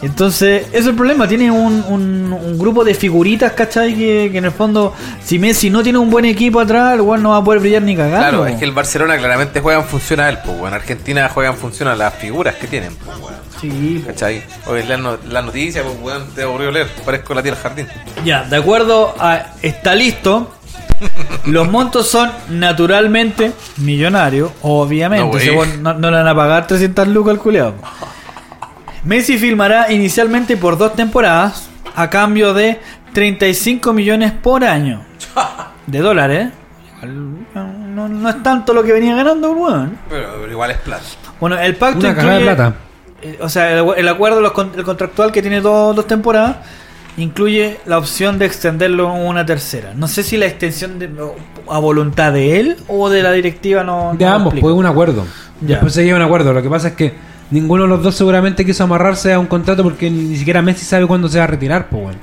Entonces, 0.02 0.66
eso 0.68 0.78
es 0.80 0.86
el 0.88 0.94
problema. 0.94 1.26
Tiene 1.26 1.50
un, 1.50 1.82
un- 1.88 2.32
un 2.32 2.58
grupo 2.58 2.84
de 2.84 2.92
figuritas, 2.94 3.52
¿cachai? 3.52 3.94
Que, 3.94 4.28
que 4.30 4.38
en 4.38 4.44
el 4.44 4.50
fondo, 4.52 4.92
si 5.24 5.38
Messi 5.38 5.70
no 5.70 5.82
tiene 5.82 5.98
un 5.98 6.10
buen 6.10 6.26
equipo 6.26 6.60
atrás, 6.60 6.94
el 6.94 7.00
weón 7.00 7.22
no 7.22 7.30
va 7.30 7.38
a 7.38 7.44
poder 7.44 7.60
brillar 7.60 7.80
ni 7.82 7.96
cagando. 7.96 8.18
Claro, 8.18 8.46
es 8.46 8.56
que 8.56 8.64
el 8.66 8.72
Barcelona 8.72 9.16
claramente 9.16 9.60
juega 9.60 9.80
en 9.80 9.86
función 9.86 10.20
a 10.20 10.28
él, 10.28 10.38
pues, 10.44 10.60
weón. 10.60 10.74
Argentina 10.74 11.30
juega 11.32 11.50
en 11.50 11.56
función 11.56 11.88
a 11.88 11.96
las 11.96 12.12
figuras 12.14 12.56
que 12.56 12.66
tienen, 12.66 12.94
pues, 12.96 13.16
weón. 13.18 13.34
Sí, 13.58 14.02
po. 14.04 14.08
¿Cachai? 14.12 14.42
Hoy 14.66 14.82
la, 14.82 14.98
no- 14.98 15.16
la 15.30 15.40
noticia, 15.40 15.82
pues, 15.82 15.94
weón, 16.02 16.26
te 16.34 16.42
aburrió 16.42 16.70
leer. 16.70 16.88
Parezco 17.04 17.32
la 17.32 17.42
tía 17.42 17.52
del 17.52 17.60
jardín. 17.62 17.86
Ya, 18.22 18.44
de 18.44 18.56
acuerdo 18.56 19.14
a 19.18 19.54
Está 19.62 19.94
listo. 19.94 20.52
Los 21.46 21.70
montos 21.70 22.08
son 22.08 22.30
naturalmente 22.48 23.52
millonarios, 23.78 24.50
obviamente. 24.62 25.54
No, 25.54 25.92
no, 25.92 25.98
no 25.98 26.10
le 26.10 26.16
van 26.16 26.28
a 26.28 26.34
pagar 26.34 26.66
300 26.66 27.06
lucas 27.08 27.32
al 27.34 27.38
culiado. 27.38 27.74
Messi 29.04 29.38
filmará 29.38 29.92
inicialmente 29.92 30.56
por 30.56 30.76
dos 30.78 30.94
temporadas 30.94 31.68
a 31.94 32.10
cambio 32.10 32.52
de 32.54 32.80
35 33.12 33.92
millones 33.92 34.32
por 34.32 34.64
año 34.64 35.04
de 35.86 35.98
dólares. 36.00 36.48
No, 37.02 38.08
no 38.08 38.28
es 38.28 38.42
tanto 38.42 38.72
lo 38.74 38.82
que 38.82 38.92
venía 38.92 39.14
ganando 39.14 39.52
weón. 39.52 39.96
Pero, 40.08 40.28
pero 40.40 40.50
igual 40.52 40.70
es 40.72 40.78
plata. 40.78 41.04
Bueno, 41.40 41.58
el 41.58 41.76
pacto 41.76 42.00
Una 42.00 42.14
cagada 42.14 42.34
de 42.38 42.40
incluye- 42.44 42.54
plata. 42.56 42.74
eh, 43.22 43.38
O 43.40 43.48
sea, 43.48 43.78
el, 43.78 43.86
el 43.96 44.08
acuerdo 44.08 44.40
el 44.40 44.84
contractual 44.84 45.30
que 45.30 45.40
tiene 45.42 45.60
dos, 45.60 45.94
dos 45.94 46.06
temporadas 46.06 46.56
incluye 47.16 47.78
la 47.86 47.98
opción 47.98 48.38
de 48.38 48.46
extenderlo 48.46 49.12
una 49.12 49.46
tercera. 49.46 49.92
No 49.94 50.08
sé 50.08 50.22
si 50.22 50.36
la 50.36 50.46
extensión 50.46 50.98
de, 50.98 51.08
a 51.68 51.78
voluntad 51.78 52.32
de 52.32 52.60
él 52.60 52.76
o 52.88 53.08
de 53.08 53.22
la 53.22 53.32
directiva 53.32 53.82
no. 53.84 54.12
De 54.16 54.24
no 54.24 54.32
ambos, 54.32 54.46
explica. 54.52 54.62
pues 54.64 54.74
un 54.74 54.86
acuerdo. 54.86 55.24
Ya. 55.60 55.68
Después 55.76 55.94
se 55.94 56.02
llega 56.04 56.16
a 56.16 56.18
un 56.20 56.24
acuerdo. 56.24 56.52
Lo 56.52 56.62
que 56.62 56.68
pasa 56.68 56.88
es 56.88 56.94
que 56.94 57.14
ninguno 57.50 57.84
de 57.84 57.88
los 57.88 58.02
dos 58.02 58.14
seguramente 58.14 58.64
quiso 58.66 58.84
amarrarse 58.84 59.32
a 59.32 59.38
un 59.38 59.46
contrato 59.46 59.82
porque 59.82 60.10
ni, 60.10 60.36
siquiera 60.36 60.60
Messi 60.62 60.84
sabe 60.84 61.06
cuándo 61.06 61.28
se 61.28 61.38
va 61.38 61.44
a 61.44 61.48
retirar, 61.48 61.88
pues 61.88 62.02
weón. 62.04 62.16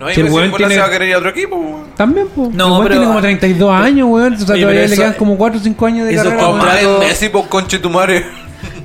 No, 0.00 0.08
Si 0.10 0.20
el 0.20 0.30
weón 0.30 0.52
tiene- 0.56 0.74
se 0.74 0.80
va 0.80 0.86
a 0.86 0.90
querer 0.90 1.08
ir 1.10 1.14
a 1.14 1.18
otro 1.18 1.30
equipo, 1.30 1.56
weón. 1.56 1.84
También, 1.96 2.26
pues. 2.34 2.50
No, 2.50 2.64
el 2.66 2.70
weón 2.72 2.82
pero- 2.82 2.94
tiene 2.96 3.06
como 3.06 3.20
32 3.20 3.72
años, 3.72 4.08
weón. 4.10 4.34
O 4.34 4.38
sea, 4.38 4.54
Oye, 4.54 4.62
todavía 4.62 4.80
le 4.80 4.86
eso- 4.86 4.96
quedan 4.96 5.12
como 5.14 5.36
4 5.38 5.60
o 5.60 5.62
5 5.62 5.86
años 5.86 6.06
de 6.06 6.14
esos 6.14 6.24
carrera. 6.24 6.42
contratos- 6.48 6.82
Toma, 6.82 6.98
Messi, 6.98 7.28
por 7.28 7.48
conche 7.48 7.78
tu 7.78 7.90
madre. 7.90 8.24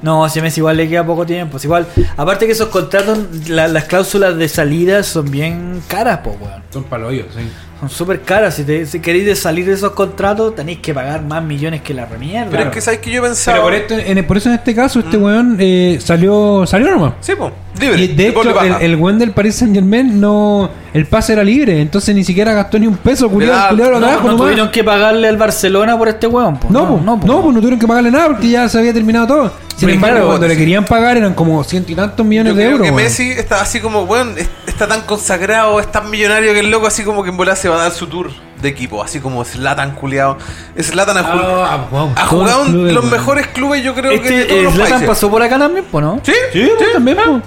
No, 0.02 0.28
si 0.30 0.42
Messi 0.42 0.60
igual 0.62 0.78
le 0.78 0.88
queda 0.88 1.06
poco 1.06 1.26
tiempo. 1.26 1.60
Si 1.60 1.68
igual, 1.68 1.86
aparte 2.18 2.46
que 2.46 2.52
esos 2.54 2.70
contratos, 2.70 3.18
la- 3.48 3.68
las 3.68 3.86
cláusulas 3.86 4.38
de 4.38 4.48
salida 4.48 5.04
son 5.04 5.30
bien 5.30 5.82
caras, 5.88 6.20
pues, 6.24 6.36
weón. 6.40 6.62
Son 6.72 6.84
paloyos, 6.84 7.28
sí. 7.36 7.42
Son 7.80 7.90
súper 7.90 8.22
caras. 8.24 8.56
Si, 8.56 8.64
te- 8.66 8.86
si 8.86 9.00
queréis 9.00 9.26
de 9.26 9.36
salir 9.38 9.66
de 9.66 9.72
esos 9.74 9.92
contratos, 9.94 10.54
tenéis 10.54 10.80
que 10.80 10.94
pagar 10.94 11.22
más 11.24 11.42
millones 11.42 11.82
que 11.82 11.94
la 11.94 12.06
remierda. 12.06 12.50
Pero 12.52 12.64
es 12.64 12.70
que 12.72 12.82
sabes 12.82 13.00
que 13.00 13.10
yo 13.10 13.22
pensaba. 13.22 13.56
Pero 13.58 13.64
por, 13.68 13.74
esto, 13.74 13.94
en, 13.98 14.28
por 14.28 14.36
eso 14.38 14.50
en 14.50 14.56
este 14.56 14.76
caso, 14.76 15.00
este 15.00 15.16
weón 15.18 15.56
eh, 15.60 15.98
salió 16.02 16.66
salió 16.68 16.92
nomás. 16.92 17.14
Sí, 17.22 17.34
pues, 17.38 17.54
libre. 17.80 18.02
Y 18.02 18.08
de 18.10 18.28
hecho, 18.28 18.42
el, 18.42 18.54
baja. 18.54 18.78
el 18.82 18.96
weón 18.98 19.18
del 19.18 19.32
Paris 19.32 19.56
Saint 19.56 19.74
Germain 19.74 20.20
no. 20.20 20.70
El 20.94 21.06
pase 21.06 21.32
era 21.34 21.44
libre, 21.44 21.80
entonces 21.82 22.14
ni 22.14 22.24
siquiera 22.26 22.52
gastó 22.52 22.78
ni 22.80 22.86
un 22.88 22.98
peso, 22.98 23.30
culiado. 23.30 23.70
culiado 23.70 23.92
lo 23.92 24.00
no, 24.02 24.08
trajo 24.08 24.22
no 24.24 24.32
nomás. 24.32 24.42
tuvieron 24.48 24.72
que 24.72 24.84
pagarle 24.84 25.28
al 25.30 25.38
Barcelona 25.38 25.98
por 25.98 26.10
este 26.10 26.28
weón. 26.28 26.58
po. 26.60 26.68
No, 26.70 26.86
pues, 26.86 27.02
no, 27.04 27.18
po. 27.20 27.28
pues 27.44 27.54
no 27.56 27.60
tuvieron 27.62 27.80
que 27.80 27.88
pagarle 27.88 28.12
nada 28.12 28.28
porque 28.28 28.50
ya 28.50 28.68
se 28.68 28.78
había 28.78 28.94
terminado 28.94 29.28
todo. 29.28 29.54
Sin 29.80 29.90
embargo, 29.90 30.28
cuando 30.28 30.46
sí. 30.48 30.54
le 30.54 30.58
querían 30.58 30.86
pagar 30.86 31.18
eran 31.18 31.34
como 31.34 31.64
ciento 31.64 31.92
y 31.92 31.96
tantos 31.96 32.26
millones 32.26 32.52
Yo 32.54 32.58
de 32.58 32.62
creo 32.64 32.72
euros. 32.74 32.86
que 32.86 32.92
weón. 32.92 33.04
Messi 33.04 33.32
está 33.32 33.62
así 33.62 33.80
como, 33.80 34.08
es- 34.38 34.50
está 34.68 34.88
tan 34.88 35.02
consagrado, 35.02 35.80
es 35.80 35.92
tan 35.92 36.10
millonario 36.10 36.54
que 36.54 36.60
el 36.60 36.70
loco 36.70 36.88
así 36.88 37.04
como 37.04 37.24
que 37.24 37.30
en 37.30 37.38
bola 37.38 37.56
se 37.56 37.70
va 37.70 37.76
a 37.76 37.84
dar 37.84 37.92
su 37.92 38.08
tour 38.08 38.30
de 38.62 38.68
equipo, 38.70 39.02
así 39.04 39.20
como 39.20 39.44
Zlatan 39.46 39.96
culiado. 39.96 40.38
Zlatan 40.82 41.18
ha, 41.18 41.24
jugado- 41.24 41.64
Ah, 41.66 41.88
wow, 41.92 42.10
ha 42.12 42.16
todos 42.16 42.30
jugado 42.30 42.60
los 42.64 42.68
clubes, 42.70 42.94
los 42.94 43.04
weón. 43.06 43.18
mejores 43.18 43.48
clubes, 43.48 43.84
yo 43.84 43.96
creo 43.96 44.12
que 44.22 44.30
de 44.30 44.42
Este 44.42 44.46
todos 44.46 44.60
eh, 44.60 44.64
los 44.64 44.74
Zlatan 44.74 44.92
países. 44.92 45.08
pasó 45.10 45.30
por 45.32 45.42
acá 45.42 45.58
también, 45.58 45.86
po, 45.86 46.02
¿no? 46.02 46.20
Sí, 46.24 46.34
Sí, 46.54 46.70
pues, 46.78 46.94
también, 46.94 47.18
po. 47.18 47.42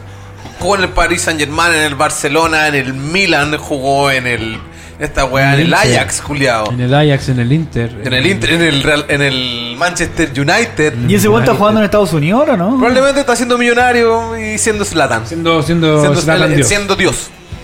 Jugó 0.61 0.77
en 0.77 0.83
el 0.83 0.89
Paris 0.91 1.23
Saint 1.23 1.41
Germain, 1.41 1.75
en 1.75 1.83
el 1.83 1.95
Barcelona, 1.97 2.69
en 2.69 2.77
el 2.77 2.95
Milan, 2.95 3.57
jugó 3.59 4.11
en 4.13 4.27
el 4.29 4.59
esta 5.05 5.25
weá, 5.25 5.55
en 5.55 5.61
el 5.61 5.67
Inter. 5.69 5.99
Ajax, 5.99 6.21
culiado. 6.23 6.71
En 6.73 6.81
el 6.81 6.95
Ajax, 6.95 7.29
en 7.29 7.41
el 7.41 7.53
Inter. 7.53 8.01
En 8.05 8.13
el 8.13 8.27
Inter, 8.27 8.53
en 8.53 8.63
el 8.63 8.83
Real- 8.83 9.07
en 9.09 9.23
el 9.23 9.75
Manchester 9.77 10.31
United. 10.31 10.95
¿Y 11.09 11.15
ese 11.15 11.29
weón 11.29 11.43
está 11.43 11.55
jugando 11.55 11.81
en 11.81 11.85
Estados 11.85 12.13
Unidos 12.13 12.41
ahora, 12.41 12.57
no? 12.57 12.77
Probablemente 12.79 13.21
está 13.21 13.35
siendo 13.37 13.59
millonario 13.59 14.39
y 14.39 14.59
siendo 14.59 14.85
Zlatan. 14.85 15.27
Siendo, 15.27 15.63
siendo, 15.63 16.01
Siendo, 16.01 16.21
Zlatan 16.21 16.55
Dios. 16.55 16.69
siendo 16.69 16.97
Dios. 16.97 17.17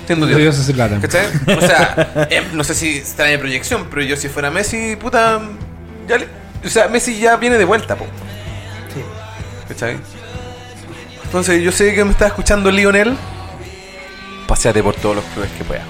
Siendo 0.06 0.26
Siendo 0.26 0.26
Dios. 0.26 0.38
Dios 0.40 0.58
es 0.58 0.66
Zlatan. 0.74 1.00
¿Cachai? 1.00 1.26
O 1.56 1.60
sea, 1.60 2.26
eh, 2.30 2.42
no 2.52 2.64
sé 2.64 2.74
si 2.74 2.96
está 2.98 3.30
en 3.30 3.38
proyección, 3.40 3.86
pero 3.90 4.02
yo 4.02 4.16
si 4.16 4.28
fuera 4.28 4.50
Messi, 4.50 4.96
puta. 4.96 5.40
Ya 6.08 6.18
le- 6.18 6.28
o 6.64 6.68
sea, 6.68 6.88
Messi 6.88 7.18
ya 7.18 7.36
viene 7.36 7.56
de 7.58 7.64
vuelta, 7.64 7.94
po. 7.94 8.06
¿Cachai? 9.68 9.96
Entonces, 11.24 11.62
yo 11.62 11.70
sé 11.72 11.94
que 11.94 12.04
me 12.04 12.10
está 12.10 12.26
escuchando 12.26 12.70
Lionel. 12.70 13.14
Paseate 14.46 14.82
por 14.82 14.94
todos 14.96 15.16
los 15.16 15.24
clubes 15.26 15.50
que 15.58 15.64
puedas. 15.64 15.84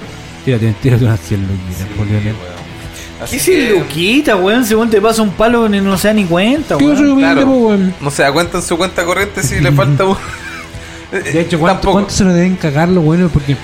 Tírate, 0.48 0.74
tírate 0.80 1.04
unas 1.04 1.20
100 1.20 1.42
luquitas, 1.42 2.08
Lionel. 2.08 2.34
Así 3.22 3.36
¿Qué 3.36 3.42
si 3.42 3.52
que 3.52 3.70
Luquita, 3.70 4.36
weón? 4.36 4.64
Según 4.64 4.88
te 4.88 4.98
pasa 4.98 5.20
un 5.20 5.28
palo 5.32 5.68
ni 5.68 5.78
no 5.78 5.98
se 5.98 6.08
da 6.08 6.14
ni 6.14 6.24
cuenta, 6.24 6.78
¿Qué 6.78 6.86
otro 6.86 7.04
weón. 7.04 7.18
Claro. 7.18 7.46
weón? 7.46 7.94
No 8.00 8.10
se 8.10 8.22
da 8.22 8.32
cuenta 8.32 8.56
en 8.56 8.62
su 8.62 8.78
cuenta 8.78 9.04
corriente 9.04 9.42
si 9.42 9.60
le 9.60 9.70
falta 9.72 10.06
un. 10.06 10.16
De 11.12 11.38
hecho, 11.42 11.58
¿cuánto, 11.58 11.92
cuánto 11.92 12.08
se 12.08 12.24
lo 12.24 12.32
deben 12.32 12.56
cagar 12.56 12.88
los 12.88 13.04
buenos? 13.04 13.30
Porque 13.30 13.58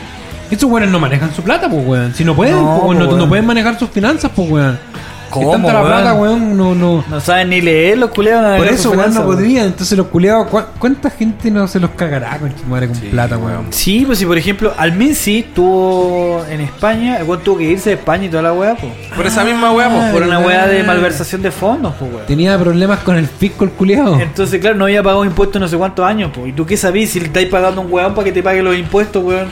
estos 0.50 0.70
weones 0.70 0.90
no 0.90 1.00
manejan 1.00 1.34
su 1.34 1.40
plata, 1.40 1.70
pues, 1.70 1.86
weón. 1.86 2.14
Si 2.14 2.22
no 2.22 2.36
pueden, 2.36 2.56
No, 2.56 2.80
po, 2.82 3.28
pueden 3.28 3.46
manejar 3.46 3.78
sus 3.78 3.88
finanzas, 3.88 4.30
pues, 4.36 4.50
weón. 4.50 4.78
¿Cómo, 5.34 5.52
tanta 5.52 5.72
la 5.72 5.80
weón? 5.82 5.92
plata, 5.92 6.14
weón, 6.14 6.56
no, 6.56 6.74
no. 6.74 7.04
No 7.08 7.20
saben 7.20 7.50
ni 7.50 7.60
leer 7.60 7.98
los 7.98 8.10
culeados. 8.10 8.56
Por 8.58 8.66
eso, 8.68 8.90
weón, 8.92 9.12
no 9.14 9.24
podrían. 9.24 9.66
Entonces, 9.66 9.96
los 9.98 10.06
culiados, 10.08 10.46
¿cu- 10.48 10.62
¿cuánta 10.78 11.10
gente 11.10 11.50
no 11.50 11.66
se 11.68 11.80
los 11.80 11.90
cagará 11.90 12.38
con 12.38 12.52
madre 12.68 12.86
con 12.88 12.96
Sí, 12.96 13.08
plata, 13.10 13.36
weón. 13.38 13.66
Sí, 13.70 14.04
pues 14.06 14.18
si 14.18 14.26
por 14.26 14.38
ejemplo 14.38 14.72
Almensi 14.76 15.46
tuvo 15.54 16.44
en 16.48 16.60
España, 16.60 17.18
el 17.18 17.24
weón 17.24 17.42
tuvo 17.42 17.58
que 17.58 17.64
irse 17.64 17.90
de 17.90 17.96
España 17.96 18.24
y 18.26 18.28
toda 18.28 18.42
la 18.42 18.52
weá, 18.52 18.74
pues. 18.76 18.92
Por 19.14 19.26
esa 19.26 19.44
misma 19.44 19.72
weá, 19.72 19.88
pues. 19.88 20.12
Por 20.12 20.22
una 20.22 20.38
weá 20.38 20.66
de 20.66 20.82
malversación 20.82 21.42
de 21.42 21.50
fondos, 21.50 21.94
pues 21.98 22.12
weón. 22.12 22.26
Tenía 22.26 22.58
problemas 22.58 23.00
con 23.00 23.16
el 23.16 23.26
fisco, 23.26 23.64
el 23.64 23.70
culiado. 23.70 24.18
Entonces, 24.20 24.60
claro, 24.60 24.76
no 24.76 24.84
había 24.84 25.02
pagado 25.02 25.24
impuestos 25.24 25.60
no 25.60 25.68
sé 25.68 25.76
cuántos 25.76 26.04
años, 26.06 26.30
pues. 26.34 26.48
¿Y 26.48 26.52
tú 26.52 26.64
qué 26.66 26.76
sabís 26.76 27.10
si 27.10 27.20
le 27.20 27.26
estáis 27.26 27.48
pagando 27.48 27.80
a 27.80 27.84
un 27.84 27.92
weón 27.92 28.14
para 28.14 28.24
que 28.24 28.32
te 28.32 28.42
pague 28.42 28.62
los 28.62 28.76
impuestos, 28.76 29.22
weón? 29.24 29.48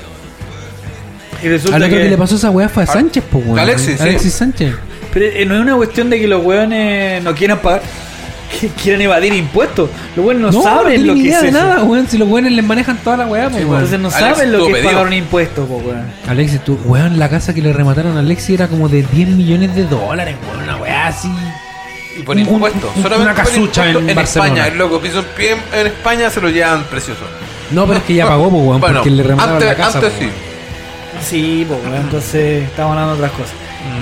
Y 1.43 1.49
resulta 1.49 1.77
Al 1.77 1.83
otro 1.83 1.97
que... 1.97 2.03
que 2.05 2.09
le 2.11 2.17
pasó 2.17 2.37
esa 2.37 2.51
weá 2.51 2.69
fue 2.69 2.85
a 2.85 2.87
Sánchez, 2.87 3.25
pues, 3.31 3.45
weón. 3.45 3.59
Alexis, 3.59 3.97
sí. 3.97 4.03
Alexis 4.03 4.33
Sánchez. 4.33 4.75
Pero 5.13 5.27
eh, 5.27 5.45
no 5.45 5.55
es 5.55 5.61
una 5.61 5.77
cuestión 5.77 6.09
de 6.11 6.19
que 6.21 6.27
los 6.27 6.45
weones 6.45 7.23
no 7.23 7.35
quieran 7.35 7.59
pagar, 7.59 7.83
que 8.61 8.69
quieran 8.69 9.03
evadir 9.03 9.35
impuestos. 9.35 9.91
Los 10.17 10.25
weones 10.27 10.43
no, 10.43 10.51
No, 10.53 10.63
saben 10.63 11.01
no 11.07 11.09
lo 11.09 11.15
que 11.15 11.21
idea 11.21 11.37
es 11.39 11.43
de 11.43 11.49
eso. 11.51 11.59
nada, 11.59 11.83
weón. 11.85 12.07
Si 12.09 12.17
los 12.19 12.29
weones 12.29 12.53
les 12.53 12.65
manejan 12.65 12.97
toda 12.99 13.17
la 13.19 13.27
weá, 13.27 13.49
pues, 13.51 13.63
weón. 13.65 13.75
Entonces 13.77 14.01
no 14.01 14.09
Alex, 14.09 14.37
saben 14.39 14.53
lo 14.53 14.67
que 14.67 14.73
es 14.81 14.85
pagar 14.87 15.07
un 15.07 15.13
impuesto, 15.13 15.65
pues 15.67 15.85
weón. 15.87 16.07
Alexis, 16.29 16.65
tú, 16.65 16.79
weón, 16.85 17.19
la 17.19 17.29
casa 17.29 17.53
que 17.55 17.61
le 17.63 17.73
remataron 17.73 18.17
a 18.17 18.21
Alexis 18.21 18.51
era 18.51 18.69
como 18.69 18.89
de 18.89 19.03
10 19.03 19.29
millones 19.31 19.75
de 19.75 19.85
dólares, 19.85 20.37
weón. 20.49 20.63
Una 20.65 20.77
weá 20.77 21.07
así. 21.09 21.29
Y 22.19 22.23
por 22.23 22.37
un- 22.37 22.43
impuestos. 22.43 22.91
un- 22.97 23.03
Solamente 23.03 23.33
una 23.33 23.43
casucha 23.43 23.91
en. 23.91 24.19
España. 24.19 24.67
El 24.69 24.77
loco 24.79 25.01
piso 25.01 25.21
en 25.21 25.25
pie 25.37 25.57
en 25.75 25.87
España 25.87 26.29
se 26.31 26.41
lo 26.41 26.49
llevan 26.51 26.85
precioso. 26.85 27.21
No, 27.71 27.87
pero 27.87 27.99
es 28.01 28.05
que 28.05 28.15
ya 28.15 28.27
pagó, 28.27 28.51
pues, 28.51 28.63
weón, 28.67 28.81
Bueno, 28.81 28.97
porque 28.97 29.11
le 29.11 29.23
remataron 29.23 29.55
antes, 29.55 29.69
la 29.69 29.75
casa. 29.77 29.99
antes 29.99 30.13
po, 30.13 30.19
sí. 30.21 30.29
Sí, 31.23 31.65
pues 31.69 31.81
weón, 31.85 31.97
entonces 31.97 32.65
estamos 32.65 32.91
hablando 32.93 33.15
de 33.17 33.19
otras 33.25 33.33
cosas. 33.33 33.55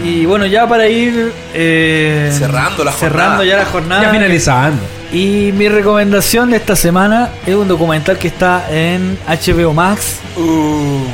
Y 0.05 0.24
bueno, 0.27 0.47
ya 0.47 0.66
para 0.69 0.89
ir 0.89 1.32
eh, 1.55 2.31
Cerrando 2.36 2.85
la 2.85 2.93
cerrando 2.93 3.36
jornada. 3.39 3.44
ya 3.44 3.57
la 3.57 3.65
jornada. 3.66 4.02
Ya 4.02 4.11
finalizando. 4.11 4.82
Y 5.12 5.52
mi 5.57 5.69
recomendación 5.69 6.51
de 6.51 6.57
esta 6.57 6.77
semana 6.77 7.31
es 7.47 7.55
un 7.55 7.66
documental 7.69 8.16
que 8.19 8.28
está 8.28 8.65
en 8.70 9.19
HBO 9.27 9.73
Max, 9.74 10.19
Uh, 10.36 11.05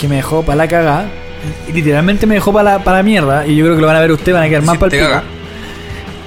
que 0.00 0.06
me 0.08 0.16
dejó 0.16 0.42
para 0.42 0.56
la 0.56 0.68
cagada. 0.68 1.06
Literalmente 1.72 2.26
me 2.26 2.34
dejó 2.34 2.52
para 2.52 2.72
la, 2.72 2.84
para 2.84 2.98
la 2.98 3.02
mierda. 3.02 3.46
Y 3.46 3.56
yo 3.56 3.64
creo 3.64 3.76
que 3.76 3.80
lo 3.80 3.86
van 3.86 3.96
a 3.96 4.00
ver 4.00 4.12
ustedes, 4.12 4.34
van 4.34 4.44
a 4.44 4.48
quedar 4.48 4.62
más 4.62 4.74
sí, 4.74 4.78
para 4.78 4.96
el 4.96 5.02
pico. 5.06 5.22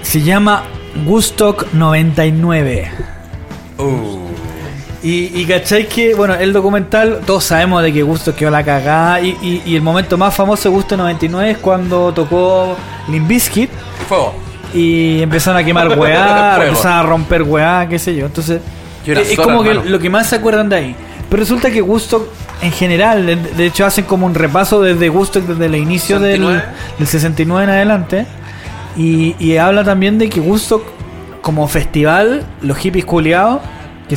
Se 0.02 0.22
llama 0.22 0.64
Gustock 1.06 1.72
99. 1.74 2.92
Uh, 3.78 4.20
Y, 5.03 5.32
y 5.40 5.45
cachai 5.45 5.88
que, 5.88 6.14
bueno, 6.14 6.36
el 6.36 6.53
documental, 6.53 7.22
todos 7.26 7.44
sabemos 7.44 7.82
de 7.82 7.91
que 7.91 8.03
Gusto 8.03 8.36
quedó 8.36 8.52
la 8.52 8.64
cagada. 8.64 9.19
Y, 9.22 9.30
y- 9.41 9.61
y 9.65 9.76
el 9.76 9.82
momento 9.82 10.18
más 10.18 10.34
famoso 10.36 10.69
de 10.69 10.76
Gusto 10.76 10.95
99 10.95 11.52
es 11.52 11.57
cuando 11.57 12.14
tocó 12.14 12.76
Limp 13.10 13.28
Bizkit 13.28 13.69
fuego. 14.07 14.36
y 14.73 15.22
empezaron 15.23 15.60
a 15.60 15.64
quemar 15.64 15.98
weá, 15.98 16.60
empezaron 16.68 16.98
a 16.99 17.03
romper 17.03 17.41
weá, 17.44 17.88
qué 17.90 17.98
sé 17.98 18.15
yo. 18.15 18.28
Entonces, 18.28 18.61
era 19.06 19.22
es, 19.22 19.30
sola, 19.34 19.44
como 19.44 19.64
que 19.64 19.73
lo 19.73 19.98
que 19.98 20.10
más 20.11 20.28
se 20.28 20.36
acuerdan 20.36 20.69
de 20.69 20.76
ahí. 20.76 20.95
Pero 21.30 21.41
resulta 21.41 21.72
que 21.72 21.82
Gusto, 21.82 22.32
en 22.61 22.72
general, 22.72 23.26
de, 23.26 23.65
hecho, 23.65 23.86
hacen 23.88 24.06
como 24.06 24.28
un 24.28 24.36
repaso 24.36 24.82
desde 24.82 25.10
Gusto, 25.10 25.41
desde 25.41 25.65
el 25.65 25.76
inicio 25.76 26.19
del, 26.19 26.41
69. 26.41 26.64
del 26.99 27.07
69 27.07 27.64
en 27.64 27.69
adelante. 27.72 28.26
Y, 28.98 29.36
y 29.40 29.57
habla 29.57 29.84
también 29.84 30.19
de 30.19 30.30
que 30.30 30.40
Gusto, 30.41 30.84
como 31.41 31.68
festival, 31.68 32.45
los 32.61 32.78
hippies 32.78 33.06
culiados, 33.06 33.61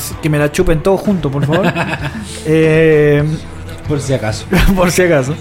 que, 0.00 0.28
me 0.28 0.38
la 0.38 0.50
chupen 0.50 0.82
todos 0.82 1.00
juntos, 1.00 1.30
por 1.30 1.46
favor. 1.46 1.72
eh, 2.46 3.22
Por 3.88 4.00
si 4.00 4.14
acaso. 4.14 4.46
por 4.76 4.90
si 4.90 5.02
acaso. 5.02 5.34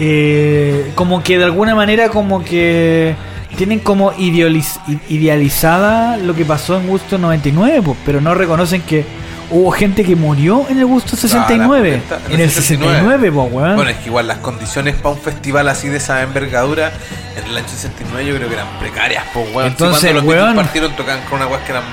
Eh, 0.00 0.92
como 0.94 1.22
que 1.22 1.38
de 1.38 1.44
alguna 1.44 1.74
manera 1.74 2.08
como 2.08 2.44
que 2.44 3.14
tienen 3.56 3.80
como 3.80 4.12
idealiz- 4.12 4.80
idealizada 5.08 6.16
lo 6.16 6.34
que 6.34 6.44
pasó 6.44 6.78
en 6.78 6.88
Gusto 6.88 7.18
99, 7.18 7.82
pues, 7.84 7.98
pero 8.04 8.20
no 8.20 8.34
reconocen 8.34 8.82
que 8.82 9.04
hubo 9.50 9.70
gente 9.70 10.02
que 10.02 10.16
murió 10.16 10.66
en 10.70 10.78
el 10.78 10.86
Gusto 10.86 11.16
69. 11.16 12.02
Ah, 12.10 12.16
en 12.30 12.40
el 12.40 12.50
69, 12.50 13.30
pues, 13.30 13.52
weón. 13.52 13.76
Bueno, 13.76 13.90
es 13.90 13.98
que 13.98 14.06
igual 14.06 14.26
las 14.26 14.38
condiciones 14.38 14.94
para 14.96 15.14
un 15.14 15.20
festival 15.20 15.68
así 15.68 15.88
de 15.88 15.98
esa 15.98 16.22
envergadura 16.22 16.92
en 17.36 17.50
el 17.50 17.56
año 17.58 17.68
69 17.68 18.26
yo 18.26 18.36
creo 18.36 18.48
que 18.48 18.54
eran 18.54 18.78
precarias, 18.78 19.24
pues, 19.34 19.46
weón. 19.54 19.68
Sí, 19.68 19.72
Entonces, 19.72 20.12
cuando 20.12 20.20
los 20.20 20.42
weón. 20.42 20.56
Partieron 20.56 20.96
tocaban 20.96 21.22
con 21.28 21.42
una 21.42 21.64
que 21.64 21.72
eran, 21.72 21.84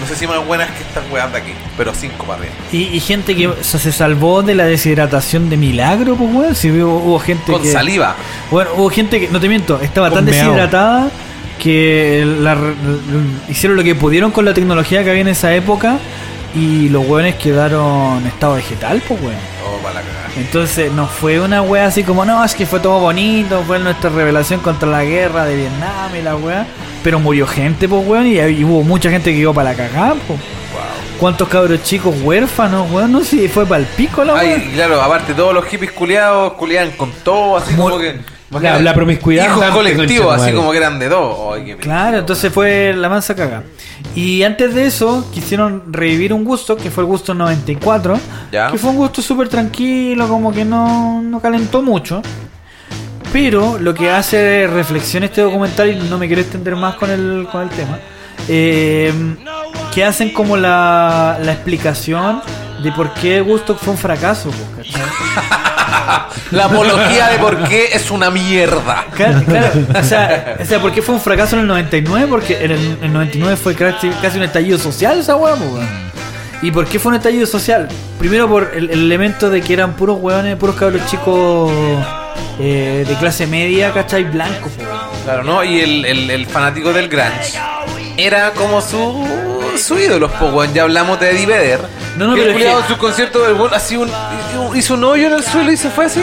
no 0.00 0.06
sé 0.06 0.16
si 0.16 0.26
más 0.26 0.44
buenas 0.46 0.70
que 0.70 0.82
estas 0.82 1.04
weas 1.10 1.30
de 1.32 1.38
aquí, 1.38 1.52
pero 1.76 1.92
cinco 1.94 2.24
para 2.26 2.40
arriba. 2.40 2.54
y, 2.72 2.82
y 2.96 3.00
gente 3.00 3.36
que 3.36 3.50
se, 3.60 3.78
se 3.78 3.92
salvó 3.92 4.42
de 4.42 4.54
la 4.54 4.64
deshidratación 4.64 5.48
de 5.50 5.56
milagro, 5.56 6.16
pues, 6.16 6.34
weón. 6.34 6.54
Si 6.54 6.70
hubo, 6.70 6.98
hubo 6.98 7.18
gente 7.18 7.52
Con 7.52 7.62
que... 7.62 7.70
saliva. 7.70 8.16
Bueno, 8.50 8.70
hubo 8.76 8.90
gente 8.90 9.20
que, 9.20 9.28
no 9.28 9.40
te 9.40 9.48
miento, 9.48 9.80
estaba 9.80 10.08
Con 10.08 10.18
tan 10.18 10.26
deshidratada 10.26 11.10
que 11.58 12.24
la 12.40 12.56
hicieron 13.48 13.76
lo 13.76 13.84
que 13.84 13.94
pudieron 13.94 14.32
con 14.32 14.44
la 14.44 14.52
tecnología 14.54 15.04
que 15.04 15.10
había 15.10 15.22
en 15.22 15.28
esa 15.28 15.54
época 15.54 15.98
y 16.56 16.88
los 16.88 17.06
hueones 17.06 17.36
quedaron 17.36 18.18
en 18.18 18.26
estado 18.26 18.54
vegetal, 18.54 19.00
pues 19.06 19.20
weón. 19.22 19.51
Para 19.92 20.04
la 20.04 20.10
cagada. 20.10 20.28
Entonces 20.36 20.92
no 20.92 21.06
fue 21.06 21.40
una 21.40 21.62
wea 21.62 21.86
así 21.86 22.04
como, 22.04 22.24
no, 22.24 22.44
es 22.44 22.54
que 22.54 22.66
fue 22.66 22.80
todo 22.80 22.98
bonito, 23.00 23.62
fue 23.66 23.78
nuestra 23.78 24.10
revelación 24.10 24.60
contra 24.60 24.88
la 24.88 25.04
guerra 25.04 25.44
de 25.44 25.56
Vietnam 25.56 26.14
y 26.18 26.22
la 26.22 26.36
wea. 26.36 26.66
Pero 27.02 27.18
murió 27.18 27.46
gente, 27.46 27.88
pues 27.88 28.06
weón, 28.06 28.26
y, 28.26 28.38
y 28.38 28.64
hubo 28.64 28.82
mucha 28.82 29.10
gente 29.10 29.32
que 29.32 29.38
quedó 29.38 29.52
para 29.52 29.70
la 29.70 29.76
cagada, 29.76 30.14
pues. 30.26 30.40
¿Cuántos 31.18 31.46
cabros 31.48 31.82
chicos 31.84 32.14
huérfanos, 32.22 32.90
weón? 32.90 33.12
No 33.12 33.20
sé 33.20 33.26
si 33.26 33.48
fue 33.48 33.64
para 33.64 33.80
el 33.80 33.86
pico 33.86 34.24
la 34.24 34.34
wea. 34.34 34.42
Ay, 34.56 34.72
claro, 34.74 35.00
aparte 35.00 35.34
todos 35.34 35.54
los 35.54 35.64
hippies 35.66 35.92
culiados 35.92 36.54
culiaban 36.54 36.90
con 36.92 37.12
todo, 37.22 37.58
así 37.58 37.74
como 37.74 37.98
que... 37.98 38.18
La- 38.60 38.80
la 38.80 38.94
promiscuidad 38.94 39.46
concha 39.96 40.22
tu 40.24 40.30
así 40.30 40.40
madre. 40.42 40.54
como 40.56 40.70
que 40.72 40.76
eran 40.78 40.98
de 40.98 41.08
dos. 41.08 41.54
Ay, 41.54 41.64
qué 41.64 41.76
Claro, 41.76 42.18
entonces 42.18 42.52
fue 42.52 42.92
la 42.96 43.08
mansa 43.08 43.34
caga. 43.34 43.62
Y 44.14 44.42
antes 44.42 44.74
de 44.74 44.86
eso, 44.86 45.26
quisieron 45.32 45.84
revivir 45.92 46.32
un 46.32 46.44
gusto, 46.44 46.76
que 46.76 46.90
fue 46.90 47.02
el 47.04 47.08
gusto 47.08 47.34
94. 47.34 48.18
Ya. 48.50 48.70
Que 48.70 48.78
fue 48.78 48.90
un 48.90 48.96
gusto 48.96 49.22
súper 49.22 49.48
tranquilo, 49.48 50.28
como 50.28 50.52
que 50.52 50.64
no, 50.64 51.22
no 51.22 51.40
calentó 51.40 51.82
mucho. 51.82 52.20
Pero 53.32 53.78
lo 53.78 53.94
que 53.94 54.10
hace 54.10 54.66
reflexión 54.66 55.22
este 55.24 55.40
documental, 55.40 55.90
y 55.90 55.96
no 56.10 56.18
me 56.18 56.26
quiero 56.26 56.42
extender 56.42 56.76
más 56.76 56.96
con 56.96 57.10
el, 57.10 57.46
con 57.50 57.62
el 57.62 57.70
tema, 57.70 57.98
eh, 58.48 59.10
que 59.94 60.04
hacen 60.04 60.30
como 60.30 60.56
la, 60.56 61.38
la 61.42 61.52
explicación 61.52 62.42
de 62.82 62.92
por 62.92 63.12
qué 63.14 63.40
Gusto 63.40 63.76
fue 63.76 63.92
un 63.92 63.98
fracaso. 63.98 64.50
pues. 64.74 64.88
La 66.50 66.66
apología 66.66 67.28
de 67.28 67.38
por 67.38 67.62
qué 67.64 67.90
es 67.92 68.10
una 68.10 68.30
mierda. 68.30 69.06
Claro, 69.14 69.42
claro, 69.44 69.70
o 69.98 70.02
sea, 70.02 70.56
o 70.60 70.64
sea, 70.64 70.80
¿por 70.80 70.92
qué 70.92 71.02
fue 71.02 71.14
un 71.14 71.20
fracaso 71.20 71.56
en 71.56 71.62
el 71.62 71.68
99? 71.68 72.26
Porque 72.28 72.64
en 72.64 72.70
el, 72.72 72.80
en 72.98 73.04
el 73.04 73.12
99 73.12 73.56
fue 73.56 73.74
casi, 73.74 74.08
casi 74.10 74.38
un 74.38 74.44
estallido 74.44 74.78
social 74.78 75.18
esa 75.18 75.36
hueá, 75.36 75.54
po, 75.54 75.64
weón. 75.64 75.88
¿Y 76.62 76.70
por 76.70 76.86
qué 76.86 76.98
fue 76.98 77.10
un 77.10 77.16
estallido 77.16 77.46
social? 77.46 77.88
Primero 78.18 78.48
por 78.48 78.72
el, 78.74 78.90
el 78.90 79.02
elemento 79.02 79.50
de 79.50 79.60
que 79.60 79.72
eran 79.72 79.94
puros 79.94 80.18
hueones, 80.20 80.56
puros 80.56 80.76
cabros 80.76 81.04
chicos 81.06 81.72
eh, 82.58 83.04
de 83.06 83.14
clase 83.16 83.46
media, 83.46 83.92
¿cachai? 83.92 84.24
Blancos, 84.24 84.72
weón. 84.78 84.98
Claro, 85.24 85.42
¿no? 85.44 85.64
Y 85.64 85.80
el 85.80 86.46
fanático 86.46 86.92
del 86.92 87.08
grunge 87.08 87.58
era 88.16 88.52
como 88.52 88.80
su, 88.80 89.24
su 89.78 89.98
ídolo, 89.98 90.30
po, 90.30 90.46
weón. 90.46 90.72
Ya 90.74 90.82
hablamos 90.82 91.18
de 91.20 91.30
Eddie 91.30 91.46
Vedder. 91.46 91.80
No, 92.16 92.26
no, 92.28 92.34
que 92.34 92.40
pero 92.42 92.50
el 92.52 92.56
es 92.56 92.62
culiao 92.62 92.76
que- 92.78 92.82
en 92.86 92.88
su 92.94 92.98
concierto 92.98 93.42
del 93.42 93.54
weón 93.54 93.74
así 93.74 93.96
un, 93.96 94.10
hizo 94.74 94.94
un 94.94 95.04
hoyo 95.04 95.26
en 95.28 95.32
el 95.34 95.42
suelo 95.42 95.70
y 95.72 95.76
se 95.76 95.90
fue 95.90 96.06
así. 96.06 96.22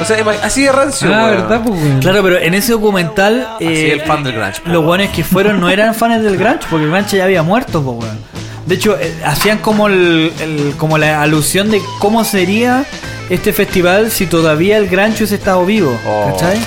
O 0.00 0.04
sea, 0.04 0.18
ima- 0.20 0.36
así 0.42 0.62
de 0.64 0.72
rancio, 0.72 1.08
Ah, 1.14 1.24
weón. 1.24 1.30
¿verdad, 1.48 1.60
pues, 1.64 1.80
weón? 1.82 2.00
Claro, 2.00 2.22
pero 2.22 2.38
en 2.38 2.54
ese 2.54 2.72
documental. 2.72 3.48
eh, 3.60 3.90
el 3.92 4.02
fan 4.02 4.22
del 4.24 4.34
grunge, 4.34 4.60
po. 4.60 4.70
Los 4.70 4.84
hueones 4.84 5.10
que 5.10 5.24
fueron 5.24 5.60
no 5.60 5.68
eran 5.70 5.94
fans 5.94 6.22
del 6.22 6.36
grunge, 6.36 6.66
porque 6.70 6.84
el 6.84 6.90
grunge 6.90 7.16
ya 7.16 7.24
había 7.24 7.42
muerto, 7.42 7.82
po, 7.82 7.92
weón. 7.92 8.18
De 8.66 8.74
hecho, 8.74 8.96
eh, 9.00 9.14
hacían 9.24 9.58
como 9.58 9.86
el, 9.86 10.32
el- 10.40 10.74
como 10.76 10.98
la 10.98 11.22
alusión 11.22 11.70
de 11.70 11.80
cómo 12.00 12.24
sería 12.24 12.84
este 13.30 13.52
festival 13.52 14.10
si 14.10 14.26
todavía 14.26 14.76
el 14.76 14.88
grunge 14.88 15.18
hubiese 15.18 15.36
estado 15.36 15.64
vivo, 15.64 15.96
Oh. 16.06 16.32
¿cachai? 16.32 16.58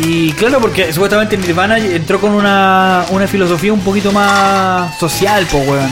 Y 0.00 0.32
claro, 0.32 0.60
porque 0.60 0.92
supuestamente 0.92 1.36
Nirvana 1.36 1.78
entró 1.78 2.20
con 2.20 2.32
una, 2.32 3.04
una 3.10 3.28
filosofía 3.28 3.72
un 3.72 3.80
poquito 3.80 4.12
más 4.12 4.98
social, 4.98 5.46
po, 5.46 5.58
weón. 5.58 5.90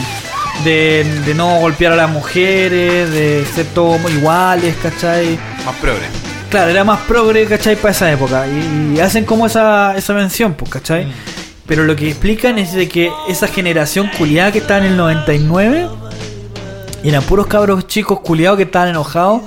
De, 0.63 1.03
de 1.25 1.33
no 1.33 1.59
golpear 1.59 1.93
a 1.93 1.95
las 1.95 2.09
mujeres, 2.09 3.11
de 3.11 3.43
ser 3.55 3.65
todos 3.67 3.99
iguales, 4.11 4.75
¿cachai? 4.81 5.37
Más 5.65 5.75
progre. 5.77 6.05
Claro, 6.49 6.69
era 6.69 6.83
más 6.83 6.99
progre, 7.01 7.45
¿cachai? 7.45 7.75
Para 7.75 7.91
esa 7.91 8.11
época. 8.11 8.45
Y, 8.47 8.97
y 8.97 8.99
hacen 8.99 9.25
como 9.25 9.47
esa, 9.47 9.95
esa 9.97 10.13
mención, 10.13 10.53
pues, 10.53 10.69
¿cachai? 10.69 11.07
Pero 11.65 11.83
lo 11.85 11.95
que 11.95 12.09
explican 12.09 12.59
es 12.59 12.73
de 12.73 12.87
que 12.87 13.11
esa 13.27 13.47
generación 13.47 14.11
culiada 14.17 14.51
que 14.51 14.59
estaba 14.59 14.81
en 14.81 14.91
el 14.91 14.97
99 14.97 15.87
eran 17.03 17.23
puros 17.23 17.47
cabros 17.47 17.87
chicos 17.87 18.19
culiados 18.19 18.57
que 18.57 18.63
estaban 18.63 18.89
enojados 18.89 19.41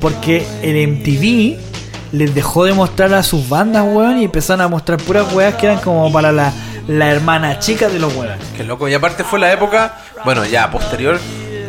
porque 0.00 0.46
el 0.62 0.88
MTV 0.88 1.71
les 2.12 2.34
dejó 2.34 2.64
de 2.64 2.72
mostrar 2.74 3.12
a 3.14 3.22
sus 3.22 3.48
bandas, 3.48 3.84
weón, 3.86 4.18
y 4.20 4.24
empezaron 4.24 4.60
a 4.60 4.68
mostrar 4.68 4.98
puras 4.98 5.32
weas 5.32 5.54
que 5.54 5.66
eran 5.66 5.80
como 5.80 6.12
para 6.12 6.30
la, 6.30 6.52
la 6.86 7.08
hermana 7.10 7.58
chica 7.58 7.88
de 7.88 7.98
los 7.98 8.14
weones. 8.14 8.38
Qué 8.56 8.64
loco. 8.64 8.88
Y 8.88 8.94
aparte 8.94 9.24
fue 9.24 9.38
la 9.38 9.52
época, 9.52 9.96
bueno, 10.24 10.44
ya 10.44 10.70
posterior, 10.70 11.18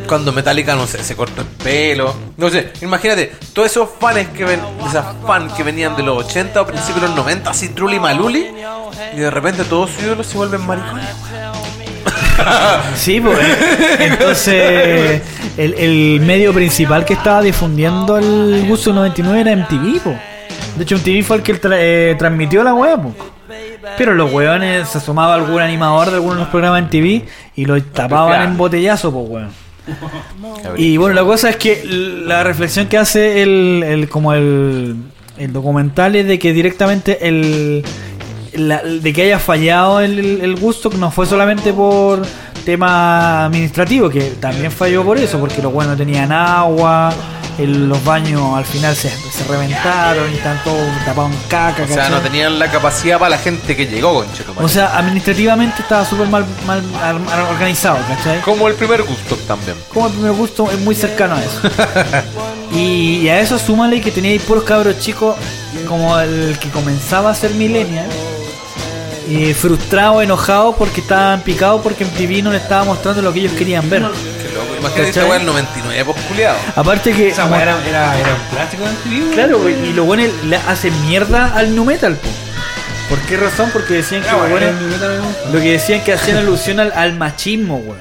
cuando 0.07 0.31
Metallica, 0.31 0.75
no 0.75 0.85
sé, 0.85 1.03
se 1.03 1.15
cortó 1.15 1.41
el 1.41 1.47
pelo. 1.47 2.13
No 2.37 2.49
sé, 2.49 2.71
imagínate, 2.81 3.31
todos 3.53 3.71
esos 3.71 3.89
fans 3.99 4.27
que 4.29 4.45
ven, 4.45 4.59
esas 4.87 5.05
fans 5.25 5.53
que 5.53 5.63
venían 5.63 5.95
de 5.95 6.03
los 6.03 6.25
80 6.25 6.61
o 6.61 6.67
principios 6.67 7.01
de 7.01 7.07
los 7.07 7.15
90, 7.15 7.49
así 7.49 7.69
Trulli 7.69 7.99
Maluli, 7.99 8.47
y 9.13 9.17
de 9.17 9.31
repente 9.31 9.63
todos 9.63 9.91
sus 9.91 10.03
ídolos 10.03 10.27
se 10.27 10.37
vuelven 10.37 10.65
maricones. 10.65 11.07
Sí, 12.95 13.21
pues. 13.21 13.37
Entonces, 13.99 15.21
el, 15.55 15.73
el 15.75 16.19
medio 16.21 16.51
principal 16.51 17.05
que 17.05 17.13
estaba 17.13 17.41
difundiendo 17.41 18.17
el 18.17 18.65
gusto 18.67 18.91
99 18.91 19.41
era 19.41 19.55
MTV, 19.55 20.01
po. 20.01 20.15
De 20.77 20.83
hecho, 20.83 20.95
MTV 20.97 21.23
fue 21.23 21.37
el 21.37 21.43
que 21.43 21.59
tra- 21.61 21.75
eh, 21.77 22.15
transmitió 22.17 22.63
la 22.63 22.71
po. 22.73 23.13
Pero 23.97 24.13
los 24.15 24.31
weones 24.33 24.87
se 24.89 24.97
asomaba 24.97 25.35
algún 25.35 25.61
animador 25.61 26.07
de 26.09 26.15
algunos 26.15 26.47
programas 26.47 26.81
en 26.83 26.89
TV 26.89 27.25
y 27.55 27.65
lo 27.65 27.81
tapaban 27.83 28.41
en 28.51 28.57
botellazo, 28.57 29.11
pues 29.13 29.29
weón. 29.29 29.49
Y 30.77 30.97
bueno, 30.97 31.13
la 31.13 31.23
cosa 31.23 31.49
es 31.49 31.57
que 31.57 31.83
la 31.85 32.43
reflexión 32.43 32.87
que 32.87 32.97
hace 32.97 33.43
el, 33.43 33.83
el- 33.85 34.09
como 34.09 34.33
el, 34.33 34.95
el 35.37 35.53
documental 35.53 36.15
es 36.15 36.25
de 36.27 36.39
que 36.39 36.53
directamente 36.53 37.27
el 37.27 37.83
la- 38.53 38.81
de 38.83 39.13
que 39.13 39.23
haya 39.23 39.39
fallado 39.39 39.99
el, 39.99 40.41
el 40.41 40.55
gusto 40.55 40.89
no 40.97 41.11
fue 41.11 41.25
solamente 41.25 41.73
por 41.73 42.21
tema 42.65 43.45
administrativo, 43.45 44.09
que 44.09 44.21
también 44.39 44.71
falló 44.71 45.03
por 45.03 45.17
eso, 45.17 45.37
porque 45.39 45.61
los 45.61 45.73
buenos 45.73 45.93
no 45.93 45.97
tenían 45.97 46.31
agua, 46.31 47.11
el- 47.57 47.87
los 47.87 48.03
baños 48.03 48.55
al 48.57 48.65
final 48.65 48.95
se, 48.95 49.09
se 49.09 49.43
reventaron 49.47 50.33
y 50.33 50.37
tapados 50.37 51.31
en 51.31 51.37
caca. 51.47 51.83
O 51.83 51.87
sea, 51.87 51.95
¿cachai? 51.97 52.11
no 52.11 52.21
tenían 52.21 52.57
la 52.59 52.69
capacidad 52.71 53.19
para 53.19 53.29
la 53.31 53.37
gente 53.37 53.75
que 53.75 53.85
llegó. 53.87 54.25
O 54.57 54.67
sea, 54.67 54.97
administrativamente 54.97 55.81
estaba 55.81 56.05
súper 56.05 56.27
mal, 56.27 56.45
mal 56.65 56.81
organizado, 57.51 57.97
¿cachai? 58.07 58.41
Como 58.41 58.67
el 58.67 58.75
primer 58.75 59.03
gusto 59.03 59.35
también. 59.47 59.75
Como 59.93 60.07
el 60.07 60.13
primer 60.13 60.31
gusto 60.33 60.69
es 60.71 60.79
muy 60.79 60.95
cercano 60.95 61.35
a 61.35 61.43
eso. 61.43 61.61
y, 62.73 63.17
y 63.21 63.29
a 63.29 63.39
eso 63.39 63.57
súmale 63.59 64.01
que 64.01 64.11
tenía 64.11 64.31
ahí 64.31 64.39
puros 64.39 64.63
cabros 64.63 64.99
chicos 64.99 65.35
como 65.87 66.17
el 66.19 66.57
que 66.59 66.69
comenzaba 66.69 67.29
a 67.31 67.35
ser 67.35 67.51
millennial. 67.51 68.07
Y 69.29 69.53
frustrado, 69.53 70.21
enojado 70.21 70.75
porque 70.75 70.99
estaban 70.99 71.41
picados 71.41 71.81
porque 71.81 72.03
MTV 72.03 72.43
no 72.43 72.51
le 72.51 72.57
estaba 72.57 72.83
mostrando 72.83 73.21
lo 73.21 73.31
que 73.31 73.39
ellos 73.39 73.53
querían 73.53 73.89
ver. 73.89 74.03
Imagínate 74.83 75.09
esta 75.09 75.21
¿Cachai? 75.21 75.29
weá 75.29 75.37
del 75.39 75.47
99, 75.47 76.05
pues 76.05 76.25
culiado. 76.27 76.57
Aparte 76.75 77.11
que... 77.13 77.27
Esa 77.29 77.45
weá 77.45 77.61
era, 77.61 77.87
era, 77.87 78.19
era 78.19 78.29
un 78.29 78.55
clásico 78.55 78.83
de 78.83 78.91
MTV. 78.91 79.33
Claro, 79.33 79.59
güey, 79.59 79.89
y 79.89 79.93
los 79.93 80.05
buenos 80.05 80.27
le 80.45 80.55
hacen 80.57 80.93
mierda 81.07 81.53
al 81.55 81.75
nu 81.75 81.85
metal, 81.85 82.15
po. 82.15 82.29
¿Por 83.09 83.19
qué 83.21 83.37
razón? 83.37 83.69
Porque 83.73 83.95
decían 83.95 84.21
que 84.23 84.31
los 84.31 84.49
buenos- 84.49 84.73
lo 85.51 85.59
que 85.61 85.71
decían 85.73 86.01
que 86.03 86.13
hacían 86.13 86.37
alusión 86.37 86.79
al, 86.79 86.91
al 86.93 87.13
machismo, 87.17 87.77
weón. 87.77 87.97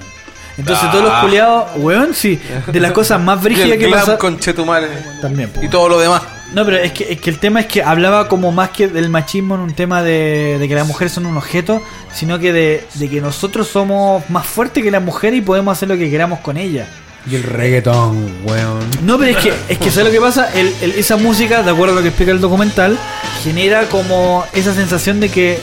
Entonces 0.59 0.91
todos 0.91 1.05
los 1.05 1.13
Ah. 1.15 1.21
culiados, 1.23 1.71
weón, 1.77 2.15
sí, 2.15 2.41
de 2.67 2.81
las 2.81 2.93
cosas 2.93 3.21
más 3.21 3.43
brígidas 3.43 3.71
el 3.71 3.79
que 3.79 4.17
conchetumare. 4.19 4.89
También, 5.21 5.51
po. 5.51 5.63
Y 5.63 5.69
todo 5.69 5.89
lo 5.89 5.99
demás. 5.99 6.23
No, 6.55 6.65
pero 6.65 6.77
es 6.79 6.93
que, 6.93 7.13
es 7.13 7.21
que 7.21 7.31
el 7.31 7.39
tema 7.39 7.61
es 7.61 7.67
que 7.67 7.83
hablaba 7.83 8.29
como 8.29 8.53
más 8.53 8.71
que 8.71 8.87
del 8.89 9.09
machismo 9.09 9.55
en 9.55 9.63
un 9.63 9.73
tema 9.75 10.03
de, 10.03 10.57
de 10.59 10.69
que 10.69 10.75
las 10.75 10.87
mujeres 10.87 11.13
son 11.13 11.25
un 11.27 11.37
objeto, 11.37 11.83
sino 12.15 12.39
que 12.39 12.53
de, 12.53 12.87
de 12.95 13.09
que 13.09 13.21
nosotros 13.21 13.69
somos 13.69 14.29
más 14.29 14.47
fuertes 14.47 14.83
que 14.85 14.91
las 14.91 15.03
mujeres 15.03 15.39
y 15.39 15.43
podemos 15.43 15.77
hacer 15.77 15.89
lo 15.89 15.97
que 15.97 16.11
queramos 16.11 16.41
con 16.41 16.57
ellas. 16.59 16.89
Y 17.31 17.37
el 17.37 17.45
reggaetón, 17.45 18.33
weón. 18.45 18.81
No, 19.05 19.17
pero 19.19 19.31
es 19.31 19.37
que, 19.39 19.53
es 19.69 19.79
que 19.79 19.91
¿sabes 19.91 20.07
lo 20.07 20.11
que 20.13 20.21
pasa? 20.21 20.51
El- 20.55 20.75
el- 20.83 20.93
esa 20.93 21.17
música, 21.17 21.63
de 21.63 21.71
acuerdo 21.71 21.93
a 21.95 21.97
lo 21.97 22.03
que 22.03 22.09
explica 22.09 22.33
el 22.33 22.41
documental, 22.41 22.99
genera 23.45 23.85
como 23.85 24.45
esa 24.53 24.75
sensación 24.75 25.21
de 25.21 25.29
que, 25.29 25.59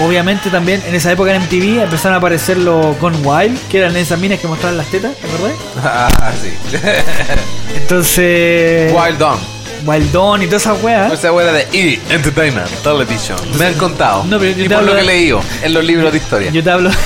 obviamente 0.00 0.50
también 0.50 0.82
en 0.86 0.94
esa 0.96 1.12
época 1.12 1.32
en 1.34 1.42
MTV 1.42 1.82
empezaron 1.84 2.14
a 2.14 2.18
aparecer 2.18 2.56
los 2.58 2.98
Gone 3.00 3.18
Wild, 3.18 3.56
que 3.68 3.78
eran 3.78 3.96
esas 3.96 4.18
minas 4.18 4.40
que 4.40 4.48
mostraban 4.48 4.76
las 4.76 4.88
tetas, 4.88 5.16
¿te 5.16 5.26
acordás? 5.28 5.56
Ah, 5.82 6.32
sí. 6.42 6.50
Entonces... 7.76 8.92
Wild 8.92 9.18
Dawn. 9.18 9.57
Wild 9.86 10.12
Dawn 10.12 10.42
y 10.42 10.46
todas 10.46 10.62
esas 10.62 10.82
weas. 10.82 11.12
Esa 11.12 11.32
weá 11.32 11.52
de 11.52 11.66
E! 11.72 11.98
Entertainment 12.10 12.68
Television. 12.82 13.38
Me 13.58 13.66
han 13.66 13.74
contado. 13.74 14.24
No, 14.24 14.38
pero 14.38 14.52
yo 14.56 14.64
y 14.64 14.68
te 14.68 14.74
por 14.74 14.78
hablo 14.78 14.90
lo 14.90 14.94
que 14.96 15.00
he 15.02 15.06
de- 15.06 15.12
leído 15.12 15.40
en 15.62 15.74
los 15.74 15.84
libros 15.84 16.12
de 16.12 16.18
historia. 16.18 16.50
Yo 16.50 16.62
te 16.62 16.70
hablo. 16.70 16.90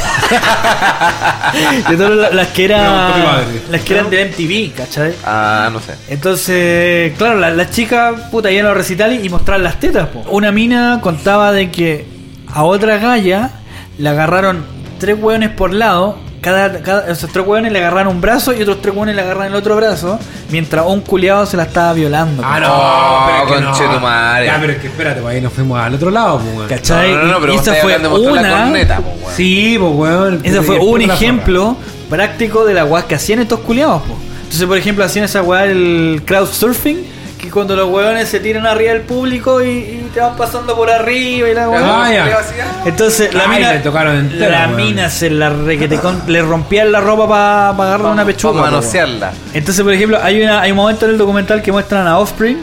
Yo 1.91 1.97
te 1.99 2.05
hablo 2.05 2.23
de 2.23 2.35
las 2.35 2.49
que 2.49 2.63
mi 2.63 2.65
eran. 2.75 2.93
madre. 3.25 3.63
Las 3.71 3.81
que 3.83 3.95
eran 3.95 4.11
de 4.11 4.25
MTV, 4.27 4.73
¿cachai? 4.77 5.15
Ah, 5.25 5.69
no 5.73 5.81
sé. 5.81 5.95
Entonces, 6.09 7.13
claro, 7.19 7.39
la- 7.39 7.51
las 7.51 7.71
chicas, 7.71 8.15
puta, 8.31 8.51
iban 8.51 8.67
a 8.67 8.69
los 8.71 8.79
recitales 8.79 9.25
y 9.25 9.29
mostraban 9.29 9.63
las 9.65 9.79
tetas, 9.81 10.09
po. 10.09 10.21
Una 10.31 10.51
mina 10.53 10.99
contaba 11.03 11.53
de 11.53 11.71
que 11.71 12.07
a 12.53 12.65
otra 12.65 12.97
galla 12.99 13.51
le 13.99 14.09
agarraron 14.09 14.65
tres 14.99 15.17
hueones 15.21 15.51
por 15.51 15.73
lado. 15.75 16.19
Cada, 16.43 16.83
cada, 16.83 17.11
esos 17.11 17.31
tres 17.33 17.47
hueones 17.47 17.73
le 17.73 17.79
agarraron 17.79 18.17
un 18.17 18.21
brazo 18.21 18.53
y 18.53 18.61
otros 18.61 18.83
tres 18.83 18.95
hueones 18.95 19.15
le 19.15 19.23
agarraron 19.23 19.47
el 19.53 19.55
otro 19.55 19.77
brazo. 19.77 20.19
Mientras 20.51 20.85
un 20.87 21.01
culiado 21.01 21.47
se 21.47 21.57
la 21.57 21.63
estaba 21.63 21.93
violando. 21.93 22.43
Ah, 22.45 22.59
no, 22.61 22.69
Oh, 22.73 23.27
pero 23.27 23.39
es 23.39 23.55
que 23.55 23.61
no. 23.65 23.71
conchetumare. 23.71 24.47
Ya, 24.47 24.59
pero 24.61 24.73
es 24.73 24.79
que 24.81 24.87
espérate, 24.89 25.21
pues 25.21 25.35
ahí 25.37 25.41
nos 25.41 25.53
fuimos 25.53 25.79
al 25.81 25.95
otro 25.95 26.11
lado, 26.11 26.39
pues, 26.41 26.57
weón. 26.57 26.69
¿Cachai? 26.69 27.13
No, 27.13 27.19
no, 27.23 27.25
no, 27.29 27.41
pero 27.41 27.53
y 27.55 27.57
esa 27.57 27.75
fue 27.77 27.97
la 27.99 28.09
una. 28.09 28.65
corneta, 28.65 28.99
weón. 29.01 29.35
Sí, 29.37 29.77
pues, 29.79 29.93
weón. 29.95 30.41
Ese 30.43 30.63
fue 30.63 30.79
un 30.81 31.01
ejemplo 31.03 31.77
práctico 32.11 32.65
de 32.65 32.75
la 32.75 32.85
weá 32.85 33.05
que 33.07 33.15
hacían 33.15 33.39
estos 33.39 33.61
culiados, 33.61 34.03
po. 34.03 34.17
Entonces, 34.43 34.67
por 34.67 34.77
ejemplo, 34.77 35.05
hacían 35.05 35.25
esa 35.25 35.43
weá 35.43 35.65
el 35.65 36.23
crowdsurfing, 36.27 36.99
que 37.43 37.51
cuando 37.51 37.75
los 37.75 37.91
weones 37.91 38.29
se 38.29 38.39
tiran 38.39 38.67
arriba 38.67 38.93
del 38.93 39.03
público 39.03 39.61
y, 39.61 39.69
y 39.71 40.11
te 40.15 40.21
van 40.21 40.37
pasando 40.37 40.77
por 40.77 40.89
arriba 40.89 41.49
y 41.49 41.55
la. 41.55 41.65
Ah, 41.75 42.09
ya. 42.13 42.39
Entonces 42.87 43.35
la 43.35 43.43
Ay, 43.49 43.59
mina, 43.59 43.73
le 43.73 43.79
tocaron 43.81 44.17
entera, 44.17 44.61
la 44.61 44.67
weón. 44.69 44.77
mina 44.77 45.11
se 45.11 45.29
la 45.29 45.51
requete 45.51 45.97
con- 45.99 46.23
le 46.29 46.41
rompían 46.41 46.93
la 46.93 47.01
ropa 47.01 47.27
para 47.27 47.69
agarrar 47.71 48.13
una 48.13 48.25
pechuga. 48.25 48.61
Para 48.61 48.71
manosearla. 48.77 49.33
Entonces, 49.55 49.83
por 49.83 49.93
ejemplo, 49.93 50.21
hay, 50.23 50.41
una, 50.41 50.61
hay 50.61 50.71
un 50.71 50.77
momento 50.77 51.05
en 51.07 51.11
el 51.13 51.19
documental 51.19 51.61
que 51.63 51.73
muestran 51.73 52.07
a 52.07 52.19
Offspring 52.21 52.59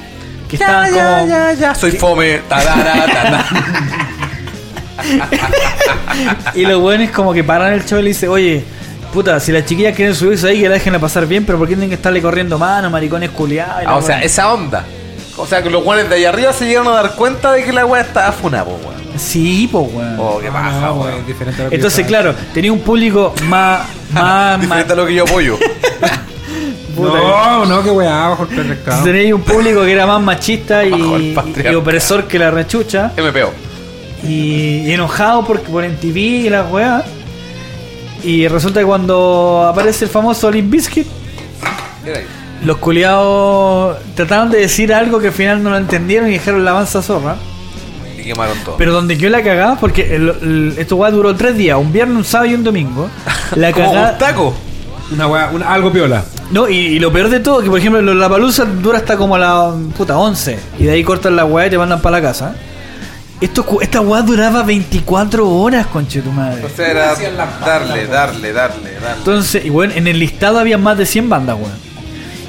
que 0.48 0.56
estaban 0.56 0.88
como 0.92 1.28
ya, 1.28 1.52
ya. 1.54 1.76
Soy 1.76 1.92
fome. 1.92 2.40
Tarara, 2.48 3.06
tarara. 3.06 3.46
y 6.56 6.66
los 6.66 6.82
weones 6.82 7.12
como 7.12 7.34
que 7.34 7.44
paran 7.44 7.74
el 7.74 7.86
show 7.86 8.00
y 8.00 8.04
le 8.04 8.08
dicen, 8.10 8.30
oye, 8.30 8.64
puta, 9.12 9.40
si 9.40 9.52
las 9.52 9.66
chiquillas 9.66 9.96
quieren 9.96 10.16
subirse 10.16 10.48
ahí, 10.50 10.62
que 10.62 10.68
la 10.70 10.76
dejen 10.76 10.96
a 10.96 11.00
pasar 11.00 11.26
bien, 11.28 11.46
pero 11.46 11.58
¿por 11.58 11.68
qué 11.68 11.74
tienen 11.76 11.90
que 11.90 11.96
estarle 11.96 12.22
corriendo 12.22 12.58
mano, 12.58 12.90
maricones 12.90 13.30
culiados? 13.32 13.82
y 13.82 13.86
la 13.86 13.92
Ah, 13.92 13.98
o 13.98 14.02
sea, 14.02 14.16
weá? 14.18 14.26
esa 14.26 14.54
onda. 14.54 14.86
O 15.38 15.46
sea, 15.48 15.62
que 15.64 15.70
los 15.70 15.84
guanes 15.84 16.10
de 16.10 16.16
allá 16.16 16.30
arriba 16.30 16.52
se 16.54 16.66
llegaron 16.66 16.88
a 16.90 16.92
dar 17.02 17.16
cuenta 17.16 17.52
de 17.54 17.64
que 17.64 17.72
la 17.72 17.86
weá 17.86 18.02
estaba 18.02 18.32
funa, 18.32 18.64
po, 18.66 18.72
weón. 18.72 19.00
Sí, 19.18 19.68
pues 19.72 19.86
weón. 19.94 20.16
Oh, 20.20 20.40
qué 20.40 20.48
Ah, 20.50 20.52
paja, 20.54 20.72
no, 20.82 20.94
weón. 20.96 21.14
weón, 21.14 21.26
diferente 21.26 21.62
a 21.62 21.64
lo 21.66 21.70
que 21.70 21.76
Entonces, 21.78 22.06
claro, 22.06 22.36
tenía 22.54 22.72
un 22.74 22.80
público 22.82 23.34
más. 23.46 23.82
más, 24.12 24.12
más 24.58 24.62
Diferente 24.62 24.94
a 24.94 24.96
lo 24.96 25.06
que 25.06 25.14
yo 25.16 25.24
apoyo. 25.24 25.58
puta, 26.96 27.18
No, 27.20 27.66
no, 27.66 27.84
que 27.84 27.90
weá, 27.92 28.28
bajo 28.30 28.48
el. 28.52 28.78
Tenía 29.04 29.36
un 29.36 29.42
público 29.42 29.84
que 29.84 29.92
era 29.92 30.06
más 30.06 30.22
machista 30.22 30.84
y, 30.86 31.36
opresor 31.76 32.26
que 32.28 32.38
la 32.40 32.52
rechucha. 32.52 33.12
MPO. 33.18 33.54
Y, 34.28 34.82
y 34.88 34.92
enojado 34.94 35.46
porque 35.46 35.70
por 35.70 35.88
MTV 35.88 36.18
y 36.18 36.50
las 36.50 36.70
weas. 36.70 37.04
Y 38.24 38.48
resulta 38.48 38.80
que 38.82 38.86
cuando 38.86 39.66
aparece 39.72 40.06
el 40.06 40.12
famoso 40.12 40.52
Limp 40.52 40.72
Bizkit, 40.72 41.08
los 42.66 42.78
culiados 42.78 43.98
trataron 44.16 44.52
de 44.52 44.60
decir 44.60 44.94
algo 44.94 45.20
que 45.20 45.28
al 45.28 45.34
final 45.34 45.64
no 45.64 45.70
lo 45.70 45.78
entendieron 45.78 46.28
y 46.30 46.34
dejaron 46.34 46.66
la 46.66 46.72
avanza 46.72 47.02
zorra. 47.02 47.36
Y 48.18 48.24
quemaron 48.24 48.58
todo. 48.66 48.76
Pero 48.78 48.92
donde 48.92 49.18
quedó 49.18 49.30
la 49.30 49.42
cagada, 49.44 49.78
porque 49.80 50.16
el, 50.16 50.30
el- 50.42 50.76
esto 50.78 50.98
weá 50.98 51.10
duró 51.12 51.34
tres 51.36 51.56
días, 51.56 51.78
un 51.78 51.92
viernes, 51.94 52.18
un 52.18 52.26
sábado 52.26 52.52
y 52.52 52.56
un 52.56 52.64
domingo. 52.64 53.10
La 53.56 53.72
cagada. 53.72 54.12
un 54.14 54.18
taco. 54.18 54.54
Una 55.12 55.28
weá, 55.28 55.50
una- 55.54 55.74
algo 55.74 55.92
piola. 55.92 56.24
No, 56.52 56.68
y, 56.68 56.76
y 56.76 57.00
lo 57.00 57.14
peor 57.14 57.30
de 57.30 57.40
todo, 57.40 57.62
que 57.62 57.70
por 57.70 57.80
ejemplo 57.80 58.02
la 58.02 58.28
palusa 58.28 58.66
dura 58.66 58.98
hasta 58.98 59.16
como 59.16 59.36
a 59.36 59.40
la 59.40 59.74
puta 59.98 60.18
11. 60.18 60.60
Y 60.80 60.84
de 60.84 60.92
ahí 60.92 61.04
cortan 61.04 61.36
la 61.38 61.46
weá 61.46 61.68
y 61.68 61.70
te 61.70 61.78
mandan 61.78 62.02
para 62.02 62.18
la 62.20 62.28
casa. 62.28 62.56
Esto, 63.42 63.66
esta 63.82 64.02
weá 64.02 64.22
duraba 64.22 64.64
24 64.64 65.48
horas, 65.48 65.88
conche 65.88 66.22
tu 66.22 66.32
madre. 66.32 66.66
O 66.66 66.70
sea, 66.70 66.92
era 66.92 67.16
darle, 67.66 68.06
darle, 68.08 68.52
darle, 68.52 68.94
darle. 68.94 69.18
Entonces, 69.18 69.64
y 69.64 69.70
bueno, 69.70 69.94
en 69.96 70.08
el 70.08 70.20
listado 70.20 70.60
había 70.60 70.78
más 70.78 70.98
de 70.98 71.06
100 71.06 71.30
bandas, 71.30 71.56
weón. 71.56 71.90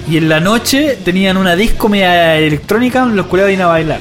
Y 0.08 0.16
en 0.16 0.28
la 0.28 0.40
noche 0.40 0.98
tenían 1.04 1.36
una 1.36 1.54
disco 1.54 1.88
media 1.88 2.36
electrónica, 2.36 3.04
los 3.04 3.26
culiados 3.26 3.52
iban 3.52 3.66
a 3.66 3.68
bailar. 3.68 4.00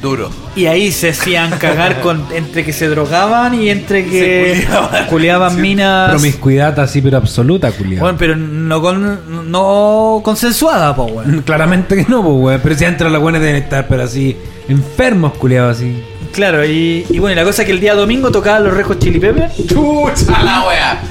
Duro. 0.00 0.30
Y 0.60 0.66
ahí 0.66 0.92
se 0.92 1.08
hacían 1.08 1.52
cagar 1.52 2.02
con 2.02 2.22
entre 2.34 2.66
que 2.66 2.74
se 2.74 2.86
drogaban 2.90 3.54
y 3.54 3.70
entre 3.70 4.04
que 4.04 4.66
culiaban. 4.66 5.06
culiaban 5.06 5.58
minas. 5.58 6.10
Promiscuidad 6.10 6.78
así, 6.80 7.00
pero 7.00 7.16
absoluta, 7.16 7.72
culiado. 7.72 8.02
Bueno, 8.02 8.18
pero 8.18 8.36
no 8.36 8.82
con 8.82 9.50
no 9.50 10.20
consensuada, 10.22 10.94
po, 10.94 11.04
weón. 11.04 11.40
Claramente 11.46 11.96
que 11.96 12.04
no, 12.10 12.22
pues, 12.22 12.34
weón. 12.36 12.60
Pero 12.62 12.74
si 12.74 12.84
entra 12.84 13.08
los 13.08 13.22
buenos 13.22 13.40
deben 13.40 13.56
estar, 13.56 13.88
pero 13.88 14.02
así, 14.02 14.36
enfermos, 14.68 15.32
culiados, 15.38 15.78
así. 15.78 16.04
Claro, 16.34 16.62
y, 16.62 17.06
y 17.08 17.18
bueno, 17.18 17.32
y 17.32 17.36
la 17.36 17.44
cosa 17.44 17.62
es 17.62 17.66
que 17.66 17.72
el 17.72 17.80
día 17.80 17.94
domingo 17.94 18.30
tocaban 18.30 18.62
los 18.62 18.74
Rejos 18.74 18.98
Chili 18.98 19.18
Peppers 19.18 19.66
¡Chucha 19.66 20.42
la 20.44 20.68
wea! 20.68 21.02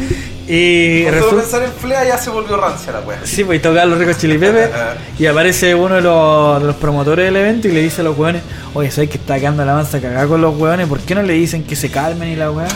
Y 0.51 1.03
solo 1.05 1.15
resulta. 1.15 1.41
pensar 1.43 1.63
en 1.63 1.71
Flea 1.73 2.05
ya 2.05 2.17
se 2.17 2.29
volvió 2.31 2.57
rancia 2.57 2.91
la 2.91 3.01
wea. 3.01 3.19
Sí, 3.23 3.43
pues 3.43 3.59
y 3.59 3.61
tocar 3.61 3.87
los 3.87 3.99
ricos 3.99 4.17
chili 4.17 4.37
pepe 4.37 4.69
y 5.19 5.25
aparece 5.27 5.75
uno 5.75 5.95
de 5.95 6.01
los, 6.01 6.59
de 6.61 6.65
los 6.67 6.75
promotores 6.77 7.25
del 7.25 7.35
evento 7.35 7.67
y 7.67 7.71
le 7.71 7.81
dice 7.81 8.01
a 8.01 8.03
los 8.03 8.17
hueones, 8.17 8.41
oye, 8.73 8.89
¿sabes 8.89 9.09
que 9.11 9.17
está 9.17 9.39
quedando 9.39 9.63
la 9.63 9.73
mansa 9.75 10.01
cagada 10.01 10.25
con 10.27 10.41
los 10.41 10.55
hueones? 10.57 10.87
¿Por 10.87 10.99
qué 11.01 11.13
no 11.13 11.21
le 11.21 11.33
dicen 11.33 11.63
que 11.63 11.75
se 11.75 11.91
calmen 11.91 12.29
y 12.29 12.35
la 12.35 12.49
weá? 12.51 12.67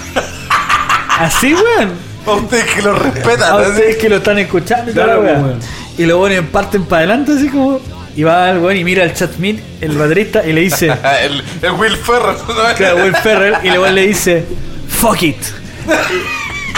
Así, 1.19 1.53
weón. 1.53 1.91
A 2.25 2.31
ustedes 2.31 2.65
que 2.65 2.81
lo 2.83 2.93
respetan. 2.93 3.51
A 3.51 3.55
ustedes 3.57 3.97
que 3.97 4.07
lo 4.09 4.17
están 4.17 4.37
escuchando 4.37 4.91
y 4.91 4.93
toda 4.93 5.05
Claro, 5.07 5.23
la 5.23 5.31
weá. 5.31 5.39
weón. 5.41 5.59
Y 5.97 6.05
los 6.05 6.19
hueones 6.19 6.41
parten 6.51 6.83
para 6.85 6.99
adelante 6.99 7.33
así 7.33 7.49
como... 7.49 7.79
Y 8.15 8.21
va 8.21 8.51
el 8.51 8.59
weón 8.59 8.77
y 8.77 8.83
mira 8.83 9.01
al 9.03 9.13
Chad 9.15 9.31
Smith, 9.35 9.59
el 9.81 9.97
baterista, 9.97 10.45
y 10.45 10.53
le 10.53 10.61
dice... 10.61 10.85
el, 11.23 11.43
el 11.63 11.71
Will 11.71 11.97
Ferrell, 11.97 12.35
¿no? 12.47 12.75
Claro, 12.77 12.97
Will 12.97 13.15
Ferrell, 13.15 13.55
y 13.63 13.69
luego 13.69 13.87
le 13.87 14.05
dice, 14.07 14.45
fuck 14.87 15.23
it. 15.23 15.37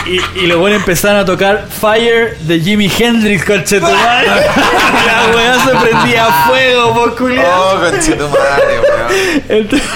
Y, 0.06 0.18
y, 0.18 0.22
y 0.44 0.48
luego 0.48 0.68
empezaron 0.68 1.18
a 1.20 1.26
tocar 1.26 1.68
Fire 1.68 2.38
de 2.42 2.60
Jimi 2.60 2.92
Hendrix, 3.00 3.44
conchetumare. 3.46 4.28
La 5.06 5.36
weá 5.36 5.60
se 5.66 5.76
prendía 5.88 6.26
a 6.28 6.48
fuego, 6.48 6.94
por 6.94 7.16
culiao. 7.16 7.76
Oh, 7.76 7.80
conchetumare, 7.80 8.80
weón. 8.80 9.42
Entonces, 9.50 9.88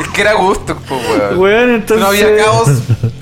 Es 0.00 0.08
que 0.08 0.20
era 0.20 0.32
gusto, 0.34 0.76
pues, 0.88 1.00
weón. 1.08 1.38
weón, 1.38 1.70
entonces. 1.76 2.00
No 2.00 2.06
había 2.08 2.36
caos 2.44 2.68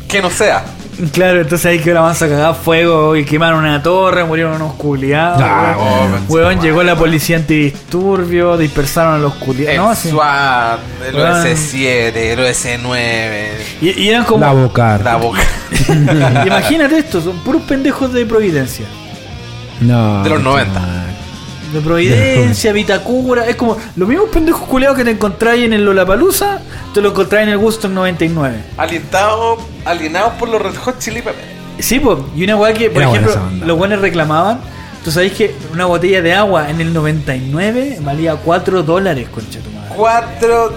que 0.08 0.22
no 0.22 0.30
sea. 0.30 0.64
Claro, 1.12 1.40
entonces 1.40 1.64
ahí 1.66 1.78
que 1.78 1.94
la 1.94 2.02
masa 2.02 2.28
cagada 2.28 2.52
fuego 2.54 3.16
y 3.16 3.24
quemaron 3.24 3.60
una 3.64 3.82
torre, 3.82 4.24
murieron 4.24 4.54
unos 4.54 4.74
culiados. 4.74 5.40
Ah, 5.42 5.74
weón. 5.78 6.14
oh, 6.28 6.32
Weón, 6.32 6.60
llegó 6.60 6.82
la 6.82 6.94
policía 6.96 7.36
antidisturbio, 7.36 8.56
dispersaron 8.58 9.14
a 9.14 9.18
los 9.18 9.32
El 9.34 9.38
culiados. 9.40 9.76
No, 9.76 9.90
así. 9.90 10.10
SWAT, 10.10 10.78
el 11.08 11.14
Weón. 11.14 11.44
OS7, 11.46 12.16
el 12.16 12.38
OS9, 12.40 13.48
Y, 13.80 13.90
y 14.02 14.08
eran 14.10 14.24
como. 14.24 14.44
La 14.44 14.52
boca. 14.52 14.98
la 15.02 15.16
boca. 15.16 15.40
Imagínate 16.46 16.98
esto, 16.98 17.20
son 17.20 17.38
puros 17.38 17.62
pendejos 17.62 18.12
de 18.12 18.26
Providencia. 18.26 18.84
No. 19.80 20.22
De 20.22 20.28
los 20.30 20.42
90. 20.42 20.99
De 21.72 21.80
Providencia, 21.80 22.72
Vitacura, 22.72 23.46
es 23.46 23.54
como 23.54 23.76
los 23.94 24.08
mismos 24.08 24.28
pendejos 24.30 24.66
culeados 24.68 24.98
que 24.98 25.04
te 25.04 25.12
encontráis 25.12 25.64
en 25.64 25.72
el 25.72 25.84
Lollapalooza, 25.84 26.58
te 26.92 27.00
lo 27.00 27.10
encontráis 27.10 27.46
en 27.46 27.52
el 27.52 27.58
Woodstock 27.58 27.92
99. 27.92 28.64
Alientados, 28.76 29.60
alienados 29.84 30.32
por 30.34 30.48
los 30.48 30.60
Red 30.60 30.74
Hot 30.76 30.98
Chili 30.98 31.22
Peppers. 31.22 31.46
Sí, 31.78 32.00
pues, 32.00 32.18
y 32.34 32.44
una 32.44 32.56
weá 32.56 32.74
que, 32.74 32.90
por 32.90 33.02
Era 33.02 33.10
ejemplo, 33.12 33.36
los 33.64 33.78
buenos 33.78 34.00
reclamaban. 34.00 34.60
Tú 35.04 35.10
sabéis 35.10 35.32
que 35.32 35.54
una 35.72 35.86
botella 35.86 36.20
de 36.20 36.34
agua 36.34 36.68
en 36.70 36.80
el 36.80 36.92
99 36.92 37.98
valía 38.00 38.34
4 38.34 38.82
dólares, 38.82 39.28
concha 39.32 39.60
tu 39.60 39.70
madre. 39.70 39.94
4 39.96 40.72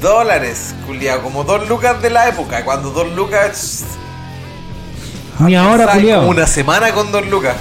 dólares, 0.00 0.74
culiao, 0.86 1.22
como 1.22 1.44
2 1.44 1.68
lucas 1.68 2.00
de 2.00 2.10
la 2.10 2.28
época, 2.28 2.64
cuando 2.64 2.90
2 2.90 3.14
lucas... 3.14 3.84
Ni 5.40 5.54
ahora, 5.54 5.86
como 5.92 6.28
una 6.28 6.46
semana 6.46 6.90
con 6.92 7.12
2 7.12 7.26
lucas. 7.28 7.54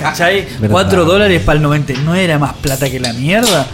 ¿Cachai? 0.00 0.42
Verdad. 0.58 0.70
4 0.70 1.04
dólares 1.04 1.42
para 1.42 1.56
el 1.56 1.62
99 1.62 2.24
era 2.24 2.38
más 2.38 2.54
plata 2.54 2.88
que 2.88 3.00
la 3.00 3.12
mierda. 3.12 3.66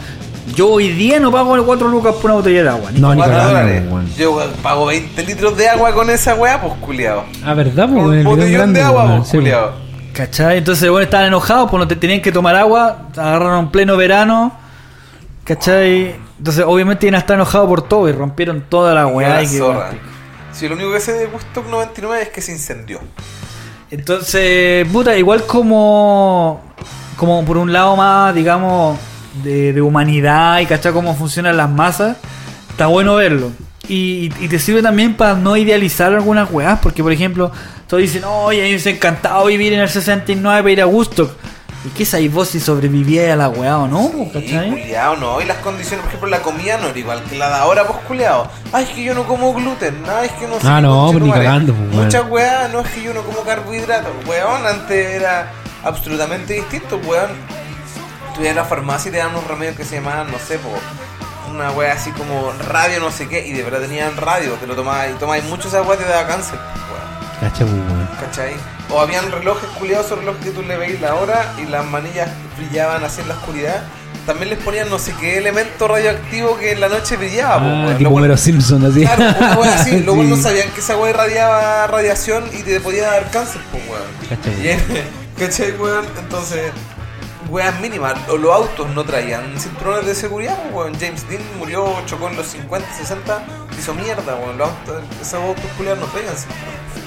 Yo 0.54 0.68
hoy 0.68 0.88
día 0.88 1.20
no 1.20 1.30
pago 1.30 1.56
4 1.64 1.88
lucas 1.88 2.14
por 2.16 2.26
una 2.26 2.34
botella 2.34 2.62
de 2.62 2.68
agua. 2.68 2.90
ni 2.90 3.00
No, 3.00 3.10
ni 3.14 3.20
4 3.20 3.32
cagando, 3.34 3.58
dólares. 3.58 3.82
weón. 3.90 4.14
Yo 4.16 4.40
pago 4.62 4.86
20 4.86 5.22
litros 5.24 5.56
de 5.56 5.68
agua 5.68 5.92
con 5.92 6.10
esa 6.10 6.34
weá, 6.34 6.60
pues 6.60 6.74
culiao. 6.80 7.24
Ah, 7.44 7.54
¿verdad? 7.54 7.88
Pues, 7.88 8.04
Un 8.04 8.24
botellón 8.24 8.52
grande, 8.52 8.80
de 8.80 8.86
agua, 8.86 9.16
pues 9.18 9.28
sí, 9.28 9.36
culiao. 9.36 9.72
¿Cachai? 10.12 10.58
Entonces, 10.58 10.90
bueno, 10.90 11.04
estaban 11.04 11.26
enojados, 11.26 11.70
pues 11.70 11.78
no 11.80 11.88
te 11.88 11.96
tenían 11.96 12.20
que 12.20 12.32
tomar 12.32 12.54
agua, 12.56 13.08
agarraron 13.16 13.70
pleno 13.70 13.96
verano, 13.96 14.52
¿cachai? 15.44 16.16
Entonces, 16.38 16.64
obviamente 16.66 17.06
iban 17.06 17.14
a 17.14 17.18
estar 17.18 17.34
enojados 17.36 17.68
por 17.68 17.82
todo 17.88 18.08
y 18.08 18.12
rompieron 18.12 18.62
toda 18.68 18.94
la 18.94 19.06
weá. 19.06 19.42
Y 19.42 19.46
que- 19.48 19.58
zorra. 19.58 19.90
Si 20.52 20.68
lo 20.68 20.74
único 20.74 20.92
que 20.92 21.00
sé 21.00 21.12
de 21.14 21.26
Woodstock 21.28 21.66
99 21.66 22.24
es 22.24 22.28
que 22.28 22.42
se 22.42 22.52
incendió. 22.52 23.00
Entonces, 23.92 24.88
puta, 24.88 25.18
igual 25.18 25.44
como, 25.44 26.62
como 27.18 27.44
por 27.44 27.58
un 27.58 27.74
lado 27.74 27.94
más, 27.94 28.34
digamos, 28.34 28.98
de, 29.44 29.82
humanidad 29.82 30.60
y 30.60 30.66
cachai 30.66 30.94
cómo 30.94 31.14
funcionan 31.14 31.58
las 31.58 31.68
masas, 31.68 32.16
está 32.70 32.86
bueno 32.86 33.16
verlo. 33.16 33.52
Y, 33.88 34.30
te 34.30 34.58
sirve 34.58 34.80
también 34.80 35.14
para 35.14 35.34
no 35.34 35.58
idealizar 35.58 36.10
algunas 36.14 36.50
weas, 36.50 36.78
porque 36.78 37.02
por 37.02 37.12
ejemplo, 37.12 37.52
todos 37.86 38.00
dicen, 38.00 38.24
oye, 38.24 38.62
a 38.62 38.64
mí 38.64 38.82
me 38.82 38.90
encantado 38.92 39.44
vivir 39.44 39.74
en 39.74 39.80
el 39.80 39.90
69 39.90 40.62
para 40.62 40.72
ir 40.72 40.80
a 40.80 40.86
Woodstock. 40.86 41.30
¿Y 41.84 41.88
qué 41.90 42.06
sabéis 42.06 42.32
vos 42.32 42.48
si 42.48 42.60
sobrevivíais 42.60 43.32
a 43.32 43.36
la 43.36 43.48
weá 43.48 43.78
o 43.78 43.88
no? 43.88 44.08
Sí, 44.08 44.30
¿Cachai? 44.32 44.70
culiao, 44.70 45.16
no. 45.16 45.40
Y 45.40 45.44
las 45.46 45.56
condiciones, 45.58 46.00
por 46.04 46.08
ejemplo, 46.10 46.28
la 46.28 46.40
comida 46.40 46.76
no 46.78 46.88
era 46.88 46.98
igual 46.98 47.22
que 47.24 47.36
la 47.36 47.48
de 47.48 47.54
ahora, 47.56 47.84
pues 47.86 47.98
culiao. 48.06 48.48
Ay, 48.72 48.84
es 48.84 48.90
que 48.90 49.02
yo 49.02 49.14
no 49.14 49.24
como 49.26 49.52
gluten. 49.52 50.00
Ay, 50.08 50.26
es 50.26 50.32
que 50.32 50.46
no 50.46 50.60
sé. 50.60 50.66
Ah, 50.68 50.80
no, 50.80 51.06
conchetumare. 51.06 51.18
pues, 51.18 51.40
ni 51.40 51.44
cagando, 51.46 51.74
pues, 51.74 51.90
weón. 51.90 52.04
Muchas 52.04 52.30
weas, 52.30 52.72
no 52.72 52.80
es 52.80 52.88
que 52.90 53.02
yo 53.02 53.14
no 53.14 53.22
como 53.22 53.40
carbohidratos. 53.42 54.12
Weón, 54.26 54.64
antes 54.64 55.10
era 55.16 55.50
absolutamente 55.82 56.54
distinto, 56.54 57.00
weón. 57.04 57.30
Tú 58.36 58.42
ibas 58.42 58.52
a 58.52 58.60
la 58.60 58.64
farmacia 58.64 59.08
y 59.08 59.12
te 59.12 59.18
daban 59.18 59.34
unos 59.34 59.48
remedios 59.48 59.76
que 59.76 59.84
se 59.84 59.96
llamaban, 59.96 60.30
no 60.30 60.38
sé, 60.38 60.58
po, 60.58 60.68
una 61.50 61.72
wea 61.72 61.94
así 61.94 62.12
como 62.12 62.52
radio, 62.68 63.00
no 63.00 63.10
sé 63.10 63.28
qué. 63.28 63.44
Y 63.44 63.52
de 63.54 63.62
verdad 63.64 63.80
tenían 63.80 64.16
radio. 64.16 64.52
Te 64.52 64.68
lo 64.68 64.76
tomabas 64.76 65.10
y 65.10 65.14
tomabas 65.14 65.42
mucho 65.46 65.66
esa 65.66 65.82
wea 65.82 65.98
te 65.98 66.04
daba 66.04 66.28
cáncer, 66.28 66.58
weón. 66.58 67.11
Cacha. 67.42 67.64
¿Cachai? 68.20 68.54
O 68.90 69.00
habían 69.00 69.30
relojes 69.32 69.68
culiados, 69.78 70.06
esos 70.06 70.18
relojes 70.20 70.44
que 70.44 70.50
tú 70.52 70.62
le 70.62 70.76
veis 70.76 71.00
la 71.00 71.14
hora 71.16 71.52
y 71.58 71.66
las 71.68 71.84
manillas 71.84 72.30
brillaban 72.56 73.02
así 73.04 73.20
en 73.20 73.28
la 73.28 73.34
oscuridad. 73.34 73.82
También 74.26 74.50
les 74.50 74.58
ponían 74.60 74.88
no 74.88 75.00
sé 75.00 75.12
qué 75.20 75.38
elemento 75.38 75.88
radioactivo 75.88 76.56
que 76.56 76.72
en 76.72 76.80
la 76.80 76.88
noche 76.88 77.16
brillaba. 77.16 77.58
po, 77.58 77.64
Ah, 77.64 77.82
weón. 77.86 77.98
tipo 77.98 78.10
Lo 78.10 78.16
cual- 78.26 78.38
Simpson, 78.38 78.84
así. 78.86 79.00
Claro, 79.04 79.24
una 79.38 79.58
wea 79.58 79.74
así. 79.80 79.98
Luego 80.06 80.22
Sí. 80.22 80.28
no 80.28 80.36
sabían 80.36 80.70
que 80.70 80.80
esa 80.80 80.96
wea 80.96 81.10
irradiaba 81.10 81.86
radiación 81.88 82.44
y 82.52 82.62
te 82.62 82.78
podía 82.80 83.08
dar 83.10 83.28
cáncer, 83.32 83.60
pues 83.72 83.82
weón. 83.88 84.02
Cachai. 84.28 84.64
Y 84.64 84.68
en- 84.70 84.82
¿Cachai, 85.38 85.72
weón? 85.72 86.04
Entonces, 86.20 86.70
weas 87.48 87.80
mínimas. 87.80 88.14
O 88.28 88.36
los 88.36 88.54
autos 88.54 88.88
no 88.94 89.02
traían 89.04 89.58
cinturones 89.58 90.06
de 90.06 90.14
seguridad, 90.14 90.56
pues, 90.62 90.74
weón. 90.74 90.94
James 91.00 91.28
Dean 91.28 91.42
murió, 91.58 91.92
chocó 92.06 92.28
en 92.28 92.36
los 92.36 92.46
50, 92.46 92.86
60, 92.96 93.42
hizo 93.76 93.94
mierda, 93.94 94.36
weón. 94.36 94.56
Los 94.58 94.68
autos, 94.68 95.02
esos 95.20 95.34
autos 95.34 95.64
culiados 95.76 95.98
no 95.98 96.06
traían 96.06 96.36
cinturones. 96.36 97.01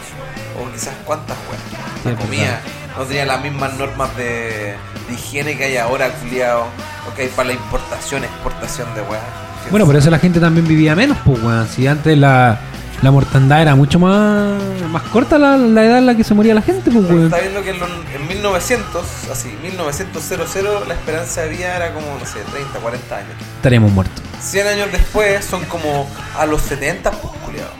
O 0.60 0.72
quizás 0.72 0.94
cuántas, 1.06 1.38
weón. 1.49 1.61
La 2.06 2.11
es 2.11 2.18
comida 2.19 2.61
no 2.98 3.03
tenía 3.03 3.26
las 3.26 3.41
mismas 3.41 3.73
normas 3.77 4.15
de, 4.15 4.76
de 5.07 5.14
higiene 5.14 5.57
que 5.57 5.65
hay 5.65 5.77
ahora, 5.77 6.10
culiado. 6.11 6.65
O 7.10 7.14
que 7.14 7.23
hay 7.23 7.27
para 7.30 7.48
la 7.49 7.53
importación, 7.53 8.23
exportación 8.23 8.88
de 8.95 9.02
weas. 9.02 9.22
Bueno, 9.69 9.86
por 9.86 9.95
eso 9.95 10.10
la 10.10 10.19
gente 10.19 10.40
también 10.40 10.68
vivía 10.68 10.95
menos, 10.95 11.18
pues, 11.26 11.41
weón. 11.44 11.68
Si 11.68 11.86
antes 11.88 12.18
la, 12.18 12.57
la 13.02 13.11
mortandad 13.11 13.61
era 13.61 13.76
mucho 13.76 13.99
más, 13.99 14.60
más 14.91 15.03
corta 15.03 15.38
la, 15.38 15.57
la 15.57 15.84
edad 15.84 15.98
en 15.98 16.06
la 16.06 16.15
que 16.15 16.23
se 16.23 16.34
moría 16.34 16.53
la 16.53 16.61
gente, 16.61 16.90
pues, 16.91 17.03
weón. 17.10 17.26
está 17.26 17.40
viendo 17.40 17.61
que 17.64 17.72
en, 17.72 17.80
los- 17.80 17.90
en 18.15 18.27
1900, 18.27 19.06
así, 19.32 19.49
1900, 19.61 20.88
la 20.88 20.94
esperanza 20.94 21.41
de 21.41 21.49
vida 21.49 21.76
era 21.76 21.94
como, 21.94 22.07
no 22.19 22.26
sé, 22.26 22.40
30, 22.52 22.80
40 22.80 23.18
años. 23.18 23.32
Estaríamos 23.57 23.91
muertos. 23.91 24.23
100 24.41 24.68
años 24.68 24.91
después 24.91 25.44
son 25.44 25.65
como 25.65 26.07
a 26.38 26.45
los 26.45 26.61
70, 26.61 27.11
pues, 27.11 27.34
culiado. 27.45 27.72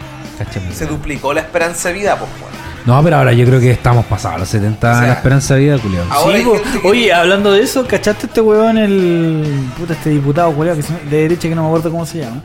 Se 0.73 0.85
duplicó 0.85 1.34
la 1.34 1.41
esperanza 1.41 1.88
de 1.89 1.93
vida, 1.95 2.18
pues, 2.18 2.30
weón. 2.41 2.64
No, 2.86 3.02
pero 3.03 3.18
ahora 3.18 3.34
yo 3.34 3.45
creo 3.45 3.60
que 3.60 3.72
estamos 3.72 4.06
pasados 4.06 4.40
los 4.41 4.49
70 4.49 4.91
O 4.91 4.94
sea, 4.99 5.07
la 5.07 5.14
esperanza 5.14 5.56
de 5.56 5.62
vida, 5.62 5.78
culiado. 5.80 6.06
Sí, 6.24 6.44
que- 6.82 6.88
Oye, 6.88 7.12
hablando 7.14 7.52
de 7.52 7.62
eso, 7.64 7.86
¿cachaste 7.88 8.28
este 8.28 8.41
weón, 8.41 8.78
el. 8.78 9.44
puta, 9.78 9.94
este 9.94 10.12
diputado 10.12 10.52
culiao 10.53 10.76
que 10.76 10.84
se 10.84 10.94
me- 10.94 10.99
de 11.10 11.18
derecha 11.24 11.49
que 11.49 11.56
no 11.56 11.64
me 11.64 11.68
acuerdo 11.70 11.90
cómo 11.91 12.06
se 12.06 12.20
llama? 12.20 12.41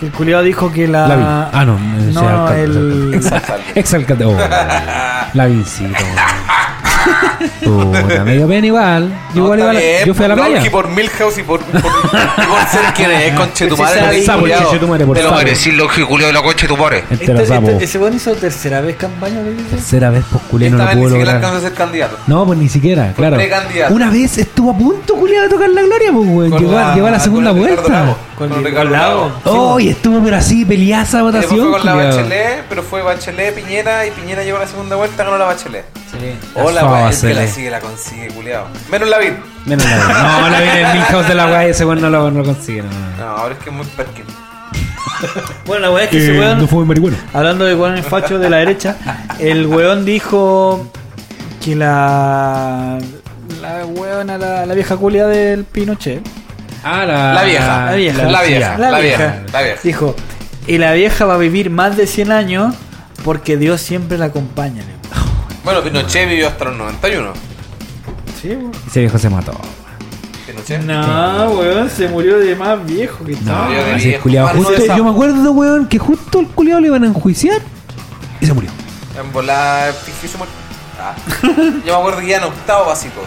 Que 0.00 0.06
el 0.06 0.12
culiado 0.12 0.42
dijo 0.42 0.72
que 0.72 0.88
la. 0.88 1.06
Lavín. 1.06 1.26
Ah, 1.28 1.64
no, 1.66 1.78
No, 1.78 2.28
alcalde, 2.28 2.62
el. 2.64 3.20
Exalcalde. 3.74 4.24
Oh, 4.24 4.36
Lavincito. 5.34 5.94
Puta, 7.64 8.24
medio 8.24 8.46
pena 8.48 8.66
igual. 8.66 9.08
Yo, 9.34 9.40
No, 9.40 9.44
igual 9.44 9.58
iba 9.60 9.70
a 9.70 9.72
la- 9.72 10.04
yo 10.04 10.14
fui 10.14 10.24
a 10.24 10.28
la 10.28 10.34
por 10.36 10.44
playa. 10.44 10.60
Milwaukee, 10.60 10.70
por 10.70 10.88
Milhouse 10.88 11.38
y 11.38 11.42
por, 11.42 11.60
por, 11.60 11.78
y 11.80 12.46
por 12.46 12.60
ser 12.70 12.94
quien 12.94 13.10
es, 13.10 13.34
conche 13.38 13.66
tu 13.66 13.76
madre. 13.76 14.22
sapo, 14.24 14.40
culiao, 14.40 14.62
conchetumare, 14.64 15.06
por 15.06 15.16
Te 15.16 15.22
lo 15.22 15.28
sapo. 15.30 15.38
merecí, 15.40 15.72
lo 15.72 15.88
que 15.88 16.04
culiao 16.04 16.28
de 16.28 16.32
la 16.34 16.42
conche 16.42 16.66
tu 16.66 16.76
madre. 16.76 17.04
Entero 17.10 17.34
Este- 17.40 17.46
sapo. 17.54 17.68
este- 17.70 17.84
ese 17.84 17.98
weón 17.98 18.14
hizo 18.14 18.32
tercera 18.34 18.80
vez 18.80 18.96
campaña. 18.96 19.36
Tercera 19.70 20.10
vez, 20.10 20.24
pues, 20.30 20.42
no 20.52 20.58
Esta 20.66 20.76
lo 20.78 20.84
vez 20.86 20.94
ni 20.96 21.00
pudo 21.02 21.10
siquiera 21.10 21.32
lograr. 21.32 21.36
alcanzó 21.36 21.56
a 21.56 21.60
ser 21.68 21.72
candidato. 21.78 22.18
No, 22.26 22.46
pues 22.46 22.58
ni 22.58 22.68
siquiera, 22.68 23.12
claro. 23.16 23.36
precandidato. 23.36 23.94
Una 23.94 24.10
vez 24.10 24.38
estuvo 24.38 24.70
a 24.70 24.76
punto, 24.76 25.14
culiado, 25.16 25.44
de 25.44 25.54
tocar 25.54 25.68
la 25.70 25.82
gloria, 25.82 26.12
pues, 26.12 26.28
weón. 26.28 26.50
Con 26.50 26.60
Llegó, 26.60 26.78
a- 26.78 26.94
llegó 26.94 27.06
a 27.06 27.10
la 27.10 27.20
segunda 27.20 27.50
con 27.50 27.58
el 27.60 27.64
Ricardo 27.68 27.82
vuelta. 27.88 28.00
Lago, 28.04 28.18
Con 28.38 28.48
Con, 28.48 28.58
el 28.58 28.64
Ricardo 28.64 28.90
Lago. 28.90 29.32
Lago. 29.44 29.72
Oh, 29.72 29.78
y 29.80 29.88
estuvo, 29.88 30.22
pero 30.22 30.36
así, 30.36 30.64
peleaza 30.64 31.22
después 31.22 31.34
votación, 31.34 31.60
fue 31.70 31.78
con 31.78 31.86
la 31.86 31.92
culiao. 31.92 32.16
Bachelet, 32.16 32.64
pero 32.68 32.82
fue 32.82 33.02
Bachelet, 33.02 33.54
Piñera 33.54 34.06
y 34.06 34.10
Piñera 34.10 34.42
llegó 34.42 34.56
a 34.56 34.60
la 34.60 34.66
segunda 34.66 34.96
vuelta, 34.96 35.22
ganó 35.24 35.38
la 35.38 35.44
Bachelet. 35.44 35.84
Sí. 36.10 36.36
Hola, 36.54 36.80
Fue 36.80 36.88
a 36.88 36.92
weón, 36.92 37.12
el 37.12 37.20
que 37.20 37.26
la 37.26 37.34
Bachelet. 37.34 37.48
sigue 37.54 37.70
la 37.70 37.80
consigue, 37.80 38.28
culiao. 38.28 38.66
Menos 38.90 39.08
la 39.08 39.18
vid. 39.18 39.32
Menos 39.66 39.84
la 39.84 39.96
No, 40.42 40.48
la 40.50 40.60
viene 40.60 40.80
el 40.82 40.98
Milhouse 40.98 41.28
de 41.28 41.34
la 41.34 41.46
weá, 41.46 41.64
ese 41.66 41.84
weón 41.84 42.00
no 42.00 42.10
lo, 42.10 42.30
no 42.30 42.38
lo 42.40 42.44
consigue. 42.44 42.82
No, 43.18 43.24
ahora 43.24 43.54
es 43.54 43.60
que 43.60 43.70
es 43.70 43.76
muy 43.76 43.86
perkin. 43.86 44.24
Bueno, 45.66 45.82
la 45.86 45.90
weá 45.92 46.04
es 46.04 46.10
que 46.10 46.18
ese 46.18 46.34
Eh, 46.36 46.40
weón. 46.40 46.58
no 46.58 46.66
fue 46.66 46.84
marihuana. 46.84 47.16
Hablando 47.32 47.64
de 47.64 47.74
weón 47.74 48.02
facho 48.02 48.38
de 48.38 48.50
la 48.50 48.58
derecha, 48.58 48.96
el 49.38 49.66
weón 49.66 50.04
dijo 50.04 50.86
que 51.64 51.74
la. 51.76 52.98
La 53.62 53.86
weona, 53.86 54.36
la, 54.36 54.66
la 54.66 54.74
vieja 54.74 54.96
culia 54.96 55.26
del 55.26 55.64
Pinochet. 55.64 56.20
Ah, 56.84 57.04
la, 57.06 57.34
La 57.34 57.42
vieja. 57.44 57.86
La 57.86 57.94
vieja. 57.96 58.24
La 58.24 58.42
vieja. 58.42 58.78
La 58.78 58.90
La 58.90 58.98
vieja. 59.00 59.42
La 59.52 59.62
vieja. 59.62 59.80
Dijo, 59.82 60.14
y 60.66 60.78
la 60.78 60.92
vieja 60.92 61.24
va 61.24 61.34
a 61.34 61.38
vivir 61.38 61.70
más 61.70 61.96
de 61.96 62.06
100 62.06 62.30
años 62.32 62.74
porque 63.24 63.56
Dios 63.56 63.80
siempre 63.80 64.18
la 64.18 64.26
acompaña. 64.26 64.82
le. 64.82 64.94
Bueno, 65.64 65.82
Pinochet 65.82 66.28
vivió 66.28 66.48
hasta 66.48 66.66
los 66.66 66.76
91. 66.76 67.32
Sí, 68.40 68.48
weón. 68.48 68.70
Ese 68.86 69.00
viejo 69.00 69.18
se 69.18 69.30
mató. 69.30 69.52
Pinochet. 70.46 70.82
No, 70.82 71.50
weón, 71.52 71.88
se 71.88 72.06
murió 72.08 72.38
de 72.38 72.54
más 72.54 72.84
viejo 72.84 73.24
que 73.24 73.32
estaba. 73.32 73.68
viejo. 73.96 74.28
Justo- 74.48 74.86
sapo. 74.86 74.98
yo 74.98 75.04
me 75.04 75.10
acuerdo, 75.10 75.52
weón, 75.52 75.86
que 75.88 75.98
justo 75.98 76.40
el 76.40 76.48
culiado 76.48 76.80
lo 76.82 76.86
iban 76.88 77.04
a 77.04 77.06
enjuiciar 77.06 77.62
y 78.40 78.46
se 78.46 78.52
murió. 78.52 78.70
En 79.18 79.32
se 80.28 80.36
murió. 80.36 80.52
Ah. 81.00 81.14
Yo 81.86 81.92
me 81.94 81.98
acuerdo 81.98 82.20
que 82.20 82.26
ya 82.26 82.36
en 82.38 82.44
octavo 82.44 82.86
básico. 82.86 83.22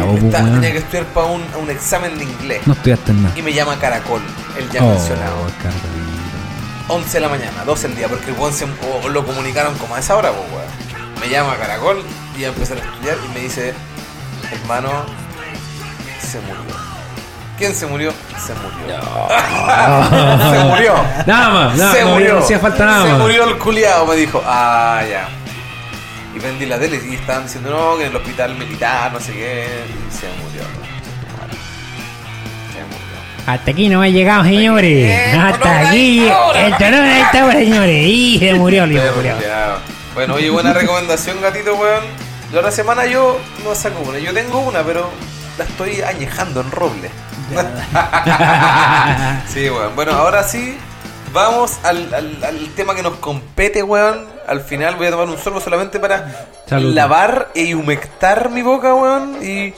Octavo, 0.00 0.12
weón. 0.14 0.52
tenía 0.54 0.72
que 0.72 0.78
estudiar 0.78 1.04
para 1.06 1.26
un, 1.26 1.42
un 1.60 1.70
examen 1.70 2.18
de 2.18 2.24
inglés. 2.24 2.62
No 2.66 2.72
estudiaste 2.74 3.12
nada. 3.12 3.32
Y 3.36 3.42
me 3.42 3.52
llama 3.52 3.76
Caracol, 3.78 4.22
el 4.58 4.70
ya 4.70 4.82
Oh, 4.82 4.90
mencionado. 4.90 5.36
caramba. 5.62 5.88
11 6.88 7.12
de 7.12 7.20
la 7.20 7.28
mañana, 7.28 7.64
12 7.64 7.88
del 7.88 7.96
día, 7.96 8.08
porque 8.08 8.30
el 8.30 8.36
weón 8.38 8.52
se, 8.52 8.64
o 8.64 9.08
lo 9.08 9.24
comunicaron 9.24 9.74
como 9.78 9.94
a 9.94 10.00
esa 10.00 10.16
hora, 10.16 10.30
pues 10.32 10.50
weón. 10.52 11.20
Me 11.20 11.28
llama 11.28 11.54
Caracol 11.56 12.02
y 12.36 12.40
ya 12.40 12.48
empezar 12.48 12.76
a 12.78 12.80
estudiar 12.80 13.16
y 13.24 13.28
me 13.34 13.40
dice, 13.40 13.72
hermano, 14.50 14.90
se 16.20 16.38
murió. 16.40 16.82
¿Quién 17.58 17.74
se 17.76 17.86
murió? 17.86 18.12
Se 18.44 18.52
murió. 18.54 18.98
se 20.50 20.64
murió. 20.64 20.94
Nada 21.26 21.48
más, 21.50 21.76
nada, 21.76 21.92
se 21.92 22.02
no, 22.02 22.10
murió. 22.10 22.34
no 22.34 22.38
hacía 22.40 22.58
falta 22.58 22.84
nada 22.84 23.02
Se 23.04 23.10
más. 23.12 23.20
murió 23.20 23.44
el 23.44 23.58
culiado, 23.58 24.06
me 24.06 24.16
dijo. 24.16 24.42
Ah, 24.44 25.02
ya. 25.08 25.28
Y 26.34 26.40
prendí 26.40 26.66
la 26.66 26.78
tele 26.78 27.00
y 27.10 27.14
estaban 27.14 27.44
diciendo, 27.44 27.70
no, 27.70 27.96
que 27.98 28.04
en 28.04 28.10
el 28.10 28.16
hospital 28.16 28.54
militar, 28.56 29.12
no 29.12 29.20
sé 29.20 29.32
qué. 29.32 29.66
Y 29.88 30.10
se 30.14 30.26
murió. 30.42 30.62
Se 32.72 32.82
murió. 32.84 33.46
Hasta 33.46 33.70
aquí 33.70 33.88
no 33.88 34.00
ha 34.02 34.08
llegado, 34.08 34.44
señores. 34.44 35.34
Hasta 35.36 35.80
aquí. 35.88 36.20
El 36.54 36.76
torneo 36.76 37.02
ahí 37.02 37.20
está, 37.20 37.52
señores. 37.52 38.06
Y 38.08 38.38
se 38.38 38.54
murió, 38.58 38.84
Perro 38.88 39.14
murió. 39.16 39.34
Bueno, 40.14 40.34
oye, 40.34 40.50
buena 40.50 40.72
recomendación, 40.72 41.40
gatito, 41.42 41.74
weón. 41.74 42.04
La 42.52 42.70
semana 42.70 43.06
yo 43.06 43.38
no 43.64 43.74
saco 43.74 44.00
una. 44.02 44.18
Yo 44.18 44.32
tengo 44.34 44.58
una, 44.60 44.82
pero 44.82 45.10
la 45.58 45.64
estoy 45.64 46.00
añejando 46.02 46.60
en 46.60 46.70
roble. 46.70 47.10
sí, 49.52 49.68
weón. 49.70 49.94
Bueno, 49.94 50.12
ahora 50.12 50.42
sí, 50.44 50.76
vamos 51.32 51.78
al, 51.82 52.12
al- 52.14 52.44
al 52.44 52.68
tema 52.74 52.94
que 52.94 53.02
nos 53.02 53.14
compete, 53.16 53.82
weón. 53.82 54.31
Al 54.46 54.60
final 54.60 54.96
voy 54.96 55.06
a 55.06 55.10
tomar 55.10 55.28
un 55.28 55.38
sorbo 55.38 55.60
solamente 55.60 55.98
para 56.00 56.46
Salud. 56.66 56.94
lavar 56.94 57.48
e 57.54 57.74
humectar 57.74 58.50
mi 58.50 58.62
boca, 58.62 58.94
weón. 58.94 59.38
Y 59.42 59.74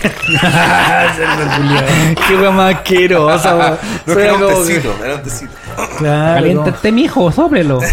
Qué 2.28 2.36
weón 2.36 2.56
más 2.56 2.74
asquerosa, 2.74 3.54
weón. 3.56 3.78
no 4.06 4.18
era 4.18 4.34
un 4.34 4.40
como 4.40 4.62
que- 4.64 4.68
tecito, 4.68 4.94
era 5.04 5.14
un 5.16 5.22
tecito. 5.22 5.52
Claro. 5.98 6.34
Caliéntate, 6.34 6.92
mijo, 6.92 7.32
sóplelo. 7.32 7.80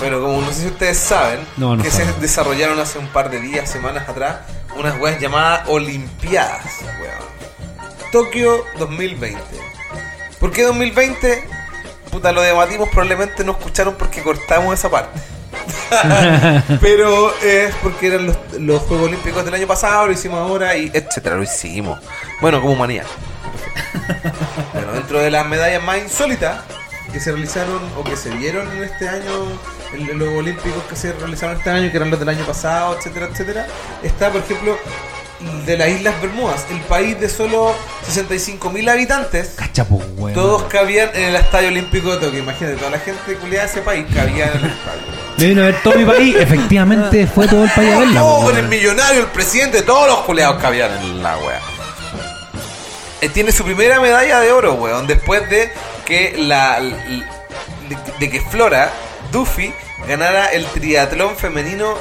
Bueno, 0.00 0.18
como 0.22 0.40
no 0.40 0.48
sé 0.50 0.62
si 0.62 0.66
ustedes 0.68 0.96
saben, 0.96 1.40
No, 1.58 1.76
no 1.76 1.82
que 1.82 1.90
saben. 1.90 2.14
se 2.14 2.20
desarrollaron 2.22 2.80
hace 2.80 2.98
un 2.98 3.06
par 3.08 3.28
de 3.28 3.38
días, 3.38 3.68
semanas 3.68 4.08
atrás, 4.08 4.36
unas 4.78 4.98
weas 4.98 5.20
llamadas 5.20 5.68
Olimpiadas, 5.68 6.64
weón. 7.02 8.10
Tokio 8.10 8.64
2020. 8.78 9.38
¿Por 10.38 10.52
qué 10.52 10.62
2020? 10.62 11.46
Puta, 12.10 12.32
lo 12.32 12.42
debatimos, 12.42 12.88
probablemente 12.88 13.44
no 13.44 13.52
escucharon 13.52 13.94
porque 13.94 14.22
cortamos 14.22 14.74
esa 14.74 14.90
parte. 14.90 15.20
Pero 16.80 17.34
es 17.40 17.74
porque 17.76 18.08
eran 18.08 18.26
los, 18.26 18.82
Juegos 18.82 19.08
Olímpicos 19.08 19.44
del 19.44 19.54
año 19.54 19.66
pasado, 19.66 20.06
lo 20.06 20.12
hicimos 20.12 20.38
ahora 20.38 20.76
y 20.76 20.90
etcétera, 20.92 21.36
lo 21.36 21.42
hicimos. 21.42 22.00
Bueno, 22.40 22.60
como 22.60 22.76
manía. 22.76 23.04
Bueno, 24.72 24.92
dentro 24.92 25.18
de 25.20 25.30
las 25.30 25.46
medallas 25.46 25.82
más 25.82 25.98
insólitas 25.98 26.60
que 27.12 27.20
se 27.20 27.32
realizaron 27.32 27.80
o 27.96 28.04
que 28.04 28.16
se 28.16 28.30
vieron 28.30 28.70
en 28.72 28.84
este 28.84 29.08
año, 29.08 29.30
en 29.92 30.18
los 30.18 30.28
Olímpicos 30.28 30.82
que 30.88 30.96
se 30.96 31.12
realizaron 31.12 31.56
este 31.56 31.70
año, 31.70 31.90
que 31.90 31.96
eran 31.96 32.10
los 32.10 32.18
del 32.18 32.28
año 32.28 32.44
pasado, 32.44 32.96
etcétera, 32.96 33.28
etcétera, 33.30 33.66
está, 34.02 34.30
por 34.30 34.42
ejemplo, 34.42 34.78
de 35.66 35.76
las 35.76 35.88
Islas 35.88 36.20
Bermudas, 36.20 36.66
el 36.70 36.80
país 36.80 37.18
de 37.18 37.28
solo 37.28 37.74
65.000 38.06 38.90
habitantes. 38.90 39.54
Cachapo, 39.56 40.02
weón. 40.16 40.34
Todos 40.34 40.64
cabían 40.64 41.10
en 41.14 41.24
el 41.30 41.36
Estadio 41.36 41.68
Olímpico 41.68 42.12
de 42.12 42.26
Tokio. 42.26 42.40
Imagínate, 42.40 42.76
toda 42.76 42.90
la 42.90 42.98
gente 42.98 43.34
culiada 43.36 43.66
de 43.66 43.70
ese 43.70 43.82
país 43.82 44.06
cabía 44.14 44.46
en 44.46 44.58
el 44.58 44.70
estadio. 44.70 45.02
Me 45.38 45.46
vino 45.46 45.62
a 45.62 45.66
ver 45.66 45.82
todo 45.82 45.94
mi 45.94 46.04
país. 46.04 46.36
Efectivamente, 46.38 47.26
fue 47.26 47.48
todo 47.48 47.64
el 47.64 47.70
país 47.70 47.92
a 47.92 47.98
verla. 47.98 48.20
Po, 48.20 48.42
con 48.44 48.56
el 48.56 48.68
millonario, 48.68 49.20
el 49.22 49.28
presidente, 49.28 49.82
todos 49.82 50.06
los 50.06 50.18
culeados 50.20 50.60
cabían 50.60 50.92
en 51.02 51.22
la 51.22 51.38
wea. 51.38 51.60
Eh, 53.22 53.28
tiene 53.28 53.52
su 53.52 53.64
primera 53.64 54.00
medalla 54.00 54.40
de 54.40 54.52
oro, 54.52 54.74
weón, 54.74 55.06
después 55.06 55.48
de 55.50 55.70
que 56.04 56.36
la 56.38 56.80
de 58.18 58.30
que 58.30 58.40
Flora 58.40 58.90
Duffy 59.32 59.72
ganara 60.06 60.46
el 60.46 60.64
triatlón 60.66 61.36
femenino 61.36 61.94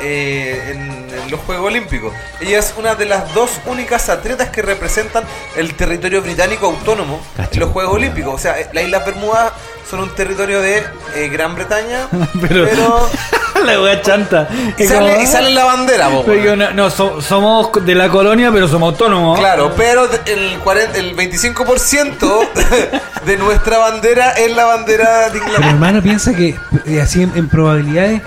eh, 0.00 0.72
en, 0.72 1.20
en 1.22 1.30
los 1.30 1.40
Juegos 1.40 1.66
Olímpicos. 1.66 2.12
Ella 2.40 2.58
es 2.58 2.74
una 2.78 2.94
de 2.94 3.06
las 3.06 3.32
dos 3.34 3.50
únicas 3.66 4.08
atletas 4.08 4.50
que 4.50 4.62
representan 4.62 5.24
el 5.56 5.74
territorio 5.74 6.22
británico 6.22 6.66
autónomo 6.66 7.20
Cacho. 7.36 7.50
en 7.54 7.60
los 7.60 7.70
Juegos 7.70 7.94
Olímpicos. 7.94 8.34
O 8.34 8.38
sea, 8.38 8.58
eh, 8.60 8.68
las 8.72 8.84
Islas 8.84 9.04
Bermudas 9.04 9.52
son 9.88 10.00
un 10.00 10.14
territorio 10.14 10.60
de 10.60 10.84
eh, 11.16 11.28
Gran 11.28 11.54
Bretaña, 11.54 12.06
Pero- 12.40 12.66
pero... 12.68 13.10
La 13.60 13.78
wea 13.78 14.00
chanta. 14.00 14.48
y, 14.78 14.84
sale, 14.86 15.10
como- 15.12 15.22
y 15.22 15.26
sale 15.26 15.48
en 15.50 15.54
la 15.54 15.64
bandera, 15.66 16.08
Pero 16.24 16.42
yo 16.42 16.56
no, 16.56 16.70
no, 16.70 16.88
so- 16.88 17.20
somos 17.20 17.68
de 17.84 17.94
la 17.94 18.08
colonia, 18.08 18.50
pero 18.50 18.66
somos 18.68 18.92
autónomos. 18.94 19.38
Claro, 19.38 19.74
pero 19.76 20.08
el, 20.24 20.58
40, 20.60 20.96
el 20.98 21.14
25% 21.14 22.48
de 23.26 23.36
nuestra 23.36 23.76
bandera 23.76 24.30
es 24.30 24.56
la 24.56 24.64
bandera 24.64 25.24
de 25.26 25.32
Pero 25.32 25.44
Inglaterra. 25.44 25.70
hermano, 25.72 26.02
piensa 26.02 26.32
que 26.34 26.56
eh, 26.86 27.02
así 27.02 27.22
en, 27.22 27.32
en 27.36 27.50
probabilidades, 27.50 28.22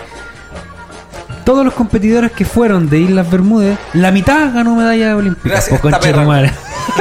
todos 1.44 1.66
los 1.66 1.74
competidores 1.74 2.32
que 2.32 2.46
fueron 2.46 2.90
de 2.90 3.00
Islas 3.00 3.30
Bermudas, 3.30 3.78
la 3.94 4.12
mitad 4.12 4.54
ganó 4.54 4.76
medalla 4.76 5.16
olímpica. 5.16 5.50
Gracias, 5.50 5.80
po, 5.80 5.90
esta 5.90 6.24
madre. 6.24 6.52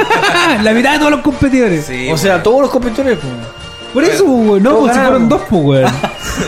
la 0.63 0.71
mitad 0.71 0.93
de 0.93 0.99
todos 0.99 1.11
los 1.11 1.21
competidores. 1.21 1.85
Sí, 1.85 2.09
O 2.11 2.17
sea, 2.17 2.43
todos 2.43 2.61
los 2.61 2.69
competidores. 2.69 3.19
pues. 3.19 3.33
Por 3.93 4.03
eso, 4.03 4.25
weón. 4.25 4.63
No, 4.63 4.79
pues 4.79 4.93
si 4.93 4.99
fueron 4.99 5.29
dos, 5.29 5.41
pues, 5.49 5.63
weón. 5.63 5.93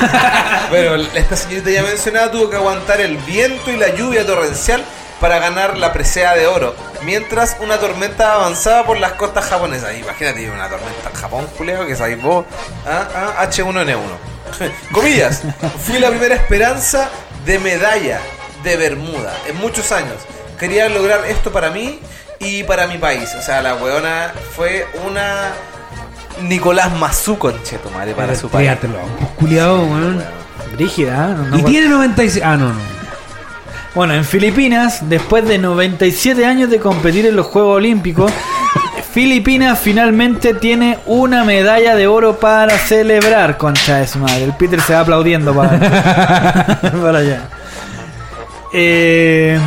Pero 0.71 0.95
esta 0.95 1.35
señorita 1.35 1.69
ya 1.69 1.83
mencionada 1.83 2.31
tuvo 2.31 2.49
que 2.49 2.55
aguantar 2.55 3.01
el 3.01 3.17
viento 3.17 3.71
y 3.71 3.77
la 3.77 3.93
lluvia 3.93 4.25
torrencial 4.25 4.83
para 5.19 5.39
ganar 5.39 5.77
la 5.77 5.93
presea 5.93 6.35
de 6.35 6.45
oro, 6.47 6.75
mientras 7.03 7.55
una 7.61 7.77
tormenta 7.77 8.33
avanzaba 8.33 8.85
por 8.85 8.99
las 8.99 9.13
costas 9.13 9.45
japonesas. 9.45 9.97
Imagínate 9.97 10.49
una 10.49 10.67
tormenta 10.67 11.09
en 11.09 11.15
Japón, 11.15 11.47
culeo, 11.57 11.85
que 11.85 11.95
sabéis 11.95 12.21
vos, 12.21 12.45
ah, 12.85 13.07
ah, 13.39 13.47
H1N1. 13.49 13.97
Comillas, 14.91 15.41
fui 15.85 15.99
la 15.99 16.09
primera 16.09 16.35
esperanza 16.35 17.09
de 17.45 17.59
medalla 17.59 18.19
de 18.63 18.77
Bermuda 18.77 19.33
en 19.47 19.57
muchos 19.57 19.91
años. 19.91 20.15
Quería 20.59 20.89
lograr 20.89 21.21
esto 21.27 21.51
para 21.51 21.69
mí 21.69 21.99
y 22.39 22.63
para 22.63 22.87
mi 22.87 22.97
país. 22.97 23.33
O 23.37 23.41
sea, 23.41 23.61
la 23.61 23.75
weona 23.75 24.33
fue 24.55 24.87
una 25.07 25.51
Nicolás 26.41 26.91
Mazú, 26.97 27.37
concheto, 27.37 27.89
madre, 27.91 28.13
para 28.13 28.35
su 28.35 28.49
país. 28.49 28.69
Pues, 28.79 28.91
culiado, 29.37 29.79
weón. 29.79 30.23
Brígida, 30.73 31.29
¿eh? 31.31 31.35
No- 31.49 31.57
Y 31.57 31.61
no- 31.61 31.67
tiene 31.67 31.87
96. 31.89 32.43
Ah, 32.45 32.57
no, 32.57 32.69
no. 32.69 32.95
Bueno, 33.93 34.13
en 34.13 34.25
Filipinas, 34.25 34.99
después 35.09 35.47
de 35.47 35.57
97 35.57 36.45
años 36.45 36.69
de 36.69 36.79
competir 36.79 37.25
en 37.27 37.35
los 37.37 37.45
Juegos 37.45 37.77
Olímpicos, 37.77 38.29
Filipinas 39.15 39.79
finalmente 39.79 40.53
tiene 40.55 40.99
una 41.05 41.45
medalla 41.45 41.95
de 41.95 42.05
oro 42.05 42.37
para 42.37 42.77
celebrar, 42.77 43.55
concha 43.57 43.95
de 43.99 44.07
su 44.07 44.19
madre. 44.19 44.43
El 44.43 44.51
Peter 44.51 44.81
se 44.81 44.93
va 44.93 44.99
aplaudiendo 44.99 45.55
para, 45.55 45.79
para 47.01 47.19
allá. 47.19 47.43
Eh, 48.73 49.57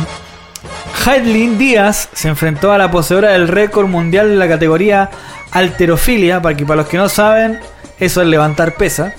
Heidelin 1.03 1.57
Díaz 1.57 2.09
se 2.13 2.27
enfrentó 2.27 2.71
a 2.71 2.77
la 2.77 2.91
poseedora 2.91 3.29
del 3.31 3.47
récord 3.47 3.87
mundial 3.87 4.27
en 4.27 4.37
la 4.37 4.47
categoría 4.47 5.09
alterofilia, 5.49 6.43
para 6.43 6.55
que 6.55 6.63
para 6.63 6.81
los 6.83 6.87
que 6.87 6.97
no 6.97 7.09
saben, 7.09 7.59
eso 7.99 8.21
es 8.21 8.27
levantar 8.27 8.75
pesa. 8.75 9.13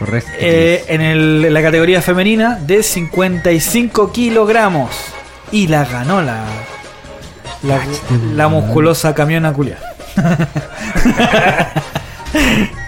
Correcto. 0.00 0.30
Eh, 0.40 0.84
en, 0.88 1.00
el- 1.00 1.44
en 1.44 1.54
la 1.54 1.62
categoría 1.62 2.02
femenina 2.02 2.58
de 2.60 2.82
55 2.82 4.10
kilogramos. 4.10 4.90
Y 5.52 5.68
la 5.68 5.84
ganó 5.84 6.22
la, 6.22 6.40
la, 7.62 7.80
la 8.34 8.48
musculosa 8.48 9.14
camiona 9.14 9.52
culia. 9.52 9.78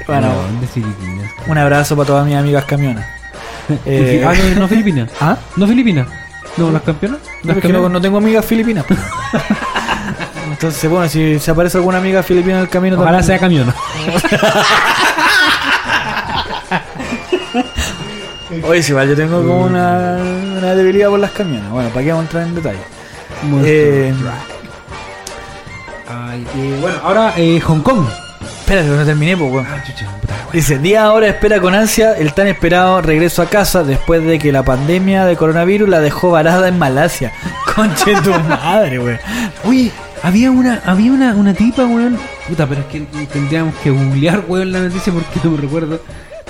bueno, 0.07 0.33
un 1.47 1.59
abrazo 1.59 1.97
para 1.97 2.07
todas 2.07 2.27
mis 2.27 2.37
amigas 2.37 2.65
camionas. 2.65 3.07
Eh, 3.87 4.25
ah, 4.27 4.33
no, 4.55 4.61
no 4.61 4.69
Filipinas. 4.69 5.11
¿Ah? 5.21 5.37
¿No 5.57 5.67
Filipinas? 5.67 6.07
¿No 6.57 6.71
las 6.71 6.83
campeonas? 6.83 7.21
No, 7.45 7.55
¿Las 7.55 7.65
no, 7.65 7.89
no 7.89 8.01
tengo 8.01 8.19
amigas 8.19 8.45
filipinas. 8.45 8.85
Entonces, 10.51 10.91
bueno, 10.91 11.09
si 11.09 11.39
se 11.39 11.51
aparece 11.53 11.79
alguna 11.79 11.99
amiga 11.99 12.23
filipina 12.23 12.57
en 12.57 12.63
el 12.63 12.69
camino, 12.69 12.97
Ojalá 12.97 13.19
también- 13.19 13.27
sea 13.27 13.39
camiona. 13.39 13.75
Oye, 18.65 18.83
si 18.83 18.91
igual 18.91 19.09
yo 19.09 19.17
tengo 19.17 19.39
como 19.39 19.63
una, 19.63 20.19
una 20.59 20.75
debilidad 20.75 21.09
por 21.09 21.21
las 21.21 21.31
camionas. 21.31 21.71
Bueno, 21.71 21.89
¿para 21.91 22.03
qué 22.05 22.11
vamos 22.11 22.23
a 22.23 22.27
entrar 22.27 22.43
en 22.49 22.55
detalle? 22.57 22.81
Eh, 23.65 24.13
Ay, 26.31 26.47
eh, 26.57 26.79
bueno, 26.81 26.97
ahora 27.03 27.35
eh, 27.37 27.61
Hong 27.61 27.81
Kong. 27.81 28.07
espérate, 28.61 28.89
que 28.89 28.95
no 28.97 29.05
terminé, 29.05 29.37
pues, 29.37 29.53
weón. 29.53 29.67
Ah, 29.69 29.83
chucha, 29.85 30.07
puta, 30.21 30.35
Dice, 30.53 30.79
día 30.79 31.05
ahora 31.05 31.29
espera 31.29 31.61
con 31.61 31.75
ansia 31.75 32.13
el 32.17 32.33
tan 32.33 32.47
esperado 32.47 33.01
regreso 33.03 33.43
a 33.43 33.47
casa 33.47 33.83
después 33.83 34.25
de 34.25 34.39
que 34.39 34.53
la 34.53 34.63
pandemia 34.65 35.25
de 35.25 35.37
coronavirus 35.37 35.89
la 35.89 36.01
dejó 36.01 36.31
varada 36.31 36.69
en 36.69 36.79
Malasia. 36.79 37.33
Conche 37.75 38.15
tu 38.23 38.31
madre, 38.49 38.99
güey. 38.99 39.19
Oye, 39.65 39.91
había 40.23 40.51
una, 40.51 40.81
había 40.85 41.13
una, 41.13 41.35
una 41.35 41.55
tipa, 41.55 41.85
weón. 41.85 42.17
Puta, 42.49 42.67
pero 42.67 42.81
es 42.83 42.87
que 42.89 43.01
tendríamos 43.33 43.75
que 43.83 43.91
googlear, 43.91 44.45
weón, 44.47 44.73
la 44.73 44.81
noticia 44.81 45.13
porque 45.13 45.41
no 45.45 45.51
me 45.53 45.57
recuerdo. 45.59 46.01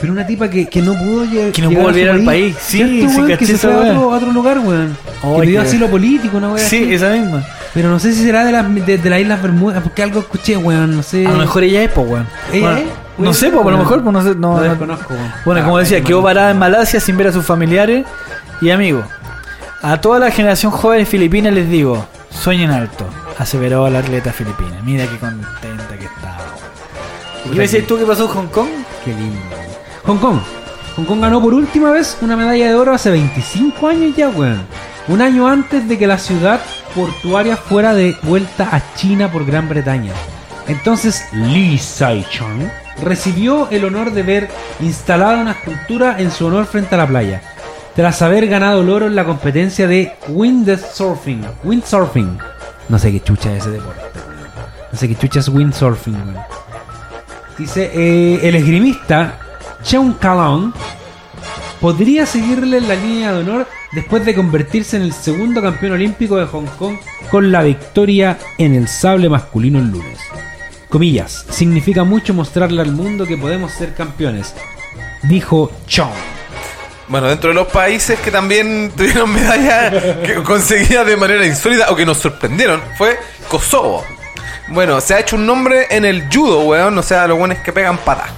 Pero 0.00 0.14
una 0.14 0.26
tipa 0.26 0.48
que, 0.48 0.66
que 0.66 0.80
no 0.80 0.94
pudo 0.94 1.26
lle- 1.26 1.52
Que 1.52 1.60
no 1.60 1.68
llegar 1.68 1.84
pudo 1.84 1.92
volver 1.92 2.08
al 2.10 2.24
país. 2.24 2.56
Sí, 2.58 2.78
¿Cierto, 2.78 3.10
sí, 3.12 3.20
weón? 3.20 3.36
que 3.36 3.46
se 3.46 3.58
fue 3.58 3.72
a 3.72 3.76
otro, 3.76 4.12
a 4.14 4.16
otro 4.16 4.32
lugar, 4.32 4.58
weón. 4.60 4.96
Ay, 5.22 5.34
que 5.40 5.40
le 5.46 5.50
dio 5.52 5.60
asilo 5.62 5.88
político, 5.90 6.38
una 6.38 6.48
weá 6.52 6.64
Sí, 6.66 6.84
así. 6.84 6.94
esa 6.94 7.10
misma. 7.10 7.44
Pero 7.72 7.88
no 7.88 7.98
sé 8.00 8.12
si 8.12 8.24
será 8.24 8.44
de 8.44 8.52
las 8.52 8.74
de, 8.86 8.98
de 8.98 9.10
las 9.10 9.20
Islas 9.20 9.40
Bermudas, 9.42 9.82
porque 9.82 10.02
algo 10.02 10.20
escuché, 10.20 10.56
weón, 10.56 10.96
no 10.96 11.02
sé. 11.02 11.26
A 11.26 11.30
lo 11.30 11.38
mejor 11.38 11.62
ella 11.62 11.82
es, 11.84 11.90
pues, 11.92 12.08
weón. 12.08 12.26
¿Ella 12.52 12.62
Bueno, 12.70 12.78
es? 12.78 12.86
No 13.18 13.34
sé, 13.34 13.50
pues, 13.50 13.66
a 13.66 13.70
lo 13.70 13.78
mejor, 13.78 14.02
pues, 14.02 14.12
no 14.12 14.22
sé. 14.22 14.34
No, 14.34 14.54
no- 14.56 14.60
desconozco, 14.60 15.14
weón. 15.14 15.32
Bueno, 15.44 15.60
Ah, 15.60 15.64
como 15.64 15.78
decía, 15.78 15.98
qué 15.98 16.04
quedó 16.04 16.18
mal. 16.22 16.34
varada 16.34 16.50
en 16.50 16.58
Malasia 16.58 16.98
sin 17.00 17.16
ver 17.16 17.28
a 17.28 17.32
sus 17.32 17.44
familiares 17.44 18.04
y 18.60 18.70
amigos. 18.70 19.04
A 19.82 20.00
toda 20.00 20.18
la 20.18 20.30
generación 20.30 20.72
joven 20.72 21.06
filipina 21.06 21.50
les 21.50 21.68
digo, 21.70 22.06
sueñen 22.30 22.70
alto, 22.70 23.06
aseveró 23.38 23.88
la 23.88 24.00
atleta 24.00 24.32
filipina. 24.32 24.76
Mira 24.84 25.06
qué 25.06 25.16
contenta 25.18 25.96
que 25.98 26.04
estaba. 26.06 26.38
¿Y 27.46 27.50
qué 27.50 27.60
decís 27.60 27.86
tú 27.86 27.96
qué 27.98 28.04
pasó 28.04 28.24
en 28.24 28.28
Hong 28.30 28.46
Kong? 28.48 28.68
Qué 29.04 29.12
lindo. 29.12 29.40
Hong 30.04 30.18
Kong. 30.18 30.38
Hong 30.96 31.04
Kong 31.04 31.20
ganó 31.20 31.40
por 31.40 31.54
última 31.54 31.90
vez 31.92 32.18
una 32.20 32.36
medalla 32.36 32.66
de 32.66 32.74
oro 32.74 32.92
hace 32.92 33.10
25 33.10 33.86
años 33.88 34.14
ya, 34.16 34.28
weón. 34.28 34.60
Un 35.08 35.22
año 35.22 35.48
antes 35.48 35.88
de 35.88 35.98
que 35.98 36.06
la 36.06 36.18
ciudad 36.18 36.60
portuaria 36.94 37.56
fuera 37.56 37.94
de 37.94 38.16
vuelta 38.22 38.68
a 38.70 38.94
China 38.94 39.30
por 39.30 39.44
Gran 39.44 39.68
Bretaña. 39.68 40.12
Entonces 40.68 41.24
Li 41.32 41.78
Sai-chang 41.78 42.70
recibió 43.02 43.68
el 43.70 43.84
honor 43.84 44.12
de 44.12 44.22
ver 44.22 44.48
instalada 44.80 45.40
una 45.40 45.52
escultura 45.52 46.16
en 46.20 46.30
su 46.30 46.46
honor 46.46 46.66
frente 46.66 46.94
a 46.94 46.98
la 46.98 47.06
playa. 47.06 47.42
Tras 47.96 48.22
haber 48.22 48.46
ganado 48.46 48.82
el 48.82 48.90
oro 48.90 49.06
en 49.06 49.16
la 49.16 49.24
competencia 49.24 49.88
de 49.88 50.12
windsurfing. 50.28 51.44
Windsurfing. 51.64 52.38
No 52.88 52.98
sé 52.98 53.10
qué 53.10 53.20
chucha 53.20 53.52
es 53.52 53.62
ese 53.62 53.70
deporte. 53.70 54.02
No 54.92 54.98
sé 54.98 55.08
qué 55.08 55.16
chucha 55.16 55.40
es 55.40 55.48
windsurfing. 55.48 56.34
Dice, 57.58 57.90
eh, 57.92 58.40
el 58.42 58.54
esgrimista 58.54 59.38
Cheung 59.82 60.18
Kalong 60.18 60.72
podría 61.80 62.26
seguirle 62.26 62.80
la 62.80 62.94
línea 62.94 63.32
de 63.32 63.40
honor 63.40 63.66
después 63.92 64.24
de 64.24 64.34
convertirse 64.34 64.96
en 64.96 65.02
el 65.02 65.12
segundo 65.12 65.62
campeón 65.62 65.92
olímpico 65.92 66.36
de 66.36 66.46
Hong 66.46 66.66
Kong 66.78 66.96
con 67.30 67.50
la 67.52 67.62
victoria 67.62 68.38
en 68.58 68.74
el 68.74 68.88
sable 68.88 69.28
masculino 69.28 69.78
el 69.78 69.90
lunes. 69.90 70.18
Comillas, 70.88 71.46
significa 71.50 72.04
mucho 72.04 72.34
mostrarle 72.34 72.82
al 72.82 72.92
mundo 72.92 73.26
que 73.26 73.36
podemos 73.36 73.72
ser 73.72 73.94
campeones, 73.94 74.54
dijo 75.22 75.70
Chong. 75.86 76.10
Bueno, 77.08 77.28
dentro 77.28 77.48
de 77.48 77.54
los 77.54 77.66
países 77.66 78.18
que 78.20 78.30
también 78.30 78.92
tuvieron 78.96 79.32
medallas 79.32 79.94
conseguidas 80.44 81.06
de 81.06 81.16
manera 81.16 81.44
insólita 81.46 81.90
o 81.90 81.96
que 81.96 82.06
nos 82.06 82.18
sorprendieron 82.18 82.80
fue 82.96 83.18
Kosovo. 83.48 84.04
Bueno, 84.68 85.00
se 85.00 85.14
ha 85.14 85.20
hecho 85.20 85.34
un 85.34 85.46
nombre 85.46 85.88
en 85.90 86.04
el 86.04 86.28
judo, 86.32 86.60
weón. 86.60 86.96
O 86.96 87.02
sea, 87.02 87.26
los 87.26 87.36
buenos 87.36 87.58
que 87.58 87.72
pegan 87.72 87.98
patas. 87.98 88.30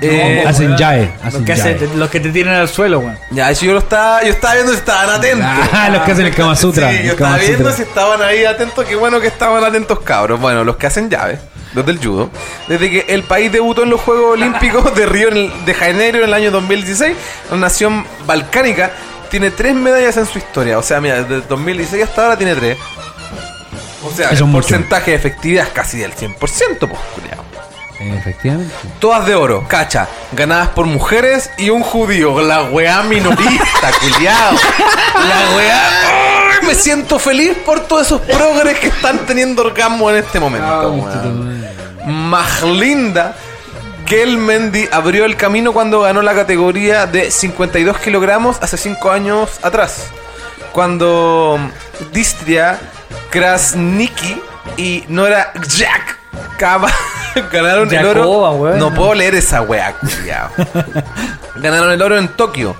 Eh, 0.00 0.44
hacen 0.46 0.76
yae, 0.76 1.10
Los 1.16 1.24
hacen 1.26 1.44
que, 1.44 1.56
yae. 1.56 1.74
hacen- 1.74 1.98
los 1.98 2.08
que 2.10 2.20
te 2.20 2.30
tiran 2.30 2.54
al 2.54 2.68
suelo, 2.68 3.00
weón. 3.00 3.18
ya, 3.30 3.50
eso 3.50 3.64
yo 3.66 3.72
lo 3.72 3.80
estaba, 3.80 4.22
yo 4.22 4.30
estaba 4.30 4.54
viendo 4.54 4.72
si 4.72 4.78
estaban 4.78 5.10
atentos. 5.10 5.48
Ah, 5.72 5.88
los 5.90 6.02
que 6.02 6.12
hacen 6.12 6.26
el 6.26 6.34
Kama 6.34 6.54
Sutra. 6.56 6.90
Sí, 6.90 6.96
el 6.98 7.06
yo 7.08 7.16
Kama 7.16 7.30
estaba 7.36 7.48
viendo 7.48 7.70
Sutra. 7.70 7.76
si 7.76 7.82
estaban 7.82 8.22
ahí 8.22 8.44
atentos. 8.44 8.84
Qué 8.84 8.94
bueno 8.96 9.20
que 9.20 9.26
estaban 9.26 9.64
atentos, 9.64 10.00
cabros. 10.00 10.40
Bueno, 10.40 10.62
los 10.64 10.76
que 10.76 10.86
hacen 10.86 11.10
llaves, 11.10 11.40
los 11.74 11.84
del 11.84 11.98
judo. 11.98 12.30
Desde 12.68 12.88
que 12.90 13.06
el 13.08 13.24
país 13.24 13.50
debutó 13.50 13.82
en 13.82 13.90
los 13.90 14.00
Juegos 14.00 14.34
Olímpicos 14.34 14.94
de 14.94 15.04
Río 15.06 15.28
en 15.28 15.36
el- 15.36 15.64
de 15.66 15.74
Janeiro 15.74 16.18
en 16.18 16.24
el 16.24 16.34
año 16.34 16.50
2016, 16.52 17.16
la 17.50 17.56
nación 17.56 18.06
balcánica 18.26 18.92
tiene 19.30 19.50
tres 19.50 19.74
medallas 19.74 20.16
en 20.16 20.26
su 20.26 20.38
historia. 20.38 20.78
O 20.78 20.82
sea, 20.82 21.00
mira, 21.00 21.22
desde 21.24 21.46
2016 21.48 22.04
hasta 22.04 22.22
ahora 22.22 22.38
tiene 22.38 22.54
tres. 22.54 22.78
O 24.04 24.10
sea, 24.12 24.26
Eso 24.26 24.30
el 24.30 24.34
es 24.34 24.40
mucho. 24.42 24.52
porcentaje 24.68 25.10
de 25.10 25.16
efectividad 25.16 25.66
es 25.66 25.72
casi 25.72 25.98
del 25.98 26.12
100%, 26.14 26.86
pues, 26.88 27.00
culiao. 27.14 27.37
Efectivamente. 28.00 28.74
Todas 28.98 29.26
de 29.26 29.34
oro, 29.34 29.66
cacha, 29.68 30.08
ganadas 30.32 30.68
por 30.68 30.86
mujeres 30.86 31.50
y 31.58 31.70
un 31.70 31.82
judío. 31.82 32.40
La 32.40 32.64
weá 32.64 33.02
minorista, 33.02 33.90
culiao. 34.00 34.52
La 34.52 35.56
weá. 35.56 35.88
¡Ay! 36.60 36.66
Me 36.66 36.74
siento 36.74 37.18
feliz 37.18 37.56
por 37.64 37.80
todos 37.80 38.06
esos 38.06 38.20
progres 38.20 38.78
que 38.78 38.88
están 38.88 39.26
teniendo 39.26 39.62
orgasmo 39.62 40.10
en 40.10 40.16
este 40.16 40.38
momento. 40.38 40.92
weón. 40.92 41.66
Más 42.06 42.62
linda 42.62 43.34
Mendy 44.10 44.88
abrió 44.90 45.26
el 45.26 45.36
camino 45.36 45.72
cuando 45.74 46.00
ganó 46.00 46.22
la 46.22 46.34
categoría 46.34 47.06
de 47.06 47.30
52 47.30 47.98
kilogramos 47.98 48.56
hace 48.62 48.78
5 48.78 49.10
años 49.10 49.50
atrás. 49.62 50.06
Cuando 50.72 51.58
Distria, 52.10 52.78
Krasniki 53.30 54.40
y 54.78 55.04
Nora 55.08 55.52
Jack 55.76 56.16
Kaba 56.58 56.90
ganaron 57.52 57.92
el 57.92 58.06
oro. 58.06 58.50
Weón. 58.52 58.78
No 58.78 58.94
puedo 58.94 59.14
leer 59.14 59.34
esa 59.34 59.62
weá. 59.62 59.94
Ganaron 61.56 61.90
el 61.90 62.00
oro 62.02 62.18
en 62.18 62.28
Tokio. 62.28 62.76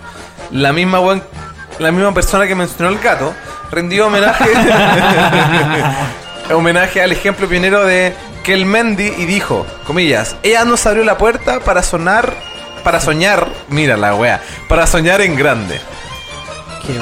La 0.50 0.72
misma 0.72 1.00
weón- 1.00 1.22
la 1.78 1.92
misma 1.92 2.12
persona 2.14 2.46
que 2.46 2.54
mencionó 2.54 2.88
el 2.90 2.98
gato 2.98 3.34
rendió 3.70 4.06
homenaje 4.06 4.44
homenaje 6.54 7.02
al 7.02 7.12
ejemplo 7.12 7.46
pionero 7.48 7.84
de 7.84 8.14
Kel 8.42 8.64
Mendy 8.64 9.12
y 9.18 9.26
dijo, 9.26 9.66
comillas, 9.86 10.36
ella 10.42 10.64
nos 10.64 10.86
abrió 10.86 11.04
la 11.04 11.18
puerta 11.18 11.60
para 11.60 11.82
sonar, 11.82 12.32
para 12.82 13.00
soñar, 13.00 13.46
mira 13.68 13.96
la 13.96 14.14
wea, 14.14 14.40
para 14.68 14.86
soñar 14.86 15.20
en 15.20 15.36
grande. 15.36 15.78
Qué. 16.86 16.94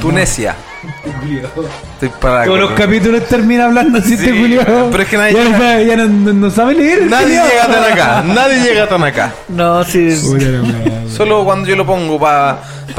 Tunesia. 0.00 0.54
Estoy 1.94 2.08
para 2.20 2.44
Todos 2.44 2.58
los 2.60 2.70
capítulos 2.72 3.26
termina 3.28 3.66
hablando 3.66 3.98
así 3.98 4.16
Sí, 4.16 4.26
este 4.26 4.38
culiao. 4.38 4.88
pero 4.90 5.02
es 5.02 5.08
que 5.08 5.16
nadie 5.16 5.34
ya, 5.34 5.44
no 5.44 5.50
llega- 5.50 5.58
sabe, 5.58 5.86
ya 5.86 5.96
no, 5.96 6.06
no- 6.08 6.32
no 6.32 6.50
sabe 6.50 6.74
leer. 6.74 6.98
el 7.02 7.10
Nadie 7.10 7.28
llega 7.40 7.66
tan 7.66 7.92
acá, 7.92 8.22
nadie 8.26 8.60
llega 8.62 8.88
tan 8.88 9.04
acá. 9.04 9.32
No, 9.48 9.84
sí. 9.84 10.08
Wea. 10.32 10.62
Solo 11.08 11.44
cuando 11.44 11.68
yo 11.68 11.76
lo 11.76 11.86
pongo 11.86 12.18
para 12.18 12.58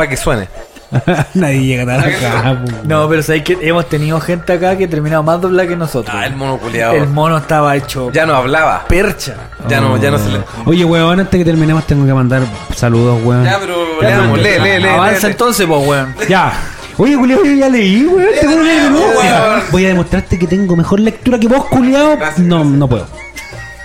que 0.09 0.15
suene. 0.17 0.47
Nadie 1.33 1.63
llega 1.65 1.85
tan 1.87 2.01
acá. 2.01 2.61
No, 2.83 3.09
pero 3.09 3.23
sabéis 3.23 3.43
que 3.43 3.57
hemos 3.61 3.89
tenido 3.89 4.19
gente 4.21 4.53
acá 4.53 4.77
que 4.77 4.83
ha 4.85 4.87
terminado 4.89 5.23
más 5.23 5.41
doblada 5.41 5.67
que 5.67 5.75
nosotros. 5.75 6.15
Ah, 6.15 6.27
el 6.27 6.35
mono 6.35 6.57
culiao. 6.59 6.93
El 6.93 7.07
mono 7.07 7.35
estaba 7.37 7.75
hecho 7.75 8.11
Ya 8.11 8.27
no 8.27 8.35
hablaba. 8.35 8.85
percha. 8.87 9.33
Ya 9.67 9.81
no, 9.81 9.97
ya 9.97 10.11
no 10.11 10.19
se 10.19 10.29
le. 10.29 10.39
Oye, 10.65 10.85
weón, 10.85 11.19
antes 11.19 11.35
que 11.35 11.43
terminemos 11.43 11.87
tengo 11.87 12.05
que 12.05 12.13
mandar 12.13 12.43
saludos, 12.75 13.19
weón. 13.23 13.43
Ya, 13.43 13.57
pero 13.59 14.01
leamos, 14.01 14.37
lee, 14.37 14.49
lee, 14.63 14.79
lee. 14.81 14.87
Avanza 14.89 15.25
lee. 15.27 15.31
entonces, 15.31 15.65
pues, 15.65 15.87
weón. 15.87 16.15
Ya. 16.29 16.53
Oye, 16.97 17.15
culiao, 17.17 17.43
yo 17.43 17.53
ya 17.55 17.69
leí, 17.69 18.05
weón. 18.05 18.29
Te 18.39 18.45
voy 18.47 18.55
a 18.55 18.61
leer 18.61 18.83
de 18.83 18.89
nuevo. 18.89 19.05
weón. 19.19 19.61
Voy 19.71 19.85
a 19.85 19.87
demostrarte 19.89 20.37
que 20.39 20.47
tengo 20.47 20.75
mejor 20.75 20.99
lectura 20.99 21.39
que 21.39 21.47
vos, 21.47 21.65
culiao. 21.65 22.17
Gracias, 22.17 22.39
No, 22.45 22.57
gracias. 22.59 22.77
no 22.77 22.87
puedo. 22.87 23.07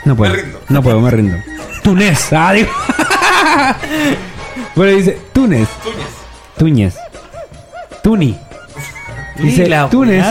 No 0.05 0.17
puedo. 0.17 0.33
Me 0.35 0.43
rindo. 0.43 0.61
No 0.69 0.83
puedo, 0.83 1.01
me 1.01 1.11
rindo. 1.11 1.37
Túnez. 1.83 2.33
Ah, 2.33 2.53
digo. 2.53 2.69
bueno, 4.75 4.97
dice 4.97 5.19
Túnez. 5.33 5.69
Túñez. 6.57 6.95
Tuni. 8.03 8.37
Dice 9.37 9.71
Túnez. 9.91 10.25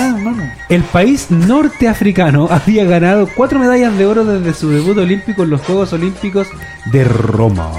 El 0.69 0.83
país 0.83 1.27
norteafricano 1.31 2.47
había 2.51 2.83
ganado 2.85 3.29
cuatro 3.35 3.59
medallas 3.59 3.97
de 3.97 4.05
oro 4.05 4.25
desde 4.25 4.53
su 4.53 4.69
debut 4.69 4.97
olímpico 4.97 5.43
en 5.43 5.49
los 5.51 5.61
Juegos 5.61 5.93
Olímpicos 5.93 6.47
de 6.91 7.03
Roma 7.05 7.71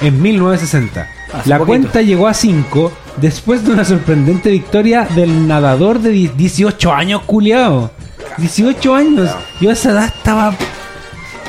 en 0.00 0.20
1960. 0.22 1.06
Hace 1.34 1.48
La 1.48 1.58
poquito. 1.58 1.66
cuenta 1.66 2.02
llegó 2.02 2.28
a 2.28 2.34
5 2.34 2.92
después 3.16 3.64
de 3.64 3.72
una 3.72 3.84
sorprendente 3.84 4.50
victoria 4.50 5.06
del 5.14 5.46
nadador 5.48 5.98
de 6.00 6.10
die- 6.10 6.28
18 6.36 6.92
años, 6.92 7.22
culiao. 7.26 7.90
18 8.38 8.94
años. 8.94 9.30
Yo 9.60 9.70
a 9.70 9.72
esa 9.72 9.90
edad 9.90 10.04
estaba. 10.06 10.54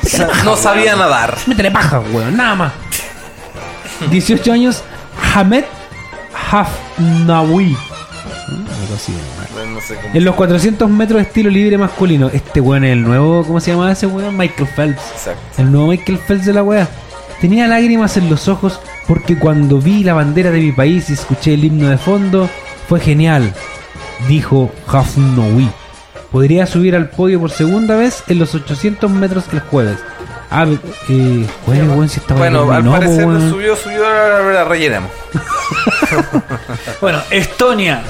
No 0.44 0.56
sabía 0.58 0.96
nadar. 0.98 1.38
Métele 1.48 1.72
paja, 1.72 2.00
weón, 2.12 2.36
nada 2.36 2.56
más. 2.56 2.74
18 4.12 4.52
años, 4.52 4.84
Hamed 5.34 5.64
Hafnawi. 6.52 7.76
Algo 8.48 8.96
así, 8.96 9.14
weón. 9.56 9.74
No 9.76 9.82
sé 9.82 9.96
cómo. 9.96 10.14
En 10.14 10.26
los 10.26 10.36
400 10.36 10.90
metros 10.90 11.18
de 11.18 11.24
estilo 11.24 11.50
libre 11.50 11.78
masculino, 11.78 12.30
este 12.34 12.60
weón 12.60 12.84
es 12.84 12.92
el 12.92 13.04
nuevo, 13.04 13.44
¿cómo 13.46 13.60
se 13.60 13.72
llama 13.72 13.92
ese 13.92 14.08
weón? 14.08 14.36
Michael 14.38 14.68
Phelps. 14.76 15.02
Exacto. 15.14 15.42
El 15.62 15.72
nuevo 15.72 15.88
Michael 15.88 16.18
Phelps 16.20 16.46
de 16.46 16.54
la 16.54 16.64
weá. 16.64 16.88
Tenía 17.42 17.68
lágrimas 17.68 18.16
en 18.18 18.30
los 18.30 18.48
ojos 18.48 18.80
porque 19.08 19.38
cuando 19.38 19.80
vi 19.80 20.04
la 20.04 20.14
bandera 20.14 20.50
de 20.52 20.60
mi 20.60 20.72
país 20.72 21.10
y 21.10 21.14
escuché 21.14 21.56
el 21.56 21.66
himno 21.66 21.90
de 21.90 21.98
fondo, 21.98 22.50
fue 22.88 23.00
genial, 23.00 23.54
dijo 24.28 24.72
Hafnawi. 24.88 25.70
Podría 26.32 26.66
subir 26.66 26.96
al 26.96 27.10
podio 27.10 27.40
por 27.40 27.52
segunda 27.52 27.96
vez 27.96 28.24
en 28.28 28.40
los 28.40 28.56
800 28.56 29.12
metros 29.12 29.46
el 29.52 29.60
jueves. 29.60 29.98
Ah, 30.50 30.66
eh, 31.10 31.48
jueves, 31.66 31.88
weón, 31.90 32.10
si 32.10 32.20
estaba 32.20 32.40
Bueno, 32.40 32.72
al 32.72 32.84
no, 32.86 32.92
parecer 32.92 33.26
weón. 33.26 33.50
subió, 33.50 33.76
subió, 33.76 34.06
ahora 34.06 34.52
la 34.54 34.64
rellenamos. 34.64 35.12
Bueno, 37.02 37.20
Estonia. 37.32 38.02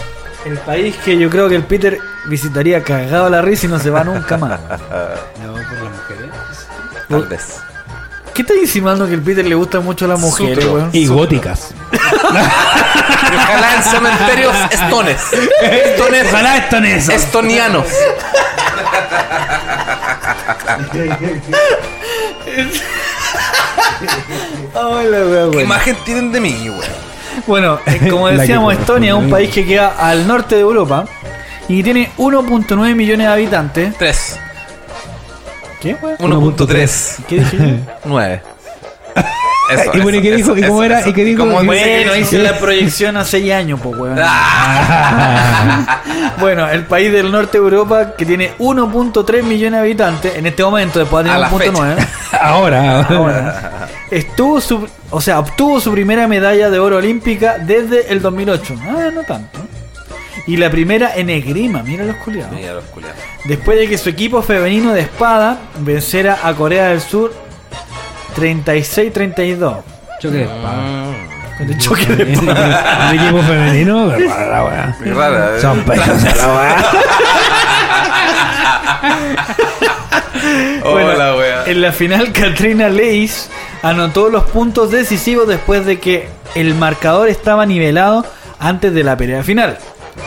El 0.45 0.57
país 0.57 0.95
que 1.05 1.17
yo 1.17 1.29
creo 1.29 1.47
que 1.47 1.55
el 1.55 1.63
Peter 1.63 1.97
visitaría 2.27 2.83
cagado 2.83 3.27
a 3.27 3.29
la 3.29 3.41
risa 3.41 3.65
y 3.65 3.69
no 3.69 3.79
se 3.79 3.89
va 3.89 4.03
nunca 4.03 4.37
más. 4.37 4.59
Tal 7.09 7.25
vez. 7.27 7.61
¿Qué 8.33 8.41
estás 8.41 8.57
insinuando 8.57 9.07
que 9.07 9.13
el 9.13 9.21
Peter 9.21 9.45
le 9.45 9.53
gusta 9.55 9.79
mucho 9.79 10.05
a 10.05 10.07
las 10.07 10.19
mujeres, 10.19 10.65
weón? 10.65 10.89
Y 10.91 11.05
góticas. 11.05 11.73
Ojalá 12.23 13.75
en 13.75 13.83
cementerios 13.83 14.55
estones. 14.71 15.21
Estones. 15.31 16.27
Ojalá 16.27 16.57
esto 16.57 16.77
en 16.77 16.85
eso. 16.85 17.11
Estonianos. 17.11 17.85
Ay, 24.75 25.07
la 25.09 25.25
wea, 25.25 25.51
¿Qué 25.51 25.61
imagen 25.61 25.95
tienen 26.03 26.31
de 26.31 26.39
mí, 26.39 26.69
weón? 26.69 26.81
Bueno, 27.45 27.79
eh, 27.85 28.07
como 28.09 28.27
decíamos, 28.29 28.73
Estonia 28.73 29.11
es 29.11 29.17
un 29.17 29.29
país 29.29 29.51
que 29.51 29.65
queda 29.65 29.95
al 29.99 30.25
norte 30.27 30.55
de 30.55 30.61
Europa 30.61 31.05
y 31.67 31.83
tiene 31.83 32.11
1.9 32.17 32.95
millones 32.95 33.27
de 33.27 33.33
habitantes. 33.33 33.97
3. 33.97 34.39
¿Qué, 35.83 35.95
weón? 36.01 36.17
1.3. 36.17 37.15
¿Qué 37.27 37.35
dije 37.39 37.57
yo? 37.57 37.93
9. 38.05 38.41
¿Y 39.93 39.99
bueno, 40.01 40.17
y 40.17 40.21
qué 40.21 40.31
dijo? 40.35 40.57
¿Y 40.57 40.61
cómo 40.63 40.83
era? 40.83 41.07
¿Y 41.07 41.13
qué 41.13 41.23
dijo? 41.23 41.43
¿Cómo 41.43 41.63
Bueno, 41.63 41.71
dice 41.73 41.83
que 41.85 41.95
Bueno, 41.97 42.13
dice? 42.13 42.35
hice 42.35 42.43
la 42.43 42.57
proyección 42.57 43.17
hace 43.17 43.39
6 43.41 43.53
años, 43.53 43.79
pues, 43.81 43.97
weón. 43.97 44.17
Ah, 44.21 46.01
Bueno, 46.39 46.67
el 46.69 46.83
país 46.85 47.11
del 47.11 47.31
norte 47.31 47.57
de 47.59 47.63
Europa 47.63 48.13
que 48.17 48.25
tiene 48.25 48.51
1.3 48.59 49.43
millones 49.43 49.73
de 49.73 49.79
habitantes 49.79 50.35
en 50.35 50.45
este 50.47 50.63
momento, 50.63 50.99
después 50.99 51.23
de 51.25 51.31
A 51.31 51.49
tener 51.49 51.73
la 51.73 51.73
1.9, 51.73 52.07
Ahora, 52.41 52.97
ahora. 53.05 53.07
ahora, 53.17 53.87
estuvo 54.11 54.59
su, 54.61 54.87
o 55.09 55.21
sea, 55.21 55.39
obtuvo 55.39 55.79
su 55.79 55.91
primera 55.91 56.27
medalla 56.27 56.69
de 56.69 56.79
oro 56.79 56.97
olímpica 56.97 57.57
desde 57.59 58.11
el 58.11 58.21
2008. 58.21 58.75
Ah, 58.81 59.09
no 59.13 59.21
tanto. 59.23 59.59
Y 60.45 60.57
la 60.57 60.69
primera 60.69 61.15
en 61.15 61.29
esgrima, 61.29 61.83
mira 61.83 62.03
los 62.03 62.17
culiados. 62.17 62.53
Mira 62.53 62.73
los 62.73 62.83
culiados. 62.85 63.17
Después 63.45 63.77
de 63.77 63.87
que 63.87 63.97
su 63.97 64.09
equipo 64.09 64.41
femenino 64.41 64.93
de 64.93 65.01
espada 65.01 65.57
venciera 65.79 66.39
a 66.43 66.53
Corea 66.53 66.89
del 66.89 66.99
Sur 66.99 67.33
36-32. 68.35 69.77
Choque 70.19 70.35
de 70.35 70.43
espada. 70.43 71.05
Con 71.57 71.69
el 71.69 71.77
choque 71.79 72.05
de 72.07 72.33
espada. 72.33 73.11
El 73.11 73.19
equipo 73.19 73.41
femenino, 73.41 74.13
qué 74.17 74.27
rara 74.27 74.49
la 74.49 74.65
weá. 74.65 74.97
Qué 75.01 75.13
rara, 75.13 75.57
¿eh? 75.57 75.61
Son 75.61 75.79
pechos 75.83 76.37
la 76.37 76.47
weá. 76.53 76.85
Hola, 80.83 81.35
wea. 81.37 81.63
En 81.65 81.81
la 81.81 81.93
final, 81.93 82.33
Katrina 82.33 82.89
Leis 82.89 83.49
anotó 83.81 84.29
los 84.29 84.43
puntos 84.45 84.91
decisivos 84.91 85.47
después 85.47 85.85
de 85.85 85.99
que 85.99 86.27
el 86.55 86.75
marcador 86.75 87.29
estaba 87.29 87.65
nivelado 87.65 88.25
antes 88.59 88.93
de 88.93 89.03
la 89.03 89.15
pelea 89.15 89.43
final. 89.43 89.77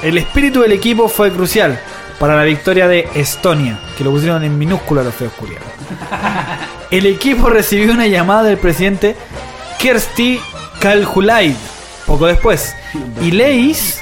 El 0.03 0.19
espíritu 0.19 0.61
del 0.63 0.73
equipo 0.73 1.09
fue 1.09 1.31
crucial 1.33 1.79
para 2.19 2.35
la 2.37 2.43
victoria 2.45 2.89
de 2.89 3.09
Estonia, 3.15 3.79
que 3.97 4.05
lo 4.05 4.11
pusieron 4.11 4.43
en 4.45 4.57
minúscula 4.59 5.03
los 5.03 5.15
feos 5.15 5.33
culiados. 5.35 5.67
El 6.91 7.07
equipo 7.07 7.49
recibió 7.51 7.93
una 7.93 8.07
llamada 8.07 8.45
del 8.45 8.59
presidente 8.59 9.17
Kersti 9.79 10.41
Kaljulaid 10.81 11.55
poco 12.07 12.27
después. 12.27 12.75
Y 13.21 13.33
Leis, 13.33 14.01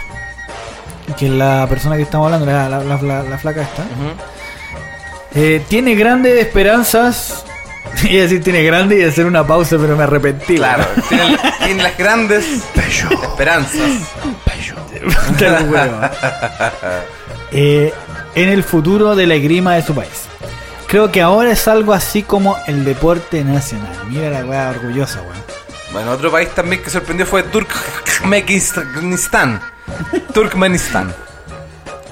que 1.19 1.27
es 1.27 1.33
la 1.33 1.67
persona 1.69 1.97
que 1.97 2.03
estamos 2.03 2.27
hablando, 2.27 2.47
la, 2.47 2.69
la- 2.69 2.85
la- 2.85 3.03
la- 3.03 3.23
la 3.23 3.39
flaca 3.39 3.63
esta, 3.63 3.85
eh, 5.35 5.63
tiene 5.69 5.95
grandes 5.95 6.39
esperanzas. 6.41 7.45
A 8.05 8.23
decir 8.23 8.43
tiene 8.43 8.63
grande 8.63 8.99
y 8.99 9.03
hacer 9.03 9.27
una 9.27 9.47
pausa, 9.47 9.77
pero 9.79 9.97
me 9.97 10.05
arrepentí. 10.05 10.57
Claro, 10.57 10.85
tiene, 11.09 11.39
tiene 11.65 11.83
las 11.83 11.97
grandes 11.97 12.45
esperanzas. 12.75 13.75
Eh, 17.57 17.95
en 18.35 18.49
el 18.49 18.65
futuro 18.65 19.15
de 19.15 19.29
la 19.29 19.37
esgrima 19.37 19.77
de 19.77 19.83
su 19.83 19.95
país. 19.95 20.25
Creo 20.89 21.13
que 21.13 21.23
ahora 21.23 21.53
es 21.53 21.69
algo 21.69 21.93
así 21.93 22.25
como 22.25 22.57
el 22.67 22.85
deporte 22.85 23.45
nacional. 23.45 23.97
Mira 24.09 24.29
la 24.29 24.45
weá 24.45 24.71
orgullosa, 24.71 25.23
weón. 25.23 25.37
Bueno, 25.93 26.11
otro 26.11 26.33
país 26.33 26.49
también 26.51 26.83
que 26.83 26.91
sorprendió 26.91 27.25
fue 27.25 27.45
Turkmenistán. 27.45 29.61
Turkmenistán. 30.33 31.15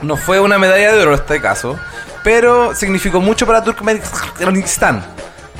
No 0.00 0.16
fue 0.16 0.38
una 0.38 0.58
medalla 0.58 0.92
de 0.92 1.02
oro 1.02 1.14
en 1.14 1.20
este 1.20 1.40
caso, 1.40 1.76
pero 2.22 2.72
significó 2.76 3.20
mucho 3.20 3.44
para 3.44 3.64
Turkmenistán. 3.64 5.04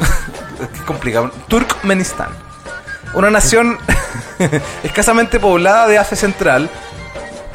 Qué 0.75 0.81
complicado. 0.85 1.31
Turkmenistán. 1.49 2.29
Una 3.15 3.31
nación 3.31 3.79
escasamente 4.83 5.39
poblada 5.39 5.87
de 5.87 5.99
Asia 5.99 6.17
Central. 6.17 6.71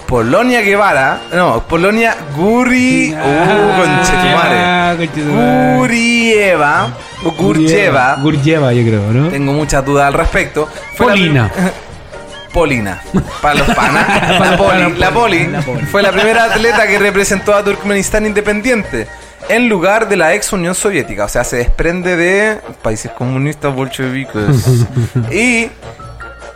Polonia 0.08 0.62
Guevara. 0.62 1.20
No, 1.34 1.64
Polonia 1.68 2.16
Guri. 2.36 3.14
Uh, 3.14 3.82
conchetumare. 3.82 4.58
Ah. 4.58 4.96
Gurieva. 5.76 6.90
O 7.26 7.32
Gurjeva. 7.32 8.16
Gurjeva, 8.22 8.72
yo 8.74 8.84
creo, 8.88 9.12
¿no? 9.12 9.30
Tengo 9.30 9.52
muchas 9.52 9.84
dudas 9.84 10.08
al 10.08 10.14
respecto. 10.14 10.68
Fue 10.96 11.08
la 11.08 11.12
Polina. 11.12 11.52
Polina. 12.54 13.02
Para 13.42 13.56
los 13.56 13.68
panas. 13.76 14.40
la, 14.40 14.58
poli, 14.58 14.94
la 14.98 15.12
Poli 15.12 15.50
fue 15.92 16.02
la 16.02 16.12
primera 16.12 16.46
atleta 16.46 16.88
que 16.88 16.98
representó 16.98 17.54
a 17.54 17.64
Turkmenistán 17.64 18.26
independiente. 18.26 19.08
En 19.50 19.70
lugar 19.70 20.10
de 20.10 20.18
la 20.18 20.34
ex 20.34 20.52
Unión 20.52 20.76
Soviética. 20.76 21.26
O 21.26 21.30
sea, 21.30 21.44
se 21.44 21.58
desprende 21.58 22.16
de 22.16 22.60
países 22.82 23.12
comunistas 23.12 23.74
bolcheviques. 23.74 24.86
y, 25.32 25.70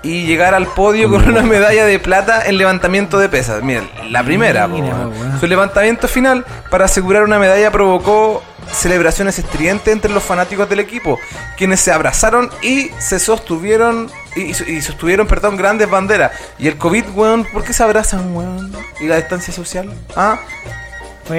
y 0.03 0.25
llegar 0.25 0.53
al 0.53 0.67
podio 0.67 1.09
con 1.09 1.27
una 1.27 1.41
medalla 1.41 1.85
de 1.85 1.99
plata 1.99 2.45
en 2.45 2.57
levantamiento 2.57 3.19
de 3.19 3.29
pesas. 3.29 3.63
Miren, 3.63 3.89
la 4.09 4.23
primera. 4.23 4.67
Mira. 4.67 5.09
Su 5.39 5.47
levantamiento 5.47 6.07
final 6.07 6.45
para 6.69 6.85
asegurar 6.85 7.23
una 7.23 7.39
medalla 7.39 7.71
provocó 7.71 8.43
celebraciones 8.71 9.37
estridentes 9.39 9.91
entre 9.91 10.11
los 10.11 10.23
fanáticos 10.23 10.69
del 10.69 10.79
equipo, 10.79 11.19
quienes 11.57 11.79
se 11.81 11.91
abrazaron 11.91 12.49
y 12.61 12.89
se 12.99 13.19
sostuvieron 13.19 14.09
y, 14.35 14.51
y 14.71 14.81
sostuvieron, 14.81 15.27
perdón, 15.27 15.57
grandes 15.57 15.89
banderas. 15.89 16.31
Y 16.57 16.67
el 16.67 16.77
COVID, 16.77 17.05
weón, 17.13 17.45
¿por 17.51 17.63
qué 17.63 17.73
se 17.73 17.83
abrazan, 17.83 18.35
weón? 18.35 18.71
¿Y 18.99 19.07
la 19.07 19.17
distancia 19.17 19.53
social? 19.53 19.93
¿Ah? 20.15 20.39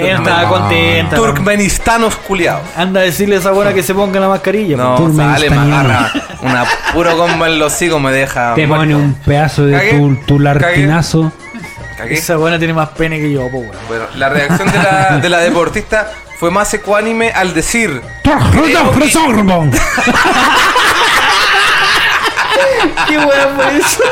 Bueno, 0.00 0.18
estaba 0.18 0.48
contenta. 0.48 1.16
Turkmenistanos 1.16 2.16
culiados. 2.16 2.62
Anda 2.76 3.00
a 3.00 3.02
decirle 3.04 3.36
a 3.36 3.38
esa 3.40 3.50
buena 3.50 3.72
que 3.74 3.82
se 3.82 3.94
ponga 3.94 4.18
la 4.20 4.28
mascarilla. 4.28 4.76
No, 4.76 4.96
po. 4.96 5.12
sale, 5.12 5.50
me 5.50 5.56
Turkmenistaniano. 5.56 5.90
agarra 5.90 6.12
una 6.42 6.64
puro 6.92 7.16
combo 7.16 7.46
en 7.46 7.58
los 7.58 7.80
higos, 7.82 8.00
me 8.00 8.12
deja. 8.12 8.54
Te 8.54 8.66
muerto. 8.66 8.82
pone 8.84 8.96
un 8.96 9.14
pedazo 9.14 9.66
de 9.66 9.72
Cagué, 9.72 9.98
tu, 9.98 10.16
tu 10.26 10.38
lartinazo. 10.40 11.32
Cagué. 11.96 12.14
Esa 12.14 12.36
buena 12.36 12.58
tiene 12.58 12.74
más 12.74 12.88
pene 12.90 13.18
que 13.18 13.30
yo, 13.30 13.48
po, 13.50 13.58
weón. 13.58 13.72
Bueno, 13.88 14.04
la 14.16 14.28
reacción 14.28 14.70
de 14.72 14.78
la, 14.78 15.18
de 15.18 15.28
la 15.28 15.38
deportista 15.38 16.10
fue 16.38 16.50
más 16.50 16.72
ecuánime 16.74 17.30
al 17.30 17.54
decir 17.54 18.00
¿Qué 23.08 23.18
weón 23.18 23.56
fue 23.56 23.76
eso? 23.78 24.02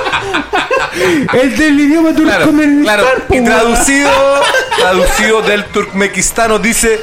El 1.34 1.56
del 1.56 1.80
idioma 1.80 2.14
turcomenistán, 2.14 2.82
claro. 2.82 3.04
Y 3.30 3.40
traducido, 3.44 4.10
traducido 4.76 5.42
del 5.42 5.64
turkmenistano 5.66 6.58
dice, 6.58 7.00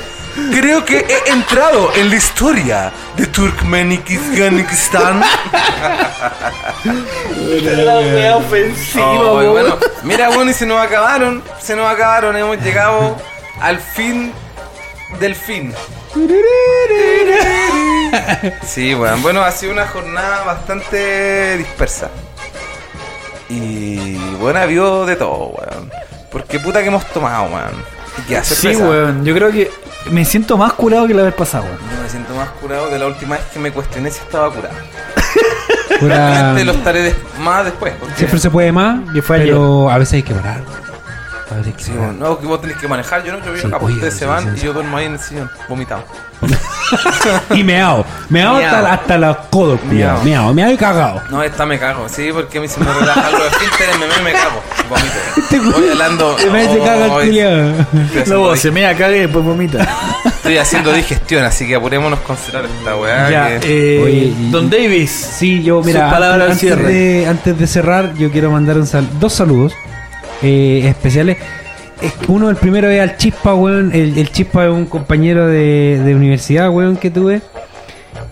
creo 0.51 0.83
que 0.85 0.99
he 0.99 1.29
entrado 1.31 1.91
en 1.95 2.09
la 2.09 2.15
historia 2.15 2.91
de 3.15 3.25
Turkmenistán. 3.27 5.23
La 6.83 7.99
wea 7.99 8.37
ofensiva, 8.37 9.05
Oh, 9.05 9.51
bueno, 9.51 9.77
mira, 10.03 10.29
bueno, 10.29 10.51
y 10.51 10.53
se 10.53 10.65
nos 10.65 10.79
acabaron, 10.81 11.43
se 11.61 11.75
nos 11.75 11.89
acabaron, 11.91 12.35
hemos 12.35 12.57
llegado 12.57 13.17
al 13.59 13.79
fin 13.79 14.31
del 15.19 15.35
fin. 15.35 15.73
Sí, 18.65 18.93
bueno, 18.93 19.17
bueno, 19.21 19.41
ha 19.41 19.51
sido 19.51 19.73
una 19.73 19.87
jornada 19.87 20.43
bastante 20.45 21.57
dispersa. 21.57 22.09
Y 23.49 24.15
bueno, 24.39 24.59
habido 24.59 25.05
de 25.05 25.15
todo, 25.15 25.47
weón. 25.57 25.91
Porque 26.31 26.59
puta 26.59 26.81
que 26.81 26.87
hemos 26.87 27.05
tomado, 27.07 27.45
weón. 27.45 27.83
Y 28.19 28.21
que 28.27 28.37
hace 28.37 28.55
Sí, 28.55 28.75
weón. 28.75 29.23
Yo 29.25 29.33
creo 29.33 29.51
que 29.51 29.69
me 30.11 30.25
siento 30.25 30.57
más 30.57 30.73
curado 30.73 31.07
que 31.07 31.13
la 31.13 31.23
vez 31.23 31.33
pasada, 31.33 31.65
weón. 31.65 31.77
Yo 31.95 32.03
me 32.03 32.09
siento 32.09 32.35
más 32.35 32.49
curado 32.61 32.89
de 32.89 32.99
la 32.99 33.07
última 33.07 33.35
vez 33.35 33.45
que 33.53 33.59
me 33.59 33.71
cuestioné 33.71 34.11
si 34.11 34.19
estaba 34.19 34.51
curado. 34.53 34.75
Realmente 36.01 36.65
lo 36.65 36.71
estaré 36.73 37.01
des- 37.01 37.15
más 37.39 37.65
después. 37.65 37.93
porque- 37.99 38.15
Siempre 38.15 38.39
se 38.39 38.49
puede 38.49 38.71
más, 38.71 38.99
Que 39.13 39.21
fue 39.21 39.39
pero 39.39 39.89
a 39.89 39.97
veces 39.97 40.15
hay 40.15 40.23
que 40.23 40.33
parar. 40.33 40.61
Que 41.47 41.83
Sí, 41.83 41.91
bueno, 41.91 42.13
no, 42.13 42.39
que 42.39 42.45
vos 42.45 42.59
tenés 42.59 42.77
que 42.77 42.87
manejar, 42.87 43.23
yo 43.23 43.31
no, 43.31 43.39
yo 43.43 43.51
oye, 43.79 43.93
ustedes 43.95 44.13
se 44.15 44.25
van 44.25 44.43
sí, 44.43 44.49
y 44.55 44.59
sí. 44.59 44.65
yo 44.65 44.73
duermo 44.73 44.97
ahí 44.97 45.05
en 45.05 45.13
el 45.13 45.19
sillón, 45.19 45.49
vomitado. 45.69 46.03
Y 47.53 47.63
meao. 47.63 48.05
Meao 48.29 48.55
hasta, 48.57 48.93
hasta 48.93 49.17
los 49.17 49.37
codos, 49.49 49.83
Meao. 49.85 50.23
meao. 50.23 50.53
Meao, 50.53 50.71
y 50.71 50.77
cagado. 50.77 51.21
No, 51.29 51.43
esta 51.43 51.65
me 51.65 51.77
cago, 51.79 52.07
sí, 52.07 52.29
porque 52.33 52.57
a 52.57 52.61
mí 52.61 52.67
se 52.67 52.79
me 52.79 52.85
relajan 52.93 53.31
los 53.33 53.41
esfínteres, 53.47 53.97
me, 53.99 54.07
me, 54.07 54.21
me 54.23 54.31
cago, 54.33 54.61
Este 55.37 55.57
vomito. 55.59 55.79
Voy 55.79 55.89
hablando. 55.89 56.37
Se 56.39 56.49
me 56.49 56.65
se 56.67 56.77
caga 56.79 57.05
el 57.05 57.11
haciendo 57.11 57.85
Luego 58.27 58.55
se 58.55 58.71
me 58.71 58.81
caga 58.81 59.15
y 59.15 59.19
después 59.19 59.43
vomita. 59.43 59.85
Estoy 60.25 60.57
haciendo 60.57 60.93
digestión, 60.93 61.43
así 61.43 61.67
que 61.67 61.75
apurémonos 61.75 62.19
con 62.19 62.37
cerrar 62.37 62.65
esta 62.65 62.95
weá. 62.95 63.29
ya, 63.29 63.59
que- 63.59 63.97
eh, 63.97 64.03
Oye, 64.03 64.13
y- 64.37 64.49
Don 64.51 64.69
Davis. 64.69 65.11
Sí, 65.11 65.61
yo, 65.63 65.81
mira, 65.81 66.03
Sus 66.05 66.13
palabras 66.13 66.41
al 66.41 66.51
antes, 66.51 66.59
cierre. 66.59 66.79
antes 66.85 66.93
de, 66.93 67.27
antes 67.27 67.59
de 67.59 67.67
cerrar, 67.67 68.13
yo 68.13 68.31
quiero 68.31 68.51
mandar 68.51 68.77
un 68.77 68.87
sal- 68.87 69.07
dos 69.19 69.33
saludos 69.33 69.73
eh, 70.41 70.83
especiales. 70.87 71.37
Es 72.01 72.13
que 72.13 72.31
uno, 72.31 72.49
el 72.49 72.55
primero 72.57 72.89
es 72.89 73.01
al 73.01 73.17
Chispa, 73.17 73.53
weón. 73.55 73.91
El, 73.93 74.17
el 74.17 74.31
Chispa 74.31 74.65
es 74.65 74.71
un 74.71 74.85
compañero 74.85 75.47
de, 75.47 75.99
de 76.03 76.15
universidad, 76.15 76.69
weón, 76.69 76.95
que 76.97 77.09
tuve. 77.09 77.41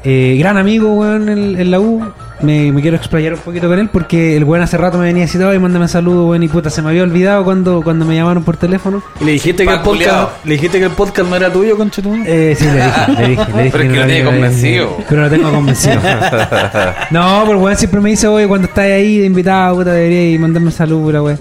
eh, 0.03 0.36
gran 0.40 0.57
amigo, 0.57 0.94
weón, 0.94 1.30
en, 1.30 1.60
en 1.60 1.72
la 1.72 1.80
U. 1.80 2.03
Me, 2.41 2.69
me 2.73 2.82
quiero 2.82 2.98
explayar 2.98 3.34
un 3.34 3.40
poquito 3.40 3.69
con 3.69 3.80
él 3.80 3.88
porque 3.88 4.36
el 4.36 4.44
weón 4.44 4.61
hace 4.61 4.77
rato 4.77 4.98
me 4.98 5.06
venía 5.06 5.23
diciendo, 5.23 5.49
ay, 5.49 5.57
mándame 5.57 5.88
saludos, 5.88 6.30
weón, 6.30 6.44
y 6.44 6.48
puta, 6.49 6.69
se 6.69 6.82
me 6.82 6.90
había 6.90 7.02
olvidado 7.03 7.44
cuando, 7.45 7.82
cuando 7.82 8.03
me 8.06 8.14
llamaron 8.14 8.44
por 8.44 8.57
teléfono. 8.57 9.02
Y 9.22 9.23
le 9.23 9.32
dijiste 9.32 9.65
que 9.65 9.73
el 9.73 9.80
podcast, 9.80 10.45
le 10.45 10.53
dijiste 10.56 10.77
que 10.77 10.84
el 10.86 10.91
podcast 10.91 11.30
no 11.30 11.36
era 11.38 11.52
tuyo, 11.52 11.77
conchetumare. 11.77 12.52
Eh, 12.52 12.56
sí, 12.56 12.65
le 12.65 12.73
dije, 12.84 13.07
le 13.07 13.27
dije, 13.30 13.45
le 13.56 13.64
dije. 13.64 13.72
Pero 13.72 13.84
es 13.84 13.90
que 13.90 13.95
no 13.95 13.95
lo 14.02 14.06
tiene 14.06 14.14
había- 14.19 14.26
convencido. 14.26 14.98
Pero 15.10 15.22
lo 15.22 15.30
tengo 15.30 15.52
convencido. 15.52 15.95
no, 17.11 17.44
pero 17.48 17.60
weón 17.60 17.77
siempre 17.77 18.02
me 18.02 18.10
dice, 18.11 18.27
oye, 18.27 18.48
cuando 18.48 18.68
estás 18.68 18.84
ahí 18.86 19.19
de 19.19 19.26
invitado, 19.26 19.77
puta, 19.77 19.94
deberías 19.94 20.40
mandarme 20.40 20.72
saludos, 20.72 21.14
la 21.14 21.23
weón. 21.23 21.40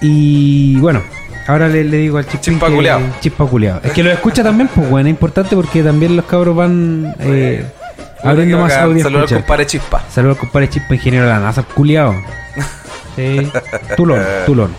Y 0.00 0.76
bueno, 0.80 1.02
ahora 1.46 1.68
le, 1.68 1.84
le 1.84 1.96
digo 1.98 2.18
al 2.18 2.24
chispín 2.26 2.54
Chispa 2.54 2.68
que-. 2.68 3.20
Chispa 3.20 3.46
culiao. 3.46 3.80
Es 3.82 3.92
que 3.92 4.02
lo 4.02 4.10
escucha 4.10 4.42
también, 4.42 4.68
pues 4.74 4.90
weón, 4.90 5.06
es 5.06 5.10
importante 5.10 5.56
porque 5.56 5.82
también 5.82 6.16
los 6.16 6.24
cabros 6.24 6.54
van 6.56 7.14
eh, 7.20 7.64
abriendo 8.22 8.58
más 8.58 8.72
audio. 8.76 9.02
Saludos 9.02 9.22
al 9.22 9.24
escucha. 9.24 9.36
compadre 9.36 9.66
Chispa. 9.66 10.04
Saludos 10.10 10.36
al 10.36 10.40
compadre 10.40 10.68
Chispa, 10.68 10.94
ingeniero 10.94 11.26
de 11.26 11.32
la 11.32 11.40
NASA, 11.40 11.62
culiao. 11.62 12.14
Sí, 13.16 13.50
tulón, 13.96 14.22
tulón. 14.46 14.70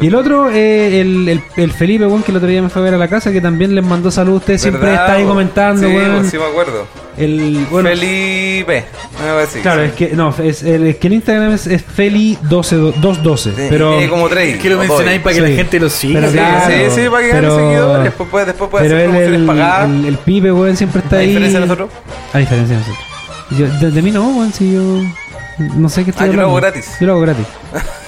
Y 0.00 0.08
el 0.08 0.14
otro, 0.16 0.50
eh, 0.50 1.00
el, 1.00 1.28
el, 1.28 1.40
el 1.56 1.70
Felipe, 1.72 2.04
weón, 2.06 2.24
que 2.24 2.32
el 2.32 2.36
otro 2.38 2.48
día 2.48 2.60
me 2.60 2.68
fue 2.68 2.82
a 2.82 2.84
ver 2.84 2.94
a 2.94 2.98
la 2.98 3.06
casa, 3.06 3.30
que 3.30 3.40
también 3.40 3.74
les 3.76 3.84
mandó 3.84 4.10
saludos. 4.10 4.40
Usted 4.40 4.58
siempre 4.58 4.82
¿Verdad, 4.88 5.04
está 5.06 5.12
ahí 5.18 5.24
comentando, 5.24 5.88
sí, 5.88 5.94
weón. 5.94 6.28
sí 6.30 6.36
me 6.36 6.44
acuerdo. 6.44 6.86
El, 7.16 7.64
bueno, 7.70 7.88
Felipe. 7.90 8.84
Me 9.20 9.28
voy 9.30 9.30
a 9.30 9.40
decir, 9.42 9.62
claro, 9.62 9.82
sí. 9.82 9.86
es 9.88 9.92
que, 9.94 10.16
no, 10.16 10.34
es, 10.42 10.64
el, 10.64 10.86
es 10.88 10.96
que 10.96 11.06
el 11.06 11.12
Instagram 11.12 11.52
es, 11.52 11.68
es 11.68 11.84
Feli1212, 11.96 13.36
Sí, 13.38 13.50
pero... 13.70 13.90
tiene 13.92 14.08
como 14.08 14.28
tres. 14.28 14.56
Es 14.56 14.60
que 14.62 14.70
lo 14.70 14.78
mencionáis 14.78 15.20
para 15.20 15.34
que 15.36 15.42
Sí. 15.42 15.48
la 15.50 15.56
gente 15.56 15.78
lo 15.80 15.88
siga. 15.88 16.20
Pero 16.20 16.32
Sí, 16.32 16.38
claro, 16.38 16.66
sí, 16.66 17.00
sí, 17.02 17.08
para 17.08 17.22
que 17.26 17.30
pero- 17.32 17.54
ganen 17.56 17.70
seguidores. 17.70 18.04
Después 18.04 18.28
puede, 18.30 18.46
después 18.46 18.70
puede 18.70 18.84
pero 18.84 18.96
hacer 18.96 19.08
promociones 19.10 19.40
el, 19.40 19.46
pagadas. 19.46 19.90
el, 19.90 20.04
el 20.06 20.18
pibe, 20.18 20.52
weón, 20.52 20.76
siempre 20.76 21.00
está 21.02 21.16
A 21.16 21.18
ahí... 21.20 21.26
diferencia 21.28 21.60
de 21.60 21.66
nosotros. 21.66 21.90
A 22.32 22.38
diferencia 22.38 22.76
de 22.76 22.82
nosotros. 22.82 23.06
Yo, 23.50 23.66
de, 23.78 23.90
de 23.92 24.02
mí 24.02 24.10
no, 24.10 24.28
weón, 24.30 24.52
si 24.52 24.74
yo... 24.74 25.00
No 25.76 25.88
sé 25.88 26.02
qué 26.02 26.10
estoy 26.10 26.24
Ah, 26.26 26.30
yo 26.32 26.36
lo 26.36 26.42
hago 26.42 26.56
hablando. 26.56 26.74
gratis. 26.74 26.96
Yo 27.00 27.06
lo 27.06 27.12
hago 27.12 27.20
gratis. 27.22 27.46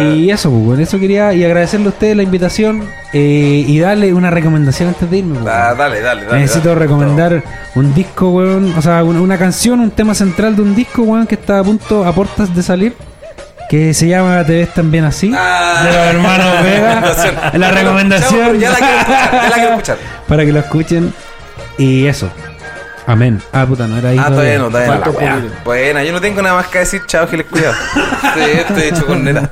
y 0.00 0.30
eso, 0.30 0.50
pues, 0.50 0.66
weón, 0.66 0.80
eso 0.80 0.98
quería... 0.98 1.32
Y 1.34 1.44
agradecerle 1.44 1.86
a 1.86 1.88
ustedes 1.90 2.16
la 2.16 2.22
invitación 2.22 2.88
eh, 3.12 3.64
y 3.66 3.78
darle 3.78 4.12
una 4.12 4.30
recomendación 4.30 4.88
antes 4.90 5.10
de 5.10 5.18
irme, 5.18 5.34
weón. 5.34 5.48
Ah, 5.48 5.74
dale, 5.74 6.00
dale, 6.00 6.24
dale. 6.24 6.40
Necesito 6.40 6.70
dale. 6.70 6.80
recomendar 6.80 7.42
un 7.74 7.94
disco, 7.94 8.30
weón. 8.30 8.74
O 8.76 8.82
sea, 8.82 9.04
una, 9.04 9.20
una 9.20 9.38
canción, 9.38 9.80
un 9.80 9.90
tema 9.90 10.14
central 10.14 10.56
de 10.56 10.62
un 10.62 10.74
disco, 10.74 11.02
weón, 11.02 11.26
que 11.26 11.34
está 11.34 11.58
a 11.58 11.64
punto, 11.64 12.04
a 12.04 12.12
puertas 12.12 12.54
de 12.54 12.62
salir. 12.62 12.94
Que 13.68 13.94
se 13.94 14.06
llama 14.06 14.44
Te 14.44 14.52
ves 14.58 14.74
también 14.74 15.04
así. 15.04 15.32
Ah, 15.34 15.82
de 15.84 15.92
los 15.92 16.06
hermanos 16.14 16.62
Vega. 16.62 17.52
La 17.54 17.70
recomendación. 17.70 18.58
Ya 18.58 18.70
la 18.70 18.76
quiero 19.54 19.70
escuchar. 19.70 19.96
para 20.28 20.44
que 20.44 20.52
lo 20.52 20.58
escuchen. 20.58 21.14
Y 21.78 22.06
eso. 22.06 22.30
Amén. 23.06 23.42
Ah, 23.52 23.66
puta, 23.66 23.86
no 23.86 23.96
era 23.98 24.10
ahí. 24.10 24.18
Ah, 24.18 24.28
todavía 24.28 24.58
no, 24.58 24.68
todavía 24.70 24.98
no. 24.98 25.20
La. 25.20 25.42
Buena, 25.64 26.04
yo 26.04 26.12
no 26.12 26.20
tengo 26.20 26.40
nada 26.40 26.54
más 26.56 26.66
que 26.68 26.78
decir, 26.78 27.02
chao, 27.06 27.26
Giles, 27.26 27.46
cuidado. 27.50 27.74
Sí, 28.34 28.40
estoy 28.40 28.82
hecho 28.84 29.04
con 29.06 29.24
neta. 29.24 29.50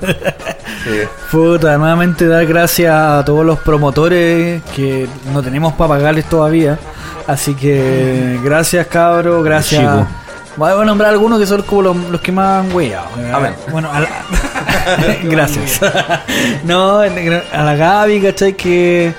Sí. 0.85 1.01
Puta, 1.31 1.77
nuevamente 1.77 2.27
dar 2.27 2.47
gracias 2.47 2.95
a 2.95 3.23
todos 3.25 3.45
los 3.45 3.59
promotores 3.59 4.63
que 4.75 5.07
no 5.35 5.43
tenemos 5.43 5.75
para 5.75 5.89
pagarles 5.89 6.25
todavía. 6.27 6.79
Así 7.27 7.55
que 7.55 8.39
gracias 8.43 8.87
cabros, 8.87 9.45
gracias. 9.45 9.83
Chico. 9.83 10.07
Voy 10.57 10.71
a 10.73 10.85
nombrar 10.85 11.11
algunos 11.11 11.39
que 11.39 11.47
son 11.47 11.63
como 11.63 11.83
los, 11.83 11.97
los 11.97 12.21
que 12.21 12.33
más 12.33 12.65
han 12.65 12.75
weado. 12.75 13.07
Amén. 13.33 13.55
Bueno, 13.71 13.91
a 13.93 14.01
la- 14.01 14.09
gracias. 15.25 15.81
no, 16.65 17.01
a 17.01 17.63
la 17.63 17.75
Gaby, 17.77 18.21
¿cachai? 18.23 18.55
Que 18.55 19.13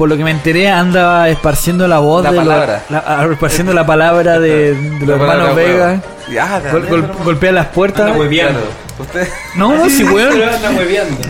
por 0.00 0.08
lo 0.08 0.16
que 0.16 0.24
me 0.24 0.30
enteré 0.30 0.66
anda 0.70 1.28
esparciendo 1.28 1.86
la 1.86 1.98
voz 1.98 2.24
La 2.24 2.30
de 2.30 2.36
palabra. 2.38 2.82
la- 2.88 3.28
esparciendo 3.30 3.74
la 3.74 3.84
palabra 3.84 4.38
de, 4.40 4.72
de 4.74 5.00
los 5.06 5.10
hermanos 5.20 5.50
palabra, 5.50 5.54
Vega. 5.54 5.86
weón. 5.88 6.02
Ya, 6.32 6.62
Gol- 6.72 6.86
gol- 6.88 7.10
golpea 7.22 7.52
las 7.52 7.66
puertas. 7.66 8.10
Claro. 8.16 8.58
Usted. 8.98 9.28
No, 9.56 9.74
no, 9.76 9.90
sí, 9.90 10.02
weón. 10.04 10.38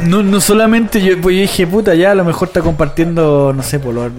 No, 0.04 0.22
no 0.22 0.40
solamente 0.40 1.00
yo, 1.02 1.20
pues 1.20 1.34
yo 1.34 1.42
dije, 1.42 1.66
puta, 1.66 1.94
ya 1.96 2.12
a 2.12 2.14
lo 2.14 2.24
mejor 2.24 2.46
está 2.46 2.60
compartiendo, 2.60 3.52
no 3.52 3.62
sé, 3.64 3.80
por 3.80 3.92
lo- 3.92 4.06
el, 4.06 4.12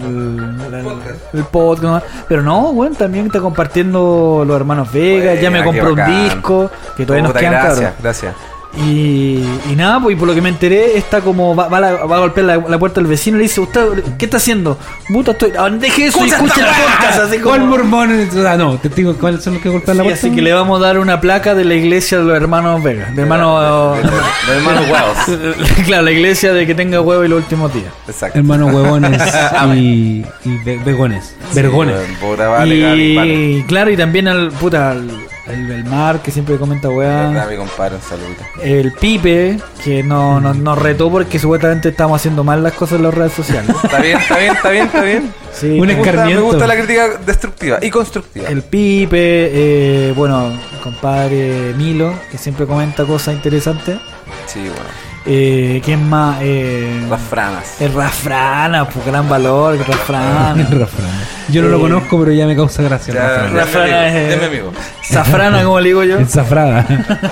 el- 0.73 1.39
el 1.39 1.43
podcast, 1.45 2.05
pero 2.27 2.41
no, 2.43 2.71
weón, 2.71 2.93
también 2.95 3.27
está 3.27 3.39
compartiendo 3.39 4.43
los 4.45 4.53
hermanos 4.57 4.91
Vega, 4.91 5.33
ya 5.35 5.49
me 5.49 5.63
compró 5.63 5.93
un 5.93 6.23
disco, 6.25 6.69
que 6.97 7.05
todavía 7.05 7.23
nos 7.29 7.37
quedan 7.37 7.53
gracias, 7.53 7.75
cabros. 7.75 7.93
gracias. 8.01 8.35
Y, 8.77 9.43
y 9.69 9.75
nada, 9.75 9.99
pues 10.01 10.15
y 10.15 10.19
por 10.19 10.27
lo 10.29 10.33
que 10.33 10.41
me 10.41 10.47
enteré, 10.49 10.97
está 10.97 11.19
como, 11.21 11.53
va, 11.55 11.67
va, 11.67 11.77
a 11.77 11.81
la- 11.81 12.05
va 12.05 12.15
a 12.15 12.19
golpear 12.19 12.45
la, 12.45 12.57
la 12.57 12.79
puerta 12.79 13.01
del 13.01 13.07
vecino 13.09 13.35
y 13.35 13.39
le 13.39 13.43
dice, 13.43 13.59
¿usted 13.59 13.81
qué 14.17 14.25
está 14.25 14.37
haciendo? 14.37 14.77
Puta, 15.11 15.31
estoy, 15.31 15.51
ah, 15.59 15.69
deje 15.69 16.05
eso 16.05 16.25
y 16.25 16.29
escucha 16.29 16.61
el 16.61 16.67
podcast, 16.67 17.19
así 17.19 17.37
como... 17.39 17.49
¿Cuál 17.55 17.65
mormón? 17.67 18.29
Ah, 18.47 18.55
no, 18.57 18.77
te 18.77 18.87
digo, 18.89 19.13
¿cuáles 19.15 19.43
son 19.43 19.55
los 19.55 19.61
que 19.61 19.67
golpean 19.69 19.97
la 19.97 20.03
Sí, 20.03 20.09
puerta? 20.09 20.27
así 20.27 20.35
que 20.35 20.41
le 20.41 20.53
vamos 20.53 20.81
a 20.81 20.85
dar 20.85 20.99
una 20.99 21.19
placa 21.19 21.53
de 21.53 21.65
la 21.65 21.73
iglesia 21.73 22.19
de 22.19 22.23
los 22.23 22.35
hermanos 22.35 22.81
Vega, 22.81 23.09
de 23.13 23.21
hermanos... 23.21 23.97
Los 24.47 24.55
hermanos 24.55 24.85
huevos. 24.89 25.57
claro, 25.85 26.03
la 26.03 26.11
iglesia 26.11 26.53
de 26.53 26.65
que 26.65 26.73
tenga 26.73 27.01
huevo 27.01 27.25
y 27.25 27.27
los 27.27 27.39
últimos 27.39 27.73
días. 27.73 27.91
Exacto. 28.07 28.39
Hermanos 28.39 28.73
huevones 28.73 29.21
y, 29.75 30.25
y 30.45 30.57
ve- 30.65 30.79
vegones. 30.85 31.35
Vergones. 31.53 31.95
Vale. 32.37 32.75
y 32.75 33.63
claro, 33.63 33.91
y 33.91 33.97
también 33.97 34.27
al 34.29 34.49
puta, 34.51 34.91
al, 34.91 35.09
el, 35.53 35.71
el 35.71 35.85
Mar 35.85 36.21
que 36.21 36.31
siempre 36.31 36.57
comenta 36.57 36.89
weá. 36.89 37.31
El 38.61 38.93
Pipe, 38.93 39.57
que 39.83 40.03
no, 40.03 40.39
no- 40.39 40.53
nos 40.53 40.77
retó 40.77 41.09
porque 41.11 41.39
supuestamente 41.39 41.89
estamos 41.89 42.19
haciendo 42.19 42.43
mal 42.43 42.63
las 42.63 42.73
cosas 42.73 42.97
en 42.97 43.03
las 43.03 43.13
redes 43.13 43.33
sociales. 43.33 43.75
Está 43.83 43.99
bien, 44.01 44.17
está 44.19 44.37
bien, 44.37 44.53
está 44.55 44.69
bien, 44.69 44.85
está 44.85 45.01
bien. 45.03 45.33
Sí, 45.53 45.79
Un 45.79 45.87
Me 45.87 45.95
gusta, 45.95 46.25
me 46.25 46.39
gusta 46.39 46.67
la 46.67 46.75
crítica 46.75 47.07
destructiva 47.25 47.77
y 47.81 47.89
constructiva. 47.89 48.47
el 48.49 48.63
Pipe, 48.63 49.17
eh, 49.19 50.13
bueno, 50.15 50.47
el 50.73 50.79
compadre 50.81 51.73
Milo, 51.75 52.13
que 52.31 52.37
siempre 52.37 52.65
comenta 52.65 53.05
cosas 53.05 53.33
interesantes. 53.35 53.97
Sí, 54.47 54.59
bueno. 54.61 55.10
Eh, 55.25 55.81
¿Quién 55.85 56.09
más? 56.09 56.37
Eh, 56.41 57.05
Las 57.09 57.21
franas. 57.21 57.79
el 57.79 57.93
Rafrana, 57.93 58.89
pues 58.89 59.05
gran 59.05 59.29
valor, 59.29 59.75
el 59.75 59.85
Rafrana. 59.85 60.53
Rafrana. 60.71 61.27
Yo 61.49 61.61
no 61.61 61.67
lo 61.69 61.77
Eh, 61.77 61.81
conozco, 61.81 62.19
pero 62.19 62.31
ya 62.31 62.47
me 62.47 62.55
causa 62.55 62.81
gracia. 62.81 63.13
Ya, 63.13 63.47
Rafrana. 63.47 64.07
es- 64.07 64.31
ya, 64.31 64.37
mi 64.37 64.45
amigo. 64.45 64.71
Zafrana, 65.07 65.63
como 65.63 65.79
le 65.79 65.87
digo 65.89 66.03
yo. 66.03 66.17
Ensafrada. 66.19 66.85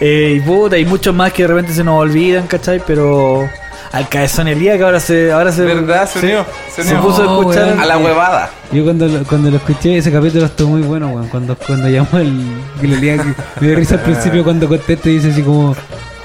Eh, 0.00 0.34
y 0.36 0.40
puta, 0.40 0.76
y 0.76 0.84
muchos 0.84 1.14
más 1.14 1.32
que 1.32 1.44
de 1.44 1.48
repente 1.48 1.72
se 1.72 1.84
nos 1.84 1.98
olvidan, 2.00 2.46
¿cachai? 2.48 2.82
Pero 2.84 3.48
al 3.92 4.08
Caezón 4.08 4.48
Elías 4.48 4.76
que 4.76 4.82
ahora 4.82 4.98
se, 4.98 5.30
ahora 5.32 5.52
se, 5.52 5.62
¿Verdad? 5.62 6.08
Se 6.10 6.18
unió. 6.18 6.44
Se, 6.74 6.82
se 6.82 6.94
unió. 6.94 7.02
puso 7.06 7.22
a 7.22 7.38
escuchar. 7.38 7.76
A 7.80 7.86
la 7.86 7.96
huevada. 7.96 8.50
Yo 8.72 8.82
cuando, 8.84 9.06
lo- 9.06 9.22
cuando 9.24 9.50
lo 9.50 9.56
escuché, 9.56 9.96
ese 9.96 10.10
capítulo 10.10 10.46
estuvo 10.46 10.70
muy 10.70 10.82
bueno, 10.82 11.08
weón. 11.08 11.28
Cuando, 11.28 11.56
cuando 11.56 11.88
llamó 11.88 12.18
el 12.18 12.44
que 12.80 12.88
le 12.88 12.96
leía, 12.96 13.16
que 13.18 13.34
me 13.60 13.66
dio 13.68 13.76
risa 13.76 13.94
al 13.94 14.00
principio 14.00 14.42
cuando 14.42 14.66
contesta 14.68 15.08
y 15.08 15.12
dice 15.14 15.30
así 15.30 15.42
como, 15.42 15.76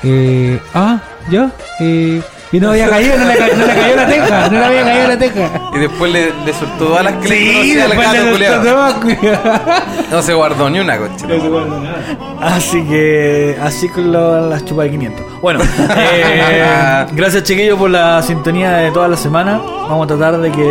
eh, 0.04 0.60
ah, 0.74 1.00
ya, 1.30 1.52
eh, 1.82 2.22
y 2.52 2.60
no 2.60 2.72
había 2.72 2.90
caído, 2.90 3.16
no 3.18 3.26
le, 3.26 3.38
ca- 3.38 3.48
no 3.56 3.66
le 3.68 3.76
cayó 3.76 3.96
la 3.96 4.08
teja, 4.08 4.50
no 4.50 4.60
le 4.60 4.66
había 4.66 4.84
caído 4.84 5.08
la 5.08 5.20
teja. 5.20 5.50
Y 5.76 5.78
después 5.80 6.12
le, 6.12 6.34
le 6.46 6.54
soltó 6.54 6.86
todas 6.86 7.04
las 7.04 7.14
que 7.18 7.28
Sí, 7.28 7.80
al 7.80 7.96
gato 7.96 8.38
le 8.40 8.48
soltó 8.48 8.62
todo, 8.64 9.54
No 10.12 10.22
se 10.24 10.34
guardó 10.34 10.70
ni 10.70 10.80
una 10.80 10.98
coche. 10.98 11.26
Así 12.42 12.84
que, 12.86 13.56
así 13.62 13.88
con 13.90 14.12
lo- 14.12 14.50
las 14.50 14.66
chupas 14.66 14.86
de 14.86 14.92
500. 14.92 15.26
Bueno, 15.42 15.60
eh, 15.98 17.06
gracias 17.12 17.44
chiquillos 17.44 17.78
por 17.78 17.92
la 17.92 18.22
sintonía 18.24 18.72
de 18.78 18.92
toda 18.92 19.08
la 19.08 19.18
semana. 19.18 19.60
Vamos 19.88 20.06
a 20.06 20.08
tratar 20.08 20.40
de 20.40 20.52
que, 20.52 20.64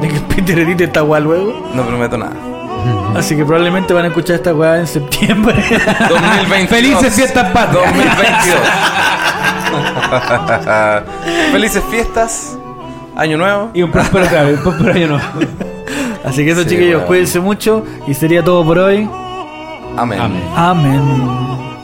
de 0.00 0.08
que 0.08 0.16
el 0.16 0.22
Peter 0.22 0.58
edite 0.58 0.84
esta 0.84 1.02
weá 1.04 1.20
luego. 1.20 1.70
No 1.74 1.84
prometo 1.84 2.18
nada. 2.18 2.32
Así 3.16 3.36
que 3.36 3.44
probablemente 3.44 3.92
van 3.92 4.04
a 4.04 4.08
escuchar 4.08 4.36
esta 4.36 4.54
weá 4.54 4.78
en 4.78 4.86
septiembre. 4.86 5.54
2022. 6.08 6.68
Felices 6.68 7.14
fiestas 7.14 7.50
patrias. 7.50 7.94
2022. 7.94 8.60
Felices 11.52 11.82
fiestas. 11.90 12.56
Año 13.16 13.36
nuevo. 13.36 13.70
Y 13.74 13.82
un 13.82 13.90
próspero 13.90 14.24
un 14.24 14.62
próspero 14.62 14.92
año 14.92 15.08
no. 15.08 15.20
Así 16.24 16.44
que 16.44 16.52
eso 16.52 16.62
Sí, 16.62 16.70
chiquillos, 16.70 17.02
cuídense 17.02 17.40
mucho. 17.40 17.84
Y 18.06 18.14
sería 18.14 18.44
todo 18.44 18.64
por 18.64 18.78
hoy. 18.78 19.08
Amén. 19.96 20.20
Amén. 20.20 20.42
Amén. 20.56 21.79